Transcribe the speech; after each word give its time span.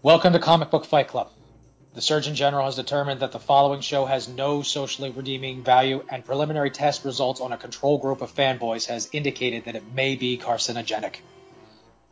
Welcome 0.00 0.32
to 0.34 0.38
Comic 0.38 0.70
Book 0.70 0.84
Fight 0.84 1.08
Club. 1.08 1.32
The 1.94 2.00
Surgeon 2.00 2.36
General 2.36 2.66
has 2.66 2.76
determined 2.76 3.18
that 3.18 3.32
the 3.32 3.40
following 3.40 3.80
show 3.80 4.06
has 4.06 4.28
no 4.28 4.62
socially 4.62 5.10
redeeming 5.10 5.64
value, 5.64 6.04
and 6.08 6.24
preliminary 6.24 6.70
test 6.70 7.04
results 7.04 7.40
on 7.40 7.50
a 7.50 7.56
control 7.56 7.98
group 7.98 8.22
of 8.22 8.32
fanboys 8.32 8.86
has 8.86 9.08
indicated 9.12 9.64
that 9.64 9.74
it 9.74 9.92
may 9.92 10.14
be 10.14 10.38
carcinogenic. 10.38 11.16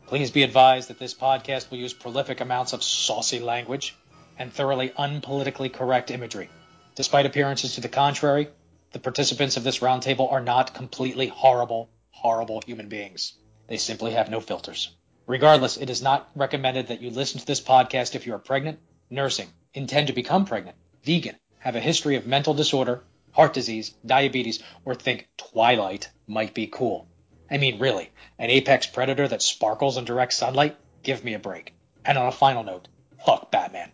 Please 0.09 0.33
be 0.33 0.43
advised 0.43 0.89
that 0.89 0.99
this 0.99 1.15
podcast 1.15 1.71
will 1.71 1.79
use 1.79 1.93
prolific 1.93 2.41
amounts 2.41 2.73
of 2.73 2.83
saucy 2.83 3.39
language 3.39 3.95
and 4.37 4.53
thoroughly 4.53 4.89
unpolitically 4.89 5.73
correct 5.73 6.11
imagery. 6.11 6.51
Despite 6.97 7.25
appearances 7.25 7.77
to 7.77 7.83
the 7.83 7.89
contrary, 7.89 8.49
the 8.91 8.99
participants 8.99 9.57
of 9.57 9.63
this 9.63 9.79
roundtable 9.79 10.33
are 10.33 10.43
not 10.43 10.75
completely 10.75 11.29
horrible, 11.29 11.89
horrible 12.11 12.63
human 12.67 12.89
beings. 12.89 13.35
They 13.69 13.77
simply 13.77 14.11
have 14.15 14.29
no 14.29 14.41
filters. 14.41 14.91
Regardless, 15.27 15.77
it 15.77 15.91
is 15.91 16.03
not 16.03 16.31
recommended 16.37 16.89
that 16.89 17.03
you 17.03 17.11
listen 17.11 17.41
to 17.41 17.47
this 17.47 17.61
podcast 17.61 18.15
if 18.15 18.27
you 18.27 18.35
are 18.35 18.39
pregnant, 18.39 18.79
nursing, 19.11 19.49
intend 19.75 20.07
to 20.07 20.13
become 20.13 20.45
pregnant, 20.45 20.77
vegan, 21.03 21.35
have 21.59 21.75
a 21.75 21.81
history 21.81 22.15
of 22.15 22.27
mental 22.27 22.55
disorder, 22.55 23.03
heart 23.33 23.53
disease, 23.53 23.93
diabetes, 24.05 24.63
or 24.85 24.95
think 24.95 25.29
Twilight 25.37 26.09
might 26.29 26.55
be 26.55 26.69
cool. 26.69 27.09
I 27.51 27.59
mean, 27.59 27.81
really, 27.81 28.11
an 28.39 28.51
apex 28.51 28.87
predator 28.87 29.27
that 29.27 29.43
sparkles 29.43 29.97
in 29.97 30.05
direct 30.05 30.33
sunlight? 30.33 30.77
Give 31.03 31.23
me 31.25 31.35
a 31.35 31.39
break. 31.41 31.75
And 32.05 32.17
on 32.17 32.27
a 32.27 32.33
final 32.33 32.63
note, 32.63 32.87
fuck 33.25 33.51
Batman. 33.51 33.91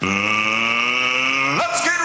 Mm, 0.00 1.58
let's 1.58 1.84
get 1.84 1.99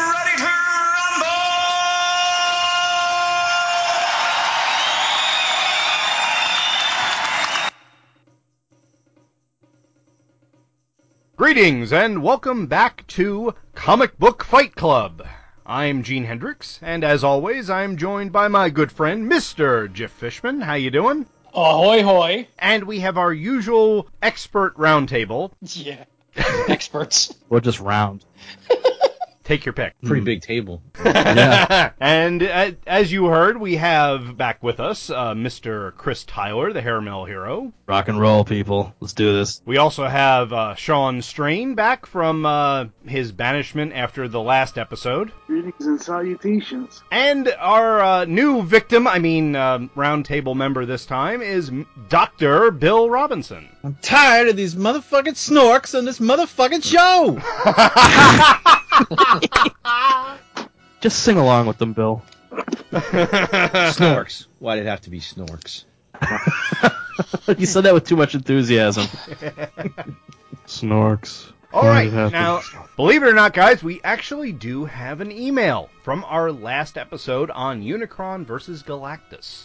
Greetings 11.45 11.93
and 11.93 12.23
welcome 12.23 12.65
back 12.65 13.05
to 13.05 13.53
Comic 13.75 14.17
Book 14.17 14.43
Fight 14.43 14.73
Club. 14.73 15.27
I'm 15.63 16.01
Gene 16.01 16.23
Hendricks, 16.23 16.79
and 16.81 17.03
as 17.03 17.23
always, 17.23 17.69
I'm 17.69 17.97
joined 17.97 18.31
by 18.31 18.47
my 18.47 18.71
good 18.71 18.91
friend 18.91 19.31
Mr. 19.31 19.93
Jeff 19.93 20.09
Fishman. 20.09 20.61
How 20.61 20.73
you 20.73 20.89
doing? 20.89 21.27
Ahoy 21.53 22.01
hoy! 22.01 22.47
And 22.57 22.85
we 22.85 23.01
have 23.01 23.19
our 23.19 23.31
usual 23.31 24.09
expert 24.23 24.75
roundtable. 24.75 25.51
Yeah. 25.61 26.05
Experts. 26.67 27.31
We're 27.47 27.59
just 27.59 27.79
round. 27.79 28.25
Take 29.45 29.63
your 29.63 29.73
pick. 29.73 29.93
Pretty 30.03 30.25
big 30.25 30.41
table. 30.41 30.81
Yeah. 31.05 31.91
and 31.99 32.41
uh, 32.41 32.71
as 32.87 33.11
you 33.11 33.25
heard, 33.27 33.59
we 33.59 33.75
have 33.75 34.35
back 34.37 34.63
with 34.63 34.79
us 34.79 35.09
uh, 35.09 35.33
Mr. 35.33 35.95
Chris 35.97 36.23
Tyler, 36.23 36.73
the 36.73 36.81
Hairmill 36.81 37.27
hero. 37.27 37.71
Rock 37.87 38.07
and 38.07 38.19
roll, 38.19 38.43
people. 38.43 38.93
Let's 38.99 39.13
do 39.13 39.33
this. 39.33 39.61
We 39.65 39.77
also 39.77 40.05
have 40.05 40.51
uh, 40.51 40.75
Sean 40.75 41.21
Strain 41.21 41.75
back 41.75 42.05
from 42.05 42.45
uh, 42.45 42.85
his 43.05 43.31
banishment 43.31 43.93
after 43.93 44.27
the 44.27 44.41
last 44.41 44.77
episode. 44.77 45.31
Greetings 45.45 45.85
and 45.85 46.01
salutations. 46.01 47.03
And 47.11 47.53
our 47.59 48.01
uh, 48.01 48.25
new 48.25 48.63
victim, 48.63 49.07
I 49.07 49.19
mean, 49.19 49.55
um, 49.55 49.91
roundtable 49.95 50.55
member 50.55 50.85
this 50.85 51.05
time, 51.05 51.41
is 51.41 51.71
Dr. 52.09 52.71
Bill 52.71 53.09
Robinson. 53.09 53.69
I'm 53.83 53.97
tired 54.01 54.47
of 54.47 54.55
these 54.55 54.73
motherfucking 54.75 55.35
snorks 55.35 55.95
on 55.97 56.05
this 56.05 56.19
motherfucking 56.19 56.83
show. 56.83 57.39
Just 61.01 61.23
sing 61.23 61.37
along 61.37 61.67
with 61.67 61.77
them, 61.77 61.93
Bill. 61.93 62.23
Snorks. 62.91 64.47
Why 64.59 64.75
did 64.75 64.85
it 64.85 64.89
have 64.89 65.01
to 65.01 65.09
be 65.09 65.19
snorks? 65.19 65.83
you 67.57 67.65
said 67.65 67.83
that 67.83 67.93
with 67.93 68.05
too 68.05 68.15
much 68.15 68.33
enthusiasm. 68.33 69.05
Snorks. 70.65 71.51
All 71.73 71.83
right, 71.83 71.95
Why 71.95 72.03
did 72.05 72.13
it 72.13 72.17
have 72.17 72.31
to 72.31 72.37
now, 72.37 72.61
believe 72.95 73.23
it 73.23 73.27
or 73.27 73.33
not, 73.33 73.53
guys, 73.53 73.83
we 73.83 73.99
actually 74.03 74.53
do 74.53 74.85
have 74.85 75.19
an 75.19 75.31
email 75.31 75.89
from 76.03 76.23
our 76.25 76.51
last 76.51 76.97
episode 76.97 77.51
on 77.51 77.83
Unicron 77.83 78.45
versus 78.45 78.81
Galactus. 78.81 79.63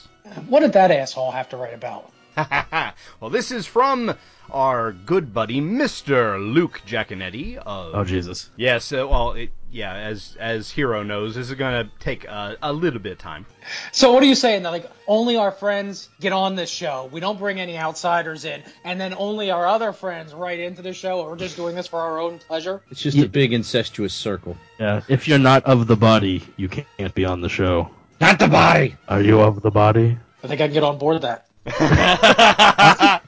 What 0.48 0.60
did 0.60 0.72
that 0.72 0.90
asshole 0.90 1.30
have 1.30 1.48
to 1.50 1.56
write 1.56 1.74
about? 1.74 2.10
well, 3.20 3.30
this 3.30 3.50
is 3.50 3.66
from 3.66 4.14
our 4.52 4.92
good 4.92 5.32
buddy, 5.32 5.60
Mr. 5.60 6.38
Luke 6.52 6.80
Giaconetti 6.86 7.56
of 7.56 7.94
Oh 7.94 8.04
Jesus. 8.04 8.50
Yes, 8.56 8.92
uh, 8.92 9.06
well, 9.08 9.32
it, 9.32 9.50
yeah, 9.70 9.94
as 9.94 10.36
as 10.40 10.70
Hero 10.70 11.02
knows, 11.02 11.34
this 11.34 11.48
is 11.50 11.54
going 11.54 11.86
to 11.86 11.92
take 12.00 12.28
uh, 12.28 12.56
a 12.62 12.72
little 12.72 12.98
bit 12.98 13.12
of 13.12 13.18
time. 13.18 13.46
So 13.92 14.12
what 14.12 14.22
are 14.22 14.26
you 14.26 14.34
saying 14.34 14.64
that 14.64 14.70
like 14.70 14.90
only 15.06 15.36
our 15.36 15.52
friends 15.52 16.08
get 16.20 16.32
on 16.32 16.56
this 16.56 16.70
show? 16.70 17.08
We 17.12 17.20
don't 17.20 17.38
bring 17.38 17.60
any 17.60 17.78
outsiders 17.78 18.44
in, 18.44 18.62
and 18.84 19.00
then 19.00 19.14
only 19.16 19.50
our 19.50 19.66
other 19.66 19.92
friends 19.92 20.34
write 20.34 20.58
into 20.58 20.82
the 20.82 20.92
show, 20.92 21.20
and 21.20 21.30
we're 21.30 21.36
just 21.36 21.56
doing 21.56 21.76
this 21.76 21.86
for 21.86 22.00
our 22.00 22.18
own 22.18 22.38
pleasure? 22.38 22.82
It's 22.90 23.00
just 23.00 23.16
Ye- 23.16 23.24
a 23.24 23.28
big 23.28 23.52
incestuous 23.52 24.14
circle. 24.14 24.56
Yeah. 24.78 25.02
If 25.08 25.28
you're 25.28 25.38
not 25.38 25.64
of 25.64 25.86
the 25.86 25.96
body, 25.96 26.42
you 26.56 26.68
can't 26.68 27.14
be 27.14 27.24
on 27.24 27.40
the 27.40 27.48
show. 27.48 27.90
Not 28.20 28.38
the 28.38 28.48
body. 28.48 28.96
Are 29.08 29.20
you 29.22 29.40
of 29.40 29.62
the 29.62 29.70
body? 29.70 30.18
I 30.42 30.46
think 30.46 30.60
I 30.60 30.66
can 30.66 30.74
get 30.74 30.82
on 30.82 30.98
board 30.98 31.22
that. 31.22 31.46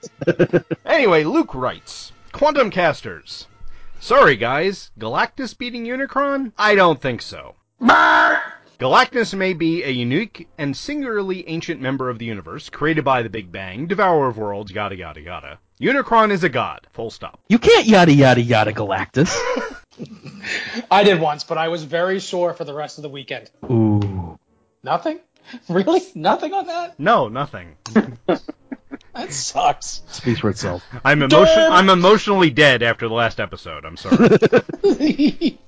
Anyway, 0.85 1.25
Luke 1.25 1.55
writes 1.55 2.13
Quantum 2.33 2.71
Casters. 2.71 3.47
Sorry, 3.99 4.37
guys. 4.37 4.91
Galactus 4.99 5.57
beating 5.57 5.85
Unicron? 5.85 6.53
I 6.59 6.75
don't 6.75 7.01
think 7.01 7.23
so. 7.23 7.55
Galactus 7.81 9.35
may 9.35 9.53
be 9.53 9.83
a 9.85 9.89
unique 9.91 10.49
and 10.59 10.77
singularly 10.77 11.49
ancient 11.49 11.81
member 11.81 12.11
of 12.11 12.19
the 12.19 12.25
universe, 12.25 12.69
created 12.69 13.05
by 13.05 13.23
the 13.23 13.31
Big 13.31 13.51
Bang, 13.51 13.87
devourer 13.87 14.29
of 14.29 14.39
worlds, 14.39 14.71
yada 14.71 14.97
yada 14.97 15.21
yada. 15.21 15.59
Unicron 15.81 16.31
is 16.31 16.45
a 16.45 16.49
god. 16.49 16.87
Full 16.93 17.11
stop. 17.11 17.41
You 17.49 17.59
can't 17.59 17.87
yada 17.87 18.13
yada 18.13 18.41
yada 18.41 18.73
Galactus. 18.73 19.35
I 20.91 21.05
did 21.05 21.21
once, 21.21 21.45
but 21.45 21.59
I 21.59 21.69
was 21.69 21.85
very 21.85 22.21
sore 22.21 22.55
for 22.55 22.65
the 22.65 22.75
rest 22.75 22.99
of 22.99 23.03
the 23.03 23.09
weekend. 23.09 23.51
Ooh. 23.65 24.39
Nothing? 24.83 25.21
Really? 25.69 26.01
Nothing 26.15 26.55
on 26.55 26.67
that? 26.67 26.99
No, 26.99 27.29
nothing. 27.29 27.77
That 29.15 29.33
sucks. 29.33 30.03
Speaks 30.09 30.41
for 30.41 30.49
itself. 30.49 30.83
I'm 31.05 31.23
emotion. 31.23 31.59
I'm 31.71 31.91
emotionally 31.91 32.51
dead 32.51 32.83
after 32.83 33.09
the 33.09 33.15
last 33.15 33.41
episode. 33.41 33.85
I'm 33.85 33.97
sorry. 33.97 35.59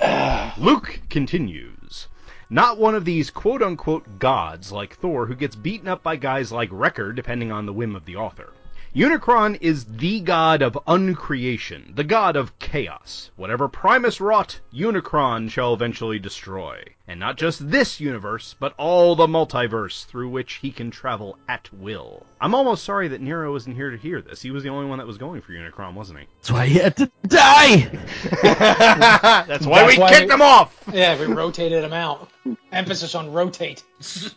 Luke 0.58 1.00
continues. 1.10 2.06
Not 2.50 2.78
one 2.78 2.94
of 2.94 3.04
these 3.04 3.30
quote 3.30 3.62
unquote 3.62 4.18
gods 4.18 4.70
like 4.70 4.96
Thor 4.96 5.26
who 5.26 5.34
gets 5.34 5.56
beaten 5.56 5.88
up 5.88 6.02
by 6.02 6.16
guys 6.16 6.52
like 6.52 6.68
Wrecker 6.70 7.12
depending 7.12 7.50
on 7.50 7.66
the 7.66 7.72
whim 7.72 7.96
of 7.96 8.04
the 8.04 8.16
author. 8.16 8.52
Unicron 8.94 9.58
is 9.60 9.84
the 9.86 10.20
god 10.20 10.62
of 10.62 10.78
uncreation, 10.86 11.92
the 11.96 12.04
god 12.04 12.36
of 12.36 12.56
chaos. 12.60 13.32
Whatever 13.34 13.66
Primus 13.68 14.20
wrought, 14.20 14.60
Unicron 14.72 15.50
shall 15.50 15.74
eventually 15.74 16.20
destroy. 16.20 16.80
And 17.08 17.18
not 17.18 17.36
just 17.36 17.68
this 17.72 17.98
universe, 17.98 18.54
but 18.60 18.72
all 18.78 19.16
the 19.16 19.26
multiverse 19.26 20.06
through 20.06 20.28
which 20.28 20.54
he 20.54 20.70
can 20.70 20.92
travel 20.92 21.36
at 21.48 21.68
will. 21.74 22.24
I'm 22.40 22.54
almost 22.54 22.84
sorry 22.84 23.08
that 23.08 23.20
Nero 23.20 23.52
isn't 23.56 23.74
here 23.74 23.90
to 23.90 23.96
hear 23.96 24.22
this. 24.22 24.40
He 24.40 24.52
was 24.52 24.62
the 24.62 24.68
only 24.68 24.86
one 24.88 24.98
that 24.98 25.08
was 25.08 25.18
going 25.18 25.40
for 25.40 25.50
Unicron, 25.52 25.94
wasn't 25.94 26.20
he? 26.20 26.26
That's 26.36 26.52
why 26.52 26.66
he 26.66 26.78
had 26.78 26.96
to 26.98 27.10
die. 27.26 27.90
That's 28.42 29.66
why 29.66 29.80
That's 29.80 29.96
we 29.96 29.98
why 29.98 30.10
kicked 30.12 30.28
we- 30.28 30.34
him 30.34 30.42
off! 30.42 30.80
yeah, 30.92 31.18
we 31.18 31.26
rotated 31.26 31.82
him 31.82 31.92
out. 31.92 32.30
Emphasis 32.70 33.16
on 33.16 33.32
rotate. 33.32 33.82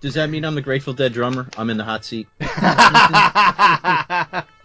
Does 0.00 0.14
that 0.14 0.30
mean 0.30 0.46
I'm 0.46 0.54
the 0.54 0.62
Grateful 0.62 0.94
Dead 0.94 1.12
drummer? 1.12 1.46
I'm 1.58 1.68
in 1.68 1.76
the 1.76 1.84
hot 1.84 2.06
seat. 2.06 2.26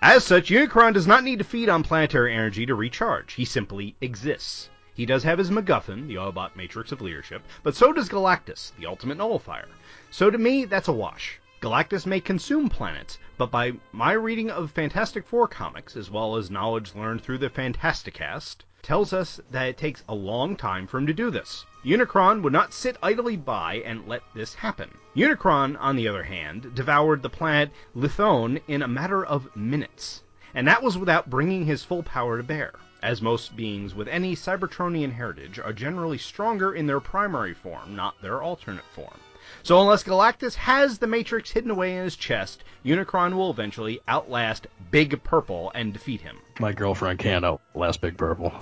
As 0.02 0.24
such, 0.24 0.50
Unicron 0.50 0.94
does 0.94 1.08
not 1.08 1.26
need 1.26 1.40
to 1.40 1.44
feed 1.44 1.68
on 1.68 1.84
planetary 1.84 2.34
energy 2.34 2.66
to 2.66 2.74
recharge. 2.74 3.34
He 3.34 3.44
simply 3.44 3.98
exists. 4.00 4.70
He 4.94 5.06
does 5.06 5.24
have 5.24 5.38
his 5.38 5.50
MacGuffin, 5.50 6.08
the 6.08 6.16
Autobot 6.16 6.56
Matrix 6.56 6.94
of 6.94 7.02
Leadership, 7.02 7.42
but 7.64 7.76
so 7.76 7.92
does 7.92 8.08
Galactus, 8.08 8.72
the 8.80 8.86
ultimate 8.86 9.18
nullifier. 9.18 9.68
So 10.10 10.32
to 10.32 10.38
me, 10.38 10.64
that's 10.64 10.88
a 10.88 10.94
wash. 10.94 11.42
Galactus 11.62 12.06
may 12.06 12.22
consume 12.22 12.70
planets, 12.70 13.18
but 13.38 13.52
by 13.52 13.74
my 13.92 14.14
reading 14.14 14.50
of 14.50 14.72
Fantastic 14.72 15.28
Four 15.28 15.50
comics, 15.50 15.98
as 15.98 16.10
well 16.10 16.38
as 16.38 16.50
knowledge 16.50 16.96
learned 16.96 17.22
through 17.22 17.40
the 17.40 17.50
Fantasticast, 17.50 18.58
tells 18.86 19.14
us 19.14 19.42
that 19.50 19.68
it 19.68 19.78
takes 19.78 20.04
a 20.08 20.14
long 20.14 20.56
time 20.56 20.86
for 20.86 21.00
him 21.00 21.08
to 21.08 21.14
do 21.14 21.32
this. 21.32 21.66
Unicron 21.84 22.44
would 22.44 22.54
not 22.54 22.72
sit 22.72 22.96
idly 23.02 23.36
by 23.36 23.82
and 23.84 24.08
let 24.08 24.22
this 24.36 24.54
happen. 24.54 24.96
Unicron, 25.16 25.76
on 25.80 25.96
the 25.96 26.08
other 26.08 26.22
hand, 26.22 26.76
devoured 26.76 27.24
the 27.24 27.30
planet 27.30 27.72
Lithone 27.96 28.62
in 28.68 28.84
a 28.84 28.88
matter 28.88 29.26
of 29.26 29.56
minutes, 29.56 30.22
and 30.54 30.68
that 30.68 30.84
was 30.84 31.00
without 31.00 31.32
bringing 31.32 31.66
his 31.66 31.84
full 31.84 32.04
power 32.04 32.38
to 32.38 32.44
bear. 32.44 32.74
As 33.02 33.24
most 33.24 33.56
beings 33.56 33.96
with 33.96 34.08
any 34.08 34.36
Cybertronian 34.36 35.14
heritage 35.14 35.58
are 35.58 35.74
generally 35.74 36.20
stronger 36.20 36.76
in 36.76 36.86
their 36.86 37.00
primary 37.00 37.56
form, 37.56 37.96
not 37.96 38.22
their 38.22 38.44
alternate 38.44 38.86
form. 38.94 39.20
So 39.64 39.80
unless 39.82 40.04
Galactus 40.04 40.56
has 40.56 40.98
the 41.00 41.08
Matrix 41.08 41.52
hidden 41.52 41.72
away 41.72 41.98
in 41.98 42.04
his 42.04 42.16
chest, 42.16 42.64
Unicron 42.86 43.36
will 43.36 43.50
eventually 43.50 44.00
outlast 44.08 44.68
Big 44.92 45.24
Purple 45.24 45.72
and 45.74 45.94
defeat 45.94 46.22
him. 46.22 46.38
My 46.60 46.72
girlfriend 46.72 47.20
can't 47.20 47.46
outlast 47.46 48.02
Big 48.02 48.18
Purple. 48.18 48.54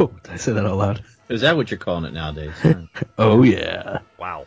Oh, 0.00 0.10
did 0.22 0.32
I 0.32 0.36
say 0.36 0.52
that 0.52 0.64
out 0.64 0.78
loud? 0.78 1.04
Is 1.28 1.42
that 1.42 1.56
what 1.58 1.70
you're 1.70 1.76
calling 1.76 2.06
it 2.06 2.14
nowadays? 2.14 2.54
Oh 3.18 3.42
yeah. 3.42 3.98
Wow. 4.18 4.46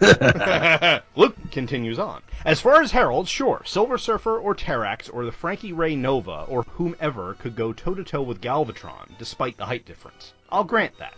Luke 1.16 1.34
continues 1.50 1.98
on. 1.98 2.22
As 2.44 2.60
far 2.60 2.80
as 2.80 2.92
heralds, 2.92 3.28
sure, 3.28 3.62
Silver 3.64 3.98
Surfer 3.98 4.38
or 4.38 4.54
Terrax 4.54 5.12
or 5.12 5.24
the 5.24 5.32
Frankie 5.32 5.72
Raye 5.72 5.96
Nova 5.96 6.44
or 6.44 6.62
whomever 6.62 7.34
could 7.34 7.56
go 7.56 7.72
toe 7.72 7.94
to 7.94 8.04
toe 8.04 8.22
with 8.22 8.40
Galvatron, 8.40 9.18
despite 9.18 9.56
the 9.56 9.66
height 9.66 9.84
difference. 9.86 10.34
I'll 10.50 10.62
grant 10.62 10.96
that. 10.98 11.14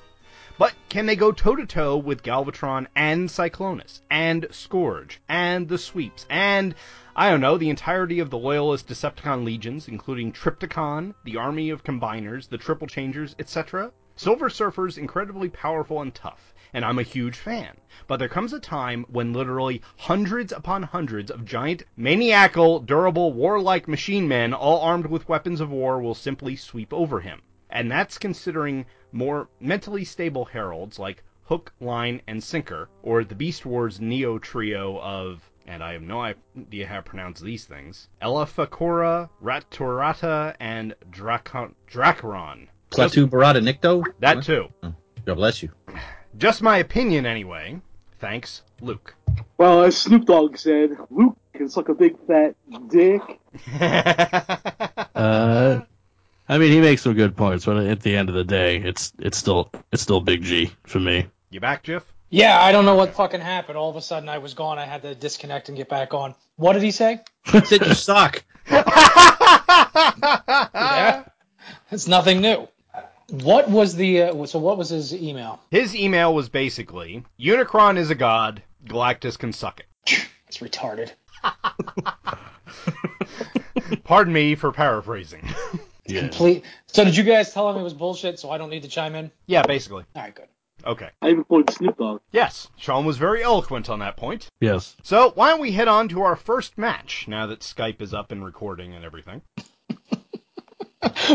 But 0.62 0.76
can 0.88 1.06
they 1.06 1.16
go 1.16 1.32
toe 1.32 1.56
to 1.56 1.66
toe 1.66 1.96
with 1.96 2.22
Galvatron 2.22 2.86
and 2.94 3.28
Cyclonus 3.28 4.00
and 4.08 4.46
Scourge 4.52 5.20
and 5.28 5.68
the 5.68 5.76
Sweeps 5.76 6.24
and 6.30 6.76
I 7.16 7.30
don't 7.30 7.40
know 7.40 7.58
the 7.58 7.68
entirety 7.68 8.20
of 8.20 8.30
the 8.30 8.38
Loyalist 8.38 8.86
Decepticon 8.86 9.44
legions, 9.44 9.88
including 9.88 10.30
Trypticon, 10.30 11.16
the 11.24 11.36
army 11.36 11.70
of 11.70 11.82
Combiners, 11.82 12.48
the 12.48 12.58
Triple 12.58 12.86
Changers, 12.86 13.34
etc.? 13.40 13.90
Silver 14.14 14.48
Surfer's 14.48 14.98
incredibly 14.98 15.48
powerful 15.48 16.00
and 16.00 16.14
tough, 16.14 16.54
and 16.72 16.84
I'm 16.84 17.00
a 17.00 17.02
huge 17.02 17.38
fan. 17.38 17.78
But 18.06 18.18
there 18.18 18.28
comes 18.28 18.52
a 18.52 18.60
time 18.60 19.04
when 19.08 19.32
literally 19.32 19.82
hundreds 19.96 20.52
upon 20.52 20.84
hundreds 20.84 21.32
of 21.32 21.44
giant, 21.44 21.82
maniacal, 21.96 22.78
durable, 22.78 23.32
warlike 23.32 23.88
machine 23.88 24.28
men, 24.28 24.54
all 24.54 24.80
armed 24.82 25.06
with 25.06 25.28
weapons 25.28 25.60
of 25.60 25.70
war, 25.72 26.00
will 26.00 26.14
simply 26.14 26.54
sweep 26.54 26.92
over 26.92 27.18
him. 27.18 27.42
And 27.68 27.90
that's 27.90 28.16
considering 28.16 28.86
more 29.12 29.48
mentally 29.60 30.04
stable 30.04 30.44
heralds 30.44 30.98
like 30.98 31.22
Hook, 31.44 31.72
Line, 31.80 32.22
and 32.26 32.42
Sinker, 32.42 32.88
or 33.02 33.24
the 33.24 33.34
Beast 33.34 33.66
Wars 33.66 34.00
Neo 34.00 34.38
trio 34.38 34.98
of, 35.00 35.42
and 35.66 35.82
I 35.82 35.92
have 35.92 36.02
no 36.02 36.20
idea 36.20 36.86
how 36.86 36.96
to 36.96 37.02
pronounce 37.02 37.40
these 37.40 37.64
things, 37.64 38.08
Elefakora, 38.22 39.28
Raturata, 39.42 40.54
and 40.60 40.94
Dracon- 41.10 41.74
Dracaron. 41.90 42.68
Klaatu 42.90 43.28
Barada 43.28 43.60
Nikto? 43.62 44.04
That 44.20 44.42
too. 44.42 44.68
God 45.24 45.34
bless 45.34 45.62
you. 45.62 45.70
Just 46.38 46.62
my 46.62 46.78
opinion, 46.78 47.26
anyway. 47.26 47.80
Thanks, 48.18 48.62
Luke. 48.80 49.14
Well, 49.58 49.82
as 49.82 49.96
Snoop 49.96 50.24
Dogg 50.26 50.56
said, 50.56 50.90
Luke 51.10 51.36
can 51.54 51.68
suck 51.68 51.88
a 51.88 51.94
big 51.94 52.16
fat 52.26 52.54
dick. 52.88 53.40
Uh, 55.14 55.82
I 56.52 56.58
mean, 56.58 56.70
he 56.70 56.82
makes 56.82 57.00
some 57.00 57.14
good 57.14 57.34
points, 57.34 57.64
but 57.64 57.78
at 57.78 58.00
the 58.00 58.14
end 58.14 58.28
of 58.28 58.34
the 58.34 58.44
day, 58.44 58.76
it's 58.76 59.10
it's 59.18 59.38
still 59.38 59.70
it's 59.90 60.02
still 60.02 60.20
Big 60.20 60.42
G 60.42 60.70
for 60.82 61.00
me. 61.00 61.26
you 61.48 61.60
back, 61.60 61.82
Jeff? 61.82 62.04
Yeah, 62.28 62.60
I 62.60 62.72
don't 62.72 62.84
know 62.84 62.94
what 62.94 63.14
fucking 63.14 63.40
happened. 63.40 63.78
All 63.78 63.88
of 63.88 63.96
a 63.96 64.02
sudden, 64.02 64.28
I 64.28 64.36
was 64.36 64.52
gone. 64.52 64.78
I 64.78 64.84
had 64.84 65.00
to 65.00 65.14
disconnect 65.14 65.70
and 65.70 65.78
get 65.78 65.88
back 65.88 66.12
on. 66.12 66.34
What 66.56 66.74
did 66.74 66.82
he 66.82 66.90
say? 66.90 67.20
He 67.46 67.58
Said 67.62 67.86
you 67.86 67.94
suck. 67.94 68.44
Yeah, 70.74 71.24
it's 71.90 72.06
nothing 72.06 72.42
new. 72.42 72.68
What 73.30 73.70
was 73.70 73.96
the 73.96 74.24
uh, 74.24 74.44
so? 74.44 74.58
What 74.58 74.76
was 74.76 74.90
his 74.90 75.14
email? 75.14 75.58
His 75.70 75.96
email 75.96 76.34
was 76.34 76.50
basically 76.50 77.24
Unicron 77.40 77.96
is 77.96 78.10
a 78.10 78.14
god, 78.14 78.62
Galactus 78.84 79.38
can 79.38 79.54
suck 79.54 79.80
it. 79.80 79.86
It's 80.48 80.58
retarded. 80.58 81.12
Pardon 84.04 84.34
me 84.34 84.54
for 84.54 84.70
paraphrasing. 84.70 85.48
Yeah. 86.12 86.20
Complete. 86.20 86.64
So 86.86 87.04
did 87.04 87.16
you 87.16 87.24
guys 87.24 87.52
tell 87.52 87.70
him 87.70 87.76
it 87.76 87.82
was 87.82 87.94
bullshit? 87.94 88.38
So 88.38 88.50
I 88.50 88.58
don't 88.58 88.70
need 88.70 88.82
to 88.82 88.88
chime 88.88 89.14
in. 89.14 89.30
yeah, 89.46 89.62
basically. 89.62 90.04
All 90.14 90.22
right, 90.22 90.34
good. 90.34 90.46
Okay. 90.84 91.10
I 91.20 91.30
even 91.30 91.44
quoted 91.44 91.72
Snoop 91.74 91.96
Dogg. 91.96 92.20
Yes, 92.32 92.68
Sean 92.76 93.04
was 93.04 93.16
very 93.16 93.42
eloquent 93.42 93.88
on 93.88 94.00
that 94.00 94.16
point. 94.16 94.48
Yes. 94.60 94.96
So 95.04 95.30
why 95.36 95.50
don't 95.50 95.60
we 95.60 95.70
head 95.70 95.86
on 95.88 96.08
to 96.08 96.22
our 96.22 96.34
first 96.34 96.76
match 96.76 97.26
now 97.28 97.46
that 97.46 97.60
Skype 97.60 98.02
is 98.02 98.12
up 98.12 98.32
and 98.32 98.44
recording 98.44 98.94
and 98.94 99.04
everything? 99.04 99.42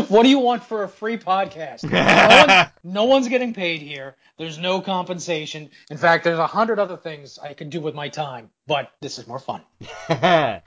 What 0.08 0.22
do 0.22 0.30
you 0.30 0.38
want 0.38 0.64
for 0.64 0.82
a 0.82 0.88
free 0.88 1.18
podcast? 1.18 1.84
No, 1.84 2.46
one, 2.46 2.70
no 2.94 3.04
one's 3.04 3.28
getting 3.28 3.52
paid 3.52 3.82
here. 3.82 4.16
There's 4.38 4.58
no 4.58 4.80
compensation. 4.80 5.68
In 5.90 5.98
fact, 5.98 6.24
there's 6.24 6.38
a 6.38 6.46
hundred 6.46 6.78
other 6.78 6.96
things 6.96 7.38
I 7.38 7.52
could 7.52 7.68
do 7.68 7.80
with 7.80 7.94
my 7.94 8.08
time, 8.08 8.50
but 8.66 8.90
this 9.02 9.18
is 9.18 9.26
more 9.26 9.38
fun. 9.38 9.60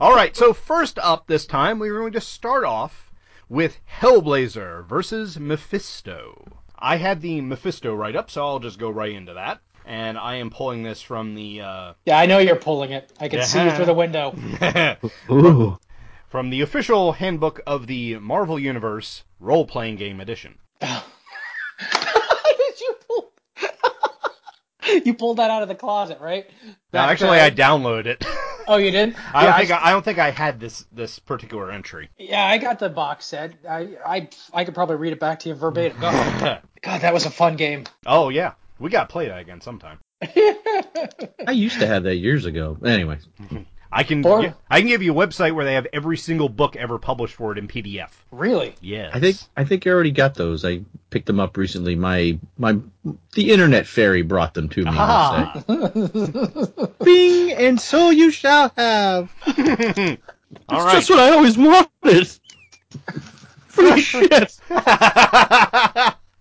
All 0.00 0.14
right, 0.14 0.36
so 0.36 0.52
first 0.52 0.98
up 1.00 1.26
this 1.26 1.46
time, 1.46 1.80
we're 1.80 1.98
going 1.98 2.12
to 2.12 2.20
start 2.20 2.64
off 2.64 3.10
with 3.48 3.78
Hellblazer 4.00 4.86
versus 4.86 5.38
Mephisto. 5.38 6.46
I 6.78 6.96
had 6.96 7.20
the 7.20 7.40
Mephisto 7.40 7.94
write 7.94 8.16
up, 8.16 8.30
so 8.30 8.44
I'll 8.44 8.58
just 8.58 8.78
go 8.78 8.90
right 8.90 9.12
into 9.12 9.34
that. 9.34 9.60
And 9.86 10.16
I 10.16 10.36
am 10.36 10.50
pulling 10.50 10.82
this 10.82 11.02
from 11.02 11.34
the 11.34 11.60
uh, 11.60 11.92
Yeah, 12.06 12.18
I 12.18 12.26
know 12.26 12.38
you're 12.38 12.56
pulling 12.56 12.92
it. 12.92 13.12
I 13.20 13.28
can 13.28 13.42
see 13.42 13.62
you 13.62 13.70
through 13.70 13.84
the 13.84 13.94
window. 13.94 14.34
Ooh. 15.30 15.78
from 16.28 16.50
the 16.50 16.62
official 16.62 17.12
handbook 17.12 17.60
of 17.66 17.86
the 17.86 18.16
Marvel 18.18 18.58
Universe 18.58 19.24
role 19.40 19.66
playing 19.66 19.96
game 19.96 20.20
edition. 20.20 20.58
Did 20.80 20.90
you 22.80 22.96
pull? 23.06 23.32
you 25.04 25.14
pulled 25.14 25.38
that 25.38 25.50
out 25.50 25.62
of 25.62 25.68
the 25.68 25.74
closet, 25.74 26.20
right? 26.20 26.46
Now, 26.92 27.06
That, 27.06 27.10
actually, 27.10 27.40
uh, 27.40 27.46
I 27.46 27.50
downloaded 27.50 28.06
it. 28.06 28.24
Oh, 28.66 28.78
you 28.78 28.90
did? 28.90 29.14
I 29.34 29.44
yeah, 29.44 29.50
don't 29.50 29.58
think 29.58 29.70
I, 29.72 29.88
I 29.88 29.90
don't 29.90 30.02
think 30.02 30.18
I 30.18 30.30
had 30.30 30.58
this 30.58 30.86
this 30.90 31.18
particular 31.18 31.70
entry. 31.70 32.08
Yeah, 32.16 32.46
I 32.46 32.56
got 32.56 32.78
the 32.78 32.88
box 32.88 33.26
set. 33.26 33.52
I 33.68 33.98
I 34.06 34.28
I 34.54 34.64
could 34.64 34.72
probably 34.72 34.96
read 34.96 35.12
it 35.12 35.20
back 35.20 35.40
to 35.40 35.50
you 35.50 35.54
verbatim. 35.54 36.00
Go. 36.00 36.10
God, 36.82 37.00
that 37.02 37.12
was 37.12 37.26
a 37.26 37.30
fun 37.30 37.56
game. 37.56 37.84
oh 38.06 38.30
yeah, 38.30 38.52
we 38.78 38.88
got 38.88 39.06
to 39.10 39.12
play 39.12 39.28
that 39.28 39.38
again 39.38 39.60
sometime. 39.60 39.98
I 40.22 41.50
used 41.52 41.78
to 41.80 41.86
have 41.86 42.04
that 42.04 42.16
years 42.16 42.46
ago. 42.46 42.78
Anyway, 42.82 43.18
I 43.96 44.02
can 44.02 44.26
Or- 44.26 44.42
gi- 44.42 44.52
I 44.68 44.80
can 44.80 44.88
give 44.88 45.02
you 45.02 45.12
a 45.12 45.26
website 45.26 45.54
where 45.54 45.64
they 45.64 45.74
have 45.74 45.86
every 45.92 46.16
single 46.16 46.48
book 46.48 46.74
ever 46.74 46.98
published 46.98 47.36
for 47.36 47.52
it 47.52 47.58
in 47.58 47.68
PDF. 47.68 48.08
Really? 48.32 48.74
Yes. 48.80 49.12
I 49.14 49.20
think 49.20 49.36
I 49.56 49.64
think 49.64 49.86
I 49.86 49.90
already 49.90 50.10
got 50.10 50.34
those. 50.34 50.64
I 50.64 50.80
picked 51.10 51.26
them 51.26 51.38
up 51.38 51.56
recently. 51.56 51.94
My 51.94 52.36
my 52.58 52.76
the 53.34 53.52
internet 53.52 53.86
fairy 53.86 54.22
brought 54.22 54.52
them 54.54 54.68
to 54.70 54.84
me. 54.84 54.90
Ah. 54.92 55.62
Bing, 57.04 57.52
and 57.52 57.80
so 57.80 58.10
you 58.10 58.30
shall 58.32 58.72
have. 58.76 59.30
All 59.46 59.54
That's 59.56 60.84
right. 60.84 60.92
just 60.94 61.10
what 61.10 61.18
I 61.20 61.30
always 61.32 61.56
wanted. 61.56 62.28
Free 63.68 64.00
shit. 64.02 64.58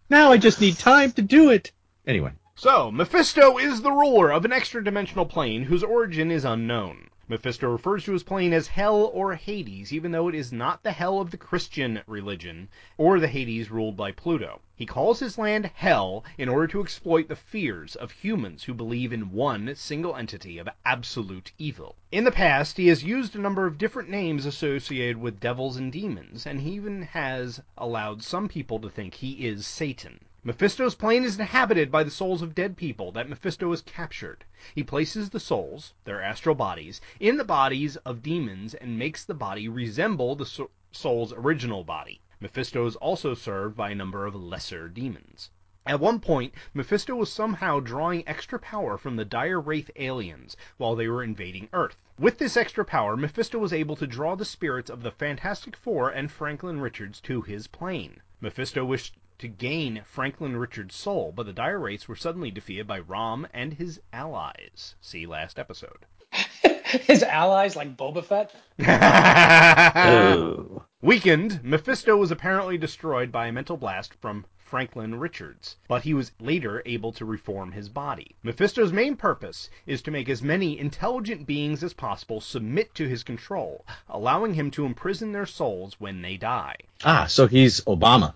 Now 0.09 0.31
I 0.31 0.37
just 0.39 0.59
need 0.61 0.77
time 0.77 1.11
to 1.13 1.21
do 1.21 1.49
it. 1.51 1.71
Anyway, 2.05 2.31
so, 2.55 2.91
Mephisto 2.91 3.57
is 3.57 3.81
the 3.81 3.91
ruler 3.91 4.31
of 4.31 4.45
an 4.45 4.51
extra-dimensional 4.51 5.25
plane 5.25 5.63
whose 5.63 5.83
origin 5.83 6.31
is 6.31 6.45
unknown. 6.45 7.09
Mephisto 7.33 7.67
refers 7.67 8.03
to 8.03 8.11
his 8.13 8.21
plane 8.21 8.53
as 8.53 8.67
Hell 8.67 9.09
or 9.11 9.33
Hades, 9.33 9.91
even 9.91 10.11
though 10.11 10.27
it 10.27 10.35
is 10.35 10.53
not 10.53 10.83
the 10.83 10.91
Hell 10.91 11.19
of 11.19 11.31
the 11.31 11.37
Christian 11.37 12.01
religion, 12.05 12.69
or 12.95 13.19
the 13.19 13.27
Hades 13.27 13.71
ruled 13.71 13.97
by 13.97 14.11
Pluto. 14.11 14.61
He 14.75 14.85
calls 14.85 15.17
his 15.19 15.35
land 15.35 15.71
Hell 15.73 16.23
in 16.37 16.47
order 16.47 16.67
to 16.67 16.79
exploit 16.81 17.27
the 17.29 17.35
fears 17.35 17.95
of 17.95 18.11
humans 18.11 18.65
who 18.65 18.75
believe 18.75 19.11
in 19.11 19.31
one 19.31 19.73
single 19.75 20.15
entity 20.15 20.59
of 20.59 20.69
absolute 20.85 21.53
evil. 21.57 21.95
In 22.11 22.23
the 22.23 22.31
past, 22.31 22.77
he 22.77 22.85
has 22.89 23.03
used 23.03 23.35
a 23.35 23.41
number 23.41 23.65
of 23.65 23.79
different 23.79 24.11
names 24.11 24.45
associated 24.45 25.17
with 25.17 25.39
devils 25.39 25.75
and 25.75 25.91
demons, 25.91 26.45
and 26.45 26.61
he 26.61 26.73
even 26.73 27.01
has 27.01 27.59
allowed 27.79 28.21
some 28.21 28.47
people 28.47 28.77
to 28.77 28.91
think 28.91 29.15
he 29.15 29.47
is 29.47 29.65
Satan. 29.65 30.19
Mephisto's 30.45 30.93
plane 30.93 31.23
is 31.23 31.39
inhabited 31.39 31.89
by 31.89 32.03
the 32.03 32.11
souls 32.11 32.41
of 32.41 32.53
dead 32.53 32.75
people 32.75 33.13
that 33.13 33.29
Mephisto 33.29 33.69
has 33.69 33.81
captured. 33.81 34.43
He 34.75 34.83
places 34.83 35.29
the 35.29 35.39
souls, 35.39 35.93
their 36.03 36.21
astral 36.21 36.53
bodies, 36.53 36.99
in 37.17 37.37
the 37.37 37.45
bodies 37.45 37.95
of 37.95 38.21
demons 38.21 38.73
and 38.73 38.99
makes 38.99 39.23
the 39.23 39.33
body 39.33 39.69
resemble 39.69 40.35
the 40.35 40.67
soul's 40.91 41.31
original 41.31 41.85
body. 41.85 42.19
Mephisto 42.41 42.85
is 42.85 42.97
also 42.97 43.33
served 43.33 43.77
by 43.77 43.91
a 43.91 43.95
number 43.95 44.25
of 44.25 44.35
lesser 44.35 44.89
demons. 44.89 45.49
At 45.85 46.01
one 46.01 46.19
point, 46.19 46.53
Mephisto 46.73 47.15
was 47.15 47.31
somehow 47.31 47.79
drawing 47.79 48.27
extra 48.27 48.59
power 48.59 48.97
from 48.97 49.15
the 49.15 49.23
dire 49.23 49.61
wraith 49.61 49.91
aliens 49.95 50.57
while 50.75 50.93
they 50.93 51.07
were 51.07 51.23
invading 51.23 51.69
Earth. 51.71 52.03
With 52.19 52.37
this 52.39 52.57
extra 52.57 52.83
power, 52.83 53.15
Mephisto 53.15 53.59
was 53.59 53.71
able 53.71 53.95
to 53.95 54.05
draw 54.05 54.35
the 54.35 54.43
spirits 54.43 54.89
of 54.89 55.03
the 55.03 55.11
Fantastic 55.11 55.77
Four 55.77 56.09
and 56.09 56.29
Franklin 56.29 56.81
Richards 56.81 57.21
to 57.21 57.43
his 57.43 57.67
plane. 57.67 58.21
Mephisto 58.41 58.83
wished 58.83 59.15
to 59.43 59.47
gain 59.49 60.01
Franklin 60.05 60.55
Richards' 60.55 60.95
soul, 60.95 61.33
but 61.35 61.45
the 61.45 61.51
dire 61.51 61.77
wraiths 61.77 62.07
were 62.07 62.15
suddenly 62.15 62.49
defeated 62.49 62.87
by 62.87 62.99
Rom 62.99 63.45
and 63.53 63.73
his 63.73 63.99
allies. 64.13 64.95
See 65.01 65.25
last 65.25 65.59
episode. 65.59 66.05
His 66.85 67.23
allies 67.23 67.75
like 67.75 67.97
Boba 67.97 68.23
Fett. 68.23 68.55
Oh. 69.97 70.85
Weakened, 71.01 71.61
Mephisto 71.61 72.15
was 72.15 72.31
apparently 72.31 72.77
destroyed 72.77 73.33
by 73.33 73.47
a 73.47 73.51
mental 73.51 73.75
blast 73.75 74.13
from 74.21 74.45
Franklin 74.65 75.19
Richards, 75.19 75.75
but 75.87 76.03
he 76.03 76.13
was 76.13 76.31
later 76.39 76.81
able 76.85 77.11
to 77.13 77.25
reform 77.25 77.71
his 77.73 77.89
body. 77.89 78.35
Mephisto's 78.43 78.91
main 78.91 79.15
purpose 79.15 79.69
is 79.85 80.01
to 80.01 80.11
make 80.11 80.29
as 80.29 80.41
many 80.41 80.79
intelligent 80.79 81.45
beings 81.45 81.83
as 81.83 81.93
possible 81.93 82.41
submit 82.41 82.93
to 82.95 83.07
his 83.07 83.23
control, 83.23 83.85
allowing 84.09 84.53
him 84.53 84.71
to 84.71 84.85
imprison 84.85 85.31
their 85.31 85.45
souls 85.45 85.99
when 85.99 86.21
they 86.21 86.37
die. 86.37 86.75
ah, 87.03 87.25
so 87.27 87.47
he's 87.47 87.81
Obama. 87.81 88.33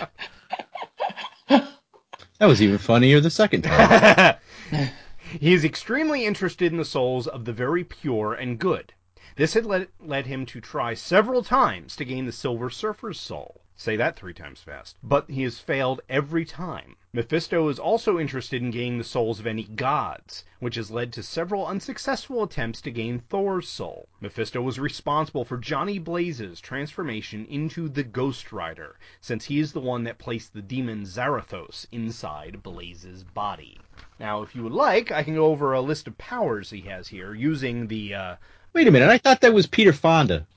That 2.38 2.46
was 2.46 2.62
even 2.62 2.78
funnier 2.78 3.20
the 3.20 3.30
second 3.30 3.62
time. 3.62 4.36
He 5.38 5.52
is 5.52 5.64
extremely 5.64 6.24
interested 6.24 6.72
in 6.72 6.78
the 6.78 6.84
souls 6.84 7.28
of 7.28 7.44
the 7.44 7.52
very 7.52 7.84
pure 7.84 8.32
and 8.32 8.58
good. 8.58 8.92
This 9.40 9.54
had 9.54 9.64
led, 9.64 10.26
him 10.26 10.44
to 10.44 10.60
try 10.60 10.92
several 10.92 11.42
times 11.42 11.96
to 11.96 12.04
gain 12.04 12.26
the 12.26 12.30
Silver 12.30 12.68
Surfer's 12.68 13.18
soul. 13.18 13.62
Say 13.74 13.96
that 13.96 14.14
three 14.14 14.34
times 14.34 14.60
fast. 14.60 14.98
But 15.02 15.30
he 15.30 15.44
has 15.44 15.58
failed 15.58 16.02
every 16.10 16.44
time. 16.44 16.96
Mephisto 17.14 17.66
is 17.68 17.78
also 17.78 18.18
interested 18.18 18.60
in 18.60 18.70
gaining 18.70 18.98
the 18.98 19.02
souls 19.02 19.40
of 19.40 19.46
any 19.46 19.64
gods, 19.64 20.44
which 20.58 20.74
has 20.74 20.90
led 20.90 21.10
to 21.14 21.22
several 21.22 21.66
unsuccessful 21.66 22.42
attempts 22.42 22.82
to 22.82 22.90
gain 22.90 23.18
Thor's 23.18 23.66
soul. 23.66 24.10
Mephisto 24.20 24.60
was 24.60 24.78
responsible 24.78 25.46
for 25.46 25.56
Johnny 25.56 25.98
Blaze's 25.98 26.60
transformation 26.60 27.46
into 27.46 27.88
the 27.88 28.04
Ghost 28.04 28.52
Rider, 28.52 28.98
since 29.22 29.46
he 29.46 29.58
is 29.58 29.72
the 29.72 29.80
one 29.80 30.04
that 30.04 30.18
placed 30.18 30.52
the 30.52 30.60
demon 30.60 31.06
Zarathos 31.06 31.86
inside 31.90 32.62
Blaze's 32.62 33.24
body. 33.24 33.78
Now, 34.18 34.42
if 34.42 34.54
you 34.54 34.62
would 34.64 34.72
like, 34.72 35.10
I 35.10 35.22
can 35.22 35.34
go 35.34 35.46
over 35.46 35.72
a 35.72 35.80
list 35.80 36.06
of 36.06 36.18
powers 36.18 36.68
he 36.68 36.82
has 36.82 37.08
here 37.08 37.32
using 37.32 37.86
the 37.86 38.12
uh, 38.12 38.36
Wait 38.72 38.86
a 38.86 38.90
minute, 38.90 39.10
I 39.10 39.18
thought 39.18 39.40
that 39.40 39.52
was 39.52 39.66
Peter 39.66 39.92
Fonda. 39.92 40.46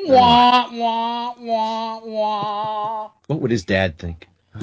Uh, 0.00 0.06
Wah, 0.06 0.70
wah, 0.72 1.34
wah, 1.38 2.00
wah. 2.04 3.10
What 3.26 3.40
would 3.40 3.50
his 3.50 3.64
dad 3.64 3.98
think? 3.98 4.28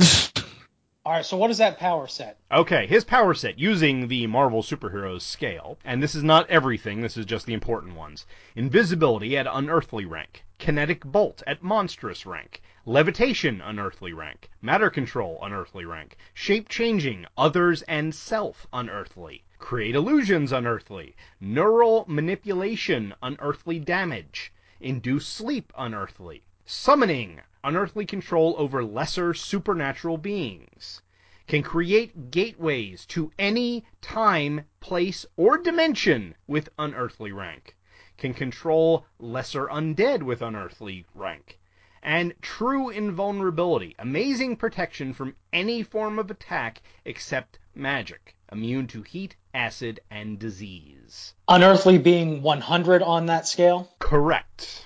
All 1.06 1.14
right, 1.14 1.26
so 1.26 1.38
what 1.38 1.52
is 1.52 1.60
that 1.60 1.78
power 1.78 2.08
set? 2.08 2.38
Okay, 2.52 2.88
his 2.88 3.04
power 3.06 3.34
set 3.34 3.60
using 3.60 4.08
the 4.08 4.28
Marvel 4.28 4.62
superheroes 4.64 5.22
scale, 5.22 5.78
and 5.86 6.02
this 6.04 6.16
is 6.16 6.24
not 6.24 6.50
everything, 6.50 7.02
this 7.02 7.16
is 7.16 7.26
just 7.26 7.46
the 7.46 7.54
important 7.54 7.96
ones. 7.96 8.26
Invisibility 8.56 9.38
at 9.38 9.48
unearthly 9.50 10.06
rank, 10.06 10.44
kinetic 10.60 11.06
bolt 11.06 11.44
at 11.48 11.64
monstrous 11.64 12.26
rank, 12.26 12.62
levitation 12.86 13.62
unearthly 13.62 14.12
rank, 14.12 14.50
matter 14.62 14.90
control 14.90 15.40
unearthly 15.42 15.86
rank, 15.86 16.18
shape 16.34 16.68
changing, 16.68 17.26
others 17.38 17.84
and 17.84 18.14
self 18.14 18.68
unearthly, 18.74 19.44
create 19.68 19.96
illusions 19.96 20.54
unearthly, 20.54 21.14
neural 21.42 22.06
manipulation 22.08 23.14
unearthly 23.22 23.78
damage, 23.78 24.54
induce 24.80 25.28
sleep 25.28 25.74
unearthly, 25.78 26.42
summoning 26.64 27.42
unearthly 27.66 28.06
control 28.06 28.56
over 28.58 28.82
lesser 28.82 29.34
supernatural 29.34 30.18
beings 30.18 31.02
can 31.48 31.62
create 31.62 32.32
gateways 32.32 33.06
to 33.06 33.30
any 33.38 33.84
time, 34.00 34.64
place, 34.80 35.26
or 35.36 35.58
dimension 35.58 36.34
with 36.48 36.70
unearthly 36.80 37.34
rank, 37.34 37.76
can 38.18 38.34
control 38.34 39.06
lesser 39.20 39.68
undead 39.68 40.24
with 40.24 40.42
unearthly 40.42 41.06
rank, 41.14 41.60
and 42.02 42.34
true 42.42 42.90
invulnerability, 42.90 43.94
amazing 44.00 44.56
protection 44.56 45.14
from 45.14 45.36
any 45.52 45.84
form 45.84 46.18
of 46.18 46.32
attack 46.32 46.82
except 47.04 47.60
magic, 47.76 48.34
immune 48.50 48.88
to 48.88 49.02
heat, 49.02 49.36
acid, 49.58 50.00
and 50.12 50.38
disease. 50.38 51.34
Unearthly 51.48 51.98
being 51.98 52.42
100 52.44 53.02
on 53.02 53.26
that 53.26 53.48
scale. 53.48 53.90
Correct. 54.00 54.86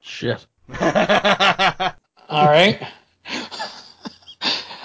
shit. 0.00 0.46
All 0.80 2.46
right. 2.46 2.80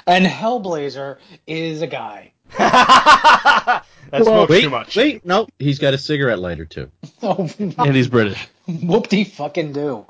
and 0.07 0.25
Hellblazer 0.25 1.17
is 1.45 1.81
a 1.83 1.87
guy. 1.87 2.33
That's 2.57 4.25
smokes 4.25 4.49
wait, 4.49 4.61
too 4.61 4.69
much. 4.69 4.95
wait, 4.97 5.25
no, 5.25 5.47
he's 5.57 5.79
got 5.79 5.93
a 5.93 5.97
cigarette 5.97 6.39
lighter 6.39 6.65
too. 6.65 6.91
Oh, 7.23 7.49
And 7.59 7.95
he's 7.95 8.09
British. 8.09 8.45
whoop-de 8.67 9.23
fucking 9.23 9.71
do. 9.71 10.05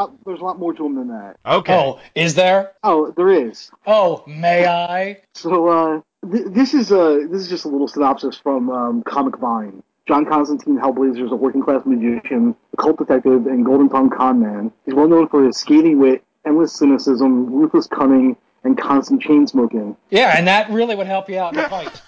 Uh, 0.00 0.06
there's 0.26 0.40
a 0.40 0.44
lot 0.44 0.58
more 0.58 0.72
to 0.74 0.84
him 0.86 0.94
than 0.96 1.08
that. 1.08 1.36
Okay. 1.46 1.74
Oh, 1.74 2.00
is 2.14 2.34
there? 2.34 2.72
Oh, 2.82 3.12
there 3.16 3.28
is. 3.30 3.70
Oh, 3.86 4.24
may 4.26 4.66
I? 4.66 5.20
So 5.34 5.68
uh, 5.68 6.00
th- 6.30 6.46
this 6.48 6.74
is 6.74 6.92
uh, 6.92 7.20
this 7.30 7.42
is 7.42 7.48
just 7.48 7.64
a 7.64 7.68
little 7.68 7.88
synopsis 7.88 8.36
from 8.36 8.70
um, 8.70 9.02
Comic 9.02 9.38
Vine. 9.38 9.82
John 10.06 10.24
Constantine 10.26 10.76
Hellblazer 10.76 11.24
is 11.24 11.30
a 11.30 11.36
working-class 11.36 11.82
magician, 11.86 12.56
occult 12.72 12.98
detective, 12.98 13.46
and 13.46 13.64
golden 13.64 13.88
tongue 13.88 14.10
con 14.10 14.40
man. 14.40 14.72
He's 14.84 14.94
well 14.94 15.06
known 15.06 15.28
for 15.28 15.44
his 15.44 15.56
scathing 15.56 16.00
wit, 16.00 16.24
endless 16.44 16.72
cynicism, 16.72 17.52
ruthless 17.52 17.86
cunning, 17.86 18.36
and 18.64 18.76
constant 18.76 19.22
chain 19.22 19.46
smoking. 19.46 19.96
Yeah, 20.10 20.36
and 20.36 20.48
that 20.48 20.70
really 20.70 20.96
would 20.96 21.06
help 21.06 21.28
you 21.28 21.38
out 21.38 21.54
in 21.54 21.62
the 21.62 21.68
fight. 21.68 22.02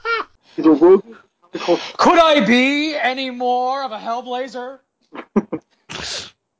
He's 0.56 0.66
a 0.66 0.70
rogue. 0.70 1.04
Could 1.52 2.18
I 2.18 2.44
be 2.44 2.94
any 2.94 3.30
more 3.30 3.82
of 3.82 3.90
a 3.90 3.98
Hellblazer? 3.98 4.80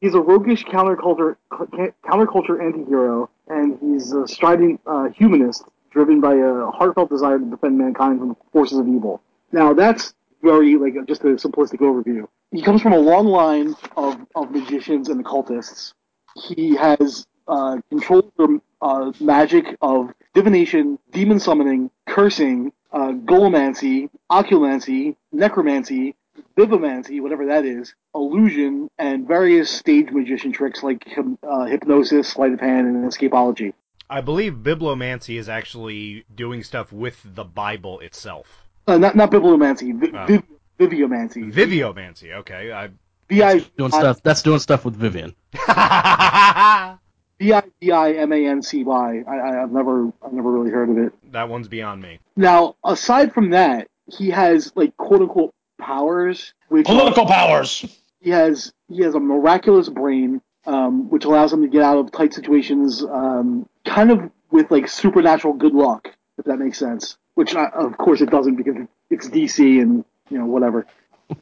He's 0.01 0.15
a 0.15 0.21
roguish 0.21 0.65
counterculture 0.65 1.37
counterculture 1.51 2.65
anti-hero, 2.65 3.29
and 3.49 3.79
he's 3.81 4.13
a 4.13 4.29
strident 4.29 4.81
uh, 4.87 5.09
humanist 5.09 5.65
driven 5.99 6.21
by 6.21 6.35
a 6.35 6.71
heartfelt 6.71 7.11
desire 7.11 7.41
to 7.41 7.45
defend 7.45 7.77
mankind 7.77 8.21
from 8.21 8.29
the 8.29 8.37
forces 8.53 8.79
of 8.79 8.87
evil. 8.87 9.21
Now 9.51 9.75
that's 9.75 10.15
very 10.45 10.77
like 10.77 10.95
just 11.09 11.23
a 11.23 11.31
simplistic 11.45 11.81
overview. 11.81 12.29
He 12.53 12.63
comes 12.63 12.83
from 12.83 12.93
a 12.93 12.99
long 12.99 13.27
line 13.27 13.75
of, 13.97 14.17
of 14.37 14.53
magicians 14.53 15.09
and 15.09 15.19
occultists. 15.21 15.95
He 16.37 16.77
has 16.77 17.27
uh, 17.49 17.79
control 17.89 18.33
over 18.39 18.61
uh, 18.81 19.11
magic 19.19 19.77
of 19.83 20.13
divination, 20.35 21.01
demon 21.11 21.41
summoning, 21.41 21.91
cursing, 22.07 22.73
uh, 22.93 23.11
golomancy, 23.33 24.09
oculancy, 24.31 25.17
necromancy, 25.33 26.15
vivomancy, 26.57 27.21
whatever 27.21 27.47
that 27.47 27.65
is, 27.65 27.93
illusion, 28.15 28.89
and 28.99 29.27
various 29.27 29.69
stage 29.69 30.13
magician 30.13 30.53
tricks 30.53 30.85
like 30.85 31.05
uh, 31.43 31.65
hypnosis, 31.65 32.29
sleight 32.29 32.53
of 32.53 32.61
hand, 32.61 32.87
and 32.87 33.05
escapology. 33.05 33.73
I 34.11 34.21
believe 34.21 34.55
bibliomancy 34.55 35.39
is 35.39 35.49
actually 35.49 36.25
doing 36.35 36.63
stuff 36.63 36.93
with 36.93 37.21
the 37.25 37.45
Bible 37.45 38.01
itself. 38.01 38.47
Uh, 38.87 38.97
not 38.99 39.15
not 39.17 39.31
bibliomancy, 39.31 39.93
vi- 39.99 40.17
Oh. 40.19 40.27
viv- 40.27 40.43
viviomancy. 40.79 41.53
Viviomancy, 41.53 42.33
okay. 42.37 42.73
I... 42.73 42.89
V 43.29 43.43
I 43.43 43.59
Doing 43.77 43.91
stuff. 43.93 44.23
That's 44.23 44.41
doing 44.43 44.59
stuff 44.59 44.87
with 44.87 44.97
Vivian. 44.97 45.35
that 45.67 46.99
V 47.39 47.53
I 47.53 47.63
V 47.81 47.93
I 47.93 48.13
M 48.13 48.33
A 48.33 48.47
N 48.47 48.63
C 48.63 48.83
Y. 48.85 49.23
I 49.29 49.37
I- 49.37 49.63
I've 49.63 49.71
never 49.73 50.11
I've 50.25 50.33
never 50.33 50.51
really 50.51 50.71
heard 50.71 50.89
of 50.89 50.99
it. 50.99 51.13
That 51.33 51.49
one's 51.51 51.69
beyond 51.69 52.01
me. 52.03 52.19
Now, 52.37 52.77
aside 52.85 53.35
from 53.35 53.51
that, 53.51 53.89
he 54.07 54.31
has 54.31 54.73
like 54.75 54.97
quote 54.97 55.21
unquote 55.21 55.55
powers, 55.79 56.55
which 56.69 56.87
Political 56.87 57.27
powers. 57.27 57.85
he 58.21 58.31
has 58.31 58.73
he 58.89 59.03
has 59.03 59.15
a 59.15 59.21
miraculous 59.21 59.89
brain, 59.91 60.41
um, 60.69 61.09
which 61.09 61.25
allows 61.25 61.53
him 61.53 61.63
to 61.63 61.69
get 61.69 61.83
out 61.83 61.99
of 61.99 62.13
tight 62.13 62.35
situations, 62.35 63.03
um, 63.03 63.69
kind 63.85 64.11
of 64.11 64.31
with 64.51 64.71
like 64.71 64.87
supernatural 64.89 65.55
good 65.55 65.75
luck, 65.75 66.15
if 66.37 66.45
that 66.45 66.59
makes 66.59 66.79
sense. 66.79 67.17
Which 67.35 67.55
I, 67.55 67.67
of 67.67 67.97
course 67.97 68.21
it 68.21 68.31
doesn't 68.31 68.57
because 68.57 68.77
it's 69.11 69.29
DC 69.29 69.81
and 69.81 70.05
you 70.31 70.39
know 70.39 70.47
whatever. 70.47 70.87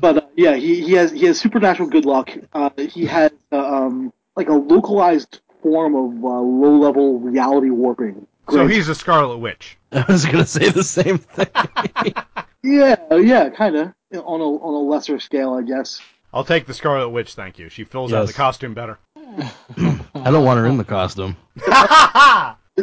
But 0.00 0.16
uh, 0.18 0.20
yeah, 0.36 0.56
he, 0.56 0.82
he 0.82 0.92
has 0.94 1.12
he 1.12 1.24
has 1.26 1.38
supernatural 1.38 1.88
good 1.88 2.04
luck. 2.04 2.30
Uh, 2.52 2.70
he 2.76 3.06
has 3.06 3.30
uh, 3.52 3.56
um, 3.58 4.12
like 4.36 4.48
a 4.48 4.54
localized 4.54 5.40
form 5.62 5.94
of 5.94 6.24
uh, 6.24 6.40
low 6.40 6.76
level 6.76 7.20
reality 7.20 7.70
warping. 7.70 8.26
So 8.50 8.66
he's 8.66 8.88
a 8.88 8.94
Scarlet 8.94 9.38
Witch. 9.38 9.78
I 9.92 10.04
was 10.08 10.26
gonna 10.26 10.46
say 10.46 10.68
the 10.68 10.84
same 10.84 11.18
thing. 11.18 11.46
yeah 12.62 12.96
yeah 13.14 13.48
kind 13.50 13.76
of 13.76 13.92
on 14.12 14.40
a 14.40 14.44
on 14.44 14.74
a 14.74 14.90
lesser 14.90 15.20
scale 15.20 15.54
I 15.54 15.62
guess. 15.62 16.00
I'll 16.34 16.44
take 16.44 16.66
the 16.66 16.74
Scarlet 16.74 17.10
Witch, 17.10 17.34
thank 17.34 17.58
you. 17.60 17.68
She 17.68 17.84
fills 17.84 18.12
out 18.12 18.22
Yes. 18.22 18.28
the 18.28 18.34
costume 18.34 18.74
better. 18.74 18.98
I 19.16 20.30
don't 20.30 20.44
want 20.44 20.58
her 20.58 20.66
in 20.66 20.76
the 20.76 20.84
costume. 20.84 21.36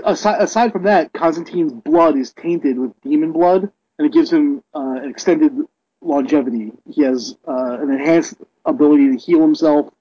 aside, 0.03 0.41
aside 0.41 0.71
from 0.71 0.83
that, 0.83 1.11
Constantine's 1.13 1.73
blood 1.73 2.17
is 2.17 2.31
tainted 2.33 2.79
with 2.79 2.99
demon 3.01 3.31
blood, 3.33 3.69
and 3.97 4.07
it 4.07 4.13
gives 4.13 4.31
him 4.31 4.63
uh, 4.73 4.99
an 5.03 5.09
extended 5.09 5.53
longevity. 6.01 6.71
He 6.89 7.03
has 7.03 7.35
uh, 7.47 7.77
an 7.81 7.91
enhanced 7.91 8.35
ability 8.65 9.09
to 9.11 9.17
heal 9.17 9.41
himself. 9.41 9.93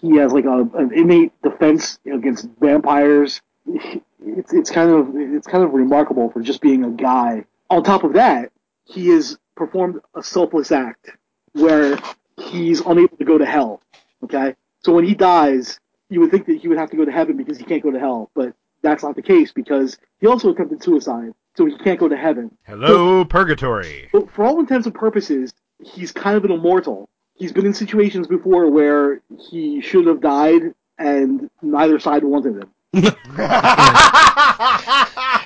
He 0.00 0.16
has 0.16 0.32
like 0.32 0.46
a, 0.46 0.62
an 0.74 0.92
innate 0.94 1.32
defense 1.42 1.98
against 2.10 2.48
vampires. 2.60 3.40
It's 4.26 4.54
it's 4.54 4.70
kind 4.70 4.90
of 4.90 5.10
it's 5.14 5.46
kind 5.46 5.62
of 5.62 5.74
remarkable 5.74 6.30
for 6.30 6.40
just 6.40 6.62
being 6.62 6.82
a 6.82 6.90
guy. 6.90 7.44
On 7.68 7.84
top 7.84 8.04
of 8.04 8.14
that, 8.14 8.52
he 8.86 9.08
has 9.10 9.36
performed 9.54 10.00
a 10.14 10.22
selfless 10.22 10.72
act 10.72 11.10
where 11.52 11.98
he's 12.44 12.80
unable 12.80 13.16
to 13.16 13.24
go 13.24 13.38
to 13.38 13.46
hell. 13.46 13.80
Okay, 14.22 14.54
so 14.82 14.92
when 14.92 15.04
he 15.04 15.14
dies, 15.14 15.78
you 16.08 16.20
would 16.20 16.30
think 16.30 16.46
that 16.46 16.56
he 16.56 16.68
would 16.68 16.78
have 16.78 16.90
to 16.90 16.96
go 16.96 17.04
to 17.04 17.12
heaven 17.12 17.36
because 17.36 17.58
he 17.58 17.64
can't 17.64 17.82
go 17.82 17.90
to 17.90 17.98
hell, 17.98 18.30
but 18.34 18.54
that's 18.82 19.02
not 19.02 19.16
the 19.16 19.22
case 19.22 19.52
because 19.52 19.98
he 20.20 20.26
also 20.26 20.50
attempted 20.50 20.82
suicide, 20.82 21.32
so 21.56 21.66
he 21.66 21.76
can't 21.78 21.98
go 21.98 22.08
to 22.08 22.16
heaven. 22.16 22.56
Hello, 22.66 23.24
Purgatory. 23.24 24.08
But 24.12 24.30
for 24.30 24.44
all 24.44 24.60
intents 24.60 24.86
and 24.86 24.94
purposes, 24.94 25.52
he's 25.82 26.12
kind 26.12 26.36
of 26.36 26.44
an 26.44 26.52
immortal. 26.52 27.08
He's 27.34 27.52
been 27.52 27.66
in 27.66 27.74
situations 27.74 28.26
before 28.26 28.70
where 28.70 29.20
he 29.50 29.80
should 29.80 30.06
have 30.06 30.20
died, 30.20 30.74
and 30.98 31.50
neither 31.62 31.98
side 31.98 32.24
wanted 32.24 32.62
him. 32.62 32.70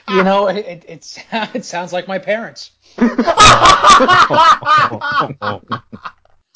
You 0.09 0.25
know, 0.25 0.49
it, 0.49 0.67
it, 0.67 0.85
it's, 0.89 1.19
it 1.55 1.65
sounds 1.65 1.93
like 1.93 2.09
my 2.09 2.19
parents. 2.19 2.73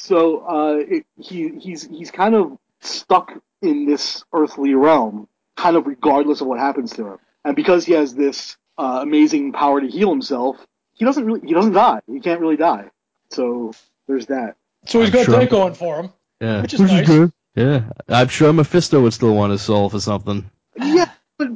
So 0.03 0.39
uh, 0.39 0.75
it, 0.79 1.05
he 1.17 1.57
he's 1.59 1.87
he's 1.87 2.11
kind 2.11 2.35
of 2.35 2.57
stuck 2.81 3.31
in 3.61 3.85
this 3.85 4.25
earthly 4.33 4.75
realm, 4.75 5.29
kind 5.55 5.77
of 5.77 5.87
regardless 5.87 6.41
of 6.41 6.47
what 6.47 6.59
happens 6.59 6.91
to 6.95 7.13
him. 7.13 7.19
And 7.45 7.55
because 7.55 7.85
he 7.85 7.93
has 7.93 8.13
this 8.13 8.57
uh, 8.77 8.99
amazing 9.01 9.53
power 9.53 9.79
to 9.79 9.87
heal 9.87 10.09
himself, 10.09 10.57
he 10.91 11.05
doesn't 11.05 11.25
really 11.25 11.39
he 11.47 11.53
doesn't 11.53 11.71
die. 11.71 12.01
He 12.05 12.19
can't 12.19 12.41
really 12.41 12.57
die. 12.57 12.89
So 13.29 13.71
there's 14.05 14.25
that. 14.25 14.57
So 14.87 14.99
he's 14.99 15.07
I'm 15.07 15.13
got 15.13 15.25
sure. 15.25 15.39
that 15.39 15.49
going 15.49 15.73
for 15.73 16.01
him. 16.01 16.13
Yeah. 16.41 16.61
Which 16.63 16.73
is 16.73 16.81
nice. 16.81 17.07
good. 17.07 17.31
Yeah, 17.55 17.83
I'm 18.09 18.27
sure 18.27 18.51
Mephisto 18.51 19.01
would 19.03 19.13
still 19.13 19.33
want 19.33 19.53
his 19.53 19.61
soul 19.61 19.89
for 19.89 20.01
something. 20.01 20.49
Yeah, 20.75 21.11
but 21.37 21.47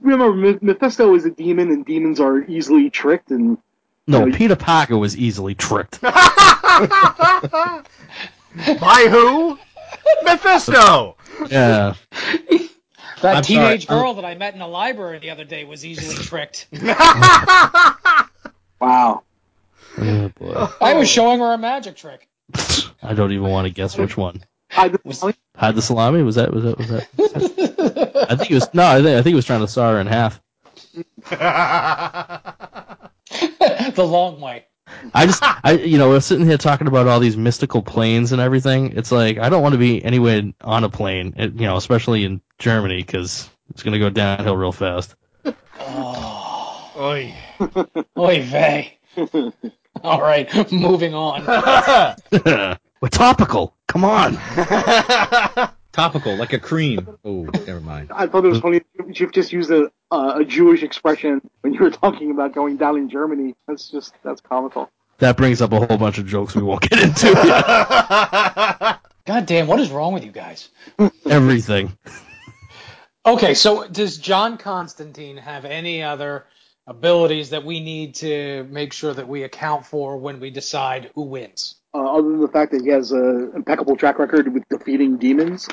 remember, 0.00 0.58
Mephisto 0.62 1.14
is 1.14 1.26
a 1.26 1.30
demon, 1.30 1.68
and 1.68 1.84
demons 1.84 2.20
are 2.20 2.40
easily 2.42 2.88
tricked. 2.88 3.30
And 3.30 3.58
No, 4.06 4.24
No, 4.24 4.36
Peter 4.36 4.56
Parker 4.56 4.98
was 4.98 5.16
easily 5.16 5.54
tricked. 5.54 6.00
By 6.00 7.84
who? 9.08 9.58
Mephisto. 10.24 11.16
Yeah. 11.48 11.94
That 13.22 13.36
I'm 13.36 13.42
teenage 13.44 13.86
sorry, 13.86 14.00
girl 14.00 14.14
that 14.14 14.24
I 14.24 14.34
met 14.34 14.52
in 14.54 14.58
the 14.58 14.66
library 14.66 15.20
the 15.20 15.30
other 15.30 15.44
day 15.44 15.64
was 15.64 15.84
easily 15.86 16.14
tricked. 16.24 16.66
wow, 18.80 19.22
Oh 19.98 20.28
boy. 20.36 20.68
I 20.80 20.94
was 20.94 21.08
showing 21.08 21.38
her 21.40 21.52
a 21.52 21.58
magic 21.58 21.96
trick. 21.96 22.28
I 23.02 23.14
don't 23.14 23.32
even 23.32 23.48
want 23.48 23.66
to 23.66 23.72
guess 23.72 23.96
which 23.96 24.16
one. 24.16 24.42
I, 24.72 24.92
Hide 25.56 25.74
the 25.74 25.82
salami? 25.82 26.22
Was 26.22 26.36
that? 26.36 26.52
Was 26.52 26.64
that? 26.64 26.78
Was 26.78 26.88
that? 26.88 28.26
I 28.30 28.36
think 28.36 28.50
it 28.50 28.54
was. 28.54 28.72
No, 28.74 28.84
I 28.84 29.02
think 29.02 29.08
I 29.08 29.22
think 29.22 29.26
he 29.26 29.34
was 29.34 29.44
trying 29.44 29.60
to 29.60 29.68
saw 29.68 29.92
her 29.92 30.00
in 30.00 30.06
half. 30.06 30.40
the 33.94 34.04
long 34.06 34.40
way. 34.40 34.66
I 35.14 35.26
just, 35.26 35.42
I, 35.42 35.72
you 35.72 35.96
know, 35.96 36.10
we're 36.10 36.20
sitting 36.20 36.46
here 36.46 36.58
talking 36.58 36.86
about 36.86 37.06
all 37.06 37.20
these 37.20 37.36
mystical 37.36 37.82
planes 37.82 38.32
and 38.32 38.40
everything. 38.42 38.96
It's 38.96 39.10
like 39.12 39.38
I 39.38 39.48
don't 39.48 39.62
want 39.62 39.72
to 39.72 39.78
be 39.78 40.04
anywhere 40.04 40.42
on 40.60 40.84
a 40.84 40.88
plane, 40.88 41.34
it- 41.36 41.54
you 41.54 41.66
know, 41.66 41.76
especially 41.76 42.24
in 42.24 42.40
Germany 42.58 42.98
because 43.02 43.48
it's 43.70 43.82
gonna 43.82 43.98
go 43.98 44.10
downhill 44.10 44.56
real 44.56 44.72
fast. 44.72 45.14
Oh, 45.80 46.92
Oy. 46.98 47.34
oy 48.18 48.42
vey. 48.42 48.98
All 50.02 50.20
right, 50.20 50.72
moving 50.72 51.14
on. 51.14 51.44
we're 53.00 53.08
topical. 53.10 53.76
Come 53.88 54.04
on. 54.04 54.36
Topical, 55.92 56.36
like 56.36 56.52
a 56.54 56.58
cream. 56.58 57.18
Oh, 57.24 57.42
never 57.66 57.80
mind. 57.80 58.10
I 58.14 58.26
thought 58.26 58.44
it 58.44 58.48
was 58.48 58.60
funny. 58.60 58.80
You've 59.12 59.32
just 59.32 59.52
used 59.52 59.70
a 59.70 59.90
uh, 60.10 60.38
a 60.40 60.44
Jewish 60.44 60.82
expression 60.82 61.40
when 61.60 61.74
you 61.74 61.80
were 61.80 61.90
talking 61.90 62.30
about 62.30 62.54
going 62.54 62.78
down 62.78 62.96
in 62.96 63.10
Germany. 63.10 63.54
That's 63.68 63.88
just 63.88 64.14
that's 64.24 64.40
comical. 64.40 64.90
That 65.18 65.36
brings 65.36 65.60
up 65.60 65.72
a 65.72 65.84
whole 65.84 65.98
bunch 65.98 66.18
of 66.18 66.26
jokes 66.26 66.54
we 66.54 66.62
won't 66.62 66.80
get 66.80 67.00
into. 67.00 67.32
God 69.24 69.46
damn, 69.46 69.66
what 69.66 69.78
is 69.80 69.90
wrong 69.90 70.14
with 70.14 70.24
you 70.24 70.32
guys? 70.32 70.68
Everything. 71.26 71.96
Okay, 73.24 73.54
so 73.54 73.86
does 73.86 74.18
John 74.18 74.58
Constantine 74.58 75.36
have 75.36 75.64
any 75.64 76.02
other 76.02 76.46
abilities 76.88 77.50
that 77.50 77.64
we 77.64 77.78
need 77.78 78.16
to 78.16 78.64
make 78.64 78.92
sure 78.92 79.14
that 79.14 79.28
we 79.28 79.44
account 79.44 79.86
for 79.86 80.16
when 80.16 80.40
we 80.40 80.50
decide 80.50 81.10
who 81.14 81.22
wins? 81.22 81.76
Uh, 81.94 82.18
other 82.18 82.30
than 82.30 82.40
the 82.40 82.48
fact 82.48 82.72
that 82.72 82.82
he 82.82 82.88
has 82.88 83.12
an 83.12 83.52
impeccable 83.54 83.96
track 83.96 84.18
record 84.18 84.52
with 84.52 84.66
defeating 84.68 85.18
demons, 85.18 85.68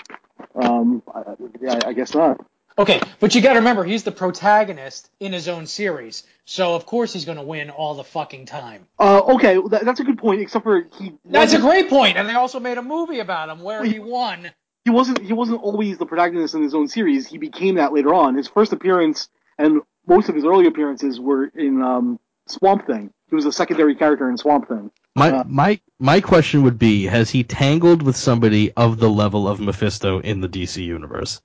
um, 0.55 1.01
I, 1.13 1.23
yeah, 1.61 1.79
I 1.85 1.93
guess 1.93 2.13
not. 2.13 2.45
Okay, 2.77 3.01
but 3.19 3.35
you 3.35 3.41
got 3.41 3.53
to 3.53 3.59
remember 3.59 3.83
he's 3.83 4.03
the 4.03 4.11
protagonist 4.11 5.09
in 5.19 5.33
his 5.33 5.49
own 5.49 5.65
series, 5.65 6.23
so 6.45 6.75
of 6.75 6.85
course 6.85 7.11
he's 7.11 7.25
going 7.25 7.37
to 7.37 7.43
win 7.43 7.69
all 7.69 7.95
the 7.95 8.05
fucking 8.05 8.45
time. 8.45 8.87
Uh, 8.97 9.19
okay, 9.35 9.59
that, 9.69 9.83
that's 9.83 9.99
a 9.99 10.03
good 10.03 10.17
point. 10.17 10.41
Except 10.41 10.63
for 10.63 10.87
he 10.97 11.13
That's 11.25 11.53
a 11.53 11.59
great 11.59 11.89
point, 11.89 12.17
and 12.17 12.27
they 12.27 12.35
also 12.35 12.59
made 12.59 12.77
a 12.77 12.81
movie 12.81 13.19
about 13.19 13.49
him 13.49 13.61
where 13.61 13.83
he 13.83 13.99
won. 13.99 14.51
he 14.85 14.91
wasn't 14.91 15.21
he 15.21 15.33
wasn't 15.33 15.61
always 15.61 15.97
the 15.97 16.05
protagonist 16.05 16.55
in 16.55 16.63
his 16.63 16.73
own 16.73 16.87
series. 16.87 17.27
He 17.27 17.37
became 17.37 17.75
that 17.75 17.91
later 17.91 18.13
on. 18.13 18.35
His 18.35 18.47
first 18.47 18.71
appearance 18.71 19.27
and 19.57 19.81
most 20.07 20.29
of 20.29 20.35
his 20.35 20.45
early 20.45 20.65
appearances 20.65 21.19
were 21.19 21.45
in 21.45 21.81
um, 21.81 22.19
Swamp 22.47 22.87
Thing. 22.87 23.11
He 23.29 23.35
was 23.35 23.45
a 23.45 23.51
secondary 23.51 23.95
character 23.95 24.29
in 24.29 24.37
Swamp 24.37 24.69
Thing. 24.69 24.89
My 25.15 25.31
Uh, 25.31 25.43
my 25.47 25.79
my 25.99 26.21
question 26.21 26.63
would 26.63 26.79
be: 26.79 27.05
Has 27.05 27.29
he 27.29 27.43
tangled 27.43 28.01
with 28.03 28.15
somebody 28.15 28.71
of 28.73 28.99
the 28.99 29.09
level 29.09 29.47
of 29.47 29.59
Mephisto 29.59 30.19
in 30.19 30.41
the 30.41 30.49
DC 30.49 30.83
universe? 30.83 31.41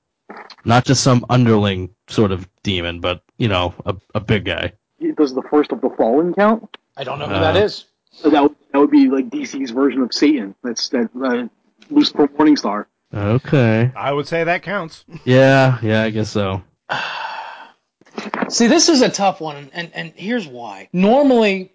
Not 0.64 0.84
just 0.84 1.02
some 1.02 1.24
underling 1.28 1.90
sort 2.08 2.32
of 2.32 2.48
demon, 2.62 3.00
but 3.00 3.22
you 3.36 3.48
know, 3.48 3.74
a, 3.84 3.96
a 4.14 4.20
big 4.20 4.44
guy. 4.44 4.72
Does 5.16 5.34
the 5.34 5.42
first 5.42 5.70
of 5.72 5.80
the 5.80 5.90
Fallen 5.90 6.32
count. 6.34 6.76
I 6.96 7.04
don't 7.04 7.18
know 7.18 7.26
who 7.26 7.34
Uh, 7.34 7.52
that 7.52 7.56
is. 7.56 7.84
So 8.10 8.30
that 8.30 8.42
would, 8.42 8.54
that 8.72 8.78
would 8.78 8.90
be 8.90 9.08
like 9.10 9.28
DC's 9.28 9.70
version 9.72 10.00
of 10.02 10.14
Satan. 10.14 10.54
That's 10.62 10.88
that 10.90 11.10
uh, 11.22 11.48
Lucifer 11.90 12.28
Morningstar. 12.28 12.86
Okay. 13.12 13.92
I 13.96 14.12
would 14.12 14.26
say 14.28 14.44
that 14.44 14.62
counts. 14.62 15.04
Yeah, 15.24 15.78
yeah, 15.82 16.02
I 16.02 16.10
guess 16.10 16.30
so. 16.30 16.62
See, 18.48 18.66
this 18.68 18.88
is 18.88 19.02
a 19.02 19.08
tough 19.08 19.40
one, 19.40 19.70
and, 19.72 19.90
and 19.92 20.12
here's 20.14 20.46
why. 20.46 20.88
Normally, 20.92 21.72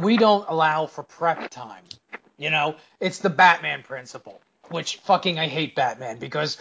we 0.00 0.16
don't 0.16 0.48
allow 0.48 0.86
for 0.86 1.02
prep 1.02 1.50
time. 1.50 1.84
You 2.36 2.50
know, 2.50 2.76
it's 3.00 3.18
the 3.18 3.30
Batman 3.30 3.82
principle, 3.82 4.40
which 4.70 4.96
fucking 4.98 5.38
I 5.38 5.48
hate 5.48 5.74
Batman 5.74 6.18
because 6.18 6.56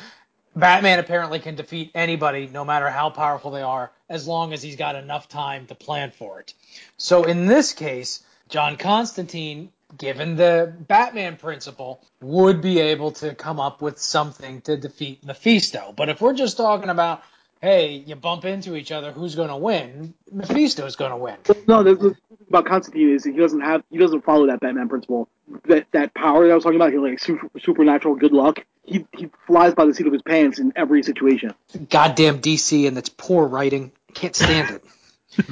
Batman 0.55 0.97
apparently 0.97 1.39
can 1.39 1.55
defeat 1.55 1.91
anybody, 1.93 2.49
no 2.51 2.65
matter 2.65 2.89
how 2.89 3.11
powerful 3.11 3.51
they 3.51 3.61
are, 3.61 3.91
as 4.09 4.27
long 4.27 4.53
as 4.53 4.63
he's 4.63 4.75
got 4.75 4.95
enough 4.95 5.29
time 5.29 5.67
to 5.67 5.75
plan 5.75 6.11
for 6.11 6.39
it. 6.39 6.53
So 6.97 7.25
in 7.25 7.45
this 7.45 7.73
case, 7.73 8.23
John 8.49 8.75
Constantine, 8.77 9.69
given 9.95 10.35
the 10.35 10.73
Batman 10.87 11.37
principle, 11.37 12.01
would 12.21 12.61
be 12.61 12.79
able 12.79 13.11
to 13.11 13.35
come 13.35 13.59
up 13.59 13.81
with 13.81 13.99
something 13.99 14.61
to 14.61 14.77
defeat 14.77 15.23
Mephisto. 15.23 15.93
But 15.95 16.09
if 16.09 16.21
we're 16.21 16.33
just 16.33 16.57
talking 16.57 16.89
about, 16.89 17.21
hey, 17.61 18.03
you 18.05 18.15
bump 18.15 18.45
into 18.45 18.75
each 18.75 18.91
other, 18.91 19.11
who's 19.11 19.35
going 19.35 19.49
to 19.49 19.57
win? 19.57 20.13
Mephisto's 20.31 20.95
going 20.95 21.11
to 21.11 21.17
win. 21.17 21.37
No, 21.67 21.83
the, 21.83 21.95
the 21.95 22.09
thing 22.11 22.37
about 22.49 22.65
Constantine 22.65 23.13
is 23.13 23.23
he 23.23 23.31
doesn't 23.31 23.61
have 23.61 23.83
he 23.89 23.97
doesn't 23.97 24.23
follow 24.23 24.47
that 24.47 24.59
Batman 24.59 24.89
principle. 24.89 25.27
That 25.65 25.87
that 25.91 26.13
power 26.13 26.45
that 26.45 26.51
I 26.51 26.55
was 26.55 26.63
talking 26.63 26.77
about, 26.77 26.91
he 26.91 26.97
like 26.97 27.19
super, 27.19 27.49
supernatural 27.59 28.15
good 28.15 28.33
luck. 28.33 28.65
He 28.83 29.05
he 29.13 29.29
flies 29.45 29.73
by 29.73 29.85
the 29.85 29.93
seat 29.93 30.07
of 30.07 30.13
his 30.13 30.21
pants 30.21 30.59
in 30.59 30.73
every 30.75 31.03
situation. 31.03 31.53
Goddamn 31.89 32.41
DC 32.41 32.87
and 32.87 32.97
its 32.97 33.09
poor 33.09 33.47
writing. 33.47 33.91
Can't 34.13 34.35
stand 34.35 34.75
it. 34.75 34.83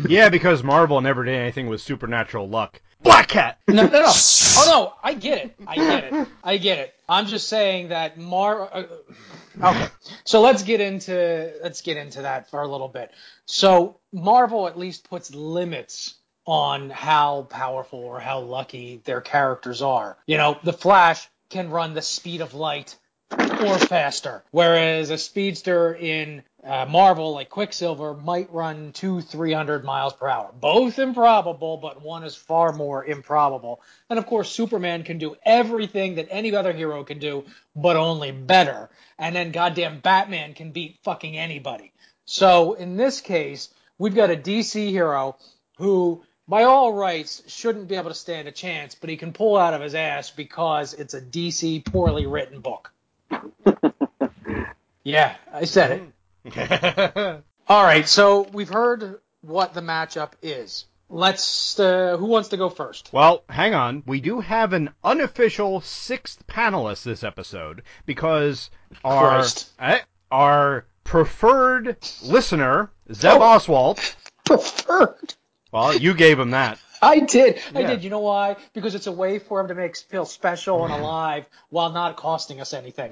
Yeah, 0.10 0.30
because 0.30 0.64
Marvel 0.64 1.00
never 1.00 1.24
did 1.24 1.36
anything 1.36 1.68
with 1.68 1.80
supernatural 1.80 2.50
luck. 2.50 2.82
Black 3.04 3.28
Cat. 3.28 3.60
No, 3.68 3.84
no, 3.86 4.02
no. 4.02 4.06
Oh 4.08 4.66
no, 4.68 4.94
I 5.04 5.14
get 5.14 5.46
it. 5.46 5.56
I 5.68 5.76
get 5.76 6.04
it. 6.06 6.28
I 6.44 6.58
get 6.58 6.80
it. 6.80 6.96
I'm 7.08 7.28
just 7.28 7.48
saying 7.48 7.90
that 7.90 8.18
Mar. 8.18 8.68
Uh, 8.74 8.84
Okay, 9.62 9.88
so 10.24 10.42
let's 10.42 10.64
get 10.64 10.82
into 10.82 11.54
let's 11.64 11.82
get 11.82 11.98
into 11.98 12.24
that 12.24 12.50
for 12.50 12.62
a 12.62 12.68
little 12.68 12.88
bit. 12.88 13.12
So 13.46 14.00
Marvel 14.12 14.68
at 14.68 14.78
least 14.78 15.10
puts 15.10 15.34
limits 15.34 16.16
on 16.46 16.90
how 16.90 17.44
powerful 17.44 18.00
or 18.00 18.20
how 18.20 18.40
lucky 18.40 19.02
their 19.06 19.22
characters 19.22 19.82
are. 19.82 20.18
You 20.28 20.38
know, 20.38 20.58
the 20.64 20.74
Flash 20.74 21.28
can 21.50 21.70
run 21.70 21.94
the 21.94 22.02
speed 22.02 22.42
of 22.42 22.54
light 22.54 22.96
or 23.32 23.80
faster, 23.80 24.44
whereas 24.52 25.10
a 25.10 25.18
speedster 25.18 25.94
in 25.94 26.44
uh, 26.66 26.86
Marvel, 26.86 27.34
like 27.34 27.50
Quicksilver, 27.50 28.16
might 28.16 28.52
run 28.52 28.92
two, 28.92 29.22
three 29.22 29.54
hundred 29.54 29.84
miles 29.84 30.14
per 30.14 30.28
hour. 30.28 30.52
Both 30.60 31.00
improbable, 31.00 31.78
but 31.78 32.02
one 32.02 32.24
is 32.24 32.36
far 32.36 32.74
more 32.74 33.06
improbable. 33.06 33.82
And 34.10 34.18
of 34.18 34.26
course, 34.26 34.50
Superman 34.50 35.04
can 35.04 35.18
do 35.18 35.36
everything 35.44 36.16
that 36.16 36.28
any 36.32 36.56
other 36.56 36.74
hero 36.74 37.04
can 37.04 37.20
do, 37.20 37.46
but 37.76 37.96
only 37.96 38.32
better. 38.32 38.90
And 39.20 39.36
then 39.36 39.52
goddamn 39.52 40.00
Batman 40.00 40.54
can 40.54 40.72
beat 40.72 40.98
fucking 41.04 41.38
anybody. 41.38 41.92
So 42.26 42.74
in 42.74 42.98
this 42.98 43.22
case, 43.22 43.70
we've 43.98 44.16
got 44.16 44.32
a 44.32 44.36
DC 44.36 44.90
hero 44.90 45.38
who, 45.78 46.24
by 46.48 46.64
all 46.64 46.94
rights, 46.94 47.44
shouldn't 47.48 47.88
be 47.88 47.96
able 47.96 48.10
to 48.10 48.16
stand 48.16 48.48
a 48.48 48.52
chance, 48.52 48.96
but 48.96 49.10
he 49.10 49.18
can 49.18 49.34
pull 49.34 49.56
out 49.56 49.74
of 49.74 49.82
his 49.82 49.94
ass 49.94 50.32
because 50.32 50.94
it's 50.94 51.14
a 51.14 51.22
DC 51.22 51.86
poorly 51.86 52.26
written 52.26 52.62
book. 52.62 52.92
Yeah, 55.06 55.36
I 55.54 55.66
said 55.66 55.92
it. 55.92 56.15
All 57.68 57.84
right, 57.84 58.08
so 58.08 58.44
we've 58.54 58.70
heard 58.70 59.20
what 59.42 59.74
the 59.74 59.82
matchup 59.82 60.32
is. 60.42 60.86
Let's. 61.10 61.80
Uh, 61.80 62.18
who 62.18 62.26
wants 62.26 62.50
to 62.50 62.58
go 62.58 62.70
first? 62.70 63.12
Well, 63.14 63.44
hang 63.50 63.74
on. 63.76 64.04
We 64.06 64.22
do 64.22 64.40
have 64.40 64.74
an 64.74 64.90
unofficial 65.04 65.82
sixth 65.82 66.46
panelist 66.48 67.04
this 67.04 67.24
episode 67.24 67.84
because 68.06 68.70
our 69.04 69.30
Christ. 69.36 69.72
eh, 69.80 70.00
our 70.32 70.86
preferred 71.04 71.98
listener, 72.24 72.90
Zeb 73.14 73.34
Oh. 73.34 73.42
Oswald. 73.42 74.00
Preferred. 74.46 75.36
Well, 75.72 75.96
you 75.96 76.14
gave 76.16 76.40
him 76.40 76.52
that. 76.52 76.80
I 77.02 77.20
did. 77.20 77.60
I 77.76 77.84
did. 77.84 78.04
You 78.04 78.10
know 78.10 78.20
why? 78.20 78.56
Because 78.74 78.96
it's 78.96 79.06
a 79.08 79.12
way 79.12 79.38
for 79.38 79.60
him 79.62 79.68
to 79.68 79.76
make 79.76 79.92
us 79.92 80.02
feel 80.02 80.26
special 80.26 80.86
and 80.86 80.94
alive 81.04 81.46
while 81.70 81.92
not 81.92 82.16
costing 82.16 82.62
us 82.62 82.74
anything. 82.74 83.12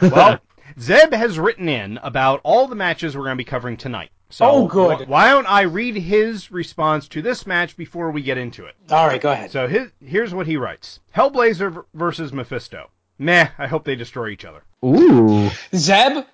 well, 0.00 0.38
Zeb 0.80 1.12
has 1.12 1.38
written 1.38 1.68
in 1.68 1.98
about 2.02 2.40
all 2.44 2.66
the 2.66 2.74
matches 2.74 3.16
we're 3.16 3.24
going 3.24 3.36
to 3.36 3.40
be 3.40 3.44
covering 3.44 3.76
tonight. 3.76 4.10
So 4.30 4.46
Oh, 4.50 4.66
good. 4.66 5.02
wh- 5.06 5.08
why 5.08 5.30
don't 5.30 5.46
I 5.46 5.62
read 5.62 5.94
his 5.96 6.50
response 6.50 7.06
to 7.08 7.22
this 7.22 7.46
match 7.46 7.76
before 7.76 8.10
we 8.10 8.22
get 8.22 8.38
into 8.38 8.64
it? 8.66 8.74
All 8.90 9.06
right, 9.06 9.20
go 9.20 9.30
ahead. 9.30 9.50
So 9.52 9.68
his, 9.68 9.90
here's 10.04 10.34
what 10.34 10.46
he 10.46 10.56
writes: 10.56 11.00
Hellblazer 11.14 11.72
v- 11.72 11.80
versus 11.94 12.32
Mephisto. 12.32 12.90
Meh. 13.18 13.48
I 13.58 13.66
hope 13.68 13.84
they 13.84 13.94
destroy 13.94 14.28
each 14.30 14.44
other. 14.44 14.62
Ooh. 14.84 15.50
Zeb. 15.74 16.24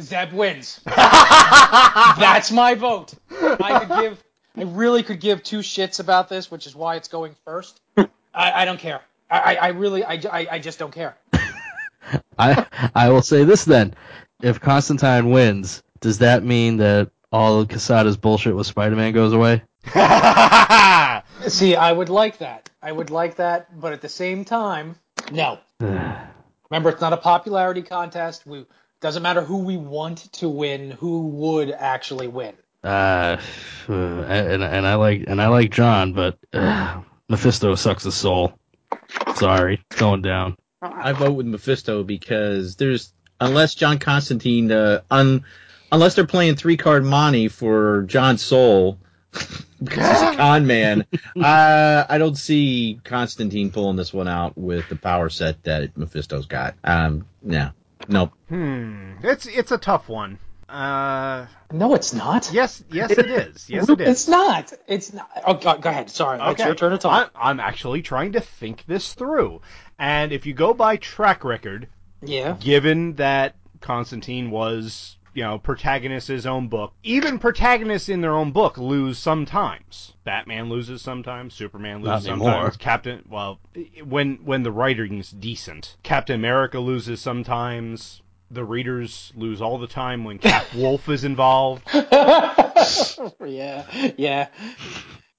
Zeb 0.00 0.32
wins. 0.32 0.80
That's 0.86 2.50
my 2.50 2.74
vote. 2.74 3.14
I 3.30 3.84
could 3.84 4.00
give. 4.00 4.24
I 4.56 4.62
really 4.62 5.02
could 5.02 5.20
give 5.20 5.42
two 5.42 5.58
shits 5.58 5.98
about 6.00 6.28
this, 6.28 6.50
which 6.50 6.66
is 6.66 6.74
why 6.76 6.96
it's 6.96 7.08
going 7.08 7.34
first. 7.44 7.80
I, 7.96 8.06
I 8.34 8.64
don't 8.64 8.78
care. 8.80 9.00
I, 9.30 9.38
I 9.40 9.54
I 9.54 9.68
really, 9.68 10.04
I, 10.04 10.14
I, 10.30 10.46
I 10.52 10.58
just 10.60 10.78
don't 10.78 10.92
care. 10.92 11.16
I 12.38 12.66
I 12.94 13.08
will 13.10 13.22
say 13.22 13.44
this 13.44 13.64
then: 13.64 13.94
if 14.42 14.60
Constantine 14.60 15.30
wins, 15.30 15.82
does 16.00 16.18
that 16.18 16.44
mean 16.44 16.76
that 16.78 17.10
all 17.32 17.60
of 17.60 17.68
Quesada's 17.68 18.16
bullshit 18.16 18.54
with 18.54 18.66
Spider-Man 18.66 19.12
goes 19.12 19.32
away? 19.32 19.62
See, 21.48 21.76
I 21.76 21.92
would 21.92 22.08
like 22.08 22.38
that. 22.38 22.70
I 22.82 22.92
would 22.92 23.10
like 23.10 23.36
that, 23.36 23.80
but 23.80 23.92
at 23.92 24.00
the 24.00 24.08
same 24.08 24.44
time, 24.44 24.96
no. 25.32 25.58
Remember, 25.80 26.90
it's 26.90 27.00
not 27.00 27.12
a 27.12 27.18
popularity 27.18 27.82
contest. 27.82 28.46
We 28.46 28.66
doesn't 29.00 29.22
matter 29.22 29.42
who 29.42 29.58
we 29.58 29.76
want 29.76 30.32
to 30.34 30.48
win. 30.48 30.92
Who 30.92 31.26
would 31.28 31.70
actually 31.70 32.28
win? 32.28 32.54
Uh, 32.82 33.38
and 33.88 34.62
and 34.62 34.86
I 34.86 34.94
like 34.94 35.24
and 35.26 35.40
I 35.40 35.48
like 35.48 35.70
John, 35.70 36.12
but 36.12 36.38
uh, 36.52 37.00
Mephisto 37.28 37.74
sucks 37.74 38.04
his 38.04 38.14
soul. 38.14 38.52
Sorry, 39.34 39.80
it's 39.90 40.00
going 40.00 40.22
down. 40.22 40.56
I 40.92 41.12
vote 41.12 41.32
with 41.32 41.46
Mephisto 41.46 42.02
because 42.02 42.76
there's 42.76 43.12
unless 43.40 43.74
John 43.74 43.98
Constantine 43.98 44.70
uh, 44.70 45.00
un, 45.10 45.44
unless 45.92 46.14
they're 46.14 46.26
playing 46.26 46.56
three 46.56 46.76
card 46.76 47.04
Monty 47.04 47.48
for 47.48 48.02
John 48.02 48.38
soul 48.38 48.98
because 49.32 50.10
he's 50.20 50.30
a 50.30 50.34
con 50.36 50.66
man. 50.66 51.06
uh, 51.40 52.04
I 52.08 52.18
don't 52.18 52.36
see 52.36 53.00
Constantine 53.04 53.70
pulling 53.70 53.96
this 53.96 54.12
one 54.12 54.28
out 54.28 54.56
with 54.56 54.88
the 54.88 54.96
power 54.96 55.28
set 55.30 55.62
that 55.64 55.96
Mephisto's 55.96 56.46
got. 56.46 56.74
Um, 56.84 57.26
yeah, 57.44 57.70
nope. 58.08 58.32
Hmm. 58.48 59.12
It's 59.22 59.46
it's 59.46 59.72
a 59.72 59.78
tough 59.78 60.08
one. 60.08 60.38
Uh, 60.68 61.46
No, 61.72 61.94
it's 61.94 62.12
not. 62.14 62.50
yes, 62.52 62.82
yes, 62.90 63.12
it 63.12 63.30
is. 63.30 63.70
Yes, 63.70 63.88
it 63.88 64.00
is. 64.00 64.08
It's 64.08 64.28
not. 64.28 64.72
It's 64.88 65.12
not. 65.12 65.30
Oh, 65.46 65.54
go, 65.54 65.76
go 65.78 65.88
ahead. 65.90 66.10
Sorry. 66.10 66.40
It's 66.50 66.64
your 66.64 66.74
turn 66.74 66.90
to 66.90 66.98
talk. 66.98 67.30
I, 67.36 67.50
I'm 67.50 67.60
actually 67.60 68.02
trying 68.02 68.32
to 68.32 68.40
think 68.40 68.84
this 68.86 69.12
through. 69.14 69.60
And 69.98 70.32
if 70.32 70.46
you 70.46 70.54
go 70.54 70.74
by 70.74 70.96
track 70.96 71.44
record, 71.44 71.88
yeah. 72.22 72.56
given 72.60 73.14
that 73.14 73.56
Constantine 73.80 74.50
was, 74.50 75.18
you 75.34 75.42
know, 75.42 75.58
protagonist 75.58 76.30
in 76.30 76.36
his 76.36 76.46
own 76.46 76.68
book, 76.68 76.92
even 77.02 77.38
protagonists 77.38 78.08
in 78.08 78.20
their 78.20 78.34
own 78.34 78.50
book 78.50 78.78
lose 78.78 79.18
sometimes. 79.18 80.14
Batman 80.24 80.68
loses 80.68 81.02
sometimes, 81.02 81.54
Superman 81.54 82.02
loses 82.02 82.28
anymore. 82.28 82.52
sometimes, 82.52 82.76
Captain, 82.76 83.24
well, 83.28 83.60
when 84.04 84.36
when 84.44 84.62
the 84.62 84.72
writing's 84.72 85.30
decent, 85.30 85.96
Captain 86.02 86.36
America 86.36 86.80
loses 86.80 87.20
sometimes. 87.20 88.20
The 88.50 88.64
readers 88.64 89.32
lose 89.34 89.60
all 89.60 89.78
the 89.78 89.86
time 89.86 90.22
when 90.22 90.38
Cap 90.38 90.66
Wolf 90.76 91.08
is 91.08 91.24
involved. 91.24 91.82
yeah. 93.44 94.12
Yeah. 94.16 94.48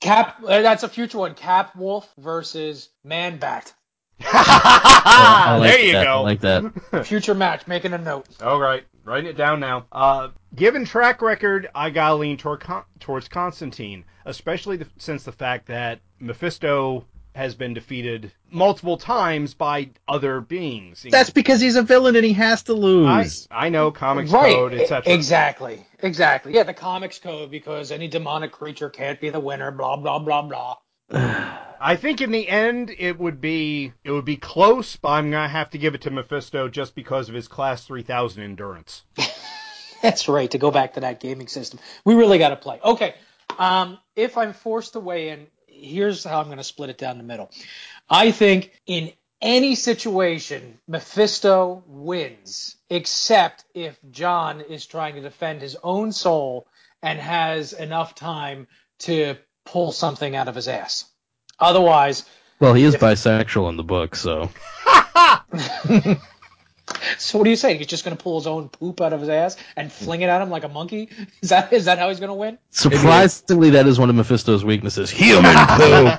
Cap. 0.01 0.43
uh, 0.43 0.61
That's 0.61 0.83
a 0.83 0.89
future 0.89 1.19
one. 1.19 1.35
Cap 1.35 1.75
Wolf 1.75 2.11
versus 2.17 2.89
Man 3.03 3.37
Bat. 3.37 3.73
I 4.21 5.57
like 5.59 5.71
there 5.71 5.79
you 5.81 5.93
that. 5.93 6.03
go. 6.05 6.11
I 6.11 6.19
like 6.19 6.41
that. 6.41 7.05
Future 7.05 7.33
match. 7.35 7.67
Making 7.67 7.93
a 7.93 7.97
note. 7.97 8.27
All 8.41 8.59
right, 8.59 8.83
writing 9.03 9.29
it 9.29 9.37
down 9.37 9.59
now. 9.59 9.85
Uh, 9.91 10.29
given 10.55 10.85
track 10.85 11.21
record, 11.21 11.69
I 11.75 11.89
gotta 11.89 12.15
lean 12.15 12.37
toward 12.37 12.61
Con- 12.61 12.85
towards 12.99 13.27
Constantine, 13.27 14.05
especially 14.25 14.77
the, 14.77 14.87
since 14.97 15.23
the 15.23 15.31
fact 15.31 15.67
that 15.67 15.99
Mephisto 16.19 17.05
has 17.35 17.53
been 17.53 17.73
defeated 17.73 18.31
multiple 18.49 18.97
times 18.97 19.53
by 19.53 19.89
other 20.07 20.39
beings. 20.39 21.05
That's 21.09 21.29
because 21.29 21.59
he's 21.59 21.75
a 21.75 21.83
villain 21.83 22.15
and 22.15 22.23
he 22.23 22.31
has 22.33 22.63
to 22.63 22.73
I, 22.73 22.75
lose. 22.75 23.47
I 23.51 23.67
know 23.69 23.91
comics 23.91 24.31
right. 24.31 24.55
code, 24.55 24.73
etc. 24.73 25.13
Exactly. 25.13 25.85
Exactly. 25.99 26.53
Yeah. 26.53 26.63
The 26.63 26.73
comics 26.73 27.19
code 27.19 27.51
because 27.51 27.91
any 27.91 28.07
demonic 28.07 28.53
creature 28.53 28.89
can't 28.89 29.19
be 29.19 29.29
the 29.29 29.39
winner. 29.39 29.71
Blah 29.71 29.97
blah 29.97 30.19
blah 30.19 30.41
blah. 30.43 30.77
I 31.11 31.97
think 31.97 32.21
in 32.21 32.31
the 32.31 32.47
end 32.47 32.93
it 32.97 33.19
would 33.19 33.39
be 33.39 33.93
it 34.03 34.11
would 34.11 34.25
be 34.25 34.37
close, 34.37 34.95
but 34.95 35.09
I'm 35.09 35.31
gonna 35.31 35.47
have 35.47 35.69
to 35.71 35.77
give 35.77 35.95
it 35.95 36.01
to 36.01 36.11
Mephisto 36.11 36.67
just 36.67 36.95
because 36.95 37.29
of 37.29 37.35
his 37.35 37.47
class 37.47 37.85
3000 37.85 38.41
endurance. 38.41 39.03
That's 40.01 40.27
right. 40.27 40.49
To 40.51 40.57
go 40.57 40.71
back 40.71 40.93
to 40.93 41.01
that 41.01 41.19
gaming 41.19 41.47
system, 41.47 41.79
we 42.03 42.15
really 42.15 42.37
got 42.37 42.49
to 42.49 42.55
play. 42.55 42.79
Okay. 42.83 43.15
Um, 43.57 43.97
if 44.15 44.37
I'm 44.37 44.53
forced 44.53 44.93
to 44.93 44.99
weigh 44.99 45.29
in, 45.29 45.47
here's 45.67 46.23
how 46.23 46.41
I'm 46.41 46.55
to 46.55 46.63
split 46.63 46.89
it 46.89 46.97
down 46.97 47.17
the 47.17 47.23
middle. 47.23 47.49
I 48.09 48.31
think 48.31 48.71
in 48.85 49.13
any 49.41 49.75
situation, 49.75 50.79
Mephisto 50.87 51.83
wins, 51.87 52.75
except 52.89 53.65
if 53.73 53.97
John 54.11 54.61
is 54.61 54.85
trying 54.85 55.15
to 55.15 55.21
defend 55.21 55.61
his 55.61 55.77
own 55.83 56.11
soul 56.11 56.67
and 57.01 57.19
has 57.19 57.73
enough 57.73 58.15
time 58.15 58.67
to 58.99 59.35
pull 59.65 59.91
something 59.91 60.35
out 60.35 60.47
of 60.47 60.55
his 60.55 60.67
ass. 60.67 61.05
Otherwise, 61.59 62.25
Well, 62.59 62.73
he 62.73 62.83
is 62.83 62.95
bisexual 62.95 63.69
in 63.69 63.77
the 63.77 63.83
book, 63.83 64.15
so 64.15 64.49
so 67.17 67.37
what 67.37 67.47
are 67.47 67.49
you 67.49 67.55
saying? 67.55 67.77
He's 67.79 67.87
just 67.87 68.03
going 68.05 68.15
to 68.15 68.21
pull 68.23 68.37
his 68.39 68.45
own 68.47 68.69
poop 68.69 69.01
out 69.01 69.11
of 69.13 69.19
his 69.21 69.29
ass 69.29 69.57
and 69.75 69.91
fling 69.91 70.21
it 70.21 70.29
at 70.29 70.41
him 70.41 70.49
like 70.49 70.63
a 70.63 70.67
monkey? 70.69 71.09
Is 71.41 71.49
that 71.49 71.71
is 71.73 71.85
that 71.85 71.97
how 71.97 72.09
he's 72.09 72.19
going 72.19 72.29
to 72.29 72.33
win? 72.35 72.57
surprisingly, 72.71 73.71
that 73.71 73.87
is 73.87 73.97
one 73.99 74.09
of 74.09 74.15
Mephisto's 74.15 74.63
weaknesses: 74.65 75.09
human 75.09 75.43
poop. 75.69 76.17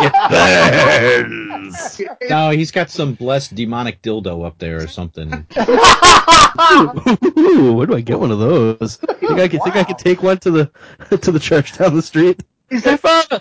it 0.00 0.12
burns. 0.30 2.00
No, 2.28 2.50
he's 2.50 2.70
got 2.70 2.90
some 2.90 3.14
blessed 3.14 3.54
demonic 3.54 4.02
dildo 4.02 4.44
up 4.46 4.58
there 4.58 4.82
or 4.82 4.86
something. 4.86 5.46
Ooh, 7.38 7.72
where 7.74 7.86
do 7.86 7.94
I 7.94 8.00
get 8.00 8.18
one 8.18 8.30
of 8.30 8.38
those? 8.38 8.96
Think 8.96 9.38
I 9.38 9.48
could 9.48 9.62
think 9.62 9.76
I 9.76 9.84
could 9.84 9.98
take 9.98 10.22
one 10.22 10.38
to 10.38 10.50
the 10.50 10.70
to 11.18 11.30
the 11.32 11.38
church 11.38 11.76
down 11.76 11.94
the 11.94 12.02
street. 12.02 12.42
Is 12.70 12.84
that 12.84 13.00
Father, 13.00 13.40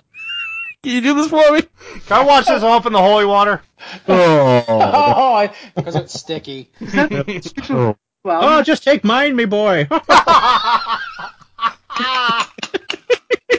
can 0.83 0.91
you 0.93 1.01
do 1.01 1.13
this 1.15 1.29
for 1.29 1.51
me? 1.51 1.61
Can 2.07 2.17
I 2.21 2.23
wash 2.23 2.45
this 2.45 2.63
off 2.63 2.85
in 2.85 2.93
the 2.93 3.01
holy 3.01 3.25
water? 3.25 3.61
Oh, 4.07 4.63
Oh, 4.67 5.33
I, 5.33 5.53
because 5.75 5.95
it's 5.95 6.17
sticky. 6.19 6.69
oh. 7.69 7.95
well? 8.23 8.43
oh, 8.43 8.63
just 8.63 8.83
take 8.83 9.03
mine, 9.03 9.35
me 9.35 9.45
boy. 9.45 9.87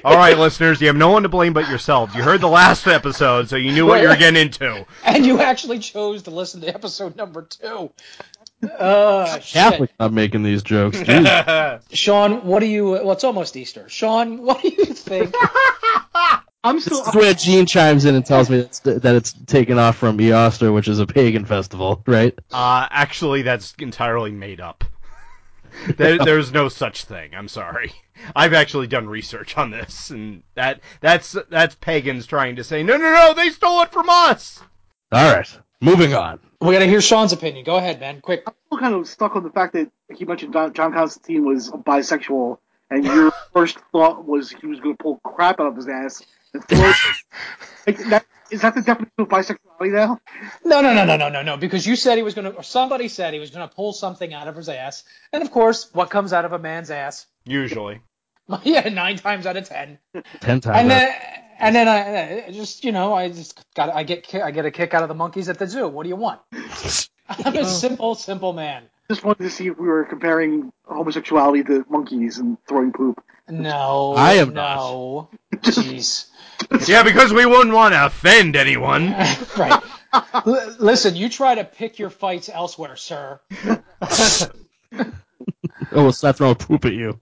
All 0.05 0.15
right, 0.17 0.39
listeners, 0.39 0.81
you 0.81 0.87
have 0.87 0.97
no 0.97 1.11
one 1.11 1.23
to 1.25 1.29
blame 1.29 1.53
but 1.53 1.69
yourselves. 1.69 2.15
You 2.15 2.23
heard 2.23 2.41
the 2.41 2.49
last 2.49 2.87
episode, 2.87 3.49
so 3.49 3.57
you 3.57 3.73
knew 3.73 3.85
what 3.85 4.01
you 4.01 4.09
were 4.09 4.17
getting 4.17 4.41
into. 4.41 4.87
And 5.05 5.27
you 5.27 5.41
actually 5.41 5.81
chose 5.81 6.23
to 6.25 6.31
listen 6.31 6.61
to 6.61 6.69
episode 6.69 7.17
number 7.17 7.43
two. 7.43 7.91
Uh, 8.79 9.39
shit. 9.39 9.53
Catholic 9.53 9.91
not 10.01 10.13
making 10.13 10.43
these 10.43 10.65
jokes. 10.65 10.99
Jeez. 10.99 11.81
Sean, 11.93 12.45
what 12.45 12.59
do 12.59 12.67
you? 12.67 12.91
Well, 12.91 13.13
it's 13.13 13.23
almost 13.23 13.57
Easter. 13.57 13.89
Sean, 13.89 14.43
what 14.43 14.61
do 14.63 14.69
you 14.69 14.85
think? 14.87 15.33
I'm 16.65 16.81
still. 16.81 16.99
This 16.99 17.09
is 17.09 17.15
where 17.15 17.35
Gene 17.35 17.67
chimes 17.67 18.05
in 18.05 18.17
and 18.17 18.27
tells 18.27 18.51
me 18.51 18.63
that's, 18.63 18.81
that 18.81 19.05
it's 19.15 19.33
taken 19.47 19.79
off 19.79 19.97
from 19.97 20.21
Easter, 20.21 20.73
which 20.73 20.89
is 20.89 20.99
a 20.99 21.07
pagan 21.07 21.45
festival, 21.45 22.03
right? 22.07 22.37
Uh, 22.53 22.89
actually, 22.91 23.43
that's 23.43 23.75
entirely 23.79 24.33
made 24.33 24.61
up. 24.61 24.85
There, 25.97 26.19
there's 26.19 26.53
no 26.53 26.69
such 26.69 27.05
thing. 27.05 27.35
I'm 27.35 27.49
sorry. 27.49 27.93
I've 28.35 28.55
actually 28.55 28.89
done 28.89 29.09
research 29.09 29.57
on 29.57 29.71
this, 29.71 30.11
and 30.11 30.43
that 30.55 30.81
that's 31.01 31.37
that's 31.51 31.77
pagans 31.77 32.27
trying 32.27 32.57
to 32.57 32.65
say, 32.65 32.83
no, 32.83 32.97
no, 32.97 33.13
no, 33.13 33.35
they 33.35 33.51
stole 33.51 33.83
it 33.83 33.93
from 33.93 34.11
us. 34.11 34.61
All 35.13 35.33
right, 35.33 35.59
moving 35.81 36.15
on. 36.15 36.41
we 36.61 36.73
got 36.73 36.81
to 36.81 36.87
hear 36.87 37.01
Sean's 37.01 37.33
opinion. 37.33 37.65
Go 37.65 37.77
ahead, 37.77 38.01
man. 38.01 38.21
Quick. 38.21 38.43
I'm 38.47 38.55
still 38.67 38.79
kind 38.79 38.95
of 38.95 39.09
stuck 39.09 39.37
on 39.37 39.43
the 39.43 39.51
fact 39.51 39.75
that 39.75 39.91
he 40.15 40.25
mentioned 40.25 40.53
John, 40.53 40.73
John 40.73 40.93
Constantine 40.93 41.45
was 41.45 41.71
bisexual, 41.71 42.59
and 42.91 43.05
your 43.05 43.33
first 43.53 43.79
thought 43.93 44.25
was 44.25 44.51
he 44.51 44.67
was 44.67 44.81
going 44.81 44.97
to 44.97 45.03
pull 45.03 45.21
crap 45.25 45.61
out 45.61 45.67
of 45.67 45.77
his 45.77 45.89
ass 45.89 46.23
and 46.55 46.65
throw 46.67 46.89
it. 46.89 46.97
like, 47.87 47.99
that, 48.09 48.27
is 48.51 48.63
that 48.63 48.75
the 48.75 48.83
definition 48.83 49.13
of 49.19 49.29
bisexuality 49.29 49.93
now? 49.93 50.21
No, 50.65 50.81
no, 50.81 50.95
no, 50.95 51.05
no, 51.05 51.17
no, 51.17 51.29
no, 51.29 51.43
no. 51.43 51.57
Because 51.57 51.87
you 51.87 51.97
said 51.97 52.17
he 52.17 52.23
was 52.23 52.35
going 52.35 52.51
to, 52.51 52.57
or 52.57 52.63
somebody 52.63 53.09
said 53.09 53.35
he 53.35 53.41
was 53.41 53.51
going 53.51 53.69
to 53.69 53.75
pull 53.75 53.93
something 53.93 54.33
out 54.33 54.49
of 54.49 54.57
his 54.57 54.69
ass, 54.69 55.05
and 55.33 55.43
of 55.43 55.51
course, 55.51 55.91
what 55.93 56.11
comes 56.11 56.33
out 56.33 56.45
of 56.45 56.53
a 56.53 56.59
man's 56.59 56.91
ass? 56.91 57.27
Usually. 57.45 58.01
yeah, 58.65 58.89
nine 58.89 59.17
times 59.17 59.47
out 59.47 59.57
of 59.57 59.69
ten. 59.69 59.99
Ten 60.41 60.61
times. 60.61 60.79
And 60.79 60.91
then, 60.91 61.15
and 61.59 61.75
then 61.75 61.89
I 61.89 62.47
I 62.47 62.51
just, 62.53 62.85
you 62.85 62.93
know, 62.93 63.15
I 63.15 63.29
just 63.31 63.63
got, 63.75 63.95
I 63.95 64.03
get, 64.03 64.35
I 64.35 64.51
get 64.51 64.65
a 64.65 64.71
kick 64.71 64.95
out 64.95 65.03
of 65.03 65.09
the 65.09 65.15
monkeys 65.15 65.49
at 65.49 65.59
the 65.59 65.67
zoo. 65.67 65.89
What 65.89 66.05
do 66.05 66.09
you 66.09 66.17
want? 66.17 66.41
I'm 67.29 67.57
a 67.57 67.61
oh. 67.61 67.65
simple, 67.65 68.15
simple 68.15 68.53
man. 68.53 68.85
Just 69.11 69.25
wanted 69.25 69.45
to 69.45 69.51
see 69.51 69.67
if 69.69 69.79
we 69.79 69.87
were 69.87 70.05
comparing 70.05 70.71
homosexuality 70.85 71.65
to 71.65 71.85
monkeys 71.89 72.39
and 72.39 72.59
throwing 72.67 72.93
poop. 72.93 73.23
No, 73.49 74.15
I 74.15 74.35
am 74.35 74.53
no. 74.53 75.31
Jeez. 75.57 76.27
Yeah, 76.89 77.05
because 77.05 77.33
we 77.33 77.47
wouldn't 77.47 77.73
want 77.73 77.95
to 77.95 78.07
offend 78.07 78.57
anyone. 78.57 79.13
right. 79.57 79.81
L- 80.13 80.77
listen, 80.81 81.15
you 81.15 81.29
try 81.29 81.55
to 81.55 81.63
pick 81.63 82.01
your 82.01 82.11
fights 82.11 82.49
elsewhere, 82.49 82.97
sir. 82.97 83.41
oh, 84.93 85.13
we'll 85.93 86.13
start 86.13 86.37
throwing 86.37 86.57
poop 86.57 86.85
at 86.85 86.95
you. 86.95 87.21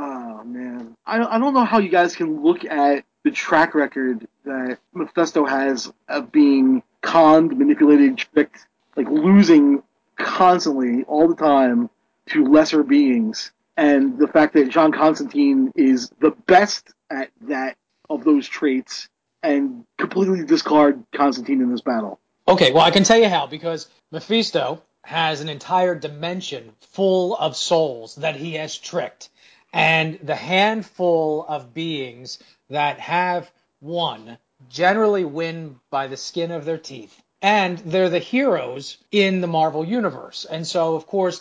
Oh 0.00 0.44
man, 0.44 0.96
I 1.04 1.18
I 1.18 1.38
don't 1.40 1.54
know 1.54 1.64
how 1.64 1.78
you 1.80 1.88
guys 1.88 2.14
can 2.14 2.44
look 2.44 2.64
at 2.64 3.04
the 3.24 3.32
track 3.32 3.74
record 3.74 4.28
that 4.44 4.78
Mephisto 4.94 5.44
has 5.44 5.92
of 6.08 6.30
being 6.30 6.84
conned, 7.02 7.58
manipulated, 7.58 8.16
tricked, 8.16 8.64
like 8.94 9.08
losing 9.10 9.82
constantly 10.16 11.02
all 11.02 11.26
the 11.26 11.34
time 11.34 11.90
to 12.26 12.46
lesser 12.46 12.84
beings, 12.84 13.50
and 13.76 14.16
the 14.18 14.28
fact 14.28 14.54
that 14.54 14.68
John 14.68 14.92
Constantine 14.92 15.72
is 15.74 16.10
the 16.20 16.30
best 16.30 16.92
at 17.10 17.30
that 17.48 17.76
of 18.08 18.22
those 18.22 18.46
traits, 18.46 19.08
and 19.42 19.84
completely 19.98 20.44
discard 20.44 21.02
Constantine 21.12 21.60
in 21.60 21.72
this 21.72 21.80
battle. 21.80 22.20
Okay, 22.46 22.70
well, 22.70 22.84
I 22.84 22.92
can 22.92 23.02
tell 23.02 23.18
you 23.18 23.28
how 23.28 23.48
because 23.48 23.88
Mephisto 24.12 24.80
has 25.02 25.40
an 25.40 25.48
entire 25.48 25.96
dimension 25.96 26.70
full 26.92 27.36
of 27.36 27.56
souls 27.56 28.14
that 28.16 28.36
he 28.36 28.54
has 28.54 28.78
tricked. 28.78 29.30
And 29.78 30.18
the 30.24 30.34
handful 30.34 31.46
of 31.48 31.72
beings 31.72 32.40
that 32.68 32.98
have 32.98 33.48
won 33.80 34.36
generally 34.68 35.24
win 35.24 35.78
by 35.88 36.08
the 36.08 36.16
skin 36.16 36.50
of 36.50 36.64
their 36.64 36.78
teeth. 36.78 37.22
And 37.40 37.78
they're 37.78 38.10
the 38.10 38.18
heroes 38.18 38.98
in 39.12 39.40
the 39.40 39.46
Marvel 39.46 39.84
Universe. 39.84 40.44
And 40.44 40.66
so, 40.66 40.96
of 40.96 41.06
course, 41.06 41.40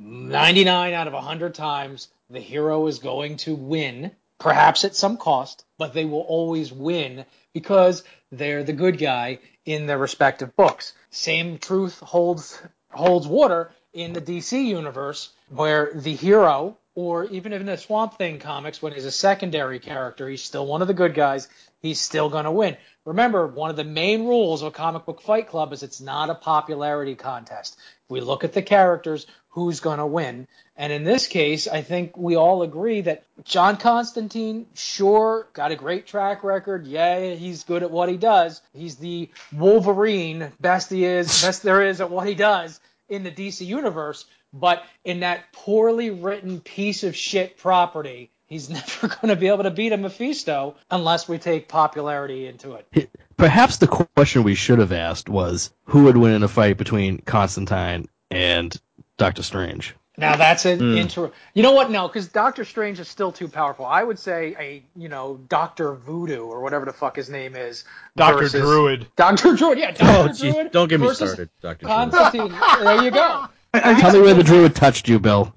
99 0.00 0.94
out 0.94 1.06
of 1.06 1.12
100 1.12 1.54
times, 1.54 2.08
the 2.28 2.40
hero 2.40 2.88
is 2.88 2.98
going 2.98 3.36
to 3.38 3.54
win, 3.54 4.10
perhaps 4.38 4.84
at 4.84 4.96
some 4.96 5.16
cost, 5.16 5.64
but 5.78 5.94
they 5.94 6.04
will 6.04 6.22
always 6.22 6.72
win 6.72 7.24
because 7.52 8.02
they're 8.32 8.64
the 8.64 8.72
good 8.72 8.98
guy 8.98 9.38
in 9.64 9.86
their 9.86 9.98
respective 9.98 10.56
books. 10.56 10.92
Same 11.10 11.58
truth 11.58 12.00
holds 12.00 12.60
holds 12.90 13.28
water 13.28 13.70
in 13.92 14.12
the 14.12 14.20
DC 14.20 14.64
universe, 14.64 15.30
where 15.48 15.92
the 15.94 16.14
hero, 16.14 16.76
or 16.96 17.26
even 17.26 17.52
in 17.52 17.66
the 17.66 17.76
Swamp 17.76 18.16
Thing 18.16 18.38
comics, 18.38 18.80
when 18.80 18.94
he's 18.94 19.04
a 19.04 19.12
secondary 19.12 19.78
character, 19.78 20.28
he's 20.28 20.42
still 20.42 20.66
one 20.66 20.80
of 20.80 20.88
the 20.88 20.94
good 20.94 21.14
guys. 21.14 21.46
He's 21.82 22.00
still 22.00 22.30
going 22.30 22.46
to 22.46 22.50
win. 22.50 22.78
Remember, 23.04 23.46
one 23.46 23.68
of 23.68 23.76
the 23.76 23.84
main 23.84 24.24
rules 24.24 24.62
of 24.62 24.72
comic 24.72 25.04
book 25.04 25.20
fight 25.20 25.46
club 25.46 25.74
is 25.74 25.82
it's 25.82 26.00
not 26.00 26.30
a 26.30 26.34
popularity 26.34 27.14
contest. 27.14 27.76
We 28.08 28.20
look 28.20 28.44
at 28.44 28.54
the 28.54 28.62
characters, 28.62 29.26
who's 29.50 29.80
going 29.80 29.98
to 29.98 30.06
win? 30.06 30.48
And 30.74 30.90
in 30.90 31.04
this 31.04 31.26
case, 31.26 31.68
I 31.68 31.82
think 31.82 32.16
we 32.16 32.34
all 32.34 32.62
agree 32.62 33.02
that 33.02 33.24
John 33.44 33.76
Constantine, 33.76 34.66
sure, 34.74 35.48
got 35.52 35.72
a 35.72 35.76
great 35.76 36.06
track 36.06 36.44
record. 36.44 36.86
Yeah, 36.86 37.34
he's 37.34 37.64
good 37.64 37.82
at 37.82 37.90
what 37.90 38.08
he 38.08 38.16
does. 38.16 38.62
He's 38.72 38.96
the 38.96 39.28
Wolverine, 39.52 40.50
best 40.60 40.90
he 40.90 41.04
is, 41.04 41.42
best 41.42 41.62
there 41.62 41.82
is 41.82 42.00
at 42.00 42.10
what 42.10 42.26
he 42.26 42.34
does 42.34 42.80
in 43.08 43.22
the 43.22 43.30
DC 43.30 43.66
universe. 43.66 44.24
But 44.60 44.84
in 45.04 45.20
that 45.20 45.52
poorly 45.52 46.10
written 46.10 46.60
piece 46.60 47.04
of 47.04 47.14
shit 47.14 47.58
property, 47.58 48.30
he's 48.46 48.70
never 48.70 49.08
going 49.08 49.28
to 49.28 49.36
be 49.36 49.48
able 49.48 49.64
to 49.64 49.70
beat 49.70 49.92
a 49.92 49.96
Mephisto 49.96 50.76
unless 50.90 51.28
we 51.28 51.38
take 51.38 51.68
popularity 51.68 52.46
into 52.46 52.74
it. 52.74 53.10
Perhaps 53.36 53.76
the 53.78 53.86
question 53.88 54.42
we 54.42 54.54
should 54.54 54.78
have 54.78 54.92
asked 54.92 55.28
was 55.28 55.72
who 55.84 56.04
would 56.04 56.16
win 56.16 56.32
in 56.32 56.42
a 56.42 56.48
fight 56.48 56.78
between 56.78 57.18
Constantine 57.18 58.08
and 58.30 58.74
Doctor 59.18 59.42
Strange. 59.42 59.94
Now 60.18 60.36
that's 60.36 60.64
an 60.64 60.78
Hmm. 60.78 60.96
inter. 60.96 61.30
You 61.52 61.62
know 61.62 61.72
what? 61.72 61.90
No, 61.90 62.08
because 62.08 62.28
Doctor 62.28 62.64
Strange 62.64 62.98
is 63.00 63.06
still 63.06 63.30
too 63.30 63.48
powerful. 63.48 63.84
I 63.84 64.02
would 64.02 64.18
say 64.18 64.56
a 64.58 64.82
you 64.98 65.10
know 65.10 65.38
Doctor 65.50 65.92
Voodoo 65.92 66.46
or 66.46 66.62
whatever 66.62 66.86
the 66.86 66.94
fuck 66.94 67.16
his 67.16 67.28
name 67.28 67.54
is. 67.54 67.84
Doctor 68.16 68.48
Druid. 68.48 69.06
Doctor 69.16 69.54
Druid. 69.54 69.78
Yeah, 69.78 69.90
Oh, 70.00 70.26
Doctor 70.28 70.32
geez. 70.32 70.70
Don't 70.72 70.88
get 70.88 71.00
me 71.00 71.12
started, 71.12 71.50
Dr. 71.60 71.84
Druid. 71.84 72.10
Constantine. 72.12 72.58
there 72.82 73.02
you 73.04 73.10
go. 73.10 73.44
Tell 73.80 74.12
me 74.12 74.20
where 74.20 74.34
the 74.34 74.42
druid 74.42 74.74
touched 74.74 75.08
you, 75.08 75.18
Bill. 75.18 75.54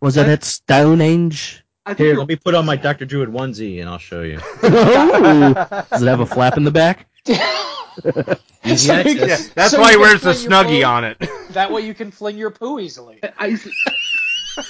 Was 0.00 0.16
it 0.16 0.28
at 0.28 0.44
Stonehenge? 0.44 1.62
I 1.84 1.90
think 1.90 1.98
Here, 1.98 2.06
you're- 2.08 2.18
let 2.18 2.28
me 2.28 2.36
put 2.36 2.54
on 2.54 2.66
my 2.66 2.76
Dr. 2.76 3.04
Druid 3.04 3.28
onesie 3.28 3.80
and 3.80 3.88
I'll 3.88 3.98
show 3.98 4.22
you. 4.22 4.36
Ooh. 4.64 5.54
Does 5.54 6.02
it 6.02 6.06
have 6.08 6.20
a 6.20 6.26
flap 6.26 6.56
in 6.56 6.64
the 6.64 6.70
back? 6.72 7.06
Easy 8.64 8.88
So 8.88 8.94
you 8.98 9.22
access. 9.22 9.48
That's 9.50 9.70
so 9.70 9.80
why 9.80 9.88
he 9.90 9.92
can 9.94 10.00
wears 10.00 10.20
the 10.22 10.34
fling 10.34 10.50
your 10.50 10.64
snuggie 10.64 10.80
poo- 10.82 10.86
on 10.88 11.04
it. 11.04 11.18
That 11.50 11.70
way 11.70 11.82
you 11.82 11.94
can 11.94 12.10
fling 12.10 12.36
your 12.38 12.50
poo 12.50 12.80
easily. 12.80 13.20
I, 13.38 13.56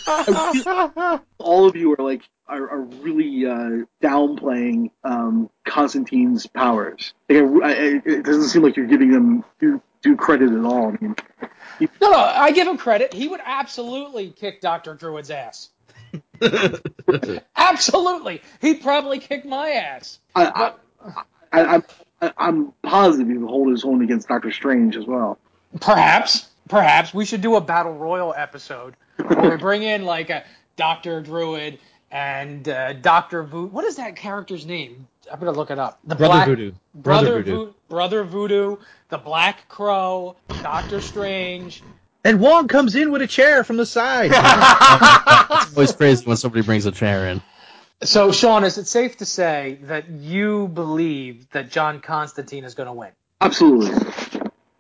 I- 0.07 1.21
all 1.39 1.67
of 1.67 1.77
you 1.77 1.93
are 1.93 2.03
like 2.03 2.23
are, 2.49 2.69
are 2.71 2.81
really 2.83 3.47
uh, 3.47 3.85
downplaying 4.03 4.91
um, 5.05 5.49
Constantine's 5.67 6.47
powers. 6.47 7.15
Like, 7.29 7.39
I, 7.43 7.69
I, 7.69 7.73
it 8.05 8.25
doesn't 8.25 8.49
seem 8.49 8.63
like 8.63 8.77
you're 8.77 8.87
giving 8.87 9.11
them 9.11 9.45
due, 9.59 9.81
due 10.03 10.17
credit 10.17 10.53
at 10.53 10.65
all. 10.65 10.89
I 10.89 10.99
mean, 11.01 11.17
No, 12.01 12.11
no, 12.11 12.19
I 12.19 12.53
give 12.53 12.67
him 12.69 12.77
credit. 12.79 13.13
He 13.13 13.29
would 13.29 13.41
absolutely 13.45 14.31
kick 14.31 14.61
Doctor 14.61 14.95
Druid's 14.95 15.31
ass. 15.31 15.71
absolutely, 17.57 18.43
he'd 18.61 18.83
probably 18.83 19.19
kick 19.19 19.45
my 19.45 19.71
ass. 19.71 20.19
I, 20.35 20.73
I, 21.03 21.13
I, 21.53 21.75
I'm 21.75 21.85
I- 22.23 22.33
I'm 22.39 22.73
positive 22.83 23.29
he 23.29 23.37
would 23.37 23.51
hold 23.51 23.71
his 23.71 23.85
own 23.85 24.03
against 24.03 24.29
Doctor 24.29 24.51
Strange 24.51 24.97
as 24.97 25.05
well. 25.07 25.39
Perhaps, 25.81 26.49
perhaps 26.69 27.13
we 27.13 27.27
should 27.27 27.43
do 27.43 27.57
a 27.57 27.61
battle 27.61 27.93
royal 27.95 28.33
episode 28.35 28.95
where 29.19 29.51
we 29.51 29.57
bring 29.59 29.83
in 29.83 30.05
like 30.07 30.31
a 30.31 30.45
Doctor 30.77 31.21
Druid 31.21 31.79
and 32.11 32.67
uh, 32.69 32.95
Doctor 32.95 33.43
Voodoo. 33.43 33.67
What 33.69 33.85
is 33.85 33.97
that 33.97 34.17
character's 34.17 34.65
name? 34.65 35.09
I'm 35.33 35.39
gonna 35.39 35.53
look 35.53 35.71
it 35.71 35.79
up. 35.79 35.99
The 36.05 36.15
Brother 36.15 36.35
Black- 36.35 36.49
Voodoo. 36.49 36.73
Brother, 36.95 37.27
Brother 37.27 37.43
Voodoo. 37.43 37.73
Brother 37.89 38.25
Voodoo. 38.25 38.77
The 39.09 39.19
Black 39.19 39.69
Crow. 39.69 40.37
Doctor 40.63 41.01
Strange. 41.01 41.83
And 42.25 42.41
Wong 42.41 42.67
comes 42.67 42.97
in 42.97 43.13
with 43.13 43.23
a 43.23 43.27
chair 43.27 43.63
from 43.63 43.77
the 43.77 43.87
side. 43.87 44.33
It's 45.67 45.77
always 45.77 45.93
crazy 45.93 46.25
when 46.25 46.37
somebody 46.37 46.63
brings 46.63 46.87
a 46.87 46.93
chair 46.93 47.29
in. 47.29 47.41
So, 48.03 48.33
Sean, 48.33 48.65
is 48.65 48.79
it 48.79 48.87
safe 48.87 49.17
to 49.19 49.25
say 49.25 49.79
that 49.83 50.09
you 50.09 50.69
believe 50.69 51.49
that 51.51 51.71
John 51.71 52.01
Constantine 52.01 52.65
is 52.65 52.75
going 52.75 52.89
to 52.89 52.93
win? 52.93 53.11
Absolutely. 53.41 53.95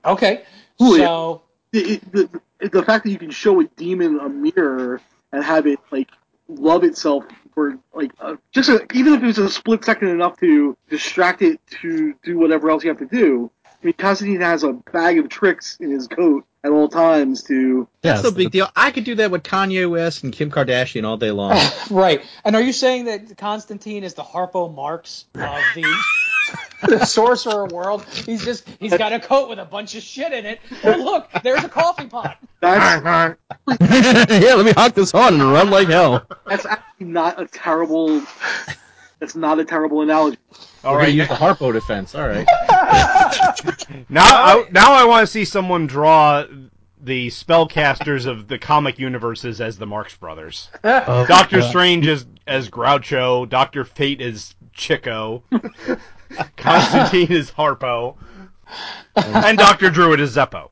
Okay. 0.04 0.42
Ooh, 0.82 0.96
yeah. 0.96 1.06
so, 1.06 1.42
the, 1.70 2.00
the, 2.12 2.40
the 2.61 2.82
fact 2.82 3.04
that 3.04 3.11
you 3.11 3.18
can 3.18 3.30
show 3.30 3.61
a 3.61 3.64
demon 3.64 4.18
a 4.20 4.28
mirror 4.28 5.00
and 5.32 5.44
have 5.44 5.66
it 5.66 5.78
like 5.90 6.11
love 6.48 6.85
itself 6.85 7.24
for 7.57 7.79
like 7.95 8.12
uh, 8.21 8.37
just 8.53 8.69
a, 8.69 8.87
even 8.92 9.14
if 9.14 9.23
it 9.23 9.27
was 9.27 9.38
a 9.38 9.51
split 9.51 9.85
second 9.85 10.09
enough 10.09 10.38
to 10.38 10.77
distract 10.90 11.40
it 11.42 11.59
to 11.81 12.14
do 12.23 12.38
whatever 12.38 12.71
else 12.71 12.85
you 12.85 12.90
have 12.90 12.99
to 12.99 13.07
do. 13.07 13.51
I 13.64 13.87
mean, 13.87 13.95
Constantine 13.95 14.42
has 14.42 14.62
a 14.62 14.75
bag 14.75 15.19
of 15.19 15.29
tricks 15.29 15.79
in 15.81 15.90
his 15.90 16.07
coat 16.07 16.45
at 16.62 16.71
all 16.71 16.88
times 16.88 17.42
to. 17.45 17.88
That's 18.03 18.23
Yeah, 18.23 18.31
no 18.31 18.37
big 18.37 18.51
deal. 18.51 18.69
I 18.77 18.90
could 18.90 19.05
do 19.05 19.14
that 19.16 19.31
with 19.31 19.42
Kanye 19.42 19.90
West 19.90 20.23
and 20.23 20.33
Kim 20.33 20.51
Kardashian 20.51 21.05
all 21.05 21.16
day 21.16 21.31
long. 21.31 21.59
right. 21.90 22.23
And 22.45 22.55
are 22.55 22.62
you 22.62 22.73
saying 22.73 23.07
that 23.07 23.37
Constantine 23.38 24.05
is 24.05 24.14
the 24.14 24.23
Harpo 24.23 24.75
Marx 24.75 25.25
of 25.35 25.62
the, 25.75 25.97
the 26.88 27.05
sorcerer 27.07 27.66
world? 27.66 28.05
He's 28.05 28.45
just, 28.45 28.69
he's 28.81 28.97
got 28.97 29.14
a 29.14 29.21
coat 29.21 29.49
with 29.49 29.59
a 29.59 29.64
bunch 29.64 29.95
of 29.95 30.03
shit 30.03 30.33
in 30.33 30.45
it. 30.45 30.61
Oh, 30.85 30.90
look, 30.90 31.31
there's 31.42 31.64
a 31.64 31.69
coffee 31.71 32.07
pot. 32.07 32.37
That's 32.61 33.37
yeah, 33.69 34.55
let 34.55 34.66
me 34.66 34.73
honk 34.73 34.95
this 34.95 35.14
on 35.14 35.35
and 35.35 35.53
run 35.53 35.71
like 35.71 35.88
hell. 35.88 36.27
that's 36.47 36.66
actually 36.66 36.86
not 36.98 37.40
a 37.40 37.46
terrible. 37.46 38.22
That's 39.18 39.35
not 39.35 39.59
a 39.59 39.64
terrible 39.64 40.02
analogy. 40.02 40.38
All 40.85 40.92
We're 40.92 41.00
right, 41.00 41.14
use 41.14 41.28
the 41.28 41.35
Harpo 41.35 41.72
defense. 41.72 42.14
All 42.14 42.28
right. 42.28 42.46
now 44.09 44.24
I, 44.24 44.66
now 44.70 44.92
I 44.92 45.04
want 45.04 45.26
to 45.26 45.26
see 45.26 45.44
someone 45.44 45.87
draw 45.87 46.44
the 47.00 47.28
spellcasters 47.28 48.26
of 48.26 48.48
the 48.48 48.59
comic 48.59 48.98
universes 48.98 49.61
as 49.61 49.78
the 49.78 49.87
Marx 49.87 50.16
Brothers. 50.16 50.68
Oh, 50.85 51.24
Doctor 51.26 51.61
God. 51.61 51.68
Strange 51.68 52.06
is 52.06 52.26
as 52.46 52.68
Groucho. 52.68 53.48
Doctor 53.48 53.85
Fate 53.85 54.20
is 54.20 54.54
Chico. 54.74 55.42
Constantine 56.56 57.32
is 57.32 57.50
Harpo. 57.50 58.16
and 59.16 59.56
Doctor 59.56 59.88
Druid 59.90 60.20
is 60.20 60.37
Zeppo. 60.37 60.70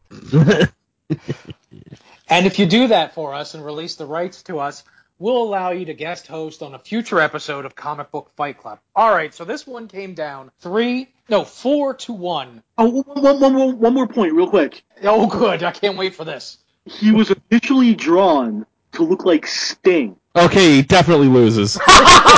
And 2.28 2.46
if 2.46 2.58
you 2.58 2.66
do 2.66 2.88
that 2.88 3.14
for 3.14 3.34
us 3.34 3.54
and 3.54 3.64
release 3.64 3.96
the 3.96 4.06
rights 4.06 4.42
to 4.44 4.58
us, 4.58 4.84
we'll 5.18 5.42
allow 5.42 5.70
you 5.70 5.84
to 5.86 5.94
guest 5.94 6.26
host 6.26 6.62
on 6.62 6.74
a 6.74 6.78
future 6.78 7.20
episode 7.20 7.64
of 7.64 7.74
Comic 7.74 8.10
Book 8.10 8.30
Fight 8.36 8.58
Club. 8.58 8.78
All 8.94 9.10
right, 9.10 9.32
so 9.34 9.44
this 9.44 9.66
one 9.66 9.88
came 9.88 10.14
down 10.14 10.50
three, 10.60 11.08
no, 11.28 11.44
four 11.44 11.94
to 11.94 12.12
one. 12.12 12.62
Oh, 12.78 13.02
one, 13.02 13.22
one, 13.22 13.40
one, 13.40 13.52
more- 13.54 13.74
one 13.74 13.94
more 13.94 14.06
point, 14.08 14.32
real 14.34 14.48
quick. 14.48 14.82
Oh, 15.02 15.26
good. 15.26 15.62
I 15.62 15.70
can't 15.72 15.96
wait 15.96 16.14
for 16.14 16.24
this. 16.24 16.58
He 16.84 17.10
was 17.12 17.32
initially 17.50 17.94
drawn 17.94 18.66
to 18.92 19.02
look 19.02 19.24
like 19.24 19.46
Sting. 19.46 20.16
Okay, 20.36 20.76
he 20.76 20.82
definitely 20.82 21.28
loses. 21.28 21.78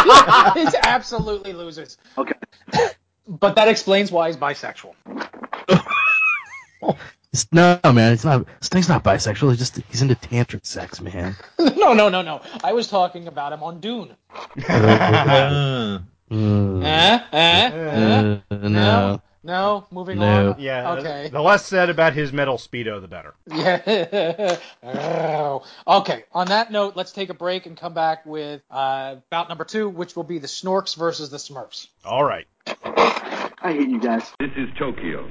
It 0.08 0.74
absolutely 0.84 1.52
loses. 1.52 1.98
Okay. 2.16 2.34
But 3.26 3.56
that 3.56 3.66
explains 3.66 4.12
why 4.12 4.28
he's 4.28 4.36
bisexual. 4.36 4.94
It's- 7.36 7.46
no, 7.52 7.92
man, 7.92 8.12
it's 8.12 8.24
not. 8.24 8.46
Sting's 8.60 8.88
not 8.88 9.04
bisexual. 9.04 9.50
He's 9.50 9.58
just 9.58 9.76
he's 9.90 10.02
into 10.02 10.14
tantric 10.14 10.64
sex, 10.64 11.00
man. 11.00 11.36
no, 11.58 11.92
no, 11.92 12.08
no, 12.08 12.22
no. 12.22 12.40
I 12.64 12.72
was 12.72 12.88
talking 12.88 13.28
about 13.28 13.52
him 13.52 13.62
on 13.62 13.80
Dune. 13.80 14.16
Uh, 14.68 15.98
Mm. 16.28 16.84
Eh? 16.84 17.20
Eh? 17.32 17.70
Eh? 17.72 18.38
Uh, 18.50 18.68
no. 18.68 19.22
No? 19.44 19.86
Moving 19.92 20.18
No. 20.18 20.50
on? 20.54 20.56
Yeah. 20.58 20.94
Okay. 20.94 21.28
The 21.30 21.40
less 21.40 21.64
said 21.64 21.88
about 21.88 22.14
his 22.14 22.32
metal 22.32 22.56
speedo, 22.56 23.00
the 23.00 23.06
better. 23.06 23.34
Yeah. 23.46 24.56
Oh. 24.82 25.62
okay. 26.00 26.24
On 26.32 26.48
that 26.48 26.72
note, 26.72 26.96
let's 26.96 27.12
take 27.12 27.30
a 27.30 27.34
break 27.34 27.66
and 27.66 27.76
come 27.76 27.94
back 27.94 28.26
with 28.26 28.60
uh, 28.72 29.16
bout 29.30 29.48
number 29.48 29.62
two, 29.64 29.88
which 29.88 30.16
will 30.16 30.24
be 30.24 30.38
the 30.40 30.48
Snorks 30.48 30.96
versus 30.96 31.30
the 31.30 31.36
Smurfs. 31.36 31.86
All 32.04 32.24
right. 32.24 32.46
I 32.84 33.72
hate 33.72 33.88
you 33.88 34.00
guys. 34.00 34.24
This 34.40 34.50
is 34.56 34.68
Tokyo, 34.76 35.30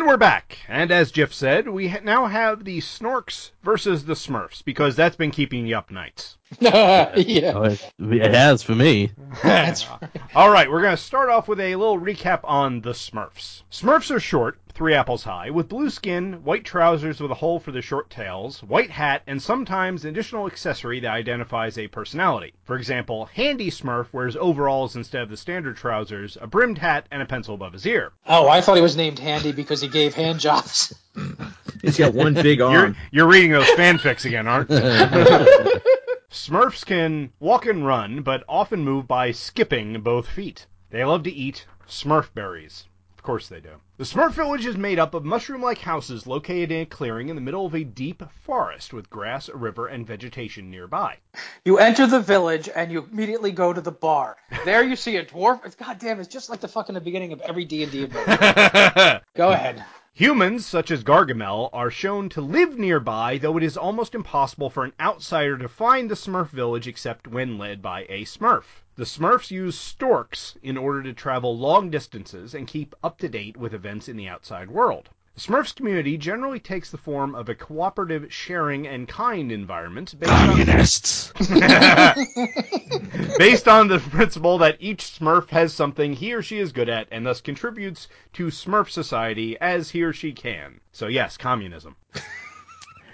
And 0.00 0.08
we're 0.08 0.16
back. 0.16 0.56
And 0.66 0.90
as 0.90 1.12
Jeff 1.12 1.30
said, 1.30 1.68
we 1.68 1.88
ha- 1.88 2.00
now 2.02 2.24
have 2.24 2.64
the 2.64 2.78
Snorks 2.78 3.50
versus 3.62 4.02
the 4.06 4.14
Smurfs 4.14 4.64
because 4.64 4.96
that's 4.96 5.14
been 5.14 5.30
keeping 5.30 5.66
you 5.66 5.76
up 5.76 5.90
nights. 5.90 6.38
yeah. 6.58 7.12
Oh, 7.54 7.64
it, 7.64 7.92
it 7.98 8.32
has 8.32 8.62
for 8.62 8.74
me. 8.74 9.12
That's 9.42 9.86
right. 9.86 10.10
All 10.34 10.48
right, 10.48 10.70
we're 10.70 10.80
going 10.80 10.96
to 10.96 11.02
start 11.02 11.28
off 11.28 11.48
with 11.48 11.60
a 11.60 11.76
little 11.76 12.00
recap 12.00 12.40
on 12.44 12.80
the 12.80 12.92
Smurfs. 12.92 13.62
Smurfs 13.70 14.10
are 14.10 14.18
short, 14.20 14.58
three 14.80 14.94
apples 14.94 15.24
high, 15.24 15.50
with 15.50 15.68
blue 15.68 15.90
skin, 15.90 16.42
white 16.42 16.64
trousers 16.64 17.20
with 17.20 17.30
a 17.30 17.34
hole 17.34 17.60
for 17.60 17.70
the 17.70 17.82
short 17.82 18.08
tails, 18.08 18.62
white 18.62 18.88
hat, 18.88 19.20
and 19.26 19.42
sometimes 19.42 20.04
an 20.04 20.08
additional 20.08 20.46
accessory 20.46 20.98
that 20.98 21.12
identifies 21.12 21.76
a 21.76 21.86
personality. 21.88 22.54
For 22.64 22.76
example, 22.76 23.26
Handy 23.26 23.70
Smurf 23.70 24.10
wears 24.10 24.36
overalls 24.36 24.96
instead 24.96 25.20
of 25.20 25.28
the 25.28 25.36
standard 25.36 25.76
trousers, 25.76 26.38
a 26.40 26.46
brimmed 26.46 26.78
hat, 26.78 27.04
and 27.10 27.20
a 27.20 27.26
pencil 27.26 27.56
above 27.56 27.74
his 27.74 27.84
ear. 27.84 28.12
Oh, 28.24 28.48
I 28.48 28.62
thought 28.62 28.76
he 28.76 28.80
was 28.80 28.96
named 28.96 29.18
Handy 29.18 29.52
because 29.52 29.82
he 29.82 29.88
gave 29.88 30.14
hand 30.14 30.40
jobs. 30.40 30.94
He's 31.82 31.98
got 31.98 32.14
one 32.14 32.32
big 32.32 32.60
You're, 32.60 32.68
arm. 32.68 32.96
you're 33.10 33.28
reading 33.28 33.50
those 33.50 33.68
fanfics 33.72 34.24
again, 34.24 34.48
aren't 34.48 34.70
you? 34.70 34.76
Smurfs 36.30 36.86
can 36.86 37.34
walk 37.38 37.66
and 37.66 37.86
run, 37.86 38.22
but 38.22 38.44
often 38.48 38.82
move 38.82 39.06
by 39.06 39.32
skipping 39.32 40.00
both 40.00 40.26
feet. 40.26 40.64
They 40.88 41.04
love 41.04 41.24
to 41.24 41.30
eat 41.30 41.66
Smurf 41.86 42.32
berries. 42.32 42.86
Of 43.18 43.22
course 43.22 43.46
they 43.48 43.60
do. 43.60 43.72
The 44.00 44.06
Smurf 44.06 44.32
village 44.32 44.64
is 44.64 44.78
made 44.78 44.98
up 44.98 45.12
of 45.12 45.26
mushroom-like 45.26 45.76
houses 45.76 46.26
located 46.26 46.72
in 46.72 46.80
a 46.80 46.86
clearing 46.86 47.28
in 47.28 47.34
the 47.34 47.42
middle 47.42 47.66
of 47.66 47.74
a 47.74 47.84
deep 47.84 48.22
forest 48.30 48.94
with 48.94 49.10
grass, 49.10 49.50
a 49.50 49.54
river, 49.54 49.88
and 49.88 50.06
vegetation 50.06 50.70
nearby. 50.70 51.18
You 51.66 51.76
enter 51.76 52.06
the 52.06 52.18
village 52.18 52.70
and 52.74 52.90
you 52.90 53.06
immediately 53.12 53.52
go 53.52 53.74
to 53.74 53.80
the 53.82 53.92
bar. 53.92 54.38
There 54.64 54.82
you 54.82 54.96
see 54.96 55.16
a 55.16 55.26
dwarf. 55.26 55.66
It's 55.66 55.74
goddamn. 55.74 56.18
It's 56.18 56.32
just 56.32 56.48
like 56.48 56.60
the 56.60 56.68
fucking 56.68 56.94
the 56.94 57.02
beginning 57.02 57.34
of 57.34 57.42
every 57.42 57.66
D 57.66 57.82
and 57.82 57.92
D 57.92 58.04
adventure. 58.04 59.20
Go 59.36 59.50
ahead. 59.50 59.84
Humans, 60.14 60.64
such 60.64 60.90
as 60.90 61.04
Gargamel, 61.04 61.68
are 61.74 61.90
shown 61.90 62.30
to 62.30 62.40
live 62.40 62.78
nearby, 62.78 63.36
though 63.36 63.58
it 63.58 63.62
is 63.62 63.76
almost 63.76 64.14
impossible 64.14 64.70
for 64.70 64.84
an 64.84 64.94
outsider 64.98 65.58
to 65.58 65.68
find 65.68 66.10
the 66.10 66.14
Smurf 66.14 66.48
village 66.48 66.88
except 66.88 67.28
when 67.28 67.58
led 67.58 67.82
by 67.82 68.06
a 68.08 68.24
Smurf. 68.24 68.64
The 69.00 69.06
Smurfs 69.06 69.50
use 69.50 69.78
storks 69.78 70.58
in 70.62 70.76
order 70.76 71.02
to 71.04 71.14
travel 71.14 71.56
long 71.56 71.88
distances 71.88 72.54
and 72.54 72.66
keep 72.66 72.94
up 73.02 73.16
to 73.20 73.30
date 73.30 73.56
with 73.56 73.72
events 73.72 74.10
in 74.10 74.18
the 74.18 74.28
outside 74.28 74.70
world. 74.70 75.08
The 75.34 75.40
Smurfs 75.40 75.74
community 75.74 76.18
generally 76.18 76.60
takes 76.60 76.90
the 76.90 76.98
form 76.98 77.34
of 77.34 77.48
a 77.48 77.54
cooperative, 77.54 78.30
sharing, 78.30 78.86
and 78.86 79.08
kind 79.08 79.50
environment 79.50 80.16
based 80.18 81.32
on, 81.40 81.48
based 83.38 83.68
on 83.68 83.88
the 83.88 84.00
principle 84.10 84.58
that 84.58 84.76
each 84.80 85.04
Smurf 85.04 85.48
has 85.48 85.72
something 85.72 86.12
he 86.12 86.34
or 86.34 86.42
she 86.42 86.58
is 86.58 86.70
good 86.70 86.90
at 86.90 87.08
and 87.10 87.24
thus 87.24 87.40
contributes 87.40 88.06
to 88.34 88.48
Smurf 88.48 88.90
society 88.90 89.56
as 89.62 89.88
he 89.88 90.02
or 90.02 90.12
she 90.12 90.34
can. 90.34 90.78
So, 90.92 91.06
yes, 91.06 91.38
communism. 91.38 91.96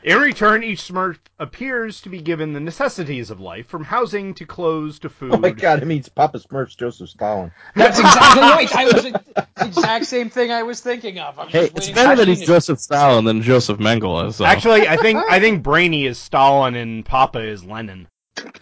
In 0.06 0.18
return, 0.18 0.62
each 0.62 0.82
Smurf 0.82 1.18
appears 1.40 2.00
to 2.02 2.08
be 2.08 2.20
given 2.20 2.52
the 2.52 2.60
necessities 2.60 3.28
of 3.28 3.40
life, 3.40 3.66
from 3.66 3.82
housing 3.82 4.34
to 4.34 4.46
clothes 4.46 5.00
to 5.00 5.08
food. 5.08 5.32
Oh 5.34 5.36
my 5.36 5.50
god, 5.50 5.82
it 5.82 5.86
means 5.86 6.08
Papa 6.08 6.38
Smurf's 6.38 6.76
Joseph 6.76 7.08
Stalin. 7.08 7.50
That's 7.74 7.98
exactly 7.98 8.40
right. 8.42 8.76
I 8.76 8.84
was 8.84 9.02
the 9.02 9.46
exact 9.66 10.06
same 10.06 10.30
thing 10.30 10.52
I 10.52 10.62
was 10.62 10.80
thinking 10.80 11.18
of. 11.18 11.36
I'm 11.40 11.48
Hey, 11.48 11.70
just 11.70 11.76
it's 11.78 11.88
better 11.88 12.14
that 12.14 12.28
he's 12.28 12.36
genius. 12.38 12.46
Joseph 12.46 12.78
Stalin 12.78 13.24
than 13.24 13.42
Joseph 13.42 13.78
Mengele. 13.80 14.32
So. 14.32 14.44
Actually, 14.44 14.86
I 14.86 14.96
think 14.96 15.18
I 15.28 15.40
think 15.40 15.64
Brainy 15.64 16.06
is 16.06 16.18
Stalin 16.18 16.76
and 16.76 17.04
Papa 17.04 17.40
is 17.40 17.64
Lenin. 17.64 18.06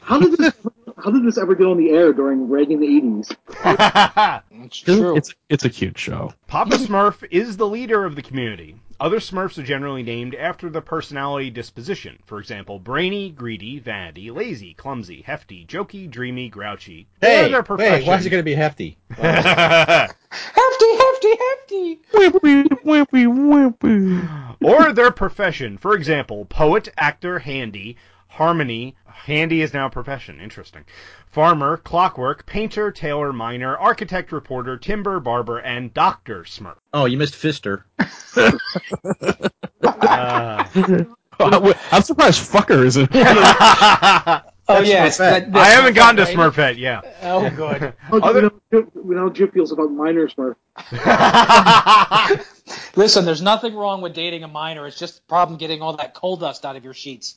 How 0.01 0.19
did 0.19 0.39
this? 0.39 0.55
how 0.97 1.11
did 1.11 1.27
this 1.27 1.37
ever 1.37 1.55
get 1.55 1.67
on 1.67 1.77
the 1.77 1.91
air 1.91 2.15
during 2.15 2.49
Reagan 2.49 2.81
the 2.81 2.87
'80s? 2.87 4.45
It's 4.65 4.79
true. 4.81 5.15
It's 5.15 5.35
it's 5.51 5.65
a 5.67 5.71
cute 5.71 5.99
show. 5.99 6.33
Papa 6.47 6.77
Smurf 6.77 7.23
is 7.31 7.59
the 7.59 7.67
leader 7.67 8.07
of 8.07 8.17
the 8.17 8.23
community. 8.23 8.77
Other 9.05 9.19
Smurfs 9.19 9.59
are 9.59 9.63
generally 9.63 10.03
named 10.03 10.35
after 10.35 10.71
the 10.71 10.81
personality 10.81 11.51
disposition. 11.51 12.19
For 12.25 12.39
example, 12.39 12.79
brainy, 12.79 13.29
greedy, 13.29 13.79
vanity, 13.79 14.31
lazy, 14.31 14.73
clumsy, 14.73 15.21
hefty, 15.21 15.67
jokey, 15.67 16.11
dreamy, 16.11 16.49
grouchy. 16.49 17.07
Or 17.23 17.29
Hey, 17.29 17.51
their 17.51 17.63
wait, 17.69 18.07
why 18.07 18.17
is 18.17 18.25
it 18.25 18.31
going 18.31 18.41
to 18.41 18.43
be 18.43 18.55
hefty? 18.65 18.97
hefty, 19.11 20.15
hefty, 20.31 21.37
hefty. 21.37 22.01
Wimpy, 22.15 22.65
wimpy, 22.83 23.27
wimpy. 23.27 24.57
or 24.63 24.95
their 24.95 25.11
profession. 25.11 25.77
For 25.77 25.95
example, 25.95 26.47
poet, 26.47 26.89
actor, 26.97 27.41
handy, 27.41 27.99
harmony. 28.35 28.97
Handy 29.07 29.63
is 29.63 29.73
now 29.73 29.87
a 29.87 29.91
profession. 29.91 30.41
Interesting. 30.41 30.85
Farmer, 31.31 31.77
clockwork, 31.79 32.47
painter, 32.47 32.91
tailor, 32.91 33.33
miner, 33.33 33.77
architect, 33.77 34.33
reporter, 34.33 34.77
timber, 34.77 35.21
barber, 35.21 35.59
and 35.59 35.95
doctor 35.95 36.43
Smurf. 36.43 36.77
Oh, 36.93 37.07
you 37.07 37.17
missed 37.17 37.35
Fister. 37.35 37.85
Uh, 39.85 40.65
I'm 41.41 42.03
surprised 42.03 42.51
fucker 42.51 42.85
isn't. 42.85 43.11
Oh 44.69 44.81
yes, 44.81 45.19
Smurfette. 45.19 45.53
that- 45.53 45.57
I 45.57 45.69
haven't 45.69 45.95
gotten 45.95 46.17
to 46.17 46.25
right? 46.25 46.37
Smurfette 46.37 46.79
yet. 46.79 47.17
Oh 47.23 47.49
good. 47.51 47.95
Oh, 48.11 48.21
Other- 48.21 48.51
we 48.71 48.79
know, 48.79 48.91
we 48.95 49.15
know 49.15 49.23
how 49.23 49.29
Jim 49.31 49.51
feels 49.51 49.73
about 49.73 49.91
minor 49.91 50.29
Smurf. 50.29 50.57
Listen, 52.97 53.25
there's 53.25 53.43
nothing 53.43 53.75
wrong 53.75 54.01
with 54.01 54.15
dating 54.15 54.45
a 54.45 54.49
minor. 54.49 54.87
It's 54.87 54.99
just 54.99 55.19
a 55.19 55.23
problem 55.23 55.59
getting 55.59 55.83
all 55.83 55.97
that 55.97 56.15
coal 56.15 56.37
dust 56.37 56.65
out 56.65 56.77
of 56.77 56.85
your 56.85 56.95
sheets. 56.95 57.37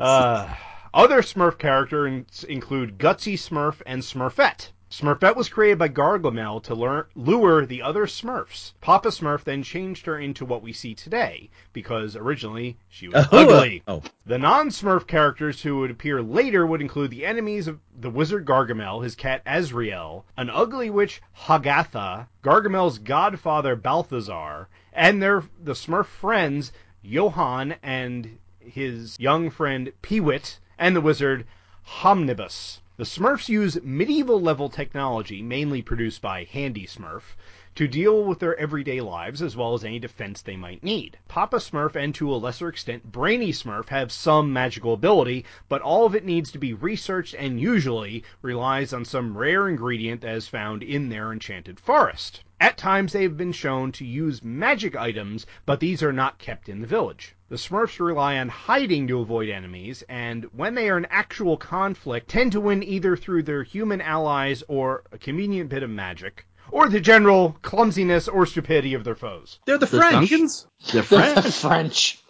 Uh, 0.00 0.54
other 0.94 1.22
Smurf 1.22 1.58
characters 1.58 2.44
include 2.44 2.98
Gutsy 2.98 3.34
Smurf 3.34 3.80
and 3.86 4.02
Smurfette. 4.02 4.68
Smurfette 4.92 5.36
was 5.36 5.48
created 5.48 5.78
by 5.78 5.88
Gargamel 5.88 6.60
to 6.64 6.74
lure, 6.74 7.08
lure 7.14 7.64
the 7.64 7.80
other 7.80 8.06
Smurfs. 8.06 8.72
Papa 8.80 9.10
Smurf 9.10 9.44
then 9.44 9.62
changed 9.62 10.04
her 10.06 10.18
into 10.18 10.44
what 10.44 10.62
we 10.62 10.72
see 10.72 10.96
today, 10.96 11.48
because 11.72 12.16
originally 12.16 12.76
she 12.88 13.06
was 13.06 13.14
uh-huh. 13.14 13.36
ugly. 13.36 13.84
Oh, 13.86 14.02
The 14.26 14.36
non-Smurf 14.36 15.06
characters 15.06 15.62
who 15.62 15.78
would 15.78 15.92
appear 15.92 16.20
later 16.20 16.66
would 16.66 16.80
include 16.80 17.12
the 17.12 17.24
enemies 17.24 17.68
of 17.68 17.78
the 17.96 18.10
wizard 18.10 18.44
Gargamel, 18.44 19.04
his 19.04 19.14
cat 19.14 19.42
Azrael, 19.46 20.26
an 20.36 20.50
ugly 20.50 20.90
witch 20.90 21.22
Hagatha, 21.46 22.26
Gargamel's 22.42 22.98
godfather 22.98 23.76
Balthazar, 23.76 24.68
and 24.92 25.22
their 25.22 25.44
the 25.62 25.74
Smurf 25.74 26.06
friends 26.06 26.72
Johann 27.00 27.76
and 27.80 28.40
his 28.58 29.16
young 29.20 29.50
friend 29.50 29.92
Peewit, 30.02 30.58
and 30.76 30.96
the 30.96 31.00
wizard 31.00 31.46
Homnibus. 31.84 32.80
The 33.00 33.06
Smurfs 33.06 33.48
use 33.48 33.82
medieval 33.82 34.38
level 34.38 34.68
technology, 34.68 35.40
mainly 35.40 35.80
produced 35.80 36.20
by 36.20 36.44
Handy 36.44 36.84
Smurf, 36.86 37.34
to 37.74 37.88
deal 37.88 38.22
with 38.26 38.40
their 38.40 38.54
everyday 38.58 39.00
lives 39.00 39.40
as 39.40 39.56
well 39.56 39.72
as 39.72 39.82
any 39.82 39.98
defense 39.98 40.42
they 40.42 40.54
might 40.54 40.84
need. 40.84 41.16
Papa 41.26 41.60
Smurf 41.60 41.96
and 41.96 42.14
to 42.16 42.30
a 42.30 42.36
lesser 42.36 42.68
extent 42.68 43.10
Brainy 43.10 43.52
Smurf 43.52 43.88
have 43.88 44.12
some 44.12 44.52
magical 44.52 44.92
ability, 44.92 45.46
but 45.66 45.80
all 45.80 46.04
of 46.04 46.14
it 46.14 46.26
needs 46.26 46.52
to 46.52 46.58
be 46.58 46.74
researched 46.74 47.34
and 47.38 47.58
usually 47.58 48.22
relies 48.42 48.92
on 48.92 49.06
some 49.06 49.34
rare 49.38 49.66
ingredient 49.66 50.20
that 50.20 50.34
is 50.34 50.46
found 50.48 50.82
in 50.82 51.08
their 51.08 51.32
enchanted 51.32 51.80
forest. 51.80 52.42
At 52.60 52.76
times 52.76 53.14
they 53.14 53.22
have 53.22 53.38
been 53.38 53.52
shown 53.52 53.92
to 53.92 54.04
use 54.04 54.44
magic 54.44 54.94
items, 54.94 55.46
but 55.64 55.80
these 55.80 56.02
are 56.02 56.12
not 56.12 56.36
kept 56.36 56.68
in 56.68 56.82
the 56.82 56.86
village. 56.86 57.34
The 57.50 57.56
Smurfs 57.56 57.98
rely 57.98 58.38
on 58.38 58.48
hiding 58.48 59.08
to 59.08 59.18
avoid 59.18 59.48
enemies, 59.48 60.04
and 60.08 60.44
when 60.52 60.76
they 60.76 60.88
are 60.88 60.96
in 60.96 61.06
actual 61.10 61.56
conflict, 61.56 62.28
tend 62.28 62.52
to 62.52 62.60
win 62.60 62.80
either 62.84 63.16
through 63.16 63.42
their 63.42 63.64
human 63.64 64.00
allies 64.00 64.62
or 64.68 65.02
a 65.10 65.18
convenient 65.18 65.68
bit 65.68 65.82
of 65.82 65.90
magic, 65.90 66.46
or 66.70 66.88
the 66.88 67.00
general 67.00 67.56
clumsiness 67.62 68.28
or 68.28 68.46
stupidity 68.46 68.94
of 68.94 69.02
their 69.02 69.16
foes. 69.16 69.58
They're 69.66 69.78
the 69.78 69.86
The 69.86 69.98
French. 69.98 70.30
Duncans? 70.30 70.66
They're 70.92 71.02
The 71.02 71.50
French. 71.50 72.22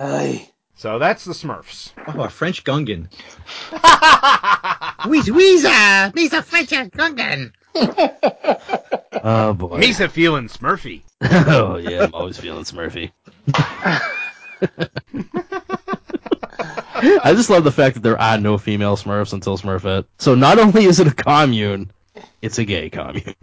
Ay. 0.00 0.50
So 0.74 0.98
that's 0.98 1.24
the 1.24 1.34
Smurfs. 1.34 1.92
Oh, 2.08 2.22
a 2.22 2.28
French 2.28 2.64
Gungan. 2.64 3.08
Weezer, 3.70 5.32
Weezer, 5.32 6.12
Weezer, 6.12 6.42
French 6.42 6.70
Gungan. 6.70 7.52
Oh 9.28 9.54
boy. 9.54 9.80
Misa 9.80 10.08
feeling 10.08 10.46
Smurfy. 10.46 11.02
oh 11.22 11.78
yeah, 11.78 12.04
I'm 12.04 12.14
always 12.14 12.38
feeling 12.38 12.62
Smurfy. 12.62 13.10
I 16.98 17.32
just 17.34 17.50
love 17.50 17.64
the 17.64 17.72
fact 17.72 17.94
that 17.94 18.02
there 18.02 18.20
are 18.20 18.38
no 18.38 18.56
female 18.56 18.96
Smurfs 18.96 19.32
until 19.32 19.58
Smurfette. 19.58 20.04
So 20.18 20.36
not 20.36 20.60
only 20.60 20.84
is 20.84 21.00
it 21.00 21.08
a 21.08 21.14
commune, 21.14 21.90
it's 22.40 22.58
a 22.58 22.64
gay 22.64 22.88
commune. 22.88 23.34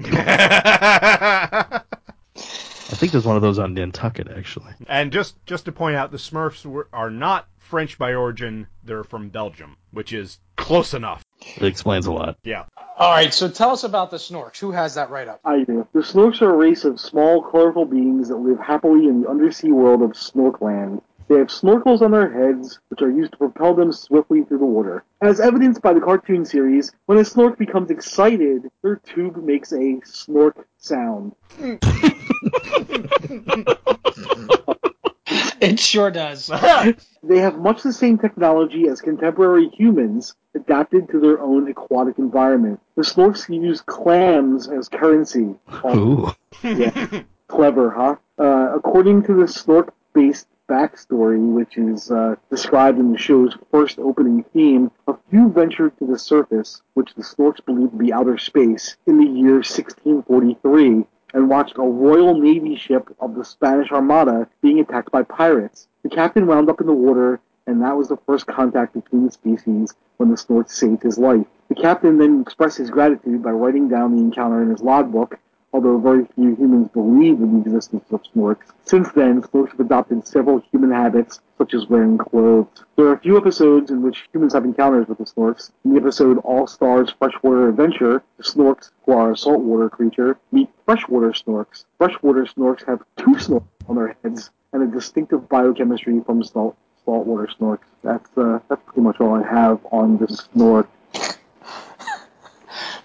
I 2.93 2.95
think 2.95 3.11
there's 3.11 3.25
one 3.25 3.36
of 3.36 3.41
those 3.41 3.59
on 3.59 3.73
Nantucket 3.73 4.29
actually. 4.29 4.71
And 4.88 5.11
just 5.11 5.36
just 5.45 5.65
to 5.65 5.73
point 5.73 5.97
out, 5.97 6.11
the 6.11 6.17
Smurfs 6.17 6.65
were, 6.65 6.88
are 6.93 7.09
not 7.09 7.45
French 7.64 7.97
by 7.97 8.14
origin; 8.14 8.68
they're 8.84 9.03
from 9.03 9.30
Belgium, 9.30 9.78
which 9.91 10.14
is 10.14 10.39
close 10.57 10.93
enough. 10.93 11.24
It 11.55 11.64
explains 11.64 12.05
a 12.05 12.11
lot. 12.11 12.38
Yeah. 12.43 12.66
All 12.97 13.11
right, 13.11 13.34
so 13.34 13.49
tell 13.49 13.72
us 13.72 13.84
about 13.84 14.11
the 14.11 14.18
Snorks. 14.18 14.59
Who 14.59 14.72
has 14.72 14.95
that 14.95 15.09
right 15.09 15.28
up? 15.28 15.39
I 15.43 15.64
do. 15.64 15.88
The 15.93 16.01
Snorks 16.01 16.41
are 16.41 16.53
a 16.53 16.55
race 16.55 16.86
of 16.86 16.99
small, 16.99 17.41
colorful 17.41 17.86
beings 17.86 18.30
that 18.30 18.38
live 18.38 18.59
happily 18.59 19.07
in 19.07 19.22
the 19.22 19.30
undersea 19.30 19.72
world 19.72 20.03
of 20.03 20.11
Snorkland. 20.11 21.01
They 21.30 21.38
have 21.38 21.47
snorkels 21.47 22.01
on 22.01 22.11
their 22.11 22.30
heads, 22.30 22.80
which 22.89 23.01
are 23.01 23.09
used 23.09 23.32
to 23.32 23.38
propel 23.38 23.74
them 23.74 23.93
swiftly 23.93 24.43
through 24.43 24.59
the 24.59 24.66
water. 24.66 25.05
As 25.22 25.39
evidenced 25.39 25.82
by 25.82 25.93
the 25.93 26.01
cartoon 26.01 26.45
series, 26.45 26.91
when 27.05 27.18
a 27.18 27.22
snork 27.22 27.57
becomes 27.57 27.89
excited, 27.89 28.70
their 28.82 28.97
tube 28.97 29.38
makes 29.38 29.72
a 29.72 30.01
snork 30.03 30.66
sound. 30.78 31.34
It 35.61 35.79
sure 35.79 36.11
does. 36.11 36.49
They 37.25 37.39
have 37.39 37.57
much 37.57 37.84
the 37.84 37.93
same 37.93 38.17
technology 38.17 38.89
as 38.89 38.99
contemporary 38.99 39.69
humans, 39.69 40.36
adapted 40.55 41.07
to 41.09 41.21
their 41.21 41.39
own 41.39 41.69
aquatic 41.69 42.17
environment. 42.17 42.81
The 42.95 43.03
snorks 43.03 43.47
use 43.47 43.79
clams 43.79 44.67
as 44.67 44.89
currency. 44.89 45.55
Ooh. 45.86 46.34
Yeah. 46.61 47.23
Clever, 47.47 47.91
huh? 47.91 48.15
Uh, 48.38 48.75
according 48.75 49.23
to 49.23 49.34
the 49.36 49.45
snork 49.45 49.91
based 50.13 50.47
backstory, 50.69 51.39
which 51.53 51.77
is 51.77 52.11
uh, 52.11 52.36
described 52.49 52.99
in 52.99 53.11
the 53.11 53.17
show's 53.17 53.55
first 53.71 53.99
opening 53.99 54.43
theme, 54.53 54.91
a 55.07 55.13
few 55.29 55.49
ventured 55.49 55.97
to 55.99 56.05
the 56.05 56.19
surface, 56.19 56.81
which 56.93 57.13
the 57.15 57.23
snorks 57.23 57.63
believed 57.65 57.91
to 57.91 57.97
be 57.97 58.11
outer 58.11 58.38
space, 58.38 58.97
in 59.05 59.17
the 59.17 59.25
year 59.25 59.55
1643, 59.55 61.05
and 61.34 61.49
watched 61.49 61.77
a 61.77 61.81
Royal 61.81 62.39
Navy 62.39 62.75
ship 62.75 63.13
of 63.19 63.36
the 63.36 63.43
Spanish 63.43 63.91
Armada 63.91 64.47
being 64.61 64.79
attacked 64.79 65.11
by 65.11 65.23
pirates. 65.23 65.88
The 66.03 66.09
captain 66.09 66.45
wound 66.45 66.69
up 66.69 66.79
in 66.79 66.88
the 66.88 66.93
water, 66.93 67.39
and 67.65 67.81
that 67.81 67.97
was 67.97 68.09
the 68.09 68.17
first 68.25 68.45
contact 68.45 68.93
between 68.93 69.25
the 69.25 69.31
species 69.31 69.93
when 70.17 70.29
the 70.29 70.36
snork 70.36 70.69
saved 70.69 71.03
his 71.03 71.17
life. 71.17 71.47
The 71.69 71.75
captain 71.75 72.17
then 72.17 72.41
expressed 72.41 72.77
his 72.77 72.91
gratitude 72.91 73.41
by 73.41 73.51
writing 73.51 73.88
down 73.88 74.15
the 74.15 74.21
encounter 74.21 74.61
in 74.61 74.69
his 74.69 74.81
logbook, 74.81 75.39
although 75.74 75.97
very 75.97 76.26
few 76.36 76.55
humans 76.55 76.88
believe 76.93 77.41
in 77.41 77.51
the 77.51 77.65
existence 77.65 78.05
of 78.11 78.21
snorks. 78.24 78.71
Since 78.86 79.11
then, 79.11 79.41
snorks 79.41 79.71
have 79.71 79.80
adopted 79.80 80.26
several 80.26 80.61
human 80.71 80.91
habits, 80.91 81.41
such 81.57 81.74
as 81.74 81.88
wearing 81.88 82.17
clothes. 82.17 82.86
There 82.95 83.07
are 83.07 83.13
a 83.13 83.19
few 83.19 83.38
episodes 83.38 83.89
in 83.89 84.03
which 84.03 84.30
humans 84.32 84.53
have 84.53 84.65
encounters 84.65 85.07
with 85.07 85.17
the 85.17 85.26
snorks. 85.26 85.71
In 85.84 85.93
the 85.93 85.99
episode 85.99 86.38
Allstar's 86.43 87.11
Freshwater 87.17 87.69
Adventure, 87.69 88.24
the 88.38 88.43
snorks, 88.43 88.91
who 89.05 89.13
are 89.13 89.32
a 89.32 89.38
saltwater 89.38 89.89
creature, 89.89 90.38
meet 90.51 90.69
freshwater 90.86 91.32
snorks. 91.32 91.86
Freshwater 91.97 92.45
snorks 92.45 92.86
have 92.86 93.01
two 93.17 93.36
snorks 93.36 93.63
on 93.88 93.95
their 93.95 94.15
heads 94.24 94.51
and 94.74 94.84
a 94.84 94.88
distinctive 94.88 95.49
biochemistry 95.49 96.21
from 96.26 96.43
salt 96.43 96.78
saltwater 97.05 97.47
snorks. 97.59 97.86
That's 98.03 98.30
uh, 98.38 98.59
that's 98.69 98.82
pretty 98.86 99.01
much 99.01 99.19
all 99.19 99.36
I 99.36 99.47
have 99.47 99.80
on 99.91 100.17
the 100.17 100.28
snork. 100.28 100.88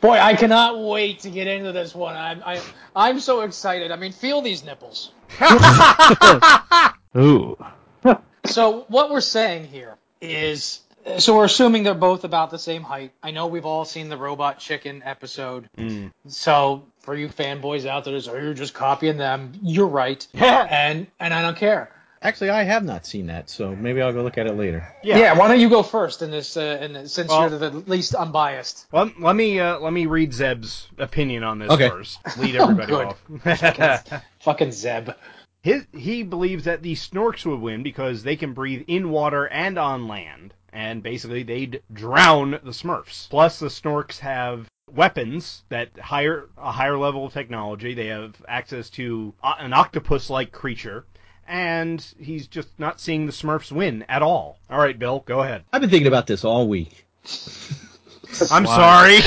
Boy, 0.01 0.19
I 0.19 0.35
cannot 0.35 0.79
wait 0.81 1.21
to 1.21 1.31
get 1.31 1.47
into 1.47 1.73
this 1.73 1.95
one. 1.95 2.15
I'm 2.15 2.43
I, 2.45 2.61
I'm 2.95 3.21
so 3.21 3.41
excited. 3.41 3.91
I 3.91 3.97
mean, 3.97 4.13
feel 4.13 4.43
these 4.43 4.65
nipples. 4.65 5.13
Ooh. 7.17 7.57
So 8.45 8.87
what 8.89 9.11
we're 9.11 9.21
saying 9.21 9.67
here 9.67 9.97
is, 10.21 10.81
so 11.19 11.37
we're 11.37 11.45
assuming 11.45 11.83
they're 11.83 11.95
both 11.95 12.25
about 12.25 12.51
the 12.51 12.59
same 12.59 12.83
height. 12.83 13.13
I 13.23 13.31
know 13.31 13.47
we've 13.47 13.67
all 13.67 13.85
seen 13.85 14.09
the 14.09 14.17
Robot 14.17 14.59
Chicken 14.59 15.03
episode. 15.05 15.69
Mm. 15.77 16.13
So 16.29 16.87
for 17.01 17.15
you 17.15 17.29
fanboys 17.29 17.87
out 17.87 18.05
there, 18.05 18.19
so 18.21 18.37
you're 18.37 18.55
just 18.55 18.75
copying 18.75 19.17
them. 19.17 19.53
You're 19.63 19.87
right, 19.87 20.27
and 20.35 21.07
and 21.19 21.35
I 21.35 21.43
don't 21.43 21.57
care. 21.57 21.91
Actually, 22.21 22.51
I 22.51 22.65
have 22.65 22.85
not 22.85 23.07
seen 23.07 23.27
that, 23.27 23.49
so 23.49 23.77
maybe 23.77 24.03
I'll 24.03 24.13
go 24.13 24.23
look 24.23 24.39
at 24.39 24.47
it 24.47 24.57
later. 24.57 24.87
Yeah. 25.05 25.19
yeah 25.19 25.39
why 25.39 25.47
don't 25.49 25.61
you 25.61 25.69
go 25.69 25.83
first 25.85 26.21
in 26.23 26.31
this? 26.31 26.57
Uh, 26.57 26.79
in 26.81 26.93
this, 26.93 27.13
since 27.13 27.29
Well- 27.29 27.49
you're 27.49 27.59
the 27.59 27.71
least 27.71 28.15
unbiased. 28.15 28.87
Well, 28.91 29.11
let 29.21 29.37
me 29.37 29.61
uh, 29.61 29.79
let 29.79 29.93
me 29.93 30.07
read 30.07 30.33
Zeb's 30.35 30.89
opinion 30.99 31.45
on 31.45 31.59
this 31.61 31.71
Okay. 31.71 31.89
first. 31.89 32.19
Lead 32.39 32.57
everybody 32.57 32.87
good. 32.93 33.07
off. 33.07 34.23
Fucking 34.41 34.73
Zeb. 34.73 35.11
His, 35.63 35.87
he 35.93 36.23
believes 36.23 36.65
that 36.65 36.83
the 36.83 36.95
Snorks 36.95 37.45
would 37.45 37.61
win 37.61 37.83
because 37.83 38.23
they 38.23 38.37
can 38.37 38.53
breathe 38.53 38.85
in 38.87 39.11
water 39.11 39.47
and 39.49 39.77
on 39.77 40.07
land, 40.09 40.55
and 40.73 41.03
basically 41.03 41.43
they'd 41.43 41.83
drown 41.93 42.53
the 42.53 42.71
Smurfs. 42.71 43.29
Plus, 43.29 43.59
the 43.59 43.67
Snorks 43.67 44.19
have 44.21 44.69
weapons 44.91 45.63
that 45.69 45.91
higher 45.99 46.49
a 46.57 46.73
higher 46.73 46.97
level 46.97 47.27
of 47.27 47.33
technology. 47.33 47.95
They 47.95 48.07
have 48.07 48.37
access 48.49 48.89
to 48.91 49.35
uh, 49.43 49.55
an 49.59 49.73
octopus-like 49.73 50.53
creature, 50.53 51.05
and 51.49 52.05
he's 52.21 52.47
just 52.47 52.69
not 52.79 53.01
seeing 53.01 53.27
the 53.27 53.33
Smurfs 53.33 53.73
win 53.73 54.05
at 54.09 54.23
all. 54.23 54.59
All 54.71 54.79
right, 54.79 54.97
Bill, 54.97 55.25
go 55.27 55.41
ahead. 55.41 55.65
I've 55.73 55.81
been 55.81 55.91
thinking 55.91 56.07
about 56.07 56.27
this 56.27 56.45
all 56.45 56.69
week. 56.69 57.07
I'm 58.51 58.67
sorry. 58.67 59.19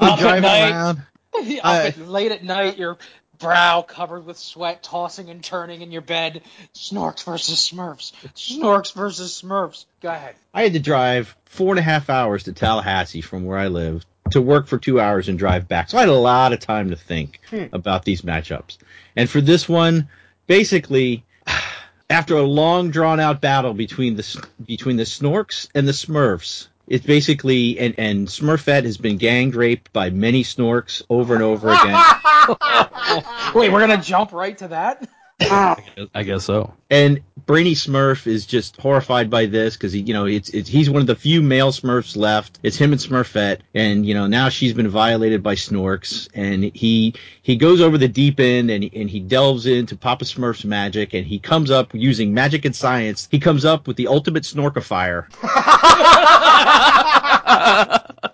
I'm 0.00 0.08
Up 0.08 0.12
at 0.12 0.18
driving 0.18 0.42
night. 0.42 0.70
around. 0.70 1.02
I- 1.34 1.94
late 1.98 2.30
at 2.30 2.44
night, 2.44 2.78
your 2.78 2.98
brow 3.38 3.82
covered 3.82 4.24
with 4.24 4.38
sweat, 4.38 4.84
tossing 4.84 5.28
and 5.28 5.42
turning 5.42 5.82
in 5.82 5.90
your 5.90 6.02
bed. 6.02 6.42
Snorks 6.74 7.24
versus 7.24 7.58
Smurfs. 7.58 8.12
Snorks 8.36 8.94
versus 8.94 9.42
Smurfs. 9.42 9.84
Go 10.00 10.10
ahead. 10.10 10.36
I 10.54 10.62
had 10.62 10.74
to 10.74 10.78
drive 10.78 11.34
four 11.46 11.70
and 11.70 11.80
a 11.80 11.82
half 11.82 12.08
hours 12.08 12.44
to 12.44 12.52
Tallahassee 12.52 13.20
from 13.20 13.44
where 13.44 13.58
I 13.58 13.66
live 13.66 14.06
to 14.30 14.40
work 14.40 14.68
for 14.68 14.78
two 14.78 15.00
hours 15.00 15.28
and 15.28 15.38
drive 15.38 15.66
back. 15.66 15.90
So 15.90 15.98
I 15.98 16.02
had 16.02 16.08
a 16.08 16.14
lot 16.14 16.52
of 16.52 16.60
time 16.60 16.90
to 16.90 16.96
think 16.96 17.40
hmm. 17.50 17.64
about 17.72 18.04
these 18.04 18.22
matchups. 18.22 18.78
And 19.16 19.28
for 19.28 19.40
this 19.40 19.68
one, 19.68 20.08
basically, 20.46 21.24
after 22.10 22.36
a 22.36 22.42
long 22.42 22.90
drawn 22.90 23.20
out 23.20 23.40
battle 23.40 23.74
between 23.74 24.16
the 24.16 24.46
between 24.64 24.96
the 24.96 25.04
Snorks 25.04 25.68
and 25.74 25.86
the 25.86 25.92
Smurfs, 25.92 26.68
it's 26.86 27.06
basically 27.06 27.78
and 27.78 27.94
and 27.98 28.28
Smurfette 28.28 28.84
has 28.84 28.96
been 28.96 29.16
gang 29.16 29.50
raped 29.50 29.92
by 29.92 30.10
many 30.10 30.44
Snorks 30.44 31.02
over 31.08 31.34
and 31.34 31.42
over 31.42 31.70
again. 31.70 31.94
Wait, 33.54 33.72
we're 33.72 33.80
gonna 33.80 34.02
jump 34.02 34.32
right 34.32 34.56
to 34.58 34.68
that. 34.68 35.08
I 35.40 36.22
guess 36.24 36.44
so. 36.44 36.72
and 36.90 37.20
Brainy 37.46 37.74
Smurf 37.74 38.26
is 38.26 38.46
just 38.46 38.76
horrified 38.76 39.28
by 39.28 39.46
this 39.46 39.76
because 39.76 39.92
he, 39.92 40.00
you 40.00 40.14
know, 40.14 40.26
it's, 40.26 40.50
it's 40.50 40.68
he's 40.68 40.88
one 40.88 41.00
of 41.00 41.06
the 41.06 41.16
few 41.16 41.42
male 41.42 41.72
Smurfs 41.72 42.16
left. 42.16 42.60
It's 42.62 42.76
him 42.76 42.92
and 42.92 43.00
Smurfette, 43.00 43.60
and 43.74 44.06
you 44.06 44.14
know 44.14 44.26
now 44.26 44.48
she's 44.48 44.72
been 44.72 44.88
violated 44.88 45.42
by 45.42 45.54
Snorks, 45.54 46.28
and 46.34 46.64
he 46.74 47.14
he 47.42 47.56
goes 47.56 47.80
over 47.80 47.98
the 47.98 48.08
deep 48.08 48.40
end 48.40 48.70
and 48.70 48.88
and 48.94 49.10
he 49.10 49.20
delves 49.20 49.66
into 49.66 49.96
Papa 49.96 50.24
Smurf's 50.24 50.64
magic, 50.64 51.14
and 51.14 51.26
he 51.26 51.38
comes 51.38 51.70
up 51.70 51.90
using 51.92 52.32
magic 52.32 52.64
and 52.64 52.74
science. 52.76 53.28
He 53.30 53.40
comes 53.40 53.64
up 53.64 53.86
with 53.86 53.96
the 53.96 54.06
ultimate 54.08 54.44
Snorkifier. 54.44 55.26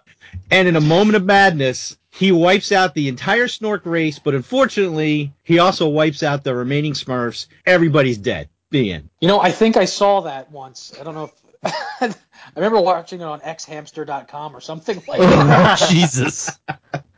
And 0.50 0.66
in 0.66 0.76
a 0.76 0.80
moment 0.80 1.16
of 1.16 1.24
madness, 1.24 1.96
he 2.18 2.32
wipes 2.32 2.72
out 2.72 2.94
the 2.94 3.06
entire 3.06 3.46
Snork 3.46 3.82
race, 3.84 4.18
but 4.18 4.34
unfortunately, 4.34 5.32
he 5.44 5.60
also 5.60 5.88
wipes 5.88 6.24
out 6.24 6.42
the 6.42 6.52
remaining 6.52 6.94
Smurfs. 6.94 7.46
Everybody's 7.64 8.18
dead. 8.18 8.48
The 8.70 8.92
end. 8.92 9.08
You 9.20 9.28
know, 9.28 9.40
I 9.40 9.52
think 9.52 9.76
I 9.76 9.84
saw 9.84 10.22
that 10.22 10.50
once. 10.50 10.92
I 11.00 11.04
don't 11.04 11.14
know 11.14 11.30
if 11.62 11.62
I 12.02 12.14
remember 12.56 12.80
watching 12.80 13.20
it 13.20 13.24
on 13.24 13.38
xhamster.com 13.40 14.56
or 14.56 14.60
something 14.60 15.00
like 15.06 15.20
oh, 15.20 15.26
that. 15.28 15.78
Jesus. 15.90 16.58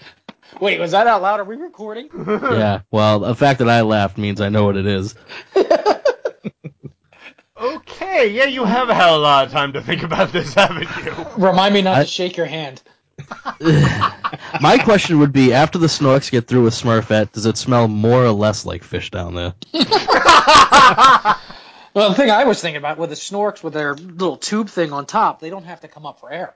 Wait, 0.60 0.78
was 0.78 0.90
that 0.90 1.06
out 1.06 1.22
loud? 1.22 1.40
Are 1.40 1.44
we 1.44 1.56
recording? 1.56 2.10
yeah. 2.28 2.82
Well, 2.90 3.20
the 3.20 3.34
fact 3.34 3.60
that 3.60 3.70
I 3.70 3.80
laughed 3.80 4.18
means 4.18 4.42
I 4.42 4.50
know 4.50 4.66
what 4.66 4.76
it 4.76 4.86
is. 4.86 5.14
Okay, 7.58 8.28
yeah, 8.28 8.44
you 8.44 8.64
have 8.64 8.88
had 8.88 9.14
a 9.14 9.16
lot 9.16 9.46
of 9.46 9.52
time 9.52 9.72
to 9.72 9.80
think 9.80 10.02
about 10.02 10.30
this, 10.30 10.52
haven't 10.52 10.88
you? 11.04 11.26
Remind 11.38 11.72
me 11.72 11.80
not 11.80 11.96
I- 11.96 12.02
to 12.02 12.06
shake 12.06 12.36
your 12.36 12.46
hand. 12.46 12.82
My 14.60 14.78
question 14.78 15.18
would 15.18 15.32
be: 15.32 15.52
After 15.52 15.78
the 15.78 15.86
Snorks 15.86 16.30
get 16.30 16.46
through 16.46 16.64
with 16.64 16.74
Smurfette, 16.74 17.32
does 17.32 17.46
it 17.46 17.56
smell 17.56 17.88
more 17.88 18.24
or 18.24 18.32
less 18.32 18.64
like 18.64 18.84
fish 18.84 19.10
down 19.10 19.34
there? 19.34 19.54
Well, 21.92 22.10
the 22.10 22.14
thing 22.14 22.30
I 22.30 22.44
was 22.44 22.60
thinking 22.60 22.78
about 22.78 22.98
with 22.98 23.10
the 23.10 23.16
snorks 23.16 23.64
with 23.64 23.72
their 23.72 23.94
little 23.94 24.36
tube 24.36 24.68
thing 24.68 24.92
on 24.92 25.06
top, 25.06 25.40
they 25.40 25.50
don't 25.50 25.64
have 25.64 25.80
to 25.80 25.88
come 25.88 26.06
up 26.06 26.20
for 26.20 26.30
air. 26.30 26.54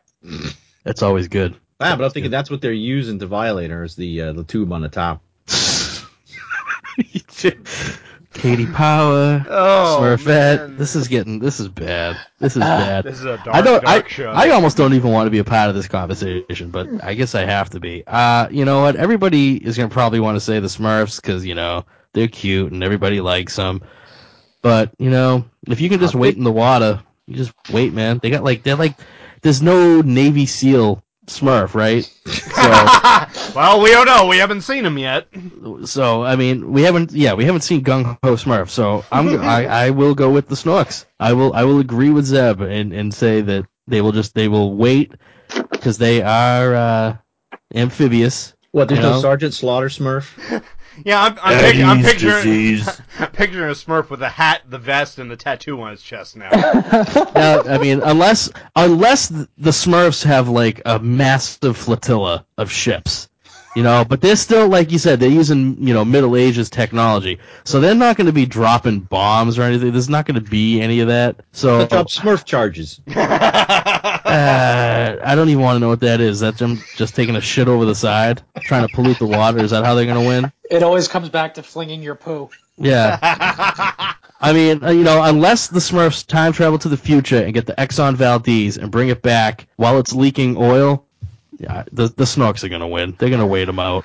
That's 0.84 1.02
always 1.02 1.28
good. 1.28 1.56
Ah, 1.80 1.96
but 1.96 2.04
I'm 2.04 2.10
thinking 2.10 2.30
that's 2.30 2.50
what 2.50 2.60
they're 2.60 2.72
using 2.72 3.18
to 3.18 3.26
violate 3.26 3.70
her 3.70 3.82
is 3.82 3.96
the 3.96 4.20
uh, 4.20 4.32
the 4.32 4.44
tube 4.44 4.72
on 4.72 4.80
the 4.80 4.88
top. 4.88 5.22
Katie 8.34 8.66
Power, 8.66 9.44
Oh, 9.48 9.98
Smurfette. 10.00 10.58
man. 10.58 10.76
This 10.76 10.96
is 10.96 11.08
getting. 11.08 11.38
This 11.38 11.60
is 11.60 11.68
bad. 11.68 12.16
This 12.40 12.56
is 12.56 12.60
bad. 12.60 13.04
This 13.04 13.18
is 13.20 13.24
a 13.24 13.36
dark, 13.38 13.48
I 13.48 13.62
don't. 13.62 13.86
I, 13.86 13.94
dark 13.98 14.08
show. 14.08 14.30
I 14.30 14.50
almost 14.50 14.76
don't 14.76 14.92
even 14.94 15.12
want 15.12 15.26
to 15.26 15.30
be 15.30 15.38
a 15.38 15.44
part 15.44 15.68
of 15.68 15.74
this 15.74 15.88
conversation, 15.88 16.70
but 16.70 16.88
I 17.02 17.14
guess 17.14 17.34
I 17.34 17.44
have 17.44 17.70
to 17.70 17.80
be. 17.80 18.02
Uh, 18.06 18.48
you 18.50 18.64
know 18.64 18.82
what? 18.82 18.96
Everybody 18.96 19.56
is 19.56 19.76
gonna 19.76 19.88
probably 19.88 20.20
want 20.20 20.36
to 20.36 20.40
say 20.40 20.58
the 20.60 20.66
Smurfs 20.66 21.20
because 21.22 21.46
you 21.46 21.54
know 21.54 21.84
they're 22.12 22.28
cute 22.28 22.72
and 22.72 22.82
everybody 22.82 23.20
likes 23.20 23.54
them. 23.56 23.82
But 24.62 24.90
you 24.98 25.10
know, 25.10 25.44
if 25.68 25.80
you 25.80 25.88
can 25.88 26.00
just 26.00 26.14
wait 26.14 26.36
in 26.36 26.42
the 26.44 26.52
water, 26.52 27.02
you 27.26 27.36
just 27.36 27.52
wait, 27.72 27.92
man. 27.92 28.18
They 28.22 28.30
got 28.30 28.42
like 28.42 28.62
they're 28.64 28.74
like 28.76 28.96
there's 29.42 29.62
no 29.62 30.00
Navy 30.00 30.46
SEAL 30.46 31.03
Smurf, 31.26 31.74
right? 31.74 32.10
So, 33.34 33.52
well, 33.54 33.80
we 33.82 33.90
don't 33.90 34.06
know. 34.06 34.26
We 34.26 34.38
haven't 34.38 34.62
seen 34.62 34.84
him 34.84 34.96
yet. 34.98 35.26
so 35.84 36.22
I 36.22 36.36
mean, 36.36 36.72
we 36.72 36.82
haven't. 36.82 37.12
Yeah, 37.12 37.34
we 37.34 37.44
haven't 37.44 37.62
seen 37.62 37.82
Gung 37.82 38.18
Ho 38.22 38.34
Smurf. 38.34 38.68
So 38.70 39.04
I'm. 39.12 39.40
I, 39.58 39.66
I 39.66 39.90
will 39.90 40.14
go 40.14 40.30
with 40.30 40.48
the 40.48 40.54
Snorks. 40.54 41.04
I 41.20 41.32
will. 41.32 41.52
I 41.52 41.64
will 41.64 41.80
agree 41.80 42.10
with 42.10 42.24
Zeb 42.26 42.60
and 42.60 42.92
and 42.92 43.12
say 43.12 43.40
that 43.42 43.66
they 43.86 44.00
will 44.00 44.12
just 44.12 44.34
they 44.34 44.48
will 44.48 44.74
wait 44.76 45.12
because 45.70 45.98
they 45.98 46.22
are 46.22 46.74
uh, 46.74 47.16
amphibious. 47.74 48.54
What? 48.72 48.88
There's 48.88 48.98
You 48.98 49.04
no 49.04 49.12
know? 49.12 49.20
Sergeant 49.20 49.54
Slaughter 49.54 49.88
Smurf. 49.88 50.62
Yeah, 51.04 51.22
I'm, 51.22 51.38
I'm, 51.42 51.58
pic- 51.60 51.84
I'm 51.84 52.02
picturing 52.02 52.34
disease. 52.34 53.00
I'm 53.18 53.30
picturing 53.30 53.70
a 53.70 53.74
Smurf 53.74 54.10
with 54.10 54.22
a 54.22 54.28
hat, 54.28 54.62
the 54.68 54.78
vest, 54.78 55.18
and 55.18 55.30
the 55.30 55.36
tattoo 55.36 55.80
on 55.80 55.90
his 55.90 56.02
chest 56.02 56.36
now. 56.36 56.50
now, 57.34 57.62
I 57.62 57.78
mean, 57.78 58.00
unless 58.02 58.50
unless 58.76 59.28
the 59.28 59.70
Smurfs 59.70 60.24
have 60.24 60.48
like 60.48 60.82
a 60.84 60.98
massive 60.98 61.76
flotilla 61.76 62.46
of 62.56 62.70
ships, 62.70 63.28
you 63.74 63.82
know, 63.82 64.04
but 64.04 64.20
they're 64.20 64.36
still 64.36 64.68
like 64.68 64.92
you 64.92 64.98
said, 64.98 65.18
they're 65.20 65.28
using 65.28 65.76
you 65.86 65.94
know 65.94 66.04
Middle 66.04 66.36
Ages 66.36 66.70
technology, 66.70 67.40
so 67.64 67.80
they're 67.80 67.94
not 67.94 68.16
going 68.16 68.26
to 68.26 68.32
be 68.32 68.46
dropping 68.46 69.00
bombs 69.00 69.58
or 69.58 69.62
anything. 69.62 69.92
There's 69.92 70.08
not 70.08 70.26
going 70.26 70.42
to 70.42 70.48
be 70.48 70.80
any 70.80 71.00
of 71.00 71.08
that. 71.08 71.40
So 71.52 71.86
drop 71.86 72.08
Smurf 72.08 72.44
charges. 72.44 73.00
uh, 74.34 75.20
I 75.24 75.34
don't 75.34 75.48
even 75.48 75.62
want 75.62 75.76
to 75.76 75.80
know 75.80 75.88
what 75.88 76.00
that 76.00 76.20
is. 76.20 76.40
That's 76.40 76.58
them 76.58 76.82
just 76.96 77.14
taking 77.14 77.36
a 77.36 77.40
shit 77.40 77.68
over 77.68 77.84
the 77.84 77.94
side, 77.94 78.42
trying 78.62 78.86
to 78.86 78.94
pollute 78.94 79.18
the 79.18 79.26
water. 79.26 79.58
Is 79.62 79.70
that 79.70 79.84
how 79.84 79.94
they're 79.94 80.06
going 80.06 80.22
to 80.22 80.28
win? 80.28 80.52
It 80.70 80.82
always 80.82 81.08
comes 81.08 81.28
back 81.28 81.54
to 81.54 81.62
flinging 81.62 82.02
your 82.02 82.14
poo. 82.14 82.50
Yeah. 82.76 83.18
I 84.40 84.52
mean, 84.52 84.82
uh, 84.84 84.90
you 84.90 85.04
know, 85.04 85.22
unless 85.22 85.68
the 85.68 85.78
Smurfs 85.78 86.26
time 86.26 86.52
travel 86.52 86.78
to 86.80 86.88
the 86.88 86.96
future 86.96 87.42
and 87.42 87.54
get 87.54 87.66
the 87.66 87.74
Exxon 87.74 88.14
Valdez 88.14 88.76
and 88.76 88.90
bring 88.90 89.08
it 89.08 89.22
back 89.22 89.66
while 89.76 89.98
it's 89.98 90.12
leaking 90.12 90.56
oil, 90.56 91.06
yeah, 91.58 91.84
the 91.92 92.08
the 92.08 92.24
Snorks 92.24 92.64
are 92.64 92.68
gonna 92.68 92.88
win. 92.88 93.14
They're 93.18 93.30
gonna 93.30 93.46
wait 93.46 93.66
them 93.66 93.78
out. 93.78 94.04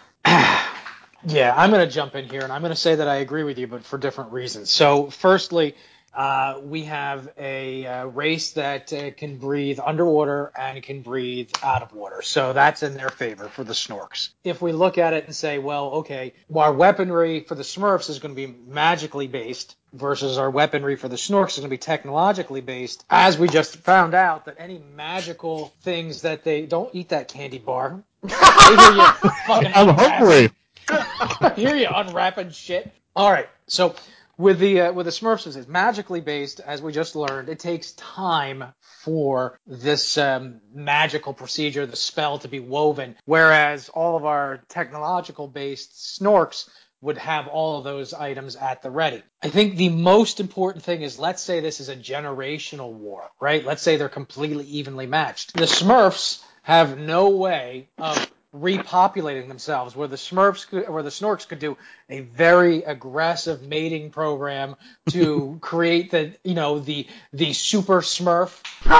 Yeah, 1.25 1.53
I'm 1.55 1.69
going 1.69 1.85
to 1.85 1.93
jump 1.93 2.15
in 2.15 2.29
here 2.29 2.41
and 2.41 2.51
I'm 2.51 2.61
going 2.61 2.71
to 2.71 2.79
say 2.79 2.95
that 2.95 3.07
I 3.07 3.15
agree 3.15 3.43
with 3.43 3.57
you, 3.57 3.67
but 3.67 3.83
for 3.83 3.97
different 3.97 4.31
reasons. 4.31 4.69
So, 4.69 5.09
firstly, 5.09 5.75
uh, 6.19 6.59
we 6.61 6.83
have 6.83 7.29
a 7.37 7.85
uh, 7.85 8.05
race 8.07 8.51
that 8.51 8.91
uh, 8.91 9.09
can 9.11 9.37
breathe 9.37 9.79
underwater 9.81 10.51
and 10.53 10.83
can 10.83 11.01
breathe 11.01 11.49
out 11.63 11.81
of 11.81 11.93
water. 11.93 12.21
So 12.21 12.51
that's 12.51 12.83
in 12.83 12.95
their 12.95 13.07
favor 13.07 13.47
for 13.47 13.63
the 13.63 13.71
Snorks. 13.71 14.27
If 14.43 14.61
we 14.61 14.73
look 14.73 14.97
at 14.97 15.13
it 15.13 15.27
and 15.27 15.33
say, 15.33 15.59
well, 15.59 15.91
okay, 15.91 16.33
well, 16.49 16.65
our 16.65 16.73
weaponry 16.73 17.39
for 17.39 17.55
the 17.55 17.63
Smurfs 17.63 18.09
is 18.09 18.19
going 18.19 18.35
to 18.35 18.47
be 18.47 18.53
magically 18.67 19.27
based 19.27 19.77
versus 19.93 20.37
our 20.37 20.51
weaponry 20.51 20.97
for 20.97 21.07
the 21.07 21.15
Snorks 21.15 21.51
is 21.51 21.59
going 21.59 21.69
to 21.69 21.73
be 21.73 21.77
technologically 21.77 22.59
based, 22.59 23.05
as 23.09 23.37
we 23.37 23.47
just 23.47 23.77
found 23.77 24.13
out 24.13 24.43
that 24.43 24.57
any 24.59 24.81
magical 24.97 25.73
things 25.83 26.23
that 26.23 26.43
they 26.43 26.65
don't 26.65 26.93
eat 26.93 27.07
that 27.09 27.29
candy 27.29 27.59
bar. 27.59 28.03
I 28.29 29.13
hear 29.23 29.31
you 29.31 29.39
fucking 29.47 29.71
I'm 29.73 29.95
hungry. 29.95 30.51
I 30.89 31.53
hear 31.55 31.77
you 31.77 31.87
unwrapping 31.87 32.49
shit. 32.49 32.91
All 33.15 33.31
right, 33.31 33.47
so 33.67 33.95
with 34.39 34.57
the 34.57 34.81
uh, 34.81 34.93
with 34.93 35.05
the 35.05 35.11
Smurfs, 35.11 35.55
it's 35.55 35.67
magically 35.67 36.21
based, 36.21 36.61
as 36.61 36.81
we 36.81 36.93
just 36.93 37.15
learned. 37.15 37.49
It 37.49 37.59
takes 37.59 37.91
time 37.91 38.63
for 39.03 39.59
this 39.67 40.17
um, 40.17 40.61
magical 40.73 41.33
procedure, 41.33 41.85
the 41.85 41.97
spell, 41.97 42.39
to 42.39 42.47
be 42.47 42.61
woven. 42.61 43.15
Whereas 43.25 43.89
all 43.89 44.15
of 44.15 44.25
our 44.25 44.63
technological 44.69 45.47
based 45.47 45.91
Snorks 45.93 46.69
would 47.01 47.17
have 47.17 47.47
all 47.47 47.77
of 47.77 47.83
those 47.83 48.13
items 48.13 48.55
at 48.55 48.81
the 48.81 48.89
ready. 48.89 49.23
I 49.41 49.49
think 49.49 49.75
the 49.75 49.89
most 49.89 50.39
important 50.39 50.83
thing 50.83 51.01
is 51.01 51.19
let's 51.19 51.41
say 51.41 51.59
this 51.59 51.81
is 51.81 51.89
a 51.89 51.95
generational 51.95 52.93
war, 52.93 53.29
right? 53.41 53.63
Let's 53.63 53.81
say 53.81 53.97
they're 53.97 54.09
completely 54.09 54.65
evenly 54.65 55.05
matched. 55.05 55.53
The 55.53 55.63
Smurfs 55.65 56.41
have 56.63 56.97
no 56.97 57.29
way 57.29 57.89
of 57.97 58.31
repopulating 58.53 59.47
themselves 59.47 59.95
where 59.95 60.07
the 60.07 60.15
Smurfs 60.15 60.67
could, 60.67 60.89
where 60.89 61.03
the 61.03 61.11
Snorks 61.11 61.47
could 61.47 61.59
do 61.59 61.77
a 62.09 62.21
very 62.21 62.81
aggressive 62.81 63.61
mating 63.61 64.09
program 64.09 64.75
to 65.11 65.57
create 65.61 66.09
the 66.09 66.33
you 66.43 66.55
know 66.55 66.79
the 66.79 67.07
the 67.31 67.53
super 67.53 68.01
Smurf 68.01 68.59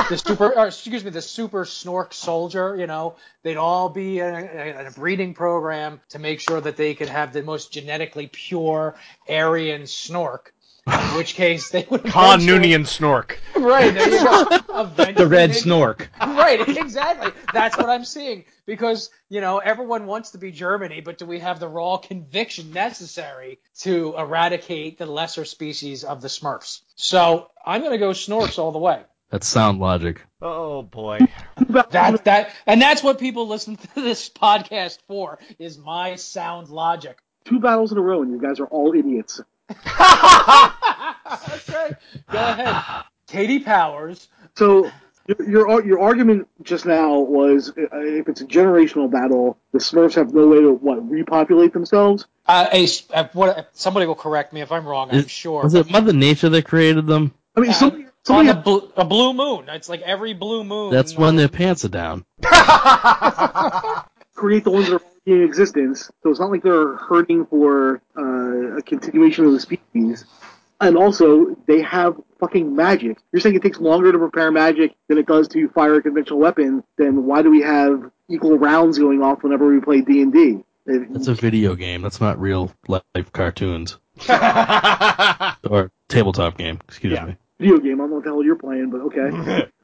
the 0.10 0.18
super 0.18 0.56
or 0.56 0.68
excuse 0.68 1.04
me 1.04 1.10
the 1.10 1.22
super 1.22 1.66
Snork 1.66 2.14
soldier 2.14 2.76
you 2.76 2.88
know. 2.88 3.16
They'd 3.42 3.58
all 3.58 3.90
be 3.90 4.20
in 4.20 4.36
a, 4.36 4.80
in 4.80 4.86
a 4.86 4.92
breeding 4.92 5.34
program 5.34 6.02
to 6.10 6.20
make 6.20 6.42
sure 6.42 6.60
that 6.60 6.76
they 6.76 6.94
could 6.94 7.10
have 7.10 7.34
the 7.34 7.42
most 7.42 7.72
genetically 7.72 8.28
pure 8.28 8.96
Aryan 9.28 9.84
Snork 9.84 10.52
in 10.92 11.18
which 11.18 11.34
case 11.36 11.70
they 11.70 11.86
would 11.90 12.04
Khan 12.06 12.42
eventually- 12.42 12.70
Noonien 12.70 12.82
Snork. 12.86 13.38
Right, 13.56 13.94
there 13.94 14.10
you 14.10 14.24
go. 14.24 14.46
The 15.14 15.28
red 15.28 15.50
they- 15.52 15.60
snork. 15.60 16.08
Right, 16.22 16.68
exactly. 16.78 17.32
That's 17.54 17.78
what 17.78 17.90
I'm 17.90 18.06
seeing. 18.06 18.46
Because, 18.66 19.10
you 19.28 19.42
know, 19.42 19.58
everyone 19.58 20.06
wants 20.06 20.32
to 20.32 20.38
be 20.38 20.52
Germany, 20.52 21.02
but 21.02 21.18
do 21.18 21.26
we 21.26 21.40
have 21.40 21.60
the 21.60 21.68
raw 21.68 21.98
conviction 21.98 22.72
necessary 22.72 23.60
to 23.80 24.16
eradicate 24.18 24.98
the 24.98 25.06
lesser 25.06 25.44
species 25.44 26.04
of 26.06 26.22
the 26.22 26.28
Smurfs? 26.30 26.82
So 26.96 27.50
I'm 27.66 27.84
gonna 27.84 27.98
go 27.98 28.12
Snorks 28.12 28.58
all 28.58 28.72
the 28.72 28.80
way. 28.80 29.02
That's 29.32 29.48
sound 29.48 29.80
logic. 29.80 30.22
Oh 30.42 30.82
boy. 30.84 31.20
That 31.68 32.24
that 32.24 32.54
and 32.66 32.82
that's 32.82 33.04
what 33.04 33.20
people 33.20 33.48
listen 33.48 33.76
to 33.76 33.88
this 33.96 34.30
podcast 34.30 35.00
for, 35.08 35.40
is 35.60 35.78
my 35.78 36.16
sound 36.16 36.70
logic. 36.70 37.18
Two 37.46 37.60
battles 37.60 37.92
in 37.92 37.98
a 37.98 38.02
row, 38.02 38.22
and 38.22 38.32
you 38.32 38.40
guys 38.40 38.60
are 38.60 38.68
all 38.68 38.94
idiots. 38.96 39.42
okay. 41.54 41.96
Go 42.32 42.38
ahead. 42.38 43.04
Katie 43.28 43.60
Powers. 43.60 44.28
So 44.56 44.92
your 45.28 45.50
your, 45.50 45.86
your 45.86 46.00
argument 46.00 46.48
just 46.64 46.86
now 46.86 47.20
was 47.20 47.70
uh, 47.70 47.88
if 47.92 48.28
it's 48.28 48.42
a 48.42 48.46
generational 48.46 49.10
battle, 49.12 49.58
the 49.72 49.80
Smurfs 49.80 50.16
have 50.16 50.34
no 50.34 50.48
way 50.48 50.62
to 50.62 50.74
what 50.74 51.10
repopulate 51.10 51.74
themselves. 51.74 52.26
Uh, 52.48 52.68
a, 52.72 52.88
uh, 53.14 53.28
what, 53.34 53.70
somebody 53.74 54.08
will 54.08 54.16
correct 54.16 54.54
me 54.54 54.62
if 54.62 54.72
I'm 54.72 54.88
wrong, 54.88 55.10
I'm 55.12 55.18
Is- 55.18 55.32
sure. 55.32 55.64
Was 55.64 55.76
it 55.76 55.90
Mother 55.90 56.14
Nature 56.14 56.50
that 56.50 56.66
created 56.66 57.06
them? 57.06 57.34
I 57.56 57.60
mean, 57.62 57.74
somebody, 57.74 58.06
on 58.06 58.12
somebody 58.24 58.50
a, 58.50 58.56
bl- 58.56 58.88
a 58.96 59.06
blue 59.06 59.34
moon. 59.34 59.66
It's 59.70 59.90
like 59.90 60.02
every 60.02 60.34
blue 60.34 60.64
moon. 60.64 60.92
That's 60.92 61.16
when 61.16 61.36
their 61.36 61.50
pants 61.50 61.86
are 61.86 61.90
down. 61.90 62.26
create 64.40 64.64
the 64.64 64.72
ones 64.72 64.88
that 64.88 64.96
are 64.96 65.02
in 65.26 65.44
existence. 65.44 66.10
So 66.24 66.30
it's 66.30 66.40
not 66.40 66.50
like 66.50 66.64
they're 66.64 66.96
hurting 66.96 67.46
for 67.46 68.02
uh, 68.18 68.78
a 68.78 68.82
continuation 68.82 69.46
of 69.46 69.52
the 69.52 69.60
species. 69.60 70.26
And 70.82 70.96
also, 70.98 71.56
they 71.68 71.82
have 71.82 72.16
fucking 72.40 72.74
magic. 72.76 73.18
You're 73.32 73.42
saying 73.42 73.56
it 73.56 73.62
takes 73.62 73.80
longer 73.80 74.12
to 74.14 74.18
prepare 74.18 74.50
magic 74.52 74.96
than 75.10 75.18
it 75.18 75.26
does 75.28 75.48
to 75.50 75.68
fire 75.70 75.96
a 75.96 76.02
conventional 76.02 76.40
weapon. 76.40 76.84
Then 76.98 77.26
why 77.26 77.42
do 77.42 77.50
we 77.52 77.62
have 77.62 78.10
equal 78.30 78.58
rounds 78.58 78.98
going 78.98 79.22
off 79.22 79.44
whenever 79.44 79.68
we 79.74 79.82
play 79.82 80.02
D 80.02 80.22
and 80.22 80.32
D? 80.32 80.64
That's 80.86 81.28
a 81.28 81.34
video 81.36 81.76
game. 81.76 82.02
That's 82.02 82.22
not 82.22 82.40
real 82.40 82.72
life 82.88 83.32
cartoons 83.34 83.98
or 84.30 85.92
tabletop 86.08 86.58
game. 86.58 86.80
Excuse 86.88 87.14
Yeah. 87.14 87.26
me. 87.26 87.36
Video 87.60 87.78
game. 87.78 87.96
I 88.00 88.04
don't 88.04 88.10
know 88.10 88.16
what 88.16 88.24
the 88.24 88.30
hell 88.32 88.44
you're 88.44 88.56
playing, 88.56 88.90
but 88.90 89.02
okay. 89.02 89.68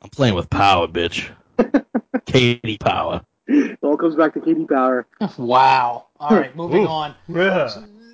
I'm 0.00 0.10
playing 0.10 0.34
with 0.34 0.48
power, 0.48 0.86
bitch. 0.86 1.28
Katie 2.26 2.78
Power. 2.78 3.22
it 3.48 3.78
all 3.82 3.96
comes 3.96 4.14
back 4.14 4.34
to 4.34 4.40
Katie 4.40 4.64
Power. 4.64 5.06
Wow. 5.36 6.06
All 6.20 6.36
right, 6.36 6.54
moving 6.56 6.84
Ooh. 6.84 6.88
on. 6.88 7.14
Yeah. 7.28 7.68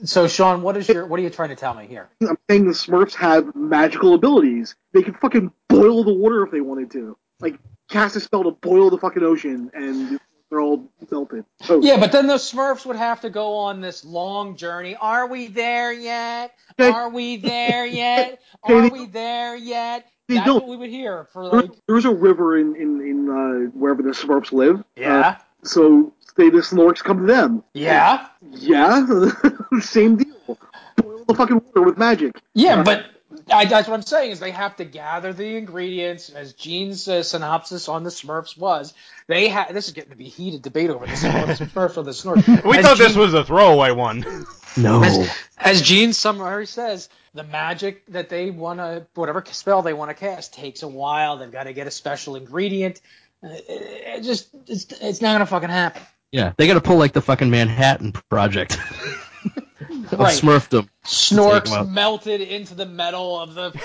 So, 0.05 0.27
Sean, 0.29 0.63
what 0.63 0.77
is 0.77 0.89
your 0.89 1.07
what 1.07 1.19
are 1.21 1.23
you 1.23 1.31
trying 1.31 1.51
to 1.51 1.57
tell 1.57 1.75
me 1.75 1.87
here? 1.87 2.09
I'm 2.21 2.37
saying 2.51 2.67
the 2.67 2.73
Smurfs 2.73 3.15
have 3.15 3.55
magical 3.55 4.15
abilities. 4.15 4.75
They 4.93 5.03
can 5.03 5.15
fucking 5.15 5.53
boil 5.69 6.05
the 6.05 6.13
water 6.15 6.45
if 6.45 6.51
they 6.51 6.61
wanted 6.61 6.91
to. 6.93 7.17
Like 7.41 7.59
cast 7.89 8.17
a 8.17 8.21
spell 8.21 8.45
to 8.45 8.51
boil 8.53 8.91
the 8.91 8.99
fucking 8.99 9.23
ocean, 9.23 9.71
and 9.75 10.19
They're 10.51 10.61
all 10.61 10.91
melted. 11.11 11.45
Oh, 11.69 11.81
Yeah, 11.83 11.99
but 11.99 12.13
then 12.13 12.27
the 12.27 12.35
Smurfs 12.35 12.85
would 12.85 12.97
have 12.97 13.21
to 13.23 13.31
go 13.31 13.55
on 13.55 13.81
this 13.81 14.05
long 14.05 14.57
journey. 14.57 14.97
Are 14.97 15.27
we 15.27 15.47
there 15.47 15.93
yet? 15.93 16.55
Are 16.79 17.09
we 17.09 17.37
there 17.37 17.87
yet? 18.03 18.41
Are 18.63 18.89
we 18.89 19.07
there 19.07 19.57
yet? 19.57 20.07
That's 20.29 20.47
what 20.49 20.69
we 20.69 20.77
would 20.77 20.91
hear 20.91 21.25
for 21.33 21.45
like. 21.45 21.71
there's 21.87 22.05
a 22.07 22.15
river 22.15 22.59
in 22.59 22.75
in, 22.77 23.01
in 23.01 23.29
uh, 23.29 23.71
wherever 23.79 24.03
the 24.03 24.11
Smurfs 24.11 24.53
live. 24.53 24.81
Uh, 24.81 24.83
Yeah. 24.97 25.37
So 25.65 26.13
say 26.37 26.51
the 26.51 26.59
Snorks 26.59 27.03
come 27.03 27.27
to 27.27 27.33
them. 27.33 27.65
Yeah. 27.75 28.27
Yeah, 28.51 29.07
same 29.81 30.17
deal. 30.17 30.59
Boil 30.97 31.25
the 31.27 31.35
fucking 31.35 31.63
water 31.65 31.83
with 31.83 31.99
magic. 31.99 32.41
Yeah, 32.55 32.83
but 32.83 33.07
I, 33.51 33.65
that's 33.65 33.89
what 33.89 33.95
I'm 33.95 34.03
saying 34.03 34.33
is 34.33 34.41
they 34.41 34.51
have 34.51 34.77
to 34.77 34.85
gather 34.85 35.33
the 35.33 35.57
ingredients, 35.57 36.31
as 36.31 36.53
Gene's 36.53 37.09
uh, 37.09 37.23
synopsis 37.23 37.89
on 37.89 38.05
the 38.05 38.11
Smurfs 38.11 38.57
was. 38.57 38.95
They 39.27 39.49
ha- 39.49 39.69
This 39.71 39.89
is 39.89 39.95
getting 39.95 40.11
to 40.11 40.17
be 40.17 40.29
heated 40.29 40.63
debate 40.63 40.91
over 40.91 41.07
this 41.07 41.23
Smurfs 41.23 41.97
or 41.97 42.03
the 42.03 42.11
Snorks. 42.11 42.65
We 42.65 42.79
As 42.79 42.85
thought 42.85 42.99
this 42.99 43.17
was 43.17 43.35
a 43.35 43.45
throwaway 43.45 43.91
one. 43.93 44.47
No. 44.77 45.03
As, 45.03 45.31
as 45.59 45.83
Gene 45.83 46.13
summary 46.13 46.67
says, 46.67 47.09
the 47.35 47.45
magic 47.45 48.05
that 48.09 48.29
they 48.29 48.51
want 48.51 48.79
to, 48.79 49.07
whatever 49.15 49.43
spell 49.51 49.83
they 49.83 49.95
want 49.95 50.11
to 50.11 50.15
cast, 50.15 50.55
takes 50.55 50.83
a 50.83 50.89
while. 50.89 51.39
They've 51.39 51.51
got 51.51 51.65
to 51.65 51.73
get 51.73 51.87
a 51.87 51.91
special 51.91 52.37
ingredient. 52.37 53.01
It, 53.43 53.65
it 53.69 54.23
just, 54.23 54.49
it's, 54.67 54.87
it's 55.01 55.21
not 55.21 55.33
gonna 55.33 55.47
fucking 55.47 55.69
happen. 55.71 56.03
Yeah, 56.31 56.53
they 56.57 56.67
got 56.67 56.75
to 56.75 56.81
pull 56.81 56.97
like 56.97 57.13
the 57.13 57.21
fucking 57.21 57.51
Manhattan 57.51 58.13
Project 58.31 58.73
of 58.81 60.19
Right. 60.19 60.33
Smurfdom. 60.39 60.89
Take 61.05 61.33
'em 61.33 61.39
out. 61.39 61.65
Snorks 61.67 61.91
melted 61.91 62.41
into 62.41 62.75
the 62.75 62.87
metal 62.87 63.39
of 63.41 63.55
the 63.55 63.71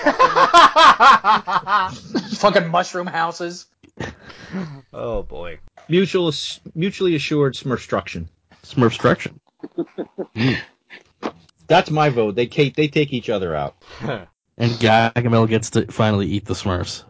fucking, 1.92 2.38
fucking 2.38 2.68
mushroom 2.70 3.08
houses. 3.08 3.66
oh 4.94 5.24
boy. 5.24 5.60
Mutual, 5.90 6.32
mutually 6.76 7.16
assured 7.16 7.56
Smurfstruction. 7.56 8.28
Smurfstruction. 8.64 9.40
That's 11.68 11.90
my 11.92 12.10
vote. 12.10 12.36
They 12.36 12.48
take 12.48 12.76
they 12.76 12.88
take 12.88 13.12
each 13.14 13.30
other 13.30 13.56
out. 13.56 13.76
And 14.00 14.72
Gargamel 14.80 15.48
gets 15.50 15.72
to 15.72 15.86
finally 15.92 16.28
eat 16.28 16.46
the 16.46 16.54
Smurfs. 16.54 17.04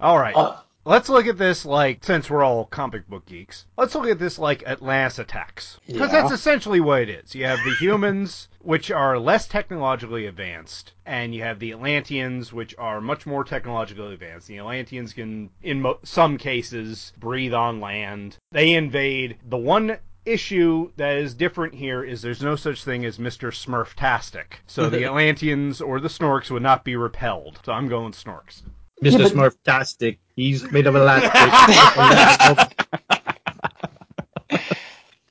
All 0.00 0.18
right. 0.18 0.34
Uh, 0.34 0.56
Let's 0.84 1.08
look 1.08 1.28
at 1.28 1.38
this 1.38 1.64
like, 1.64 2.02
since 2.02 2.28
we're 2.28 2.42
all 2.42 2.64
comic 2.64 3.08
book 3.08 3.24
geeks, 3.26 3.66
let's 3.76 3.94
look 3.94 4.08
at 4.08 4.18
this 4.18 4.36
like 4.36 4.64
Atlantis 4.66 5.20
attacks. 5.20 5.78
Because 5.86 6.12
Yeah. 6.12 6.22
that's 6.22 6.32
essentially 6.32 6.80
what 6.80 7.02
it 7.02 7.08
is. 7.08 7.36
You 7.36 7.44
have 7.44 7.60
the 7.64 7.74
humans, 7.76 8.48
which 8.58 8.90
are 8.90 9.16
less 9.16 9.46
technologically 9.46 10.26
advanced, 10.26 10.92
and 11.06 11.34
you 11.36 11.42
have 11.44 11.60
the 11.60 11.70
Atlanteans, 11.70 12.52
which 12.52 12.74
are 12.78 13.00
much 13.00 13.26
more 13.26 13.44
technologically 13.44 14.12
advanced. 14.14 14.48
The 14.48 14.58
Atlanteans 14.58 15.12
can, 15.12 15.50
in 15.62 15.82
mo- 15.82 16.00
some 16.02 16.36
cases, 16.36 17.12
breathe 17.16 17.54
on 17.54 17.80
land. 17.80 18.38
They 18.50 18.72
invade. 18.72 19.36
The 19.48 19.58
one 19.58 19.98
issue 20.24 20.90
that 20.96 21.16
is 21.16 21.34
different 21.34 21.74
here 21.74 22.02
is 22.02 22.22
there's 22.22 22.42
no 22.42 22.56
such 22.56 22.82
thing 22.82 23.04
as 23.04 23.18
Mr. 23.18 23.52
Smurftastic. 23.52 24.54
So 24.66 24.90
the 24.90 25.04
Atlanteans 25.06 25.80
or 25.80 26.00
the 26.00 26.08
Snorks 26.08 26.50
would 26.50 26.62
not 26.62 26.82
be 26.84 26.96
repelled. 26.96 27.60
So 27.64 27.72
I'm 27.72 27.86
going 27.88 28.12
Snorks. 28.12 28.62
Mr. 29.02 29.18
but- 29.18 29.32
Smurftastic. 29.32 30.18
He's 30.36 30.62
made 30.70 30.86
of 30.86 30.94
elastic. 30.96 31.32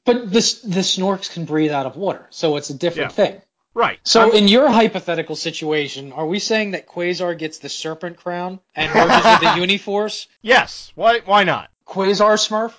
but 0.05 0.25
the 0.31 0.59
the 0.63 0.81
Snorks 0.81 1.31
can 1.33 1.45
breathe 1.45 1.71
out 1.71 1.85
of 1.85 1.95
water, 1.95 2.27
so 2.29 2.57
it's 2.57 2.69
a 2.69 2.73
different 2.73 3.11
Yeah. 3.11 3.15
thing. 3.25 3.41
Right. 3.73 3.99
So, 4.03 4.21
I'm- 4.21 4.31
in 4.35 4.47
your 4.49 4.69
hypothetical 4.69 5.35
situation, 5.37 6.11
are 6.11 6.25
we 6.27 6.39
saying 6.39 6.71
that 6.71 6.87
Quasar 6.87 7.37
gets 7.37 7.59
the 7.59 7.69
Serpent 7.69 8.17
Crown 8.17 8.59
and 8.75 8.93
merges 8.93 9.23
with 9.25 9.39
the 9.41 9.55
Uniforce? 9.61 10.27
yes. 10.41 10.91
Why? 10.95 11.19
Why 11.25 11.43
not? 11.45 11.69
Quasar 11.87 12.37
Smurf? 12.37 12.73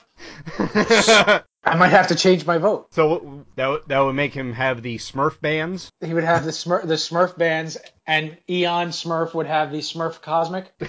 I 1.64 1.76
might 1.76 1.88
have 1.90 2.08
to 2.08 2.14
change 2.16 2.44
my 2.44 2.58
vote. 2.58 2.88
So 2.92 3.44
that 3.56 3.66
would- 3.68 3.82
that 3.86 4.00
would 4.00 4.14
make 4.14 4.34
him 4.34 4.52
have 4.52 4.82
the 4.82 4.98
Smurf 4.98 5.40
bands. 5.40 5.90
He 6.04 6.12
would 6.12 6.24
have 6.24 6.44
the 6.44 6.50
Smurf, 6.50 6.86
the 6.86 6.94
Smurf 6.94 7.36
bands, 7.38 7.76
and 8.06 8.36
Eon 8.50 8.88
Smurf 8.88 9.32
would 9.34 9.46
have 9.46 9.70
the 9.70 9.78
Smurf 9.78 10.20
Cosmic. 10.20 10.72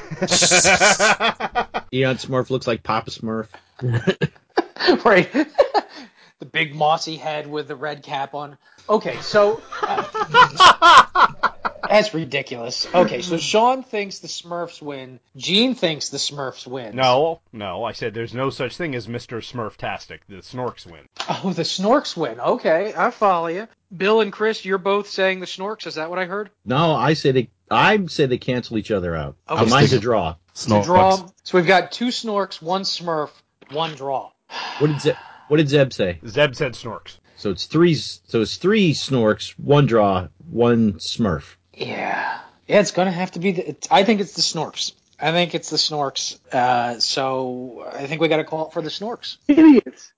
Eon 1.94 2.16
Smurf 2.18 2.50
looks 2.50 2.66
like 2.66 2.82
Papa 2.84 3.12
Smurf. 3.12 3.48
right. 5.06 5.32
the 6.40 6.46
big 6.46 6.74
mossy 6.74 7.18
head 7.18 7.46
with 7.48 7.68
the 7.68 7.76
red 7.76 8.02
cap 8.02 8.34
on. 8.34 8.58
Okay, 8.90 9.18
so 9.22 9.62
uh, 9.84 11.50
that's 11.90 12.14
ridiculous. 12.14 12.88
Okay, 12.94 13.22
so 13.22 13.38
Sean 13.38 13.84
thinks 13.84 14.20
the 14.20 14.28
Smurfs 14.28 14.82
win. 14.82 15.20
Gene 15.36 15.76
thinks 15.76 16.10
the 16.10 16.18
Smurfs 16.18 16.66
win. 16.68 16.96
no, 16.96 17.42
no. 17.52 17.84
I 17.84 17.92
said 17.94 18.14
there's 18.14 18.34
no 18.34 18.50
such 18.50 18.78
thing 18.78 18.96
as 18.96 19.08
Mr. 19.08 19.38
Smurftastic. 19.40 20.20
The 20.30 20.38
Snorks 20.38 20.86
win. 20.86 21.08
Oh, 21.30 21.52
the 21.54 21.64
Snorks 21.64 22.16
win. 22.18 22.40
Okay, 22.40 22.94
I 22.96 23.12
follow 23.12 23.48
you. 23.48 23.68
Bill 23.96 24.22
and 24.22 24.32
Chris, 24.34 24.66
you're 24.66 24.78
both 24.78 25.08
saying 25.08 25.40
the 25.40 25.46
Snorks. 25.46 25.86
Is 25.88 25.96
that 25.96 26.10
what 26.10 26.20
I 26.20 26.26
heard? 26.26 26.50
No, 26.66 26.94
I 26.94 27.14
say 27.14 27.32
they. 27.32 27.50
I 27.70 28.06
say 28.08 28.26
they 28.28 28.38
cancel 28.38 28.78
each 28.78 28.92
other 28.92 29.16
out. 29.16 29.36
Okay. 29.50 29.64
So 29.64 29.70
mine's 29.70 29.94
a 29.94 30.00
draw. 30.00 30.34
To 30.34 30.38
Snorks. 30.54 30.86
draw. 30.86 31.28
So 31.44 31.58
we've 31.58 31.68
got 31.68 31.92
two 31.92 32.08
Snorks, 32.08 32.62
one 32.62 32.84
Smurf, 32.84 33.30
one 33.72 33.94
draw. 33.96 34.32
What 34.80 34.88
did 34.88 35.02
Zeb, 35.02 35.16
What 35.48 35.58
did 35.58 35.70
Zeb 35.70 35.92
say? 35.94 36.20
Zeb 36.28 36.56
said 36.56 36.74
Snorks. 36.74 37.18
So 37.36 37.50
it's 37.50 37.66
three. 37.66 37.96
So 37.96 38.42
it's 38.42 38.58
three 38.58 38.94
Snorks, 38.94 39.52
one 39.60 39.86
draw, 39.88 40.28
one 40.50 40.94
Smurf. 40.94 41.56
Yeah. 41.74 42.40
Yeah, 42.68 42.80
it's 42.80 42.92
gonna 42.92 43.12
have 43.12 43.32
to 43.32 43.40
be. 43.40 43.52
The, 43.52 43.78
I 43.92 44.04
think 44.04 44.22
it's 44.22 44.34
the 44.34 44.42
Snorks. 44.42 44.94
I 45.20 45.32
think 45.32 45.56
it's 45.56 45.70
the 45.70 45.78
Snorks. 45.78 46.38
Uh, 46.54 47.00
so 47.00 47.90
I 47.92 48.08
think 48.08 48.22
we 48.22 48.28
got 48.28 48.38
to 48.38 48.44
call 48.44 48.68
it 48.68 48.74
for 48.74 48.82
the 48.82 48.90
Snorks. 48.90 49.38
Idiots. 49.48 50.12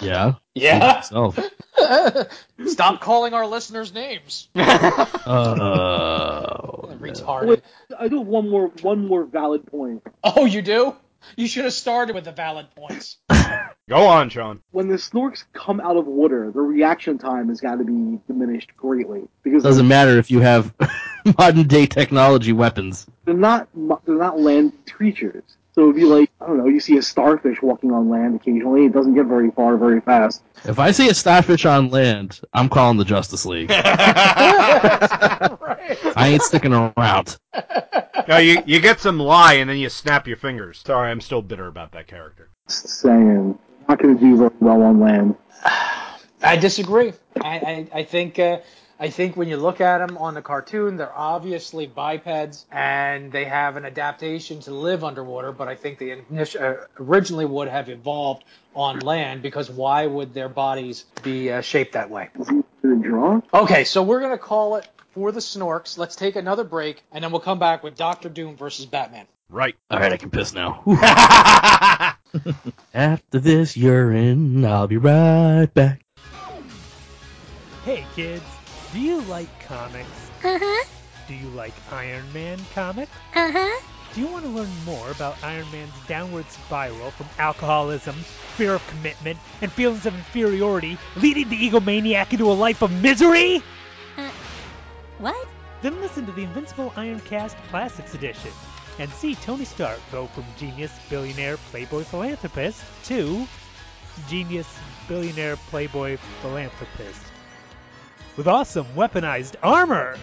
Yeah. 0.00 0.34
Yeah. 0.54 1.00
Stop 2.66 3.00
calling 3.00 3.34
our 3.34 3.46
listeners 3.46 3.92
names. 3.92 4.48
Oh. 5.26 6.94
Retarded. 7.00 7.48
Wait, 7.48 7.62
I 7.98 8.08
do 8.08 8.18
have 8.18 8.26
one 8.26 8.50
more 8.50 8.68
one 8.82 9.06
more 9.06 9.24
valid 9.24 9.66
point. 9.66 10.02
Oh, 10.22 10.44
you 10.44 10.60
do? 10.60 10.94
You 11.36 11.46
should 11.48 11.64
have 11.64 11.72
started 11.72 12.14
with 12.14 12.24
the 12.24 12.32
valid 12.32 12.66
points. 12.76 13.18
Go 13.88 14.06
on, 14.06 14.30
Sean. 14.30 14.60
When 14.70 14.88
the 14.88 14.96
Snorks 14.96 15.44
come 15.52 15.80
out 15.80 15.96
of 15.96 16.06
water, 16.06 16.50
the 16.50 16.60
reaction 16.60 17.18
time 17.18 17.48
has 17.48 17.60
got 17.60 17.76
to 17.76 17.84
be 17.84 18.18
diminished 18.26 18.74
greatly 18.76 19.22
because 19.42 19.62
Doesn't 19.62 19.88
matter 19.88 20.18
if 20.18 20.30
you 20.30 20.40
have 20.40 20.72
modern 21.38 21.66
day 21.66 21.86
technology 21.86 22.52
weapons. 22.52 23.06
they're 23.24 23.34
not 23.34 23.68
they're 24.06 24.16
not 24.16 24.38
land 24.40 24.72
creatures. 24.90 25.42
So 25.74 25.82
it'd 25.82 25.96
be 25.96 26.04
like 26.04 26.30
I 26.40 26.46
don't 26.46 26.58
know, 26.58 26.66
you 26.66 26.78
see 26.78 26.96
a 26.98 27.02
starfish 27.02 27.60
walking 27.60 27.90
on 27.90 28.08
land 28.08 28.36
occasionally. 28.36 28.86
It 28.86 28.92
doesn't 28.92 29.14
get 29.14 29.26
very 29.26 29.50
far 29.50 29.76
very 29.76 30.00
fast. 30.00 30.42
If 30.64 30.78
I 30.78 30.92
see 30.92 31.08
a 31.08 31.14
starfish 31.14 31.66
on 31.66 31.90
land, 31.90 32.40
I'm 32.52 32.68
calling 32.68 32.96
the 32.96 33.04
Justice 33.04 33.44
League. 33.44 33.70
I 33.72 35.58
ain't 36.16 36.42
sticking 36.42 36.72
around. 36.72 37.38
No, 38.28 38.38
you 38.38 38.62
you 38.66 38.80
get 38.80 39.00
some 39.00 39.18
lie 39.18 39.54
and 39.54 39.68
then 39.68 39.78
you 39.78 39.88
snap 39.88 40.28
your 40.28 40.36
fingers. 40.36 40.80
Sorry, 40.84 41.10
I'm 41.10 41.20
still 41.20 41.42
bitter 41.42 41.66
about 41.66 41.90
that 41.92 42.06
character. 42.06 42.50
Just 42.68 42.88
saying, 43.00 43.58
not 43.88 43.98
going 43.98 44.16
to 44.16 44.20
do 44.20 44.36
very 44.36 44.50
well 44.60 44.82
on 44.82 45.00
land. 45.00 45.34
I 46.42 46.56
disagree. 46.56 47.12
I, 47.40 47.56
I, 47.58 47.88
I 48.00 48.04
think 48.04 48.38
uh, 48.38 48.58
I 48.98 49.10
think 49.10 49.36
when 49.36 49.48
you 49.48 49.56
look 49.56 49.80
at 49.80 49.98
them 49.98 50.16
on 50.18 50.34
the 50.34 50.42
cartoon, 50.42 50.96
they're 50.96 51.12
obviously 51.12 51.86
bipeds 51.86 52.64
and 52.70 53.32
they 53.32 53.44
have 53.44 53.76
an 53.76 53.84
adaptation 53.84 54.60
to 54.60 54.72
live 54.72 55.02
underwater. 55.02 55.50
But 55.52 55.68
I 55.68 55.74
think 55.74 55.98
they 55.98 56.06
init- 56.06 56.60
uh, 56.60 56.86
originally 56.98 57.44
would 57.44 57.68
have 57.68 57.88
evolved 57.88 58.44
on 58.74 59.00
land 59.00 59.42
because 59.42 59.68
why 59.70 60.06
would 60.06 60.32
their 60.32 60.48
bodies 60.48 61.04
be 61.22 61.50
uh, 61.50 61.60
shaped 61.60 61.94
that 61.94 62.08
way? 62.10 62.30
Is 62.38 62.48
he 62.48 62.62
going 62.82 63.02
to 63.02 63.08
draw? 63.08 63.40
Okay, 63.52 63.84
so 63.84 64.02
we're 64.02 64.20
gonna 64.20 64.38
call 64.38 64.76
it 64.76 64.88
for 65.12 65.32
the 65.32 65.40
Snorks. 65.40 65.98
Let's 65.98 66.16
take 66.16 66.36
another 66.36 66.64
break 66.64 67.02
and 67.12 67.22
then 67.24 67.30
we'll 67.32 67.40
come 67.40 67.58
back 67.58 67.82
with 67.82 67.96
Doctor 67.96 68.28
Doom 68.28 68.56
versus 68.56 68.86
Batman. 68.86 69.26
Right. 69.48 69.76
All 69.90 69.98
right, 69.98 70.12
I 70.12 70.16
can 70.16 70.30
piss 70.30 70.52
now. 70.54 70.82
After 72.94 73.38
this 73.38 73.76
urine, 73.76 74.64
I'll 74.64 74.86
be 74.88 74.96
right 74.96 75.66
back. 75.72 76.00
Hey 77.84 78.04
kids, 78.16 78.42
do 78.94 79.00
you 79.00 79.20
like 79.22 79.48
comics? 79.66 80.30
Uh-huh. 80.44 80.84
Do 81.26 81.34
you 81.34 81.48
like 81.48 81.74
Iron 81.90 82.32
Man 82.32 82.58
comics? 82.74 83.10
Uh-huh. 83.34 83.82
Do 84.14 84.20
you 84.20 84.28
want 84.28 84.44
to 84.44 84.50
learn 84.50 84.70
more 84.84 85.10
about 85.10 85.36
Iron 85.42 85.66
Man's 85.72 85.92
downward 86.06 86.48
spiral 86.48 87.10
from 87.10 87.26
alcoholism, 87.38 88.14
fear 88.56 88.74
of 88.74 88.86
commitment, 88.86 89.36
and 89.60 89.72
feelings 89.72 90.06
of 90.06 90.14
inferiority, 90.14 90.96
leading 91.16 91.48
the 91.48 91.56
egomaniac 91.68 92.32
into 92.32 92.50
a 92.50 92.54
life 92.54 92.82
of 92.82 92.92
misery? 93.02 93.62
Uh, 94.16 94.30
What? 95.18 95.48
Then 95.82 96.00
listen 96.00 96.24
to 96.26 96.32
the 96.32 96.44
Invincible 96.44 96.92
Iron 96.96 97.18
Cast 97.20 97.56
Classics 97.70 98.14
Edition 98.14 98.52
and 99.00 99.10
see 99.12 99.34
Tony 99.34 99.64
Stark 99.64 99.98
go 100.12 100.26
from 100.28 100.44
genius, 100.56 100.92
billionaire, 101.10 101.56
playboy 101.56 102.04
philanthropist 102.04 102.80
to 103.04 103.44
genius, 104.28 104.68
billionaire, 105.08 105.56
playboy 105.56 106.16
philanthropist. 106.40 107.20
With 108.36 108.48
awesome 108.48 108.86
weaponized 108.96 109.54
armor! 109.62 110.16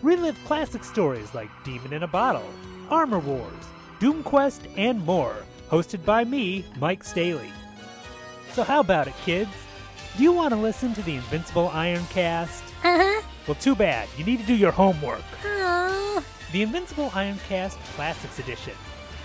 Relive 0.00 0.38
classic 0.46 0.82
stories 0.82 1.34
like 1.34 1.50
Demon 1.64 1.92
in 1.92 2.02
a 2.02 2.06
Bottle, 2.06 2.48
Armor 2.88 3.18
Wars, 3.18 3.52
Doom 4.00 4.22
Quest, 4.22 4.62
and 4.76 5.04
more. 5.04 5.36
Hosted 5.70 6.02
by 6.02 6.24
me, 6.24 6.64
Mike 6.78 7.04
Staley. 7.04 7.52
So 8.52 8.62
how 8.62 8.80
about 8.80 9.06
it, 9.06 9.12
kids? 9.26 9.50
Do 10.16 10.22
you 10.22 10.32
want 10.32 10.54
to 10.54 10.60
listen 10.60 10.94
to 10.94 11.02
the 11.02 11.16
Invincible 11.16 11.68
Ironcast? 11.68 12.62
Uh-huh. 12.82 13.20
Well, 13.46 13.56
too 13.56 13.74
bad. 13.74 14.08
You 14.16 14.24
need 14.24 14.40
to 14.40 14.46
do 14.46 14.54
your 14.54 14.72
homework. 14.72 15.20
Oh. 15.44 16.24
The 16.52 16.62
Invincible 16.62 17.10
Ironcast 17.10 17.76
Classics 17.96 18.38
Edition 18.38 18.72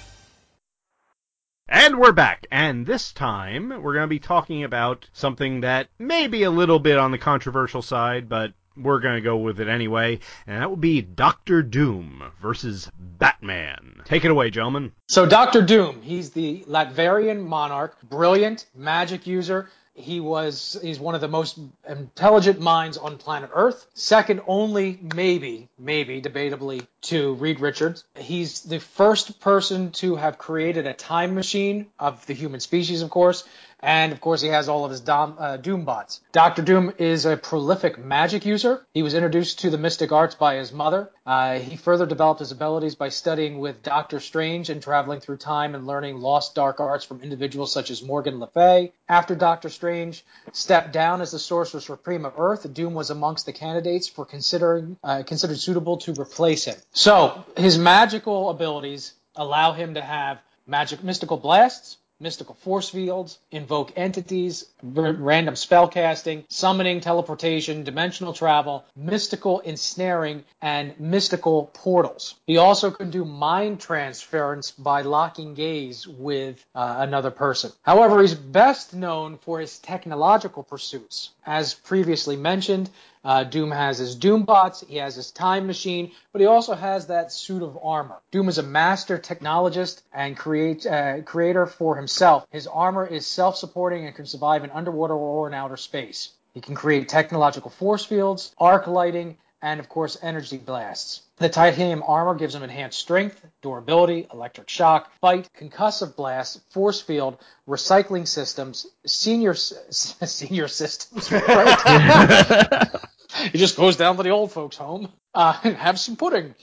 And 1.73 2.01
we're 2.01 2.11
back, 2.11 2.49
and 2.51 2.85
this 2.85 3.13
time 3.13 3.69
we're 3.69 3.95
going 3.95 4.03
to 4.03 4.09
be 4.09 4.19
talking 4.19 4.65
about 4.65 5.09
something 5.13 5.61
that 5.61 5.87
may 6.01 6.27
be 6.27 6.43
a 6.43 6.51
little 6.51 6.81
bit 6.81 6.99
on 6.99 7.13
the 7.13 7.19
controversial 7.19 7.81
side, 7.81 8.29
but 8.29 8.55
we're 8.77 8.99
going 8.99 9.15
to 9.15 9.21
go 9.21 9.37
with 9.37 9.61
it 9.61 9.69
anyway, 9.69 10.19
and 10.49 10.61
that 10.61 10.69
would 10.69 10.81
be 10.81 11.01
Doctor 11.01 11.63
Doom 11.63 12.25
versus 12.43 12.91
Batman. 12.99 14.03
Take 14.05 14.25
it 14.25 14.33
away, 14.33 14.51
gentlemen. 14.51 14.91
So 15.09 15.27
Doctor 15.27 15.63
Doom, 15.63 16.03
he's 16.03 16.31
the 16.31 16.65
Latverian 16.69 17.47
monarch, 17.47 17.97
brilliant 18.03 18.67
magic 18.75 19.29
user. 19.29 19.71
He 19.95 20.21
was 20.21 20.79
he's 20.83 20.99
one 21.01 21.15
of 21.15 21.21
the 21.21 21.29
most 21.29 21.59
intelligent 21.89 22.61
minds 22.61 22.97
on 22.97 23.19
planet 23.19 23.51
Earth, 23.53 23.87
second 23.95 24.41
only 24.47 24.99
maybe 25.15 25.69
maybe 25.79 26.23
debatably 26.23 26.87
to 27.03 27.35
Reed 27.35 27.61
Richards. 27.61 28.05
He's 28.17 28.61
the 28.63 28.81
first 28.81 29.41
person 29.41 29.91
to 29.93 30.17
have 30.17 30.39
created 30.39 30.87
a 30.87 30.95
time 30.95 31.35
machine 31.35 31.87
of 31.99 32.25
the 32.27 32.35
human 32.35 32.61
species, 32.61 33.03
of 33.03 33.11
course, 33.11 33.45
and 33.83 34.13
of 34.13 34.21
course 34.21 34.41
he 34.41 34.49
has 34.49 34.69
all 34.69 34.85
of 34.85 34.91
his 34.91 35.01
Dom, 35.01 35.37
uh, 35.39 35.57
Doom 35.57 35.85
bots. 35.85 36.21
Doctor 36.33 36.63
Doom 36.63 36.93
is 36.99 37.27
a 37.27 37.37
prolific 37.37 37.99
magic 37.99 38.45
user. 38.45 38.87
He 38.93 39.03
was 39.03 39.15
introduced 39.15 39.61
to 39.61 39.71
the 39.71 39.79
mystic 39.79 40.13
arts 40.13 40.35
by 40.35 40.57
his 40.57 40.73
mother. 40.73 41.11
Uh, 41.27 41.59
he 41.59 41.77
further 41.77 42.07
developed 42.07 42.41
his 42.41 42.53
abilities 42.53 42.95
by 42.95 43.09
studying 43.09 43.59
with 43.59 43.83
Doctor 43.83 44.21
Strange 44.21 44.71
and 44.71 44.83
traveling 44.83 45.21
through 45.21 45.37
time 45.37 45.75
and 45.75 45.87
learning 45.87 46.19
lost 46.19 46.55
dark 46.55 46.81
arts 46.81 47.05
from 47.05 47.23
individuals 47.23 47.73
such 47.73 47.91
as 47.91 48.03
Morgan 48.03 48.41
Le 48.41 48.49
Fay. 48.49 48.93
After 49.09 49.35
Doctor 49.35 49.69
Strange 49.69 50.25
stepped 50.53 50.93
down 50.93 51.21
as 51.21 51.31
the 51.31 51.39
Sorcerer 51.39 51.81
Supreme 51.81 52.25
of 52.25 52.35
Earth, 52.39 52.73
Doom 52.73 52.95
was 52.95 53.11
amongst 53.11 53.47
the 53.47 53.53
candidates 53.53 54.09
for 54.09 54.25
considering 54.25 54.97
uh, 55.05 55.23
considered 55.25 55.59
suitable 55.59 55.99
to 55.99 56.13
replace 56.21 56.65
him. 56.65 56.77
So 56.93 57.45
his 57.57 57.79
magical 57.79 58.51
abilities 58.51 59.13
allow 59.37 59.73
him 59.73 59.95
to 59.95 60.03
have 60.03 60.39
magic 60.67 61.03
mystical 61.03 61.37
blasts, 61.37 61.97
mystical 62.21 62.55
force 62.55 62.91
fields, 62.91 63.39
invoke 63.51 63.93
entities, 63.97 64.67
r- 64.97 65.13
random 65.13 65.57
spell 65.57 65.89
casting, 65.89 66.45
summoning, 66.49 67.01
teleportation, 67.01 67.83
dimensional 67.83 68.33
travel, 68.33 68.85
mystical 68.95 69.61
ensnaring, 69.61 70.45
and 70.61 70.99
mystical 71.01 71.71
portals. 71.73 72.35
He 72.47 72.59
also 72.59 72.91
can 72.91 73.11
do 73.11 73.25
mind 73.25 73.81
transference 73.81 74.71
by 74.71 75.03
locking 75.03 75.55
gaze 75.55 76.07
with 76.07 76.65
uh, 76.75 76.97
another 76.99 77.31
person. 77.31 77.73
However, 77.83 78.21
he's 78.21 78.35
best 78.35 78.95
known 78.95 79.39
for 79.39 79.61
his 79.61 79.79
technological 79.79 80.63
pursuits. 80.63 81.31
As 81.47 81.75
previously 81.75 82.37
mentioned, 82.37 82.91
uh, 83.25 83.45
Doom 83.45 83.71
has 83.71 83.99
his 83.99 84.17
Doombots, 84.17 84.87
he 84.87 84.97
has 84.97 85.15
his 85.17 85.31
time 85.31 85.67
machine, 85.67 86.13
but 86.33 86.41
he 86.41 86.47
also 86.47 86.75
has 86.75 87.07
that 87.07 87.33
suit 87.33 87.63
of 87.63 87.79
armor. 87.83 88.17
Doom 88.31 88.49
is 88.49 88.59
a 88.59 88.63
master 88.63 89.19
technologist 89.19 90.03
and 90.13 90.37
create, 90.37 90.87
uh, 90.87 91.23
creator 91.23 91.67
for 91.67 91.97
himself. 91.97 92.47
His 92.51 92.67
armor 92.67 93.07
is 93.07 93.27
self-supporting 93.27 94.07
and 94.07 94.15
can 94.15 94.27
survive 94.27 94.65
in 94.65 94.71
underwater 94.71 95.15
or 95.15 95.47
in 95.47 95.55
outer 95.55 95.77
space. 95.77 96.31
He 96.55 96.61
can 96.61 96.75
create 96.75 97.09
technological 97.09 97.71
force 97.71 98.05
fields, 98.05 98.55
arc 98.59 98.87
lighting, 98.87 99.37
and 99.63 99.79
of 99.79 99.89
course 99.89 100.17
energy 100.23 100.57
blasts. 100.57 101.23
The 101.41 101.49
titanium 101.49 102.03
armor 102.07 102.35
gives 102.35 102.55
him 102.55 102.63
enhanced 102.63 102.99
strength, 102.99 103.41
durability, 103.63 104.27
electric 104.31 104.69
shock, 104.69 105.11
bite, 105.23 105.49
concussive 105.59 106.15
blast, 106.15 106.61
force 106.71 107.01
field, 107.01 107.39
recycling 107.67 108.29
systems, 108.29 108.87
senior 109.07 109.53
s- 109.53 109.73
senior 110.27 110.69
systems. 110.69 111.33
Right? 111.33 112.89
he 113.53 113.57
just 113.59 113.77
goes 113.79 113.97
down 113.97 114.19
to 114.19 114.23
the 114.23 114.29
old 114.29 114.53
folks' 114.53 114.77
home 114.77 115.11
uh, 115.35 115.59
and 115.65 115.77
have 115.79 115.99
some 115.99 116.17
pudding. 116.17 116.55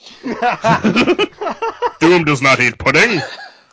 Doom 1.99 2.23
does 2.25 2.43
not 2.43 2.59
eat 2.59 2.77
pudding. 2.77 3.19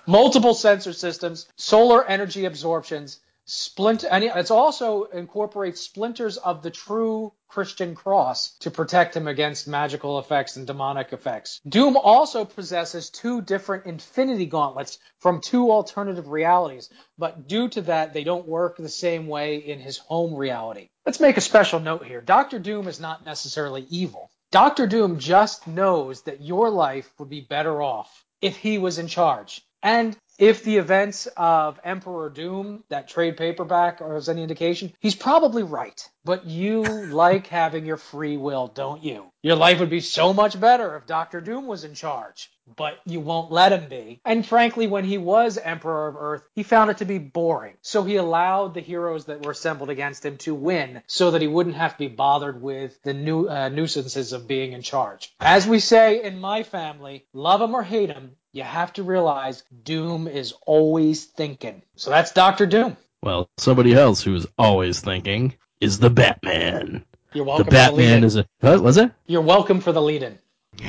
multiple 0.07 0.55
sensor 0.55 0.95
systems, 0.95 1.47
solar 1.57 2.03
energy 2.07 2.47
absorptions, 2.47 3.21
splint. 3.47 4.05
And 4.09 4.25
it 4.25 4.51
also 4.51 5.05
incorporates 5.05 5.81
splinters 5.81 6.37
of 6.37 6.63
the 6.63 6.71
true 6.71 7.33
Christian 7.49 7.95
cross 7.95 8.57
to 8.59 8.71
protect 8.71 9.17
him 9.17 9.29
against 9.29 9.69
magical 9.69 10.19
effects 10.19 10.57
and 10.57 10.67
demonic 10.67 11.13
effects. 11.13 11.61
Doom 11.69 11.97
also 11.97 12.45
possesses 12.45 13.11
two 13.11 13.43
different 13.43 13.87
infinity 13.87 14.47
gauntlets 14.47 14.99
from 15.21 15.41
two 15.41 15.71
alternative 15.71 16.29
realities, 16.29 16.91
but 17.17 17.47
due 17.47 17.69
to 17.69 17.83
that, 17.83 18.13
they 18.13 18.25
don't 18.25 18.49
work 18.49 18.77
the 18.77 18.89
same 18.89 19.29
way 19.29 19.59
in 19.59 19.79
his 19.79 19.99
home 19.99 20.35
reality. 20.35 20.89
Let's 21.07 21.21
make 21.21 21.37
a 21.37 21.41
special 21.43 21.81
note 21.81 22.05
here. 22.05 22.21
Doctor 22.21 22.59
Doom 22.59 22.89
is 22.89 22.99
not 22.99 23.25
necessarily 23.25 23.87
evil. 23.89 24.31
Doctor 24.51 24.87
Doom 24.87 25.19
just 25.19 25.67
knows 25.67 26.23
that 26.23 26.41
your 26.41 26.71
life 26.71 27.13
would 27.19 27.29
be 27.29 27.41
better 27.41 27.83
off 27.83 28.25
if 28.41 28.57
he 28.57 28.79
was 28.79 28.99
in 28.99 29.07
charge. 29.07 29.63
And 29.83 30.17
if 30.39 30.65
the 30.65 30.79
events 30.79 31.29
of 31.37 31.79
Emperor 31.85 32.29
Doom, 32.29 32.83
that 32.89 33.09
trade 33.09 33.37
paperback, 33.37 34.01
are 34.01 34.17
as 34.17 34.29
any 34.29 34.43
indication, 34.43 34.93
he's 34.99 35.15
probably 35.15 35.63
right. 35.63 36.09
But 36.25 36.47
you 36.47 36.83
like 37.07 37.47
having 37.47 37.87
your 37.87 37.97
free 37.97 38.37
will, 38.37 38.69
don't 38.69 39.03
you? 39.03 39.27
Your 39.43 39.57
life 39.57 39.79
would 39.81 39.91
be 39.91 40.01
so 40.01 40.33
much 40.33 40.59
better 40.59 40.97
if 40.97 41.07
Doctor 41.07 41.41
Doom 41.41 41.67
was 41.67 41.85
in 41.85 41.95
charge. 41.95 42.51
But 42.77 42.99
you 43.05 43.21
won't 43.21 43.53
let 43.53 43.73
him 43.73 43.91
be. 43.91 44.21
And 44.25 44.45
frankly, 44.45 44.87
when 44.87 45.05
he 45.05 45.19
was 45.19 45.59
Emperor 45.59 46.09
of 46.09 46.17
Earth, 46.17 46.43
he 46.55 46.63
found 46.63 46.91
it 46.91 46.99
to 46.99 47.05
be 47.05 47.19
boring. 47.19 47.75
So 47.83 48.05
he 48.05 48.17
allowed 48.17 48.73
the 48.73 48.81
heroes 48.81 49.27
that 49.27 49.45
were 49.45 49.53
assembled 49.53 49.91
against 49.91 50.25
him 50.25 50.39
to 50.39 50.55
win 50.55 51.03
so 51.07 51.33
that 51.33 51.43
he 51.43 51.47
wouldn't 51.47 51.77
have 51.77 51.93
to 51.93 51.99
be 51.99 52.09
bothered 52.09 52.63
with 52.63 53.01
the 53.03 53.13
nu- 53.13 53.51
uh, 53.51 53.69
nuisances 53.69 54.33
of 54.33 54.49
being 54.49 54.73
in 54.73 54.81
charge. 54.81 55.35
As 55.41 55.67
we 55.67 55.79
say 55.79 56.23
in 56.23 56.41
my 56.41 56.63
family, 56.63 57.27
love 57.35 57.61
him 57.61 57.75
or 57.75 57.83
hate 57.83 58.09
him, 58.11 58.37
you 58.55 58.63
have 58.63 58.93
to 58.95 59.03
realize 59.03 59.63
Doom 59.83 60.27
is 60.29 60.55
always 60.65 61.25
thinking. 61.25 61.83
So 61.97 62.09
that's 62.11 62.33
Doctor 62.33 62.65
Doom. 62.67 62.97
Well, 63.23 63.51
somebody 63.59 63.93
else 63.95 64.23
who's 64.23 64.47
always 64.57 65.01
thinking 65.01 65.55
is 65.81 65.99
the 65.99 66.09
Batman. 66.11 67.05
You're 67.35 67.45
The 67.45 67.49
welcome. 67.49 67.65
for 67.67 67.71
the 67.71 67.75
Batman 67.75 68.07
lead-in. 68.07 68.25
is 68.25 68.37
a 68.37 68.47
what 68.61 68.81
was 68.83 68.97
it? 68.97 69.11
You're 69.27 69.41
welcome 69.43 69.81
for 69.81 69.91
the 69.93 70.01
lead-in. 70.01 70.39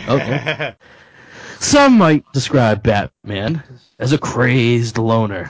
Okay. 0.07 0.76
Some 1.59 1.97
might 1.97 2.24
describe 2.34 2.84
Batman 2.84 3.63
as 3.97 4.13
a 4.13 4.18
crazed 4.20 4.97
loner 4.99 5.49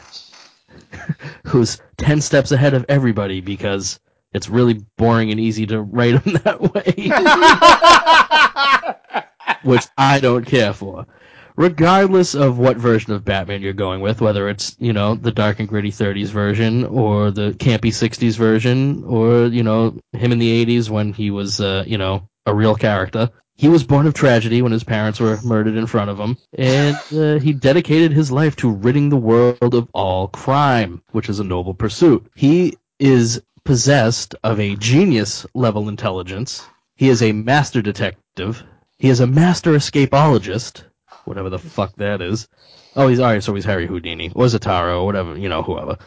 who's 1.47 1.81
10 1.97 2.21
steps 2.21 2.51
ahead 2.53 2.73
of 2.75 2.85
everybody 2.87 3.41
because 3.41 3.99
it's 4.33 4.47
really 4.49 4.85
boring 4.97 5.31
and 5.31 5.39
easy 5.39 5.65
to 5.65 5.81
write 5.81 6.21
him 6.23 6.33
that 6.43 6.61
way. 6.61 6.93
Which 9.63 9.83
I 9.97 10.19
don't 10.19 10.45
care 10.45 10.73
for. 10.73 11.07
Regardless 11.57 12.35
of 12.35 12.57
what 12.57 12.77
version 12.77 13.13
of 13.13 13.23
Batman 13.23 13.61
you're 13.61 13.73
going 13.73 14.01
with, 14.01 14.19
whether 14.19 14.49
it's, 14.49 14.75
you 14.79 14.91
know, 14.91 15.15
the 15.15 15.31
dark 15.31 15.59
and 15.59 15.69
gritty 15.69 15.91
30s 15.91 16.27
version 16.27 16.83
or 16.85 17.31
the 17.31 17.51
campy 17.51 17.91
60s 17.93 18.35
version 18.35 19.03
or, 19.05 19.45
you 19.45 19.63
know, 19.63 19.97
him 20.11 20.31
in 20.33 20.39
the 20.39 20.65
80s 20.65 20.89
when 20.89 21.13
he 21.13 21.31
was, 21.31 21.61
uh, 21.61 21.83
you 21.87 21.97
know, 21.97 22.27
a 22.45 22.53
real 22.53 22.75
character. 22.75 23.29
He 23.57 23.69
was 23.69 23.85
born 23.85 24.05
of 24.05 24.13
tragedy 24.13 24.61
when 24.61 24.73
his 24.73 24.83
parents 24.83 25.19
were 25.21 25.39
murdered 25.41 25.77
in 25.77 25.87
front 25.87 26.09
of 26.09 26.19
him, 26.19 26.37
and 26.57 26.97
uh, 27.15 27.39
he 27.39 27.53
dedicated 27.53 28.11
his 28.11 28.29
life 28.29 28.57
to 28.57 28.69
ridding 28.69 29.07
the 29.07 29.15
world 29.15 29.73
of 29.73 29.87
all 29.93 30.27
crime, 30.27 31.01
which 31.11 31.29
is 31.29 31.39
a 31.39 31.45
noble 31.45 31.73
pursuit. 31.73 32.29
He 32.35 32.77
is 32.99 33.41
possessed 33.63 34.35
of 34.43 34.59
a 34.59 34.75
genius 34.75 35.45
level 35.53 35.87
intelligence. 35.87 36.67
He 36.95 37.07
is 37.07 37.23
a 37.23 37.31
master 37.31 37.81
detective. 37.81 38.61
He 38.97 39.07
is 39.07 39.21
a 39.21 39.27
master 39.27 39.71
escapologist, 39.71 40.83
whatever 41.25 41.49
the 41.49 41.59
fuck 41.59 41.95
that 41.97 42.21
is. 42.21 42.47
Oh, 42.95 43.07
he's 43.07 43.19
alright, 43.19 43.43
so 43.43 43.53
he's 43.53 43.65
Harry 43.65 43.87
Houdini, 43.87 44.31
or 44.35 44.45
Zatara, 44.45 44.99
or 45.01 45.05
whatever, 45.05 45.37
you 45.37 45.49
know, 45.49 45.61
whoever. 45.63 45.97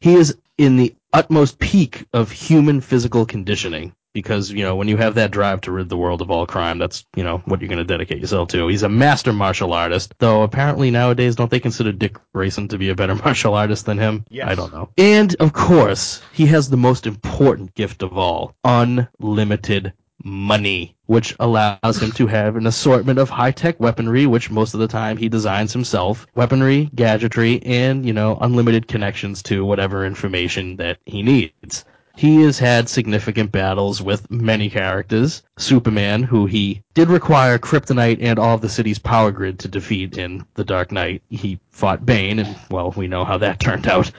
He 0.00 0.14
is 0.14 0.36
in 0.58 0.76
the 0.76 0.94
utmost 1.12 1.58
peak 1.58 2.06
of 2.12 2.30
human 2.30 2.80
physical 2.80 3.24
conditioning 3.26 3.94
because 4.14 4.50
you 4.50 4.62
know 4.62 4.76
when 4.76 4.88
you 4.88 4.96
have 4.98 5.14
that 5.14 5.30
drive 5.30 5.60
to 5.62 5.72
rid 5.72 5.88
the 5.88 5.96
world 5.96 6.20
of 6.20 6.30
all 6.30 6.46
crime 6.46 6.76
that's 6.78 7.06
you 7.16 7.24
know 7.24 7.38
what 7.46 7.60
you're 7.60 7.68
going 7.68 7.78
to 7.78 7.84
dedicate 7.84 8.18
yourself 8.18 8.48
to 8.48 8.68
he's 8.68 8.82
a 8.82 8.88
master 8.88 9.32
martial 9.32 9.72
artist 9.72 10.14
though 10.18 10.42
apparently 10.42 10.90
nowadays 10.90 11.34
don't 11.34 11.50
they 11.50 11.60
consider 11.60 11.92
dick 11.92 12.16
grayson 12.34 12.68
to 12.68 12.76
be 12.76 12.90
a 12.90 12.94
better 12.94 13.14
martial 13.24 13.54
artist 13.54 13.86
than 13.86 13.96
him 13.96 14.24
Yes. 14.28 14.48
i 14.48 14.54
don't 14.54 14.72
know 14.72 14.90
and 14.98 15.34
of 15.40 15.54
course 15.54 16.20
he 16.34 16.44
has 16.46 16.68
the 16.68 16.76
most 16.76 17.06
important 17.06 17.74
gift 17.74 18.02
of 18.02 18.18
all 18.18 18.54
unlimited 18.64 19.94
money 20.24 20.94
which 21.06 21.34
allows 21.40 22.00
him 22.00 22.12
to 22.12 22.26
have 22.26 22.56
an 22.56 22.66
assortment 22.66 23.18
of 23.18 23.28
high-tech 23.28 23.78
weaponry 23.80 24.26
which 24.26 24.50
most 24.50 24.74
of 24.74 24.80
the 24.80 24.88
time 24.88 25.16
he 25.16 25.28
designs 25.28 25.72
himself 25.72 26.26
weaponry 26.34 26.90
gadgetry 26.94 27.62
and 27.64 28.06
you 28.06 28.12
know 28.12 28.38
unlimited 28.40 28.88
connections 28.88 29.42
to 29.42 29.64
whatever 29.64 30.06
information 30.06 30.76
that 30.76 30.98
he 31.06 31.22
needs 31.22 31.84
he 32.14 32.42
has 32.42 32.58
had 32.58 32.88
significant 32.88 33.52
battles 33.52 34.02
with 34.02 34.30
many 34.30 34.68
characters. 34.68 35.42
Superman, 35.56 36.22
who 36.22 36.44
he 36.44 36.82
did 36.92 37.08
require 37.08 37.58
kryptonite 37.58 38.18
and 38.20 38.38
all 38.38 38.54
of 38.54 38.60
the 38.60 38.68
city's 38.68 38.98
power 38.98 39.32
grid 39.32 39.58
to 39.60 39.68
defeat 39.68 40.18
in 40.18 40.44
The 40.54 40.64
Dark 40.64 40.92
Knight. 40.92 41.22
He 41.30 41.58
fought 41.70 42.04
Bane, 42.04 42.38
and 42.38 42.56
well, 42.70 42.90
we 42.90 43.08
know 43.08 43.24
how 43.24 43.38
that 43.38 43.60
turned 43.60 43.86
out. 43.86 44.10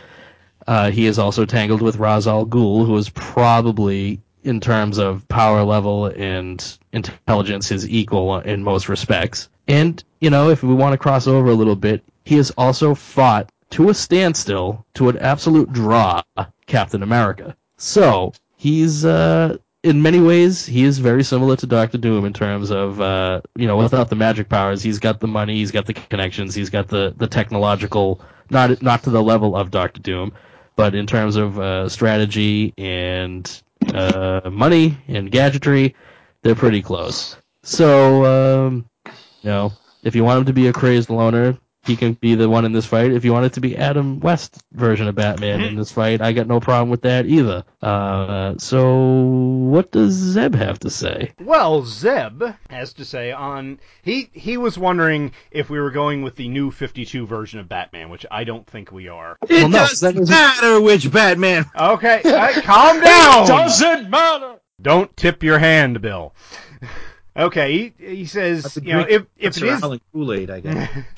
Uh, 0.65 0.89
he 0.89 1.05
is 1.05 1.19
also 1.19 1.45
tangled 1.45 1.81
with 1.81 1.97
Ra's 1.97 2.27
al 2.27 2.45
Ghul, 2.45 2.85
who 2.85 2.97
is 2.97 3.09
probably, 3.09 4.21
in 4.43 4.59
terms 4.59 4.97
of 4.97 5.27
power 5.27 5.63
level 5.63 6.07
and 6.07 6.77
intelligence, 6.91 7.71
is 7.71 7.89
equal 7.89 8.39
in 8.39 8.63
most 8.63 8.89
respects. 8.89 9.49
And, 9.67 10.03
you 10.19 10.29
know, 10.29 10.49
if 10.49 10.63
we 10.63 10.73
want 10.73 10.93
to 10.93 10.97
cross 10.97 11.27
over 11.27 11.49
a 11.49 11.55
little 11.55 11.75
bit, 11.75 12.03
he 12.25 12.35
has 12.35 12.51
also 12.51 12.95
fought 12.95 13.51
to 13.71 13.89
a 13.89 13.93
standstill, 13.93 14.85
to 14.95 15.09
an 15.09 15.17
absolute 15.17 15.71
draw, 15.71 16.21
Captain 16.67 17.03
America. 17.03 17.55
So, 17.77 18.33
he's, 18.57 19.03
uh, 19.03 19.57
in 19.83 20.01
many 20.01 20.19
ways, 20.19 20.65
he 20.65 20.83
is 20.83 20.99
very 20.99 21.23
similar 21.23 21.55
to 21.57 21.67
Doctor 21.67 21.97
Doom 21.97 22.25
in 22.25 22.33
terms 22.33 22.71
of, 22.71 23.01
uh, 23.01 23.41
you 23.55 23.67
know, 23.67 23.77
without 23.77 24.09
the 24.09 24.15
magic 24.15 24.47
powers, 24.47 24.81
he's 24.81 24.99
got 24.99 25.19
the 25.19 25.27
money, 25.27 25.55
he's 25.55 25.71
got 25.71 25.85
the 25.85 25.93
connections, 25.93 26.55
he's 26.55 26.69
got 26.69 26.87
the, 26.87 27.13
the 27.17 27.27
technological, 27.27 28.21
not 28.49 28.81
not 28.81 29.03
to 29.03 29.09
the 29.09 29.21
level 29.21 29.55
of 29.55 29.71
Doctor 29.71 30.01
Doom, 30.01 30.33
but 30.75 30.95
in 30.95 31.05
terms 31.05 31.35
of 31.35 31.59
uh, 31.59 31.89
strategy 31.89 32.73
and 32.77 33.61
uh, 33.91 34.49
money 34.51 34.97
and 35.07 35.31
gadgetry, 35.31 35.95
they're 36.41 36.55
pretty 36.55 36.81
close. 36.81 37.37
So, 37.63 38.25
um, 38.25 38.89
you 39.05 39.49
know, 39.49 39.71
if 40.03 40.15
you 40.15 40.23
want 40.23 40.39
him 40.39 40.45
to 40.45 40.53
be 40.53 40.67
a 40.67 40.73
crazed 40.73 41.09
loner, 41.09 41.57
he 41.85 41.95
can 41.97 42.13
be 42.13 42.35
the 42.35 42.47
one 42.49 42.63
in 42.65 42.71
this 42.71 42.85
fight. 42.85 43.11
If 43.11 43.25
you 43.25 43.33
want 43.33 43.45
it 43.45 43.53
to 43.53 43.61
be 43.61 43.75
Adam 43.75 44.19
West 44.21 44.57
version 44.71 45.07
of 45.07 45.15
Batman 45.15 45.61
in 45.61 45.75
this 45.75 45.91
fight, 45.91 46.21
I 46.21 46.31
got 46.31 46.47
no 46.47 46.59
problem 46.59 46.89
with 46.89 47.01
that 47.01 47.25
either. 47.25 47.65
Uh, 47.81 48.55
so, 48.57 49.21
what 49.69 49.91
does 49.91 50.13
Zeb 50.13 50.55
have 50.55 50.79
to 50.79 50.89
say? 50.89 51.33
Well, 51.41 51.83
Zeb 51.83 52.41
has 52.69 52.93
to 52.93 53.05
say 53.05 53.31
on 53.33 53.79
he 54.01 54.29
he 54.31 54.55
was 54.57 54.77
wondering 54.77 55.33
if 55.51 55.69
we 55.69 55.79
were 55.79 55.91
going 55.91 56.21
with 56.21 56.35
the 56.37 56.47
new 56.47 56.71
52 56.71 57.25
version 57.25 57.59
of 57.59 57.67
Batman, 57.67 58.09
which 58.09 58.25
I 58.31 58.43
don't 58.45 58.65
think 58.65 58.91
we 58.91 59.09
are. 59.09 59.37
It 59.43 59.49
Well, 59.49 59.69
no, 59.69 59.77
doesn't 59.79 60.15
that 60.15 60.21
is- 60.21 60.29
matter 60.29 60.79
which 60.81 61.11
Batman. 61.11 61.65
Okay, 61.75 62.21
all 62.25 62.31
right, 62.33 62.55
calm 62.63 63.01
down. 63.01 63.43
It 63.43 63.47
Doesn't 63.47 64.09
matter. 64.09 64.55
Don't 64.81 65.15
tip 65.17 65.43
your 65.43 65.59
hand, 65.59 66.01
Bill. 66.01 66.33
Okay, 67.35 67.91
he, 67.97 68.05
he 68.15 68.25
says, 68.25 68.77
you 68.79 68.93
know, 68.93 68.99
if 69.09 69.23
if 69.37 69.57
it 69.57 69.63
is 69.63 69.81
Kool 70.13 70.33
Aid, 70.33 70.51
I 70.51 70.59
guess. 70.59 70.89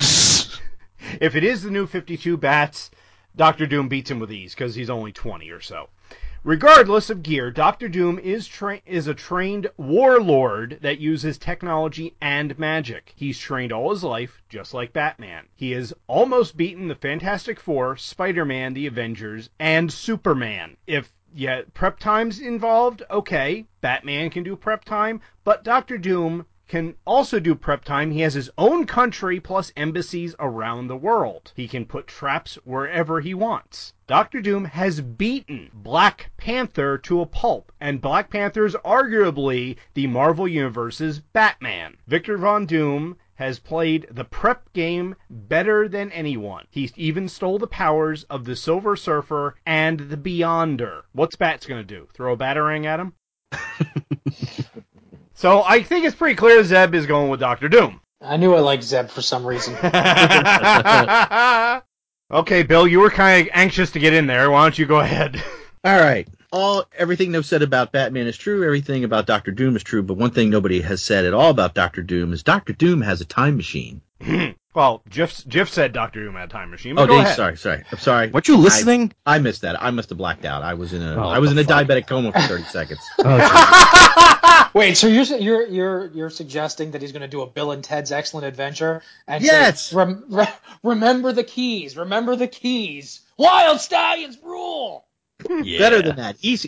if 1.20 1.34
it 1.34 1.44
is 1.44 1.62
the 1.62 1.70
new 1.70 1.86
52 1.86 2.36
bats, 2.36 2.90
Doctor 3.36 3.66
Doom 3.66 3.88
beats 3.88 4.10
him 4.10 4.18
with 4.18 4.32
ease 4.32 4.54
because 4.54 4.74
he's 4.74 4.90
only 4.90 5.12
20 5.12 5.50
or 5.50 5.60
so. 5.60 5.88
Regardless 6.46 7.10
of 7.10 7.24
gear, 7.24 7.50
Doctor 7.50 7.88
Doom 7.88 8.20
is 8.20 8.46
tra- 8.46 8.80
is 8.86 9.08
a 9.08 9.14
trained 9.14 9.68
warlord 9.76 10.78
that 10.80 11.00
uses 11.00 11.38
technology 11.38 12.14
and 12.20 12.56
magic. 12.56 13.12
He's 13.16 13.36
trained 13.36 13.72
all 13.72 13.90
his 13.90 14.04
life, 14.04 14.40
just 14.48 14.72
like 14.72 14.92
Batman. 14.92 15.48
He 15.56 15.72
has 15.72 15.92
almost 16.06 16.56
beaten 16.56 16.86
the 16.86 16.94
Fantastic 16.94 17.58
Four, 17.58 17.96
Spider-Man, 17.96 18.74
the 18.74 18.86
Avengers, 18.86 19.50
and 19.58 19.92
Superman. 19.92 20.76
If 20.86 21.12
yeah, 21.34 21.62
prep 21.74 21.98
time's 21.98 22.38
involved, 22.38 23.02
okay, 23.10 23.66
Batman 23.80 24.30
can 24.30 24.44
do 24.44 24.54
prep 24.54 24.84
time, 24.84 25.20
but 25.42 25.64
Doctor 25.64 25.98
Doom 25.98 26.46
can 26.68 26.94
also 27.04 27.38
do 27.38 27.54
prep 27.54 27.84
time. 27.84 28.10
He 28.10 28.20
has 28.22 28.34
his 28.34 28.50
own 28.58 28.86
country 28.86 29.38
plus 29.38 29.72
embassies 29.76 30.34
around 30.40 30.88
the 30.88 30.96
world. 30.96 31.52
He 31.54 31.68
can 31.68 31.86
put 31.86 32.08
traps 32.08 32.56
wherever 32.64 33.20
he 33.20 33.34
wants. 33.34 33.94
Doctor 34.06 34.40
Doom 34.40 34.64
has 34.64 35.00
beaten 35.00 35.70
Black 35.72 36.32
Panther 36.36 36.98
to 36.98 37.20
a 37.20 37.26
pulp, 37.26 37.70
and 37.80 38.00
Black 38.00 38.30
Panther 38.30 38.64
is 38.64 38.74
arguably 38.84 39.76
the 39.94 40.06
Marvel 40.08 40.48
Universe's 40.48 41.20
Batman. 41.20 41.96
Victor 42.06 42.36
Von 42.36 42.66
Doom 42.66 43.16
has 43.36 43.58
played 43.58 44.06
the 44.10 44.24
prep 44.24 44.72
game 44.72 45.14
better 45.30 45.88
than 45.88 46.10
anyone. 46.12 46.66
He 46.70 46.90
even 46.96 47.28
stole 47.28 47.58
the 47.58 47.66
powers 47.66 48.24
of 48.24 48.44
the 48.44 48.56
Silver 48.56 48.96
Surfer 48.96 49.56
and 49.64 50.00
the 50.00 50.16
Beyonder. 50.16 51.02
What's 51.12 51.36
Bats 51.36 51.66
gonna 51.66 51.84
do? 51.84 52.08
Throw 52.14 52.32
a 52.32 52.36
batarang 52.36 52.86
at 52.86 53.00
him? 53.00 53.12
so 55.36 55.62
I 55.62 55.82
think 55.82 56.04
it's 56.04 56.16
pretty 56.16 56.34
clear 56.34 56.64
Zeb 56.64 56.94
is 56.94 57.06
going 57.06 57.30
with 57.30 57.38
Doctor 57.40 57.68
Doom. 57.68 58.00
I 58.20 58.36
knew 58.36 58.54
I 58.54 58.60
liked 58.60 58.82
Zeb 58.82 59.08
for 59.08 59.22
some 59.22 59.46
reason. 59.46 59.74
okay, 62.32 62.62
Bill, 62.62 62.88
you 62.88 63.00
were 63.00 63.10
kind 63.10 63.46
of 63.46 63.52
anxious 63.54 63.90
to 63.92 63.98
get 63.98 64.14
in 64.14 64.26
there. 64.26 64.50
Why 64.50 64.62
don't 64.62 64.78
you 64.78 64.86
go 64.86 65.00
ahead? 65.00 65.42
All 65.84 66.00
right. 66.00 66.26
All 66.50 66.84
everything 66.96 67.30
they've 67.32 67.44
said 67.44 67.62
about 67.62 67.92
Batman 67.92 68.26
is 68.26 68.36
true. 68.36 68.64
Everything 68.64 69.04
about 69.04 69.26
Doctor 69.26 69.50
Doom 69.52 69.76
is 69.76 69.82
true. 69.82 70.02
But 70.02 70.16
one 70.16 70.30
thing 70.30 70.48
nobody 70.48 70.80
has 70.80 71.02
said 71.02 71.24
at 71.24 71.34
all 71.34 71.50
about 71.50 71.74
Doctor 71.74 72.02
Doom 72.02 72.32
is 72.32 72.42
Doctor 72.42 72.72
Doom 72.72 73.02
has 73.02 73.20
a 73.20 73.26
time 73.26 73.56
machine. 73.56 74.00
well, 74.74 75.02
Jif, 75.10 75.46
Jif 75.46 75.68
said 75.68 75.92
Doctor 75.92 76.24
Doom 76.24 76.34
had 76.34 76.48
a 76.48 76.52
time 76.52 76.70
machine. 76.70 76.92
Oh, 76.92 77.02
But 77.02 77.06
go 77.06 77.12
dang, 77.16 77.24
ahead. 77.24 77.36
sorry, 77.36 77.56
sorry. 77.56 77.84
I'm 77.92 77.98
sorry. 77.98 78.28
Weren't 78.30 78.48
you 78.48 78.56
listening? 78.56 79.12
I 79.26 79.38
missed 79.38 79.62
that. 79.62 79.82
I 79.82 79.90
must 79.90 80.08
have 80.10 80.18
blacked 80.18 80.44
out. 80.44 80.62
I 80.62 80.74
was 80.74 80.92
in 80.92 81.02
a 81.02 81.16
Oh, 81.16 81.28
I 81.28 81.38
was 81.38 81.52
in 81.52 81.58
a 81.58 81.64
fuck. 81.64 81.86
diabetic 81.86 82.06
coma 82.06 82.32
for 82.32 82.40
30 82.40 82.64
seconds. 82.64 83.00
Oh, 83.18 84.70
Wait, 84.74 84.96
so 84.96 85.06
you're 85.06 85.24
you're 85.24 85.66
you're 85.66 86.06
you're 86.08 86.30
suggesting 86.30 86.90
that 86.92 87.00
he's 87.02 87.12
going 87.12 87.22
to 87.22 87.28
do 87.28 87.40
a 87.42 87.46
Bill 87.46 87.72
and 87.72 87.82
Ted's 87.82 88.12
Excellent 88.12 88.46
Adventure? 88.46 89.02
And 89.26 89.42
say, 89.42 89.46
Yes! 89.50 89.92
rem- 89.92 90.24
re- 90.28 90.48
remember 90.82 91.32
the 91.32 91.44
keys. 91.44 91.96
Remember 91.96 92.36
the 92.36 92.46
keys. 92.46 93.20
Wild 93.38 93.80
stallions 93.80 94.38
rule. 94.42 95.06
yeah. 95.62 95.78
Better 95.78 96.02
than 96.02 96.16
that. 96.16 96.36
He's 96.38 96.66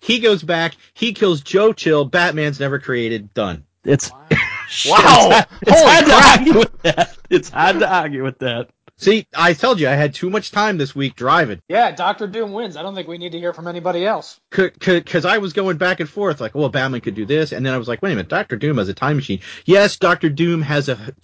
he 0.00 0.20
goes 0.20 0.42
back. 0.42 0.74
He 0.94 1.12
kills 1.12 1.40
Joe 1.42 1.72
Chill. 1.72 2.04
Batman's 2.06 2.60
never 2.60 2.78
created. 2.78 3.32
Done. 3.34 3.64
It's 3.84 4.10
Wow! 4.10 4.26
It's 4.70 4.88
Holy 4.88 5.44
hard 5.68 6.06
to 6.06 6.14
argue 6.14 6.58
with 6.58 6.82
that. 6.82 7.16
It's 7.28 7.48
hard 7.50 7.80
to 7.80 7.92
argue 7.92 8.22
with 8.22 8.38
that. 8.38 8.70
See, 9.00 9.26
I 9.34 9.54
told 9.54 9.80
you 9.80 9.88
I 9.88 9.94
had 9.94 10.12
too 10.12 10.28
much 10.28 10.50
time 10.50 10.76
this 10.76 10.94
week 10.94 11.16
driving. 11.16 11.62
Yeah, 11.70 11.90
Doctor 11.90 12.26
Doom 12.26 12.52
wins. 12.52 12.76
I 12.76 12.82
don't 12.82 12.94
think 12.94 13.08
we 13.08 13.16
need 13.16 13.32
to 13.32 13.38
hear 13.38 13.54
from 13.54 13.66
anybody 13.66 14.04
else. 14.04 14.38
because 14.50 15.24
I 15.24 15.38
was 15.38 15.54
going 15.54 15.78
back 15.78 16.00
and 16.00 16.08
forth, 16.08 16.38
like, 16.38 16.54
well, 16.54 16.68
Batman 16.68 17.00
could 17.00 17.14
do 17.14 17.24
this, 17.24 17.52
and 17.52 17.64
then 17.64 17.72
I 17.72 17.78
was 17.78 17.88
like, 17.88 18.02
wait 18.02 18.12
a 18.12 18.16
minute, 18.16 18.28
Doctor 18.28 18.56
Doom 18.56 18.76
has 18.76 18.90
a 18.90 18.94
time 18.94 19.16
machine. 19.16 19.40
Yes, 19.64 19.96
Doctor 19.96 20.28
Doom 20.28 20.60
has 20.60 20.90
a, 20.90 21.14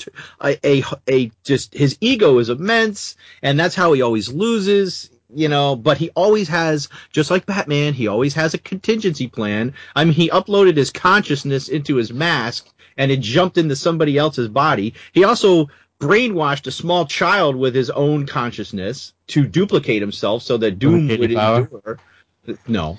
a, 0.42 0.59
a, 0.66 0.82
a, 1.07 1.30
just 1.44 1.74
his 1.74 1.99
ego 2.01 2.38
is 2.38 2.49
immense, 2.49 3.14
and 3.42 3.61
that's 3.61 3.74
how 3.74 3.92
he 3.92 4.01
always 4.01 4.32
loses, 4.32 5.11
you 5.34 5.49
know. 5.49 5.76
But 5.76 5.99
he 5.99 6.09
always 6.16 6.49
has, 6.49 6.88
just 7.12 7.30
like 7.30 7.44
Batman, 7.44 7.92
he 7.92 8.07
always 8.07 8.32
has 8.32 8.55
a 8.55 8.59
contingency 8.59 9.26
plan. 9.28 9.74
I 9.94 10.05
mean, 10.05 10.14
he 10.14 10.30
uploaded 10.30 10.78
his 10.78 10.90
consciousness 10.90 11.68
into 11.68 11.97
his 11.97 12.11
mask, 12.11 12.68
and 12.97 13.11
it 13.11 13.20
jumped 13.20 13.59
into 13.59 13.76
somebody 13.76 14.16
else's 14.18 14.49
body. 14.49 14.94
He 15.12 15.24
also 15.24 15.68
brainwashed 16.01 16.66
a 16.66 16.70
small 16.70 17.07
child 17.07 17.57
with 17.57 17.74
his 17.74 17.90
own 17.90 18.26
consciousness 18.26 19.12
to 19.28 19.47
duplicate 19.47 20.03
himself 20.03 20.42
so 20.42 20.57
that 20.59 20.78
Doom 20.78 21.09
Duplicate 21.09 21.20
would 21.20 21.30
your 21.30 21.40
power? 21.40 21.59
endure. 21.59 21.99
No. 22.68 22.99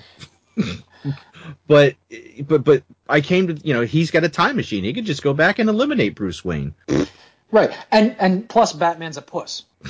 but 1.66 1.96
but 2.46 2.64
but 2.64 2.82
I 3.08 3.20
came 3.20 3.46
to 3.48 3.54
you 3.66 3.74
know 3.74 3.82
he's 3.82 4.10
got 4.10 4.24
a 4.24 4.28
time 4.28 4.56
machine. 4.56 4.84
He 4.84 4.92
could 4.92 5.06
just 5.06 5.22
go 5.22 5.32
back 5.32 5.58
and 5.58 5.68
eliminate 5.70 6.14
Bruce 6.14 6.44
Wayne. 6.44 6.74
Right, 7.50 7.70
and 7.90 8.14
and 8.18 8.48
plus 8.48 8.72
Batman's 8.72 9.16
a 9.16 9.22
puss. 9.22 9.64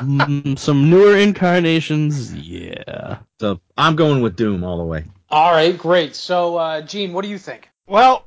Mm, 0.00 0.58
some 0.58 0.88
newer 0.88 1.16
incarnations, 1.16 2.32
yeah. 2.34 3.18
So 3.38 3.60
I'm 3.76 3.96
going 3.96 4.22
with 4.22 4.34
Doom 4.34 4.64
all 4.64 4.78
the 4.78 4.84
way. 4.84 5.04
All 5.30 5.52
right, 5.52 5.76
great. 5.76 6.16
So, 6.16 6.56
uh, 6.56 6.80
Gene, 6.82 7.12
what 7.12 7.22
do 7.22 7.28
you 7.30 7.38
think? 7.38 7.68
Well, 7.86 8.26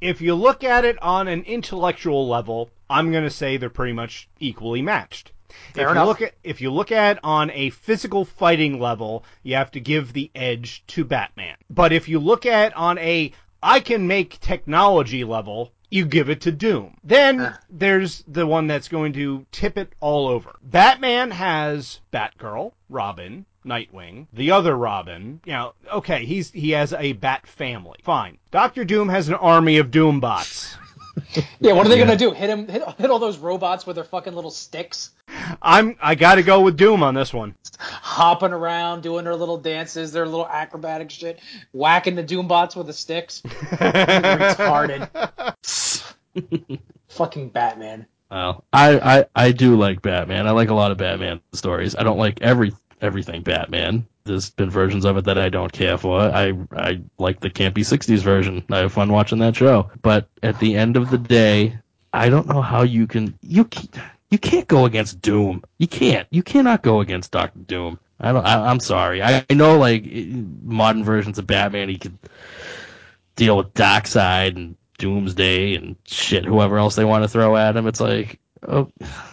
if 0.00 0.20
you 0.20 0.34
look 0.34 0.62
at 0.64 0.84
it 0.84 1.00
on 1.02 1.28
an 1.28 1.42
intellectual 1.42 2.28
level, 2.28 2.70
I'm 2.88 3.10
going 3.10 3.24
to 3.24 3.30
say 3.30 3.56
they're 3.56 3.68
pretty 3.70 3.92
much 3.92 4.28
equally 4.38 4.82
matched. 4.82 5.32
Fair 5.74 5.86
if 5.86 5.90
enough. 5.92 6.02
you 6.04 6.08
look 6.08 6.22
at 6.22 6.34
if 6.44 6.60
you 6.60 6.70
look 6.70 6.92
at 6.92 7.18
on 7.24 7.50
a 7.50 7.70
physical 7.70 8.24
fighting 8.24 8.78
level, 8.78 9.24
you 9.42 9.54
have 9.56 9.70
to 9.72 9.80
give 9.80 10.12
the 10.12 10.30
edge 10.34 10.84
to 10.88 11.04
Batman. 11.04 11.56
But 11.70 11.92
if 11.92 12.08
you 12.08 12.18
look 12.20 12.46
at 12.46 12.76
on 12.76 12.98
a 12.98 13.32
I 13.62 13.80
can 13.80 14.06
make 14.06 14.38
technology 14.40 15.24
level, 15.24 15.72
you 15.90 16.04
give 16.04 16.28
it 16.30 16.42
to 16.42 16.52
Doom. 16.52 16.96
Then 17.02 17.40
Ah. 17.40 17.58
there's 17.70 18.22
the 18.28 18.46
one 18.46 18.66
that's 18.66 18.88
going 18.88 19.14
to 19.14 19.46
tip 19.50 19.76
it 19.78 19.94
all 20.00 20.28
over. 20.28 20.54
Batman 20.62 21.30
has 21.32 22.00
Batgirl, 22.12 22.72
Robin, 22.88 23.46
Nightwing, 23.68 24.26
the 24.32 24.50
other 24.50 24.76
Robin. 24.76 25.40
You 25.44 25.52
know, 25.52 25.74
okay, 25.92 26.24
he's 26.24 26.50
he 26.50 26.70
has 26.70 26.92
a 26.92 27.12
Bat 27.12 27.46
family. 27.46 27.98
Fine. 28.02 28.38
Doctor 28.50 28.84
Doom 28.84 29.08
has 29.08 29.28
an 29.28 29.34
army 29.34 29.78
of 29.78 29.90
Doombots. 29.90 30.74
Yeah, 31.58 31.72
what 31.72 31.84
are 31.84 31.88
they 31.88 31.98
gonna 31.98 32.16
do? 32.16 32.30
Hit 32.30 32.48
him? 32.48 32.68
Hit, 32.68 32.80
hit 32.96 33.10
all 33.10 33.18
those 33.18 33.38
robots 33.38 33.84
with 33.84 33.96
their 33.96 34.04
fucking 34.04 34.36
little 34.36 34.52
sticks, 34.52 35.10
I'm 35.62 35.96
I 36.00 36.14
got 36.14 36.36
to 36.36 36.42
go 36.42 36.60
with 36.60 36.76
Doom 36.76 37.02
on 37.02 37.14
this 37.14 37.32
one. 37.32 37.54
hopping 37.78 38.52
around, 38.52 39.02
doing 39.02 39.24
their 39.24 39.34
little 39.36 39.58
dances, 39.58 40.12
their 40.12 40.26
little 40.26 40.46
acrobatic 40.48 41.10
shit, 41.10 41.40
whacking 41.72 42.14
the 42.14 42.24
Doombots 42.24 42.76
with 42.76 42.86
the 42.86 42.92
sticks. 42.92 43.40
Retarded. 43.72 45.08
fucking 47.08 47.48
Batman. 47.50 48.06
Well, 48.30 48.64
I, 48.72 49.18
I, 49.18 49.24
I 49.34 49.52
do 49.52 49.76
like 49.76 50.02
Batman. 50.02 50.46
I 50.46 50.50
like 50.50 50.68
a 50.68 50.74
lot 50.74 50.90
of 50.90 50.98
Batman 50.98 51.40
stories. 51.52 51.96
I 51.96 52.02
don't 52.02 52.18
like 52.18 52.42
every 52.42 52.72
everything 53.00 53.42
Batman. 53.42 54.06
There's 54.24 54.50
been 54.50 54.70
versions 54.70 55.04
of 55.04 55.16
it 55.16 55.24
that 55.24 55.38
I 55.38 55.48
don't 55.48 55.72
care 55.72 55.96
for. 55.96 56.20
I 56.20 56.52
I 56.72 57.00
like 57.18 57.40
the 57.40 57.50
campy 57.50 57.78
'60s 57.78 58.20
version. 58.20 58.64
I 58.70 58.78
have 58.78 58.92
fun 58.92 59.12
watching 59.12 59.38
that 59.38 59.56
show. 59.56 59.90
But 60.02 60.28
at 60.42 60.58
the 60.58 60.76
end 60.76 60.96
of 60.96 61.10
the 61.10 61.18
day, 61.18 61.78
I 62.12 62.28
don't 62.28 62.46
know 62.46 62.62
how 62.62 62.82
you 62.82 63.06
can 63.06 63.38
you 63.42 63.64
can't, 63.64 63.94
you 64.30 64.38
can't 64.38 64.68
go 64.68 64.84
against 64.84 65.22
Doom. 65.22 65.64
You 65.78 65.86
can't. 65.86 66.28
You 66.30 66.42
cannot 66.42 66.82
go 66.82 67.00
against 67.00 67.32
Doctor 67.32 67.60
Doom. 67.60 67.98
I 68.20 68.32
don't. 68.32 68.44
I, 68.44 68.70
I'm 68.70 68.80
sorry. 68.80 69.22
I, 69.22 69.44
I 69.48 69.54
know 69.54 69.78
like 69.78 70.04
modern 70.06 71.04
versions 71.04 71.38
of 71.38 71.46
Batman, 71.46 71.88
he 71.88 71.98
could 71.98 72.18
deal 73.36 73.56
with 73.56 73.72
Darkseid 73.74 74.56
and 74.56 74.76
Doomsday 74.98 75.76
and 75.76 75.96
shit, 76.04 76.44
whoever 76.44 76.78
else 76.78 76.96
they 76.96 77.04
want 77.04 77.24
to 77.24 77.28
throw 77.28 77.56
at 77.56 77.76
him. 77.76 77.86
It's 77.86 78.00
like, 78.00 78.40
oh, 78.66 78.90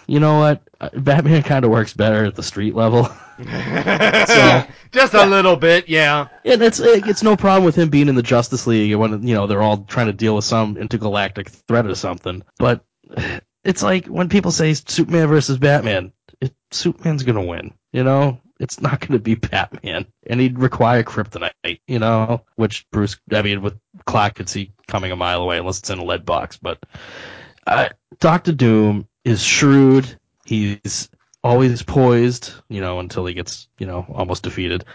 you 0.07 0.19
know 0.19 0.39
what? 0.39 0.61
Batman 0.93 1.43
kind 1.43 1.65
of 1.65 1.71
works 1.71 1.93
better 1.93 2.25
at 2.25 2.35
the 2.35 2.43
street 2.43 2.75
level. 2.75 3.05
so 3.37 4.63
just 4.91 5.13
a 5.13 5.25
little 5.25 5.55
bit, 5.55 5.89
yeah. 5.89 6.27
And 6.43 6.61
it's 6.61 6.79
it's 6.79 7.23
no 7.23 7.35
problem 7.35 7.65
with 7.65 7.75
him 7.75 7.89
being 7.89 8.07
in 8.07 8.15
the 8.15 8.23
Justice 8.23 8.67
League 8.67 8.95
when 8.95 9.27
you 9.27 9.35
know 9.35 9.47
they're 9.47 9.61
all 9.61 9.79
trying 9.79 10.07
to 10.07 10.13
deal 10.13 10.35
with 10.35 10.45
some 10.45 10.77
intergalactic 10.77 11.49
threat 11.49 11.85
or 11.85 11.95
something. 11.95 12.43
But 12.57 12.85
it's 13.63 13.83
like 13.83 14.07
when 14.07 14.29
people 14.29 14.51
say 14.51 14.73
Superman 14.73 15.27
versus 15.27 15.57
Batman, 15.57 16.13
it, 16.39 16.53
Superman's 16.71 17.23
gonna 17.23 17.43
win. 17.43 17.73
You 17.91 18.03
know, 18.03 18.39
it's 18.59 18.79
not 18.79 19.01
gonna 19.01 19.19
be 19.19 19.35
Batman, 19.35 20.05
and 20.25 20.39
he'd 20.39 20.59
require 20.59 21.03
kryptonite. 21.03 21.79
You 21.87 21.99
know, 21.99 22.43
which 22.55 22.85
Bruce, 22.91 23.17
I 23.31 23.41
mean, 23.41 23.61
with 23.61 23.77
Clark 24.05 24.35
could 24.35 24.49
see 24.49 24.73
coming 24.87 25.11
a 25.11 25.15
mile 25.15 25.41
away 25.41 25.57
unless 25.57 25.79
it's 25.79 25.89
in 25.89 25.99
a 25.99 26.05
lead 26.05 26.25
box. 26.25 26.57
But 26.57 26.79
uh, 27.67 27.89
Doctor 28.19 28.53
Doom 28.53 29.07
is 29.25 29.43
shrewd. 29.43 30.17
He's 30.45 31.09
always 31.43 31.83
poised, 31.83 32.53
you 32.69 32.79
know, 32.79 32.99
until 32.99 33.25
he 33.25 33.33
gets, 33.33 33.67
you 33.77 33.87
know, 33.87 34.05
almost 34.09 34.43
defeated. 34.43 34.85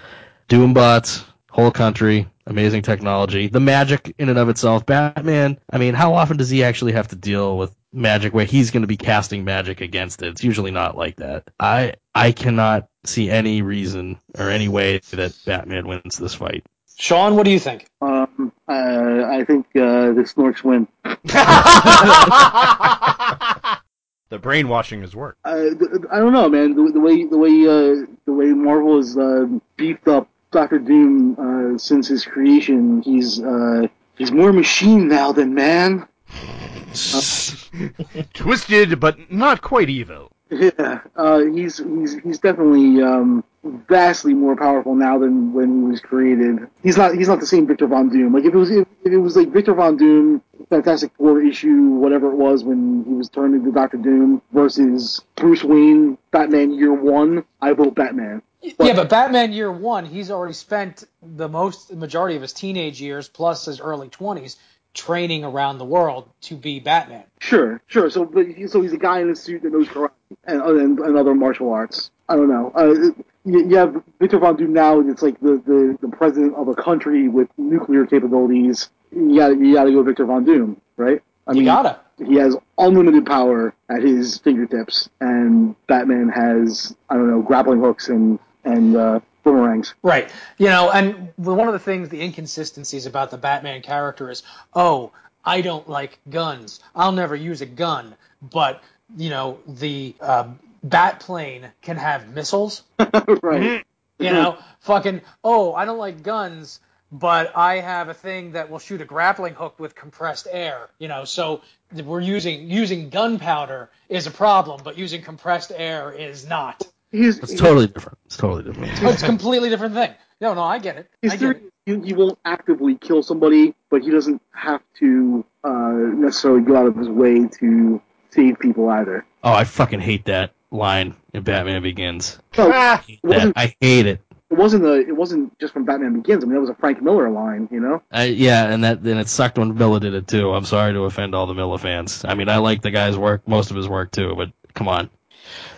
Doombots, 0.49 1.25
whole 1.51 1.71
country, 1.71 2.29
amazing 2.47 2.83
technology. 2.83 3.49
The 3.49 3.61
magic 3.61 4.15
in 4.19 4.29
and 4.29 4.39
of 4.39 4.49
itself, 4.49 4.87
Batman, 4.87 5.59
I 5.71 5.79
mean, 5.79 5.95
how 5.95 6.15
often 6.15 6.37
does 6.37 6.51
he 6.51 6.65
actually 6.65 6.93
have 6.93 7.09
to 7.09 7.17
deal 7.17 7.59
with 7.59 7.75
magic 7.93 8.33
where 8.33 8.45
he's 8.45 8.71
going 8.71 8.83
to 8.83 8.89
be 8.89 8.97
casting 8.97 9.45
magic 9.45 9.81
against 9.81 10.23
it? 10.23 10.29
It's 10.29 10.45
usually 10.45 10.71
not 10.71 10.97
like 10.97 11.17
that. 11.17 11.45
I 11.59 11.95
I 12.15 12.33
cannot 12.33 12.89
see 13.05 13.31
any 13.31 13.63
reason 13.63 14.19
or 14.39 14.51
any 14.51 14.69
way 14.69 15.01
that 15.11 15.37
Batman 15.45 15.87
wins 15.87 16.19
this 16.19 16.35
fight. 16.35 16.65
Sean, 16.97 17.35
what 17.35 17.45
do 17.45 17.51
you 17.51 17.59
think? 17.59 17.87
Um, 18.03 18.53
uh, 18.69 19.25
I 19.27 19.45
think 19.45 19.67
uh, 19.75 20.13
the 20.13 20.27
Snorks 20.27 20.63
win. 20.63 20.87
the 24.31 24.39
brainwashing 24.39 25.03
has 25.03 25.15
worked. 25.15 25.45
Th- 25.45 25.79
I 26.11 26.19
don't 26.19 26.33
know, 26.33 26.49
man. 26.49 26.75
The, 26.75 26.91
the 26.93 27.01
way 27.01 27.27
the 27.27 27.37
way 27.37 27.67
uh, 27.67 28.07
the 28.25 28.33
way 28.33 28.47
Marvel 28.47 28.97
has 28.97 29.19
uh, 29.19 29.47
beefed 29.77 30.09
up 30.09 30.29
Doctor 30.51 30.79
Doom 30.79 31.37
uh, 31.75 31.79
since 31.79 32.09
his 32.09 32.25
creation, 32.25 33.03
he's 33.03 33.41
uh, 33.41 33.87
he's 34.17 34.33
more 34.33 34.53
machine 34.53 35.09
now 35.09 35.33
than 35.33 35.55
man. 35.55 36.07
Twisted, 38.35 38.99
but 38.99 39.31
not 39.31 39.63
quite 39.63 39.91
evil. 39.91 40.33
Yeah, 40.51 41.01
uh, 41.15 41.41
he's 41.41 41.79
he's 41.79 42.19
he's 42.21 42.39
definitely 42.39 43.03
um, 43.03 43.45
vastly 43.63 44.33
more 44.33 44.57
powerful 44.57 44.95
now 44.95 45.19
than 45.19 45.53
when 45.53 45.83
he 45.83 45.91
was 45.91 46.01
created. 46.01 46.67
He's 46.83 46.97
not 46.97 47.15
he's 47.15 47.29
not 47.29 47.41
the 47.41 47.47
same 47.47 47.67
Victor 47.67 47.87
Von 47.87 48.09
Doom. 48.09 48.33
Like 48.33 48.45
if 48.45 48.55
it 48.55 48.57
was 48.57 48.71
if, 48.71 48.89
if 49.05 49.13
it 49.13 49.19
was 49.19 49.37
like 49.37 49.51
Victor 49.51 49.75
Von 49.75 49.97
Doom, 49.97 50.43
Fantastic 50.71 51.13
Four 51.17 51.41
issue, 51.43 51.91
whatever 51.91 52.31
it 52.31 52.37
was 52.37 52.65
when 52.65 53.05
he 53.07 53.13
was 53.13 53.29
turned 53.29 53.55
into 53.55 53.73
Doctor 53.73 53.99
Doom 53.99 54.43
versus 54.53 55.21
Bruce 55.37 55.63
Wayne, 55.63 56.17
Batman 56.31 56.73
Year 56.73 56.93
One, 56.93 57.45
I 57.61 57.73
vote 57.73 57.95
Batman. 57.95 58.43
But, 58.77 58.87
yeah, 58.87 58.95
but 58.95 59.09
Batman 59.09 59.53
Year 59.53 59.73
One, 59.73 60.05
he's 60.05 60.31
already 60.31 60.55
spent 60.55 61.05
the 61.23 61.49
most 61.49 61.93
majority 61.93 62.37
of 62.37 62.43
his 62.43 62.53
teenage 62.53 63.01
years 63.01 63.29
plus 63.29 63.67
his 63.67 63.81
early 63.81 64.09
twenties 64.09 64.57
training 64.93 65.45
around 65.45 65.79
the 65.79 65.85
world 65.85 66.29
to 66.43 66.57
be 66.57 66.81
Batman. 66.81 67.25
Sure, 67.39 67.81
sure. 67.87 68.11
So, 68.11 68.25
but 68.25 68.47
so 68.69 68.83
he's 68.83 68.93
a 68.93 68.99
guy 68.99 69.21
in 69.21 69.31
a 69.31 69.37
suit 69.37 69.63
that 69.63 69.73
knows 69.73 69.87
karate 69.87 70.11
and, 70.45 70.61
and, 70.61 70.99
and 70.99 71.17
other 71.17 71.35
martial 71.35 71.73
arts. 71.73 72.11
I 72.29 72.37
don't 72.37 72.49
know. 72.49 72.73
Uh, 72.75 73.23
you, 73.45 73.69
you 73.69 73.77
have 73.77 74.03
Victor 74.19 74.39
Von 74.39 74.57
Doom 74.57 74.73
now. 74.73 75.01
It's 75.01 75.23
like 75.23 75.41
the, 75.41 75.63
the, 75.67 75.99
the 76.01 76.09
president 76.09 76.55
of 76.57 76.69
a 76.69 76.75
country 76.75 77.29
with 77.29 77.49
nuclear 77.57 78.07
capabilities. 78.07 78.91
You 79.13 79.37
got 79.37 79.59
you 79.59 79.75
got 79.75 79.85
to 79.85 79.93
go 79.93 80.03
Victor 80.03 80.25
Von 80.25 80.45
Doom, 80.45 80.81
right? 80.97 81.21
I 81.47 81.53
you 81.53 81.65
gotta. 81.65 82.01
He 82.19 82.35
has 82.37 82.57
unlimited 82.79 83.27
power 83.27 83.75
at 83.89 84.03
his 84.03 84.39
fingertips, 84.39 85.09
and 85.21 85.75
Batman 85.87 86.29
has 86.29 86.95
I 87.09 87.15
don't 87.15 87.31
know 87.31 87.43
grappling 87.43 87.81
hooks 87.81 88.09
and 88.09 88.39
and 88.65 88.97
uh, 88.97 89.21
boomerangs. 89.43 89.95
Right. 90.03 90.33
You 90.59 90.69
know, 90.69 90.91
and 90.91 91.33
one 91.37 91.67
of 91.67 91.73
the 91.73 91.79
things, 91.79 92.09
the 92.09 92.23
inconsistencies 92.23 93.07
about 93.07 93.31
the 93.31 93.39
Batman 93.39 93.83
character 93.83 94.31
is, 94.31 94.43
oh, 94.75 95.13
I 95.45 95.61
don't 95.61 95.89
like 95.89 96.19
guns. 96.29 96.81
I'll 96.95 97.13
never 97.13 97.35
use 97.35 97.61
a 97.61 97.67
gun. 97.67 98.17
But, 98.43 98.83
you 99.17 99.31
know, 99.31 99.59
the 99.67 100.15
uh, 100.21 100.49
bat 100.83 101.21
plane 101.21 101.71
can 101.83 101.97
have 101.97 102.29
missiles. 102.29 102.83
right. 103.43 103.85
You 104.19 104.33
know, 104.33 104.59
fucking, 104.81 105.23
oh, 105.43 105.73
I 105.75 105.87
don't 105.87 105.99
like 105.99 106.23
guns, 106.23 106.81
but 107.11 107.57
I 107.57 107.77
have 107.77 108.09
a 108.09 108.15
thing 108.15 108.53
that 108.53 108.71
will 108.71 108.79
shoot 108.79 109.01
a 109.01 109.05
grappling 109.05 109.55
hook 109.55 109.81
with 109.81 109.95
compressed 109.95 110.47
air. 110.51 110.91
You 110.99 111.09
know, 111.09 111.25
so 111.25 111.63
we're 111.93 112.21
using 112.21 112.71
using 112.71 113.09
gunpowder 113.09 113.91
is 114.09 114.27
a 114.27 114.31
problem, 114.31 114.83
but 114.85 114.99
using 114.99 115.23
compressed 115.23 115.73
air 115.75 116.13
is 116.13 116.47
not. 116.47 116.87
He's, 117.11 117.39
it's 117.39 117.55
totally 117.55 117.89
different. 117.89 118.19
It's 118.27 118.37
totally 118.37 118.63
different. 118.63 118.93
it's 119.03 119.23
a 119.23 119.27
completely 119.27 119.69
different 119.69 119.95
thing. 119.95 120.13
No, 120.41 120.55
no, 120.55 120.63
I 120.63 120.79
get 120.79 120.97
it. 120.97 121.11
His 121.23 121.33
I 121.33 121.37
get 121.37 121.57
it. 121.57 121.63
He, 121.87 121.99
he 122.01 122.13
won't 122.13 122.39
actively 122.45 122.95
kill 122.95 123.23
somebody, 123.23 123.75
but 123.91 124.03
he 124.03 124.11
doesn't 124.11 124.41
have 124.53 124.81
to 125.01 125.45
uh, 125.65 125.93
necessarily 125.93 126.61
go 126.61 126.77
out 126.77 126.87
of 126.87 126.97
his 126.97 127.09
way 127.09 127.49
to 127.59 128.01
save 128.31 128.61
people 128.61 128.89
either. 128.91 129.27
Oh, 129.43 129.53
I 129.53 129.65
fucking 129.65 129.99
hate 129.99 130.27
that 130.27 130.53
line 130.71 131.15
in 131.33 131.43
Batman 131.43 131.83
Begins. 131.83 132.39
No, 132.57 132.71
I, 132.71 132.97
hate. 132.97 133.21
I 133.25 133.75
hate 133.81 134.07
it. 134.07 134.21
It 134.51 134.59
wasn't 134.59 134.85
a. 134.85 134.95
It 134.95 135.15
wasn't 135.15 135.57
just 135.61 135.73
from 135.73 135.85
Batman 135.85 136.21
Begins. 136.21 136.43
I 136.43 136.47
mean, 136.47 136.55
that 136.55 136.61
was 136.61 136.71
a 136.71 136.75
Frank 136.75 137.01
Miller 137.03 137.31
line, 137.31 137.69
you 137.71 137.81
know. 137.81 138.03
Uh, 138.15 138.23
yeah, 138.23 138.69
and 138.69 138.83
that 138.83 139.03
then 139.03 139.19
it 139.19 139.29
sucked 139.29 139.59
when 139.59 139.77
Miller 139.77 140.01
did 140.01 140.15
it 140.15 140.27
too. 140.27 140.53
I'm 140.53 140.65
sorry 140.65 140.93
to 140.93 141.05
offend 141.05 141.35
all 141.35 141.47
the 141.47 141.55
Miller 141.55 141.79
fans. 141.79 142.25
I 142.25 142.35
mean, 142.35 142.49
I 142.49 142.57
like 142.57 142.83
the 142.83 142.91
guy's 142.91 143.17
work, 143.17 143.47
most 143.47 143.71
of 143.71 143.77
his 143.77 143.89
work 143.89 144.11
too, 144.11 144.35
but 144.37 144.51
come 144.75 144.89
on. 144.89 145.09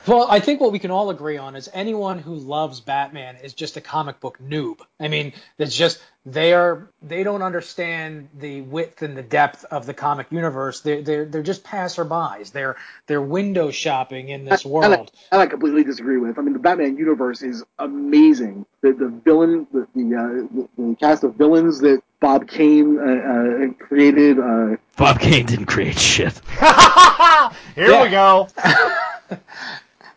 Well, 0.06 0.26
I 0.28 0.40
think 0.40 0.60
what 0.60 0.72
we 0.72 0.78
can 0.78 0.90
all 0.90 1.10
agree 1.10 1.36
on 1.36 1.54
is 1.54 1.70
anyone 1.72 2.18
who 2.18 2.34
loves 2.34 2.80
Batman 2.80 3.36
is 3.36 3.54
just 3.54 3.76
a 3.76 3.80
comic 3.80 4.20
book 4.20 4.38
noob. 4.38 4.80
I 4.98 5.08
mean, 5.08 5.32
it's 5.58 5.76
just 5.76 6.02
they 6.24 6.52
are 6.52 6.88
they 7.02 7.24
don't 7.24 7.42
understand 7.42 8.28
the 8.38 8.62
width 8.62 9.02
and 9.02 9.16
the 9.16 9.22
depth 9.22 9.64
of 9.64 9.86
the 9.86 9.94
comic 9.94 10.28
universe. 10.30 10.80
They're 10.80 11.02
they're 11.02 11.24
they're 11.24 11.42
just 11.42 11.64
passerbys. 11.64 12.52
They're 12.52 12.76
they're 13.06 13.22
window 13.22 13.70
shopping 13.70 14.28
in 14.28 14.44
this 14.44 14.64
world. 14.64 15.10
I, 15.30 15.38
I, 15.38 15.40
I 15.42 15.46
completely 15.46 15.84
disagree 15.84 16.18
with. 16.18 16.38
I 16.38 16.42
mean, 16.42 16.52
the 16.52 16.58
Batman 16.58 16.96
universe 16.96 17.42
is 17.42 17.64
amazing. 17.78 18.66
The 18.80 18.92
the 18.92 19.08
villain, 19.08 19.66
the 19.72 19.86
the, 19.94 20.16
uh, 20.16 20.66
the, 20.76 20.90
the 20.90 20.96
cast 20.96 21.24
of 21.24 21.34
villains 21.34 21.80
that 21.80 22.02
Bob 22.20 22.48
Kane 22.48 22.98
uh, 22.98 23.02
uh, 23.02 23.84
created. 23.84 24.38
Uh, 24.38 24.76
Bob 24.96 25.18
Kane 25.20 25.46
didn't 25.46 25.66
create 25.66 25.98
shit. 25.98 26.40
Here 27.74 28.02
we 28.02 28.10
go. 28.10 28.48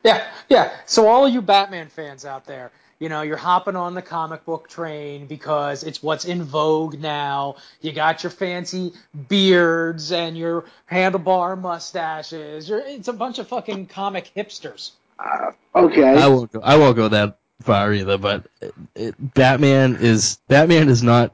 Yeah, 0.06 0.24
yeah. 0.50 0.72
So 0.86 1.08
all 1.08 1.28
you 1.28 1.42
Batman 1.42 1.88
fans 1.90 2.26
out 2.26 2.46
there, 2.46 2.72
you 3.00 3.10
know, 3.10 3.24
you're 3.24 3.38
hopping 3.38 3.76
on 3.76 3.96
the 3.96 4.04
comic 4.04 4.46
book 4.46 4.70
train 4.70 5.26
because 5.26 5.84
it's 5.84 6.04
what's 6.04 6.26
in 6.26 6.44
vogue 6.44 7.00
now. 7.00 7.56
You 7.82 7.92
got 7.92 8.22
your 8.22 8.30
fancy 8.30 8.94
beards 9.28 10.12
and 10.12 10.38
your 10.38 10.66
handlebar 10.90 11.60
mustaches. 11.60 12.70
You're, 12.70 12.82
it's 12.86 13.08
a 13.08 13.14
bunch 13.14 13.40
of 13.40 13.48
fucking 13.48 13.88
comic 13.88 14.32
hipsters. 14.38 14.92
Uh, 15.18 15.52
okay. 15.74 16.04
I 16.04 16.28
won't 16.28 16.52
go. 16.52 16.62
I 16.62 16.78
won't 16.78 16.96
go 16.96 17.08
that 17.08 17.40
far 17.62 17.92
either. 17.92 18.20
But 18.20 18.46
it, 18.62 18.74
it, 18.94 19.34
Batman 19.34 19.98
is 20.00 20.38
Batman 20.48 20.88
is 20.88 21.02
not 21.02 21.34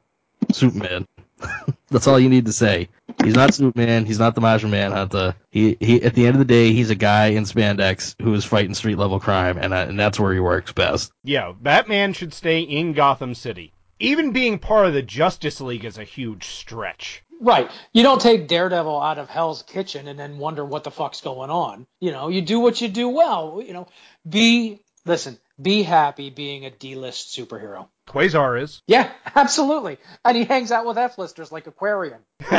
Superman. 0.54 1.08
That's 1.90 2.08
all 2.08 2.20
you 2.20 2.30
need 2.30 2.46
to 2.46 2.54
say. 2.54 2.90
He's 3.24 3.36
not 3.36 3.54
Superman. 3.54 4.06
He's 4.06 4.20
not 4.20 4.36
the 4.36 4.42
Martian 4.42 4.72
Manhunter. 4.72 5.36
He 5.50 5.78
he. 5.80 6.02
At 6.02 6.16
the 6.16 6.26
end 6.26 6.36
of 6.36 6.40
the 6.40 6.46
day, 6.46 6.72
he's 6.72 6.90
a 6.90 6.96
guy 6.96 7.28
in 7.28 7.44
spandex 7.44 8.16
who 8.22 8.34
is 8.34 8.46
fighting 8.46 8.74
street 8.74 8.98
level 8.98 9.20
crime, 9.20 9.58
and 9.58 9.74
uh, 9.74 9.86
and 9.90 10.00
that's 10.00 10.20
where 10.20 10.34
he 10.34 10.40
works 10.40 10.72
best. 10.72 11.12
Yeah, 11.24 11.54
Batman 11.60 12.14
should 12.14 12.34
stay 12.34 12.62
in 12.62 12.94
Gotham 12.94 13.36
City. 13.36 13.74
Even 14.00 14.32
being 14.32 14.58
part 14.58 14.88
of 14.88 14.94
the 14.94 15.02
Justice 15.02 15.62
League 15.62 15.86
is 15.86 15.98
a 15.98 16.04
huge 16.04 16.46
stretch. 16.46 17.24
Right. 17.42 17.72
You 17.92 18.04
don't 18.04 18.22
take 18.22 18.48
Daredevil 18.48 19.02
out 19.02 19.18
of 19.18 19.28
Hell's 19.28 19.64
Kitchen 19.64 20.08
and 20.08 20.20
then 20.20 20.38
wonder 20.38 20.64
what 20.64 20.84
the 20.84 20.92
fuck's 20.92 21.22
going 21.22 21.50
on. 21.50 21.88
You 22.00 22.12
know, 22.12 22.30
you 22.30 22.42
do 22.42 22.60
what 22.60 22.80
you 22.82 22.88
do 22.88 23.10
well. 23.10 23.62
You 23.66 23.74
know, 23.74 23.88
be 24.28 24.80
listen. 25.06 25.40
Be 25.62 25.84
happy 25.84 26.32
being 26.32 26.66
a 26.66 26.72
D-list 26.72 27.38
superhero. 27.38 27.88
Quasar 28.12 28.62
is. 28.62 28.82
Yeah, 28.88 29.10
absolutely. 29.36 29.98
And 30.26 30.38
he 30.38 30.44
hangs 30.44 30.72
out 30.72 30.86
with 30.86 30.98
F-listers 30.98 31.52
like 31.52 31.68
Aquarian. 31.68 32.20
but 32.40 32.52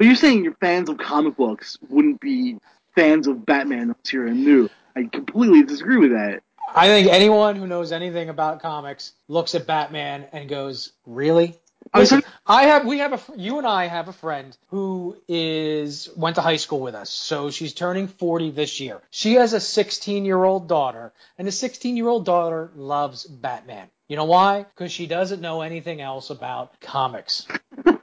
you're 0.00 0.16
saying 0.16 0.44
your 0.44 0.54
fans 0.54 0.88
of 0.88 0.98
comic 0.98 1.36
books 1.36 1.78
wouldn't 1.88 2.20
be 2.20 2.58
fans 2.94 3.26
of 3.26 3.46
Batman 3.46 3.82
unless 3.82 4.12
you're 4.12 4.26
a 4.26 4.34
new. 4.34 4.68
I 4.96 5.04
completely 5.04 5.62
disagree 5.62 5.96
with 5.96 6.10
that. 6.10 6.42
I 6.74 6.88
think 6.88 7.08
anyone 7.08 7.56
who 7.56 7.66
knows 7.66 7.92
anything 7.92 8.30
about 8.30 8.60
comics 8.60 9.12
looks 9.28 9.54
at 9.54 9.66
Batman 9.66 10.26
and 10.32 10.48
goes, 10.48 10.92
"Really?" 11.06 11.58
I 11.92 12.00
was 12.00 12.12
Listen, 12.12 12.30
I 12.46 12.64
have, 12.64 12.86
we 12.86 12.98
have 12.98 13.12
a, 13.12 13.20
you 13.36 13.58
and 13.58 13.66
I 13.66 13.86
have 13.86 14.08
a 14.08 14.12
friend 14.12 14.56
who 14.68 15.16
is 15.28 16.08
went 16.16 16.36
to 16.36 16.42
high 16.42 16.56
school 16.56 16.80
with 16.80 16.94
us, 16.94 17.10
so 17.10 17.50
she's 17.50 17.72
turning 17.72 18.08
40 18.08 18.50
this 18.50 18.80
year. 18.80 19.00
She 19.10 19.34
has 19.34 19.52
a 19.52 19.60
16 19.60 20.24
year 20.24 20.42
old 20.42 20.68
daughter, 20.68 21.12
and 21.38 21.46
the 21.46 21.52
16 21.52 21.96
year 21.96 22.08
old 22.08 22.24
daughter 22.24 22.70
loves 22.74 23.24
Batman. 23.24 23.88
You 24.08 24.16
know 24.16 24.24
why? 24.24 24.64
Because 24.64 24.92
she 24.92 25.06
doesn't 25.06 25.40
know 25.40 25.62
anything 25.62 26.00
else 26.00 26.30
about 26.30 26.80
comics. 26.80 27.46
I, 27.86 28.02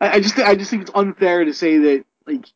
I 0.00 0.20
just 0.20 0.38
I 0.38 0.54
just 0.54 0.70
think 0.70 0.82
it's 0.82 0.90
unfair 0.94 1.44
to 1.44 1.54
say 1.54 1.78
that 1.78 2.04
like 2.26 2.46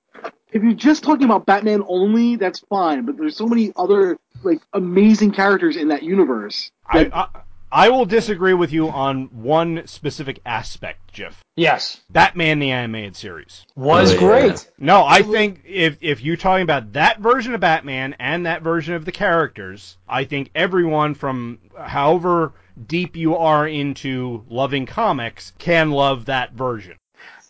if 0.52 0.62
you're 0.62 0.72
just 0.72 1.02
talking 1.02 1.24
about 1.24 1.46
Batman 1.46 1.84
only, 1.86 2.36
that's 2.36 2.60
fine. 2.60 3.04
But 3.04 3.16
there's 3.16 3.36
so 3.36 3.46
many 3.46 3.72
other 3.76 4.18
like 4.42 4.60
amazing 4.72 5.32
characters 5.32 5.76
in 5.76 5.88
that 5.88 6.02
universe. 6.02 6.70
I, 6.88 7.10
I 7.12 7.28
I 7.72 7.88
will 7.88 8.06
disagree 8.06 8.54
with 8.54 8.72
you 8.72 8.88
on 8.88 9.24
one 9.42 9.86
specific 9.86 10.40
aspect, 10.46 11.12
Jeff. 11.12 11.42
Yes, 11.56 12.00
Batman 12.10 12.58
the 12.58 12.70
animated 12.70 13.16
series. 13.16 13.64
was 13.74 14.10
Oh, 14.10 14.14
yeah. 14.14 14.18
great. 14.20 14.70
No, 14.78 15.04
I 15.04 15.22
think 15.22 15.62
if 15.66 15.98
if 16.00 16.22
you're 16.22 16.36
talking 16.36 16.62
about 16.62 16.92
that 16.92 17.18
version 17.20 17.54
of 17.54 17.60
Batman 17.60 18.14
and 18.18 18.46
that 18.46 18.62
version 18.62 18.94
of 18.94 19.04
the 19.04 19.12
characters, 19.12 19.96
I 20.08 20.24
think 20.24 20.50
everyone 20.54 21.14
from 21.14 21.58
however 21.78 22.52
deep 22.86 23.16
you 23.16 23.36
are 23.36 23.66
into 23.66 24.44
loving 24.48 24.86
comics 24.86 25.52
can 25.58 25.90
love 25.90 26.26
that 26.26 26.52
version 26.52 26.96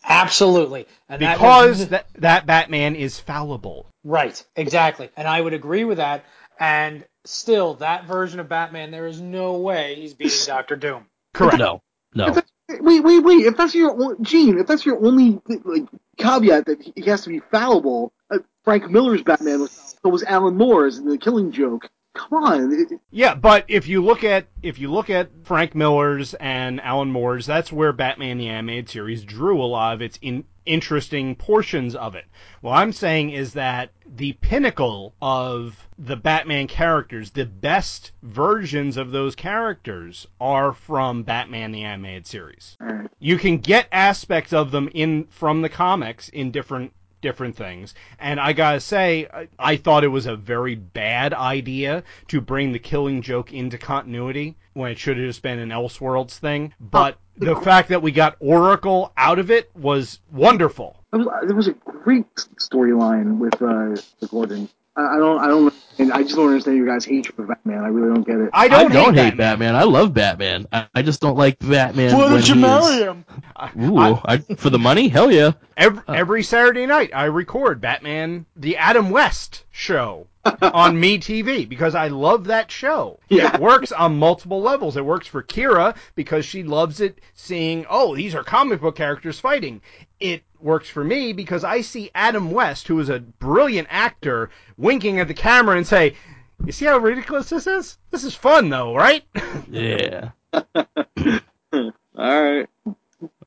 Absolutely. 0.09 0.87
And 1.09 1.21
that 1.21 1.37
because 1.37 1.79
was- 1.79 1.87
that 1.89 2.07
that 2.15 2.45
Batman 2.45 2.95
is 2.95 3.19
fallible. 3.19 3.87
Right, 4.03 4.41
exactly. 4.55 5.09
And 5.17 5.27
I 5.27 5.41
would 5.41 5.53
agree 5.53 5.83
with 5.83 5.97
that. 5.97 6.23
And 6.59 7.05
still, 7.25 7.75
that 7.75 8.05
version 8.05 8.39
of 8.39 8.49
Batman, 8.49 8.91
there 8.91 9.07
is 9.07 9.21
no 9.21 9.57
way 9.57 9.95
he's 9.95 10.13
beating 10.13 10.37
Doctor 10.45 10.75
Doom. 10.75 11.05
Correct. 11.33 11.57
No, 11.57 11.81
no. 12.13 12.35
Wait, 12.69 13.01
wait, 13.01 13.19
wait! 13.19 13.45
If 13.45 13.55
that's 13.55 13.73
your 13.73 13.91
on- 13.91 14.23
Gene, 14.23 14.57
if 14.59 14.67
that's 14.67 14.85
your 14.85 15.03
only 15.05 15.39
like 15.63 15.83
caveat 16.17 16.65
that 16.65 16.81
he 16.81 17.09
has 17.09 17.21
to 17.23 17.29
be 17.29 17.39
fallible, 17.39 18.11
uh, 18.29 18.39
Frank 18.65 18.89
Miller's 18.89 19.23
Batman 19.23 19.61
was 19.61 19.95
so 20.01 20.09
was 20.09 20.23
Alan 20.23 20.57
Moore's 20.57 20.97
in 20.97 21.07
the 21.07 21.17
Killing 21.17 21.51
Joke. 21.53 21.89
Come 22.13 22.43
on, 22.43 22.99
Yeah, 23.11 23.35
but 23.35 23.65
if 23.67 23.87
you 23.87 24.03
look 24.03 24.23
at 24.23 24.47
if 24.63 24.79
you 24.79 24.91
look 24.91 25.09
at 25.09 25.29
Frank 25.43 25.75
Miller's 25.75 26.33
and 26.33 26.81
Alan 26.81 27.11
Moore's, 27.11 27.45
that's 27.45 27.71
where 27.71 27.93
Batman 27.93 28.37
the 28.39 28.49
Animated 28.49 28.89
Series 28.89 29.23
drew 29.23 29.61
a 29.61 29.65
lot 29.65 29.93
of 29.93 30.01
its 30.01 30.17
in, 30.21 30.43
interesting 30.67 31.35
portions 31.35 31.95
of 31.95 32.15
it. 32.15 32.25
What 32.61 32.73
I'm 32.73 32.91
saying 32.91 33.31
is 33.31 33.53
that 33.53 33.91
the 34.05 34.33
pinnacle 34.33 35.13
of 35.21 35.87
the 35.97 36.15
Batman 36.15 36.67
characters, 36.67 37.31
the 37.31 37.45
best 37.45 38.11
versions 38.21 38.97
of 38.97 39.11
those 39.11 39.35
characters, 39.35 40.27
are 40.39 40.73
from 40.73 41.23
Batman 41.23 41.71
the 41.71 41.83
Animated 41.83 42.27
Series. 42.27 42.77
Alright. 42.81 43.09
You 43.19 43.37
can 43.37 43.57
get 43.57 43.87
aspects 43.91 44.53
of 44.53 44.71
them 44.71 44.89
in 44.93 45.25
from 45.25 45.61
the 45.61 45.69
comics 45.69 46.29
in 46.29 46.51
different 46.51 46.93
different 47.21 47.55
things. 47.55 47.95
And 48.19 48.39
I 48.39 48.53
gotta 48.53 48.79
say, 48.79 49.27
I, 49.33 49.47
I 49.57 49.75
thought 49.77 50.03
it 50.03 50.09
was 50.09 50.27
a 50.27 50.35
very 50.35 50.75
bad 50.75 51.33
idea 51.33 52.03
to 52.27 52.41
bring 52.41 52.71
the 52.71 52.79
Killing 52.79 53.21
Joke 53.21 53.51
into 53.51 53.77
continuity 53.77 54.55
when 54.73 54.91
it 54.91 54.99
should 54.99 55.17
have 55.17 55.25
just 55.25 55.41
been 55.41 55.59
an 55.59 55.69
Elseworlds 55.69 56.37
thing. 56.37 56.73
But 56.79 57.17
the 57.37 57.55
fact 57.55 57.89
that 57.89 58.01
we 58.01 58.11
got 58.11 58.35
Oracle 58.39 59.11
out 59.17 59.39
of 59.39 59.51
it 59.51 59.69
was 59.75 60.19
wonderful. 60.31 60.97
There 61.11 61.21
was, 61.21 61.27
there 61.47 61.55
was 61.55 61.67
a 61.67 61.73
great 61.73 62.33
storyline 62.35 63.37
with 63.37 63.61
uh, 63.61 64.01
with 64.19 64.31
Gordon. 64.31 64.69
I, 64.95 65.15
I 65.15 65.17
don't, 65.17 65.39
I 65.39 65.47
don't, 65.47 65.73
and 65.99 66.11
I 66.11 66.23
just 66.23 66.35
don't 66.35 66.47
understand 66.47 66.77
your 66.77 66.87
guys' 66.87 67.05
hatred 67.05 67.35
for 67.35 67.45
Batman. 67.45 67.83
I 67.83 67.87
really 67.87 68.13
don't 68.13 68.25
get 68.25 68.39
it. 68.39 68.49
I 68.51 68.65
I 68.65 68.67
don't, 68.67 68.91
I 68.91 68.93
don't, 68.93 69.15
hate 69.15 69.23
hate 69.25 69.37
Batman. 69.37 69.75
I 69.75 69.83
love 69.83 70.13
Batman. 70.13 70.67
I, 70.71 70.87
I 70.93 71.01
just 71.03 71.21
don't 71.21 71.37
like 71.37 71.59
Batman. 71.59 72.17
Why 72.17 72.25
when 72.25 72.41
did 72.41 72.47
you 72.47 72.55
marry 72.55 73.03
him? 73.03 73.25
Ooh, 73.79 74.19
I, 74.25 74.39
for 74.57 74.69
the 74.69 74.79
money? 74.79 75.07
Hell 75.07 75.31
yeah. 75.31 75.51
Every, 75.77 76.01
every 76.07 76.43
Saturday 76.43 76.87
night, 76.87 77.11
I 77.13 77.25
record 77.25 77.79
Batman, 77.79 78.47
the 78.55 78.77
Adam 78.77 79.11
West 79.11 79.63
show 79.71 80.27
on 80.61 80.99
Me 80.99 81.17
TV 81.17 81.67
because 81.67 81.95
I 81.95 82.07
love 82.07 82.45
that 82.45 82.71
show. 82.71 83.19
Yeah. 83.29 83.55
It 83.55 83.61
works 83.61 83.91
on 83.91 84.17
multiple 84.17 84.61
levels. 84.61 84.97
It 84.97 85.05
works 85.05 85.27
for 85.27 85.43
Kira 85.43 85.95
because 86.15 86.45
she 86.45 86.63
loves 86.63 87.01
it 87.01 87.19
seeing, 87.33 87.85
oh, 87.89 88.15
these 88.15 88.35
are 88.35 88.43
comic 88.43 88.81
book 88.81 88.95
characters 88.95 89.39
fighting. 89.39 89.81
It 90.19 90.43
works 90.59 90.89
for 90.89 91.03
me 91.03 91.33
because 91.33 91.63
I 91.63 91.81
see 91.81 92.11
Adam 92.15 92.51
West, 92.51 92.87
who 92.87 92.99
is 92.99 93.09
a 93.09 93.19
brilliant 93.19 93.87
actor, 93.91 94.49
winking 94.77 95.19
at 95.19 95.27
the 95.27 95.33
camera 95.33 95.77
and 95.77 95.87
say, 95.87 96.15
you 96.65 96.71
see 96.71 96.85
how 96.85 96.97
ridiculous 96.97 97.49
this 97.49 97.67
is? 97.67 97.97
This 98.11 98.23
is 98.23 98.35
fun 98.35 98.69
though, 98.69 98.95
right? 98.95 99.23
Yeah. 99.69 100.31
All 100.53 101.91
right. 102.15 102.67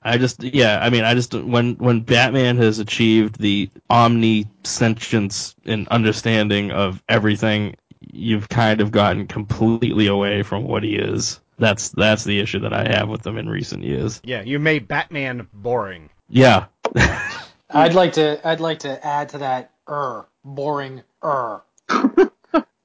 I 0.03 0.17
just, 0.19 0.43
yeah, 0.43 0.79
I 0.81 0.91
mean, 0.91 1.05
I 1.05 1.15
just, 1.15 1.35
when, 1.35 1.75
when 1.75 2.01
Batman 2.01 2.57
has 2.57 2.79
achieved 2.79 3.39
the 3.39 3.69
omniscience 3.91 5.55
and 5.65 5.87
understanding 5.89 6.71
of 6.71 7.03
everything, 7.09 7.77
you've 8.13 8.49
kind 8.49 8.81
of 8.81 8.91
gotten 8.91 9.27
completely 9.27 10.07
away 10.07 10.43
from 10.43 10.65
what 10.65 10.83
he 10.83 10.97
is. 10.97 11.41
That's, 11.59 11.91
that's 11.91 12.25
the 12.25 12.41
issue 12.41 12.61
that 12.61 12.73
I 12.73 12.89
have 12.89 13.09
with 13.11 13.23
them 13.23 13.37
in 13.37 13.49
recent 13.49 13.83
years. 13.85 14.21
yeah, 14.25 14.41
you 14.43 14.59
made 14.59 14.89
Batman 14.89 15.47
boring. 15.53 16.09
Yeah. 16.29 16.67
I'd 17.71 17.95
like 17.95 18.15
to, 18.15 18.41
I'd 18.43 18.61
like 18.61 18.81
to 18.81 19.07
add 19.07 19.29
to 19.31 19.39
that, 19.39 19.73
er, 19.89 20.27
boring, 20.45 21.03
er. 21.23 21.63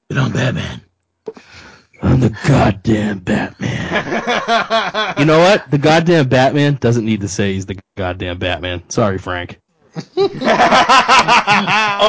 But 0.08 0.18
I'm 0.18 0.32
Batman. 0.32 0.82
I'm 2.02 2.20
the 2.20 2.36
goddamn 2.46 3.20
Batman. 3.20 5.14
you 5.18 5.24
know 5.24 5.38
what? 5.38 5.70
The 5.70 5.78
goddamn 5.78 6.28
Batman 6.28 6.74
doesn't 6.80 7.04
need 7.04 7.22
to 7.22 7.28
say 7.28 7.54
he's 7.54 7.66
the 7.66 7.78
goddamn 7.96 8.38
Batman. 8.38 8.88
Sorry, 8.88 9.18
Frank. 9.18 9.60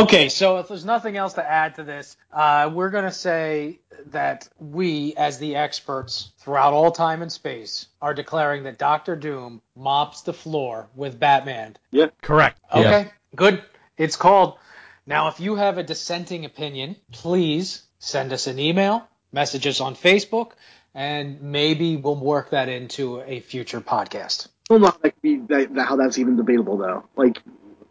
Okay, 0.01 0.29
so 0.29 0.57
if 0.57 0.67
there's 0.67 0.85
nothing 0.85 1.17
else 1.17 1.33
to 1.33 1.49
add 1.49 1.75
to 1.75 1.83
this, 1.83 2.17
uh, 2.33 2.69
we're 2.73 2.89
going 2.89 3.05
to 3.05 3.11
say 3.11 3.79
that 4.07 4.47
we, 4.59 5.15
as 5.15 5.37
the 5.39 5.55
experts 5.55 6.31
throughout 6.39 6.73
all 6.73 6.91
time 6.91 7.21
and 7.21 7.31
space, 7.31 7.87
are 8.01 8.13
declaring 8.13 8.63
that 8.63 8.77
Doctor 8.77 9.15
Doom 9.15 9.61
mops 9.75 10.21
the 10.21 10.33
floor 10.33 10.87
with 10.95 11.19
Batman. 11.19 11.77
Yeah, 11.91 12.07
correct. 12.21 12.59
Okay, 12.73 13.09
good. 13.35 13.63
It's 13.97 14.15
called. 14.17 14.57
Now, 15.05 15.29
if 15.29 15.39
you 15.39 15.55
have 15.55 15.77
a 15.77 15.83
dissenting 15.83 16.45
opinion, 16.45 16.97
please 17.11 17.83
send 17.99 18.33
us 18.33 18.47
an 18.47 18.59
email, 18.59 19.07
message 19.31 19.65
us 19.67 19.79
on 19.81 19.95
Facebook, 19.95 20.51
and 20.95 21.41
maybe 21.41 21.95
we'll 21.97 22.15
work 22.15 22.49
that 22.51 22.69
into 22.69 23.21
a 23.21 23.39
future 23.41 23.81
podcast. 23.81 24.47
I 24.69 24.73
don't 24.73 24.81
know 24.81 24.87
how 24.87 24.97
that 25.03 25.21
be 25.21 25.37
that, 25.47 25.73
that- 25.75 25.87
how 25.87 25.95
that's 25.95 26.17
even 26.17 26.35
debatable 26.37 26.77
though. 26.77 27.03
Like, 27.15 27.39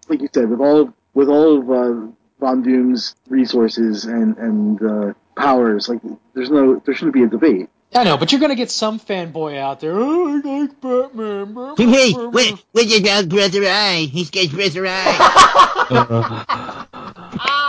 like 0.08 0.20
you 0.20 0.28
said, 0.32 0.48
with 0.50 0.60
all 0.60 0.92
with 1.14 1.28
all 1.28 1.58
of 1.60 1.70
uh, 1.70 2.06
Von 2.40 2.62
Doom's 2.62 3.14
resources 3.28 4.04
and 4.04 4.36
and 4.36 4.82
uh, 4.82 5.12
powers, 5.36 5.88
like 5.88 6.00
there's 6.34 6.50
no 6.50 6.82
there 6.84 6.94
shouldn't 6.94 7.14
be 7.14 7.22
a 7.22 7.28
debate. 7.28 7.68
I 7.94 8.02
know, 8.04 8.16
but 8.18 8.30
you're 8.32 8.40
going 8.40 8.50
to 8.50 8.56
get 8.56 8.70
some 8.70 8.98
fanboy 9.00 9.58
out 9.58 9.78
there. 9.80 9.92
Oh, 9.94 10.28
I 10.28 10.40
like 10.40 10.80
Batman. 10.80 11.54
Batman, 11.54 11.88
Hey, 11.88 12.12
Batman." 12.12 12.32
wait, 12.32 12.64
wait 12.74 13.00
about 13.00 13.28
Brother 13.28 13.62
Eye? 13.64 14.08
He's 14.10 14.28
got 14.30 14.50
Brother 14.50 14.84
Eye. 14.88 16.86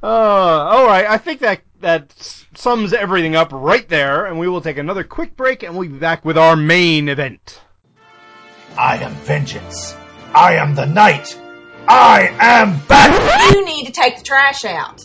Uh, 0.00 0.06
all 0.06 0.86
right, 0.86 1.06
I 1.06 1.18
think 1.18 1.40
that 1.40 1.62
that 1.80 2.12
sums 2.54 2.92
everything 2.92 3.34
up 3.34 3.50
right 3.52 3.88
there, 3.88 4.26
and 4.26 4.38
we 4.38 4.48
will 4.48 4.60
take 4.60 4.78
another 4.78 5.02
quick 5.04 5.36
break, 5.36 5.62
and 5.62 5.76
we'll 5.76 5.88
be 5.88 5.98
back 5.98 6.24
with 6.24 6.38
our 6.38 6.54
main 6.54 7.08
event. 7.08 7.60
I 8.76 8.98
am 8.98 9.12
vengeance. 9.12 9.96
I 10.34 10.56
am 10.56 10.74
the 10.74 10.86
knight. 10.86 11.38
I 11.88 12.28
am 12.38 12.78
back. 12.86 13.54
You 13.54 13.64
need 13.64 13.86
to 13.86 13.92
take 13.92 14.18
the 14.18 14.24
trash 14.24 14.64
out. 14.64 15.02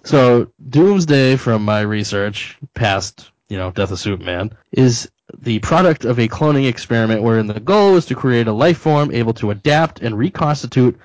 So, 0.05 0.51
Doomsday, 0.69 1.37
from 1.37 1.65
my 1.65 1.81
research, 1.81 2.59
past, 2.75 3.31
you 3.49 3.57
know, 3.57 3.71
Death 3.71 3.91
of 3.91 3.99
Superman, 3.99 4.53
is 4.73 5.11
the 5.39 5.59
product 5.61 6.05
of 6.05 6.19
a 6.19 6.29
cloning 6.29 6.69
experiment 6.69 7.23
wherein 7.23 7.47
the 7.47 7.61
goal 7.61 7.97
is 7.97 8.07
to 8.07 8.15
create 8.15 8.47
a 8.47 8.53
life 8.53 8.79
form 8.79 9.11
able 9.13 9.35
to 9.35 9.51
adapt 9.51 10.01
and 10.01 10.17
reconstitute 10.17 10.99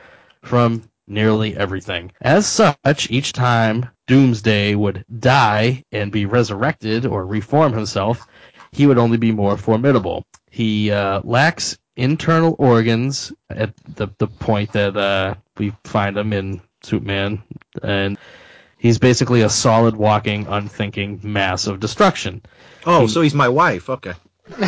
from 0.44 0.84
nearly 1.08 1.56
everything. 1.58 2.12
As 2.22 2.46
such, 2.46 3.10
each 3.10 3.34
time 3.34 3.90
Doomsday 4.08 4.76
would 4.76 5.06
die 5.20 5.84
and 5.92 6.12
be 6.12 6.26
resurrected 6.26 7.06
or 7.06 7.26
reform 7.26 7.74
himself, 7.74 8.28
he 8.72 8.86
would 8.86 8.98
only 8.98 9.18
be 9.18 9.32
more 9.32 9.58
formidable. 9.58 10.26
He 10.52 10.92
uh, 10.92 11.22
lacks 11.24 11.78
internal 11.96 12.56
organs 12.60 13.34
at 13.50 13.74
the 13.96 14.08
the 14.18 14.28
point 14.28 14.72
that 14.74 14.96
uh, 14.96 15.36
we 15.58 15.74
find 15.84 16.18
him 16.18 16.34
in 16.34 16.62
Superman, 16.82 17.44
and 17.84 18.18
he's 18.80 18.98
basically 18.98 19.42
a 19.42 19.50
solid 19.50 19.96
walking, 19.96 20.48
unthinking 20.48 21.20
mass 21.24 21.68
of 21.68 21.80
destruction. 21.80 22.42
Oh, 22.88 23.02
He- 23.02 23.08
so 23.10 23.22
he's 23.22 23.36
my 23.36 23.50
wife. 23.50 23.90
Okay. 23.90 24.14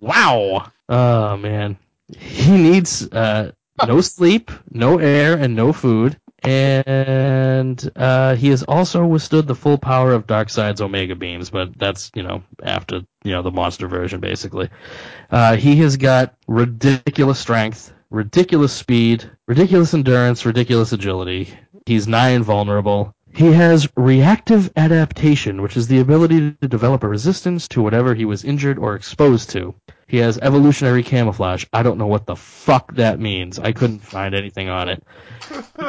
Wow. 0.00 0.70
Oh 0.88 1.36
man. 1.36 1.78
He 2.18 2.50
needs 2.52 3.06
uh, 3.10 3.52
no 3.86 4.00
sleep, 4.00 4.50
no 4.70 4.98
air, 4.98 5.36
and 5.38 5.56
no 5.56 5.72
food. 5.72 6.18
And 6.42 7.90
uh, 7.96 8.34
he 8.36 8.48
has 8.50 8.62
also 8.64 9.06
withstood 9.06 9.46
the 9.46 9.54
full 9.54 9.78
power 9.78 10.12
of 10.12 10.26
Darkseid's 10.26 10.82
Omega 10.82 11.14
beams, 11.14 11.48
but 11.48 11.78
that's 11.78 12.10
you 12.14 12.22
know 12.22 12.42
after 12.62 12.96
you 13.24 13.32
know 13.32 13.40
the 13.42 13.50
monster 13.50 13.88
version 13.88 14.20
basically. 14.20 14.68
Uh, 15.30 15.56
he 15.56 15.76
has 15.76 15.96
got 15.96 16.34
ridiculous 16.46 17.38
strength, 17.38 17.92
ridiculous 18.10 18.74
speed, 18.74 19.30
ridiculous 19.48 19.94
endurance, 19.94 20.44
ridiculous 20.44 20.92
agility. 20.92 21.48
He's 21.86 22.08
nigh 22.08 22.30
invulnerable. 22.30 23.14
He 23.34 23.52
has 23.52 23.88
reactive 23.96 24.72
adaptation, 24.74 25.60
which 25.60 25.76
is 25.76 25.86
the 25.86 26.00
ability 26.00 26.52
to 26.52 26.68
develop 26.68 27.02
a 27.02 27.08
resistance 27.08 27.68
to 27.68 27.82
whatever 27.82 28.14
he 28.14 28.24
was 28.24 28.42
injured 28.42 28.78
or 28.78 28.94
exposed 28.94 29.50
to. 29.50 29.74
He 30.06 30.16
has 30.18 30.38
evolutionary 30.38 31.02
camouflage. 31.02 31.66
I 31.72 31.82
don't 31.82 31.98
know 31.98 32.06
what 32.06 32.24
the 32.24 32.36
fuck 32.36 32.94
that 32.94 33.20
means. 33.20 33.58
I 33.58 33.72
couldn't 33.72 33.98
find 33.98 34.34
anything 34.34 34.68
on 34.70 34.88
it. 34.88 35.02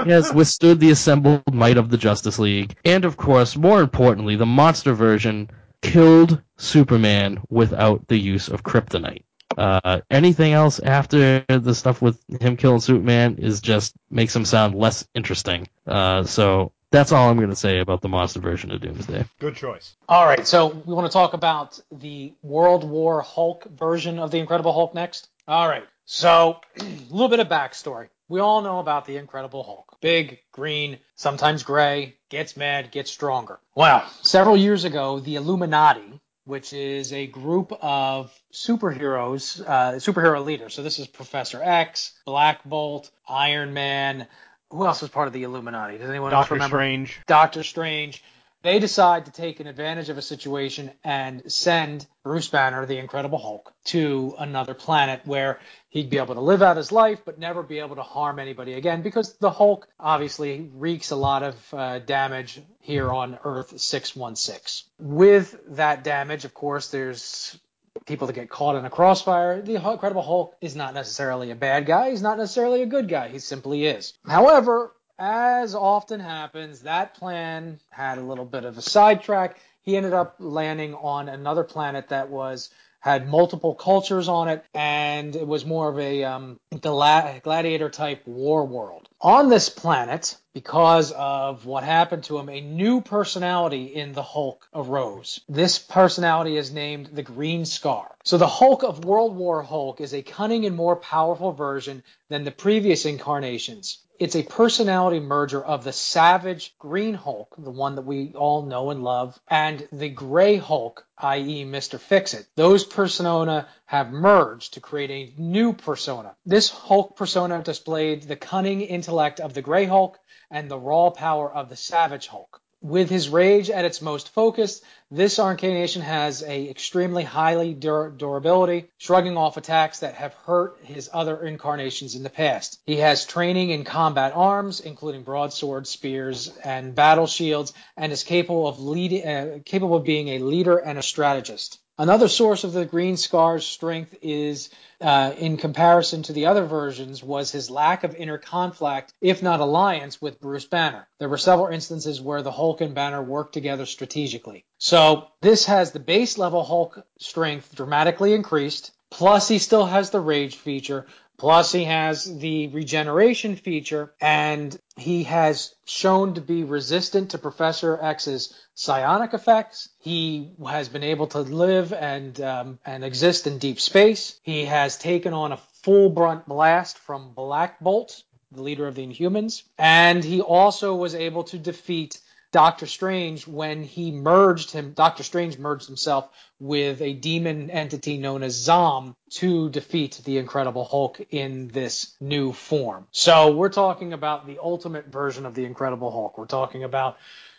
He 0.04 0.10
has 0.10 0.34
withstood 0.34 0.80
the 0.80 0.92
assembled 0.92 1.54
might 1.54 1.78
of 1.78 1.90
the 1.90 1.98
Justice 1.98 2.40
League. 2.40 2.76
And 2.84 3.06
of 3.06 3.16
course, 3.16 3.56
more 3.56 3.80
importantly, 3.80 4.36
the 4.36 4.46
monster 4.46 4.94
version 4.94 5.50
killed 5.82 6.42
Superman 6.58 7.40
without 7.50 8.08
the 8.08 8.18
use 8.18 8.50
of 8.50 8.64
kryptonite. 8.64 9.24
Uh, 9.58 10.02
anything 10.10 10.54
else 10.54 10.80
after 10.80 11.46
the 11.48 11.74
stuff 11.74 12.02
with 12.02 12.20
him 12.42 12.58
killing 12.58 12.80
Superman 12.80 13.38
is 13.38 13.62
just 13.62 13.94
makes 14.10 14.36
him 14.36 14.46
sound 14.46 14.76
less 14.76 15.08
interesting. 15.14 15.68
Uh, 15.88 16.24
so 16.24 16.72
that's 16.92 17.12
all 17.12 17.30
I'm 17.30 17.38
going 17.38 17.50
to 17.50 17.56
say 17.56 17.80
about 17.80 18.02
the 18.02 18.10
monster 18.10 18.40
version 18.40 18.72
of 18.72 18.82
Doomsday. 18.82 19.26
Good 19.40 19.56
choice. 19.56 19.96
All 20.08 20.26
right, 20.26 20.48
so 20.48 20.68
we 20.68 20.94
want 20.94 21.08
to 21.08 21.14
talk 21.14 21.34
about 21.34 21.80
the 21.92 22.34
World 22.42 22.84
War 22.84 23.22
Hulk 23.22 23.66
version 23.66 24.20
of 24.20 24.32
the 24.32 24.40
Incredible 24.40 24.74
Hulk 24.74 24.94
next. 24.94 25.28
All 25.48 25.68
right, 25.68 25.84
so 26.06 26.60
a 26.80 26.84
little 27.10 27.30
bit 27.30 27.40
of 27.40 27.48
backstory. 27.48 28.10
We 28.28 28.40
all 28.40 28.62
know 28.62 28.80
about 28.80 29.06
the 29.06 29.18
Incredible 29.18 29.64
Hulk. 29.64 29.98
Big, 30.02 30.40
green, 30.52 30.98
sometimes 31.16 31.64
gray, 31.64 32.16
gets 32.30 32.58
mad, 32.58 32.92
gets 32.92 33.12
stronger. 33.12 33.60
Well, 33.76 34.04
several 34.24 34.58
years 34.58 34.84
ago, 34.84 35.20
the 35.20 35.36
Illuminati, 35.36 36.22
which 36.46 36.74
is 36.74 37.12
a 37.12 37.28
group 37.28 37.74
of 37.82 38.34
superheroes, 38.54 39.62
uh, 39.62 39.94
superhero 39.94 40.44
leaders. 40.46 40.74
So 40.74 40.84
this 40.84 41.00
is 41.00 41.08
Professor 41.08 41.62
X, 41.62 42.14
Black 42.26 42.64
Bolt, 42.64 43.10
Iron 43.28 43.74
Man. 43.74 44.28
Who 44.72 44.86
else 44.86 45.02
was 45.02 45.12
part 45.12 45.28
of 45.28 45.34
the 45.34 45.44
Illuminati? 45.44 45.98
Does 45.98 46.10
anyone 46.10 46.34
else 46.34 46.50
Doctor? 46.50 46.64
Strange. 46.66 47.20
Doctor 47.28 47.64
Strange. 47.64 48.24
They 48.66 48.80
decide 48.80 49.26
to 49.26 49.32
take 49.32 49.60
an 49.60 49.68
advantage 49.68 50.10
of 50.10 50.18
a 50.18 50.24
situation 50.24 50.90
and 51.04 51.52
send 51.54 52.08
Bruce 52.24 52.48
Banner, 52.48 52.88
the 52.88 52.98
Incredible 52.98 53.38
Hulk, 53.38 53.72
to 53.94 54.34
another 54.40 54.74
planet 54.74 55.22
where 55.24 55.60
he'd 55.90 56.10
be 56.10 56.18
able 56.18 56.34
to 56.34 56.42
live 56.42 56.64
out 56.64 56.76
his 56.76 56.92
life 56.92 57.20
but 57.24 57.38
never 57.38 57.62
be 57.62 57.78
able 57.78 57.98
to 57.98 58.02
harm 58.02 58.40
anybody 58.40 58.74
again 58.74 59.04
because 59.04 59.38
the 59.38 59.52
Hulk 59.52 59.88
obviously 60.00 60.68
wreaks 60.74 61.12
a 61.12 61.16
lot 61.16 61.44
of 61.44 61.74
uh, 61.76 62.00
damage 62.00 62.60
here 62.80 63.12
on 63.12 63.38
Earth 63.44 63.80
616. 63.80 64.90
With 64.98 65.56
that 65.76 66.04
damage, 66.04 66.44
of 66.44 66.56
course, 66.56 66.90
there's 66.90 67.60
people 68.08 68.26
that 68.26 68.34
get 68.34 68.50
caught 68.50 68.78
in 68.78 68.86
a 68.86 68.90
crossfire. 68.90 69.62
The 69.62 69.76
Incredible 69.76 70.24
Hulk 70.24 70.56
is 70.60 70.76
not 70.76 70.96
necessarily 70.96 71.52
a 71.52 71.56
bad 71.56 71.86
guy. 71.86 72.10
He's 72.10 72.24
not 72.24 72.40
necessarily 72.40 72.82
a 72.82 72.88
good 72.88 73.10
guy. 73.10 73.28
He 73.28 73.38
simply 73.38 73.86
is. 73.86 74.14
However, 74.26 74.95
as 75.18 75.76
often 75.76 76.20
happens, 76.20 76.82
that 76.82 77.14
plan 77.16 77.80
had 77.90 78.18
a 78.18 78.24
little 78.24 78.46
bit 78.46 78.66
of 78.66 78.78
a 78.78 78.82
sidetrack. 78.82 79.60
He 79.82 79.96
ended 79.96 80.14
up 80.14 80.36
landing 80.40 80.94
on 80.96 81.30
another 81.30 81.64
planet 81.64 82.10
that 82.10 82.30
was 82.30 82.70
had 83.06 83.30
multiple 83.30 83.76
cultures 83.76 84.28
on 84.28 84.48
it, 84.48 84.66
and 84.74 85.36
it 85.36 85.48
was 85.48 85.64
more 85.64 85.90
of 85.90 86.00
a 86.00 86.24
um, 86.24 86.60
gla- 86.82 87.40
gladiator 87.44 87.88
type 87.88 88.26
war 88.26 88.66
world. 88.66 89.08
On 89.22 89.48
this 89.48 89.70
planet, 89.70 90.36
because 90.56 91.12
of 91.12 91.68
what 91.68 91.84
happened 91.84 92.24
to 92.24 92.40
him, 92.40 92.50
a 92.50 92.62
new 92.62 93.02
personality 93.02 93.94
in 93.94 94.14
the 94.14 94.24
Hulk 94.24 94.68
arose. 94.74 95.40
This 95.48 95.78
personality 95.78 96.58
is 96.58 96.74
named 96.74 97.12
the 97.14 97.22
Green 97.22 97.66
Scar. 97.66 98.16
So 98.24 98.40
the 98.40 98.48
Hulk 98.48 98.84
of 98.84 99.06
World 99.06 99.36
War 99.36 99.62
Hulk 99.62 100.02
is 100.02 100.16
a 100.16 100.24
cunning 100.24 100.66
and 100.66 100.76
more 100.76 100.96
powerful 100.96 101.52
version 101.52 102.04
than 102.30 102.44
the 102.44 102.50
previous 102.50 103.06
incarnations. 103.06 104.00
It's 104.18 104.38
a 104.38 104.44
personality 104.44 105.20
merger 105.20 105.62
of 105.62 105.84
the 105.84 105.92
savage 105.92 106.78
Green 106.80 107.16
Hulk, 107.16 107.54
the 107.58 107.70
one 107.70 107.96
that 107.96 108.06
we 108.06 108.32
all 108.34 108.62
know 108.62 108.90
and 108.90 109.04
love, 109.04 109.38
and 109.50 109.86
the 109.92 110.08
Gray 110.08 110.56
Hulk, 110.56 111.06
i.e. 111.18 111.66
Mr. 111.66 112.00
Fix-It. 112.00 112.48
Those 112.56 112.86
persona 112.86 113.68
have 113.86 114.14
merged 114.14 114.76
to 114.76 114.80
create 114.80 115.12
a 115.12 115.42
new 115.42 115.74
persona. 115.74 116.34
This 116.46 116.70
Hulk 116.70 117.18
persona 117.18 117.62
displayed 117.62 118.24
the 118.24 118.38
cunning 118.38 118.80
intellect 118.80 119.42
of 119.42 119.54
the 119.54 119.62
Gray 119.62 119.84
Hulk 119.84 120.18
and 120.50 120.72
the 120.72 120.80
raw 120.80 121.10
power 121.10 121.54
of 121.54 121.68
the 121.68 121.76
Savage 121.76 122.28
Hulk. 122.28 122.62
With 122.82 123.10
his 123.10 123.30
rage 123.30 123.70
at 123.70 123.86
its 123.86 124.02
most 124.02 124.30
focused, 124.30 124.84
this 125.10 125.40
incarnation 125.40 126.02
has 126.02 126.44
a 126.44 126.70
extremely 126.70 127.24
highly 127.24 127.74
dur- 127.74 128.12
durability, 128.12 128.90
shrugging 128.98 129.38
off 129.38 129.58
attacks 129.58 130.00
that 130.00 130.16
have 130.16 130.34
hurt 130.34 130.78
his 130.84 131.10
other 131.12 131.46
incarnations 131.46 132.16
in 132.16 132.24
the 132.24 132.30
past. 132.30 132.80
He 132.86 132.98
has 132.98 133.26
training 133.26 133.72
in 133.72 133.86
combat 133.86 134.34
arms, 134.36 134.82
including 134.82 135.24
broadswords, 135.24 135.90
spears, 135.90 136.56
and 136.64 136.94
battle 136.94 137.28
shields, 137.28 137.74
and 137.98 138.12
is 138.12 138.24
capable 138.24 138.68
of 138.68 138.80
leading, 138.80 139.26
uh, 139.26 139.60
capable 139.66 139.98
of 139.98 140.04
being 140.04 140.28
a 140.28 140.40
leader 140.40 140.78
and 140.78 141.00
a 141.00 141.04
strategist. 141.04 141.80
Another 141.98 142.28
source 142.28 142.66
of 142.66 142.74
the 142.74 142.84
Green 142.84 143.16
Scar's 143.16 143.66
strength 143.66 144.16
is, 144.22 144.70
uh, 145.00 145.34
in 145.38 145.56
comparison 145.56 146.24
to 146.24 146.34
the 146.34 146.48
other 146.48 146.66
versions, 146.66 147.24
was 147.24 147.52
his 147.52 147.72
lack 147.72 148.04
of 148.04 148.16
inner 148.16 148.38
conflict, 148.38 149.14
if 149.22 149.42
not 149.42 149.62
alliance, 149.62 150.22
with 150.22 150.42
Bruce 150.42 150.66
Banner. 150.66 151.08
There 151.20 151.30
were 151.30 151.38
several 151.38 151.68
instances 151.68 152.20
where 152.20 152.42
the 152.42 152.52
Hulk 152.52 152.82
and 152.82 152.94
Banner 152.94 153.24
worked 153.24 153.54
together 153.54 153.86
strategically. 153.86 154.66
So 154.78 155.28
this 155.42 155.66
has 155.68 155.94
the 155.94 156.02
base 156.02 156.38
level 156.38 156.66
Hulk 156.66 157.02
strength 157.20 157.74
dramatically 157.74 158.34
increased. 158.34 158.92
Plus, 159.10 159.48
he 159.48 159.60
still 159.60 159.86
has 159.86 160.10
the 160.10 160.20
rage 160.20 160.58
feature. 160.58 161.06
Plus, 161.38 161.72
he 161.72 161.84
has 161.84 162.40
the 162.40 162.68
regeneration 162.68 163.56
feature, 163.56 164.14
and 164.22 164.80
he 164.96 165.24
has 165.24 165.76
shown 165.86 166.34
to 166.36 166.42
be 166.42 166.64
resistant 166.64 167.32
to 167.32 167.38
Professor 167.38 168.00
X's 168.02 168.54
psionic 168.74 169.34
effects. 169.34 169.90
He 170.00 170.52
has 170.66 170.88
been 170.88 171.04
able 171.04 171.28
to 171.28 171.40
live 171.40 171.92
and 171.92 172.40
um, 172.40 172.80
and 172.86 173.04
exist 173.04 173.48
in 173.48 173.58
deep 173.58 173.82
space. 173.82 174.40
He 174.44 174.66
has 174.66 174.98
taken 174.98 175.34
on 175.34 175.52
a 175.52 175.60
full 175.84 176.10
brunt 176.10 176.48
blast 176.48 176.98
from 176.98 177.34
Black 177.34 177.80
Bolt, 177.82 178.24
the 178.52 178.62
leader 178.62 178.88
of 178.88 178.96
the 178.96 179.06
Inhumans, 179.06 179.64
and 179.78 180.24
he 180.24 180.42
also 180.42 180.96
was 180.96 181.16
able 181.16 181.44
to 181.46 181.58
defeat 181.58 182.20
Doctor 182.56 182.86
Strange 182.86 183.46
when 183.50 183.84
he 183.84 184.14
merged 184.14 184.72
him. 184.72 184.94
Doctor 184.94 185.24
Strange 185.24 185.58
merged 185.58 185.88
himself 185.88 186.30
with 186.58 187.02
a 187.02 187.12
demon 187.12 187.70
entity 187.70 188.18
known 188.18 188.44
as 188.44 188.54
Zom 188.54 189.14
to 189.32 189.70
defeat 189.70 190.22
the 190.24 190.38
Incredible 190.38 190.86
Hulk 190.86 191.20
in 191.32 191.68
this 191.68 192.16
new 192.22 192.54
form. 192.54 193.08
So 193.12 193.54
we're 193.54 193.68
talking 193.68 194.14
about 194.14 194.48
the 194.48 194.60
ultimate 194.64 195.08
version 195.08 195.46
of 195.46 195.54
the 195.54 195.66
Incredible 195.66 196.10
Hulk. 196.10 196.38
We're 196.38 196.46
talking 196.46 196.86
about 196.86 197.18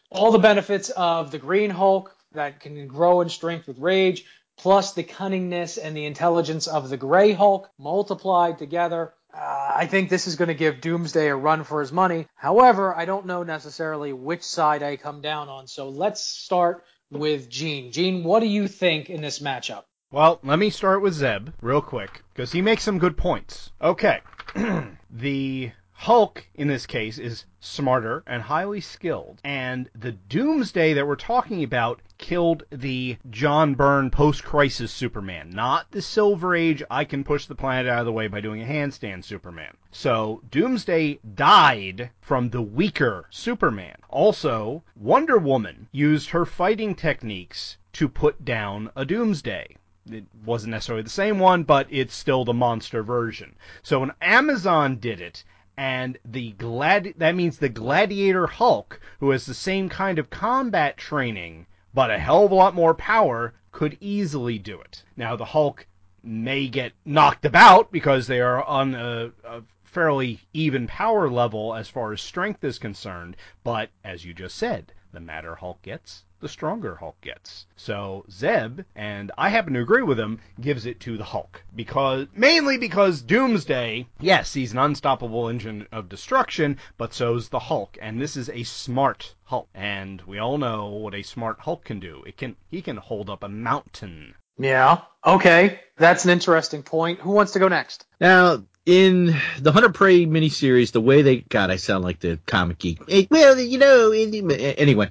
all 0.09 0.33
the 0.33 0.39
benefits 0.39 0.89
of 0.89 1.31
the 1.31 1.39
Green 1.39 1.69
Hulk 1.69 2.17
that 2.33 2.61
can 2.61 2.89
grow 2.89 3.21
in 3.21 3.29
strength 3.29 3.67
with 3.67 3.79
rage, 3.79 4.25
plus 4.57 4.95
the 4.95 5.05
cunningness 5.05 5.77
and 5.77 5.95
the 5.95 6.07
intelligence 6.07 6.67
of 6.69 6.89
the 6.89 6.97
Gray 6.97 7.33
Hulk 7.33 7.69
multiplied 7.77 8.57
together. 8.57 9.13
Uh, 9.37 9.73
I 9.77 9.87
think 9.87 10.09
this 10.09 10.27
is 10.27 10.37
going 10.37 10.49
to 10.49 10.55
give 10.55 10.81
Doomsday 10.81 11.29
a 11.29 11.37
run 11.37 11.65
for 11.65 11.81
his 11.81 11.93
money. 11.93 12.27
However, 12.37 12.97
I 12.97 13.05
don't 13.05 13.27
know 13.27 13.43
necessarily 13.43 14.13
which 14.13 14.43
side 14.43 14.83
I 14.83 14.97
come 14.97 15.21
down 15.21 15.49
on. 15.49 15.67
So 15.67 15.91
let's 15.91 16.23
start 16.23 16.85
with 17.11 17.51
Gene. 17.51 17.93
Gene, 17.93 18.25
what 18.25 18.41
do 18.41 18.47
you 18.47 18.67
think 18.67 19.11
in 19.11 19.21
this 19.21 19.41
matchup? 19.41 19.85
Well, 20.11 20.41
let 20.43 20.59
me 20.59 20.71
start 20.71 21.03
with 21.03 21.13
Zeb 21.13 21.51
real 21.61 21.83
quick 21.83 22.23
because 22.33 22.53
he 22.53 22.63
makes 22.63 22.83
some 22.83 22.99
good 22.99 23.17
points. 23.17 23.73
Okay. 23.83 24.21
the 25.11 25.73
Hulk, 25.93 26.47
in 26.55 26.69
this 26.69 26.87
case, 26.87 27.19
is 27.19 27.45
smarter 27.61 28.23
and 28.27 28.43
highly 28.43 28.81
skilled. 28.81 29.41
And 29.45 29.91
the 29.95 30.13
Doomsday 30.13 30.95
that 30.95 31.07
we're 31.07 31.17
talking 31.17 31.63
about 31.63 32.01
killed 32.19 32.65
the 32.71 33.19
John 33.29 33.75
Byrne 33.75 34.11
post 34.11 34.43
crisis 34.43 34.91
Superman, 34.91 35.51
not 35.51 35.91
the 35.91 36.01
Silver 36.01 36.55
Age, 36.55 36.83
I 36.91 37.05
can 37.05 37.25
push 37.25 37.47
the 37.47 37.55
planet 37.55 37.87
out 37.87 38.01
of 38.01 38.07
the 38.07 38.13
way 38.13 38.27
by 38.27 38.41
doing 38.41 38.63
a 38.63 38.67
handstand 38.67 39.25
Superman. 39.25 39.77
So 39.91 40.43
Doomsday 40.51 41.21
died 41.35 42.11
from 42.21 42.51
the 42.51 42.63
weaker 42.63 43.27
Superman. 43.31 43.97
Also, 44.09 44.83
Wonder 44.95 45.39
Woman 45.39 45.89
used 45.93 46.31
her 46.31 46.47
fighting 46.47 46.95
techniques 46.95 47.77
to 47.93 48.09
put 48.09 48.45
down 48.45 48.91
a 48.97 49.05
Doomsday 49.05 49.77
it 50.11 50.25
wasn't 50.45 50.71
necessarily 50.71 51.03
the 51.03 51.11
same 51.11 51.41
one, 51.41 51.65
but 51.65 51.89
it's 51.91 52.15
still 52.15 52.45
the 52.45 52.55
monster 52.55 53.03
version. 53.03 53.57
So 53.83 53.99
when 53.99 54.13
Amazon 54.21 54.99
did 54.99 55.21
it, 55.21 55.43
and 55.77 56.17
the 56.25 56.53
glad 56.53 57.13
that 57.17 57.35
means 57.35 57.59
the 57.59 57.69
gladiator 57.69 58.47
Hulk, 58.47 59.01
who 59.19 59.31
has 59.31 59.47
the 59.47 59.53
same 59.53 59.89
kind 59.89 60.19
of 60.19 60.31
combat 60.31 60.97
training 60.97 61.67
but 61.97 62.11
a 62.11 62.19
hell 62.19 62.45
of 62.45 62.53
a 62.53 62.55
lot 62.55 62.75
more 62.75 62.93
power, 62.93 63.55
could 63.73 63.97
easily 64.03 64.59
do 64.59 64.79
it. 64.79 65.03
Now 65.17 65.35
the 65.35 65.47
Hulk 65.47 65.87
may 66.23 66.69
get 66.69 66.93
knocked 67.07 67.47
about 67.47 67.91
because 67.91 68.27
they 68.27 68.39
are 68.39 68.63
on 68.65 68.95
a, 68.95 69.33
a 69.43 69.63
fairly 69.83 70.41
even 70.53 70.87
power 70.87 71.31
level 71.31 71.75
as 71.75 71.89
far 71.89 72.13
as 72.13 72.21
strength 72.21 72.63
is 72.63 72.79
concerned, 72.79 73.35
but 73.65 73.89
as 74.05 74.27
you 74.27 74.35
just 74.35 74.57
said, 74.57 74.93
the 75.13 75.21
madder 75.21 75.55
Hulk 75.55 75.81
gets, 75.81 76.25
the 76.41 76.49
stronger 76.49 76.97
Hulk 76.97 77.21
gets. 77.21 77.67
So 77.77 78.25
Zeb, 78.31 78.81
and 78.95 79.33
I 79.39 79.49
happen 79.49 79.75
to 79.75 79.81
agree 79.81 80.03
with 80.03 80.19
him, 80.19 80.41
gives 80.61 80.87
it 80.87 81.01
to 81.01 81.17
the 81.17 81.25
Hulk 81.25 81.63
because 81.75 82.27
mainly 82.35 82.79
because 82.79 83.23
Doomsday, 83.23 84.07
yes, 84.21 84.53
he's 84.53 84.73
an 84.73 84.79
unstoppable 84.79 85.49
engine 85.49 85.87
of 85.93 86.09
destruction, 86.09 86.79
but 86.99 87.15
so's 87.15 87.49
the 87.49 87.59
Hulk, 87.59 87.99
and 88.01 88.21
this 88.21 88.37
is 88.37 88.51
a 88.51 88.63
smart 88.65 89.35
Hulk, 89.45 89.69
and 89.75 90.23
we 90.23 90.39
all 90.39 90.59
know 90.59 90.89
what 90.89 91.15
a 91.15 91.23
smart 91.23 91.61
Hulk 91.61 91.85
can 91.85 92.01
do. 92.01 92.23
It 92.27 92.37
can 92.37 92.57
he 92.71 92.83
can 92.83 92.97
hold 92.97 93.31
up 93.31 93.43
a 93.43 93.49
mountain. 93.49 94.35
Yeah. 94.59 95.03
Okay. 95.25 95.81
That's 95.97 96.25
an 96.25 96.31
interesting 96.31 96.83
point. 96.83 97.21
Who 97.21 97.31
wants 97.31 97.53
to 97.53 97.59
go 97.59 97.69
next? 97.69 98.07
Now, 98.21 98.63
in 98.87 99.37
the 99.59 99.73
Hunter 99.73 99.91
Prey 99.91 100.27
miniseries, 100.27 100.93
the 100.93 101.01
way 101.01 101.23
they 101.23 101.39
God, 101.39 101.71
I 101.71 101.77
sound 101.77 102.05
like 102.05 102.21
the 102.21 102.39
comic 102.47 102.79
geek. 102.79 103.01
Eh, 103.09 103.27
Well, 103.29 103.59
you 103.59 103.79
know, 103.79 104.13
anyway, 104.13 105.11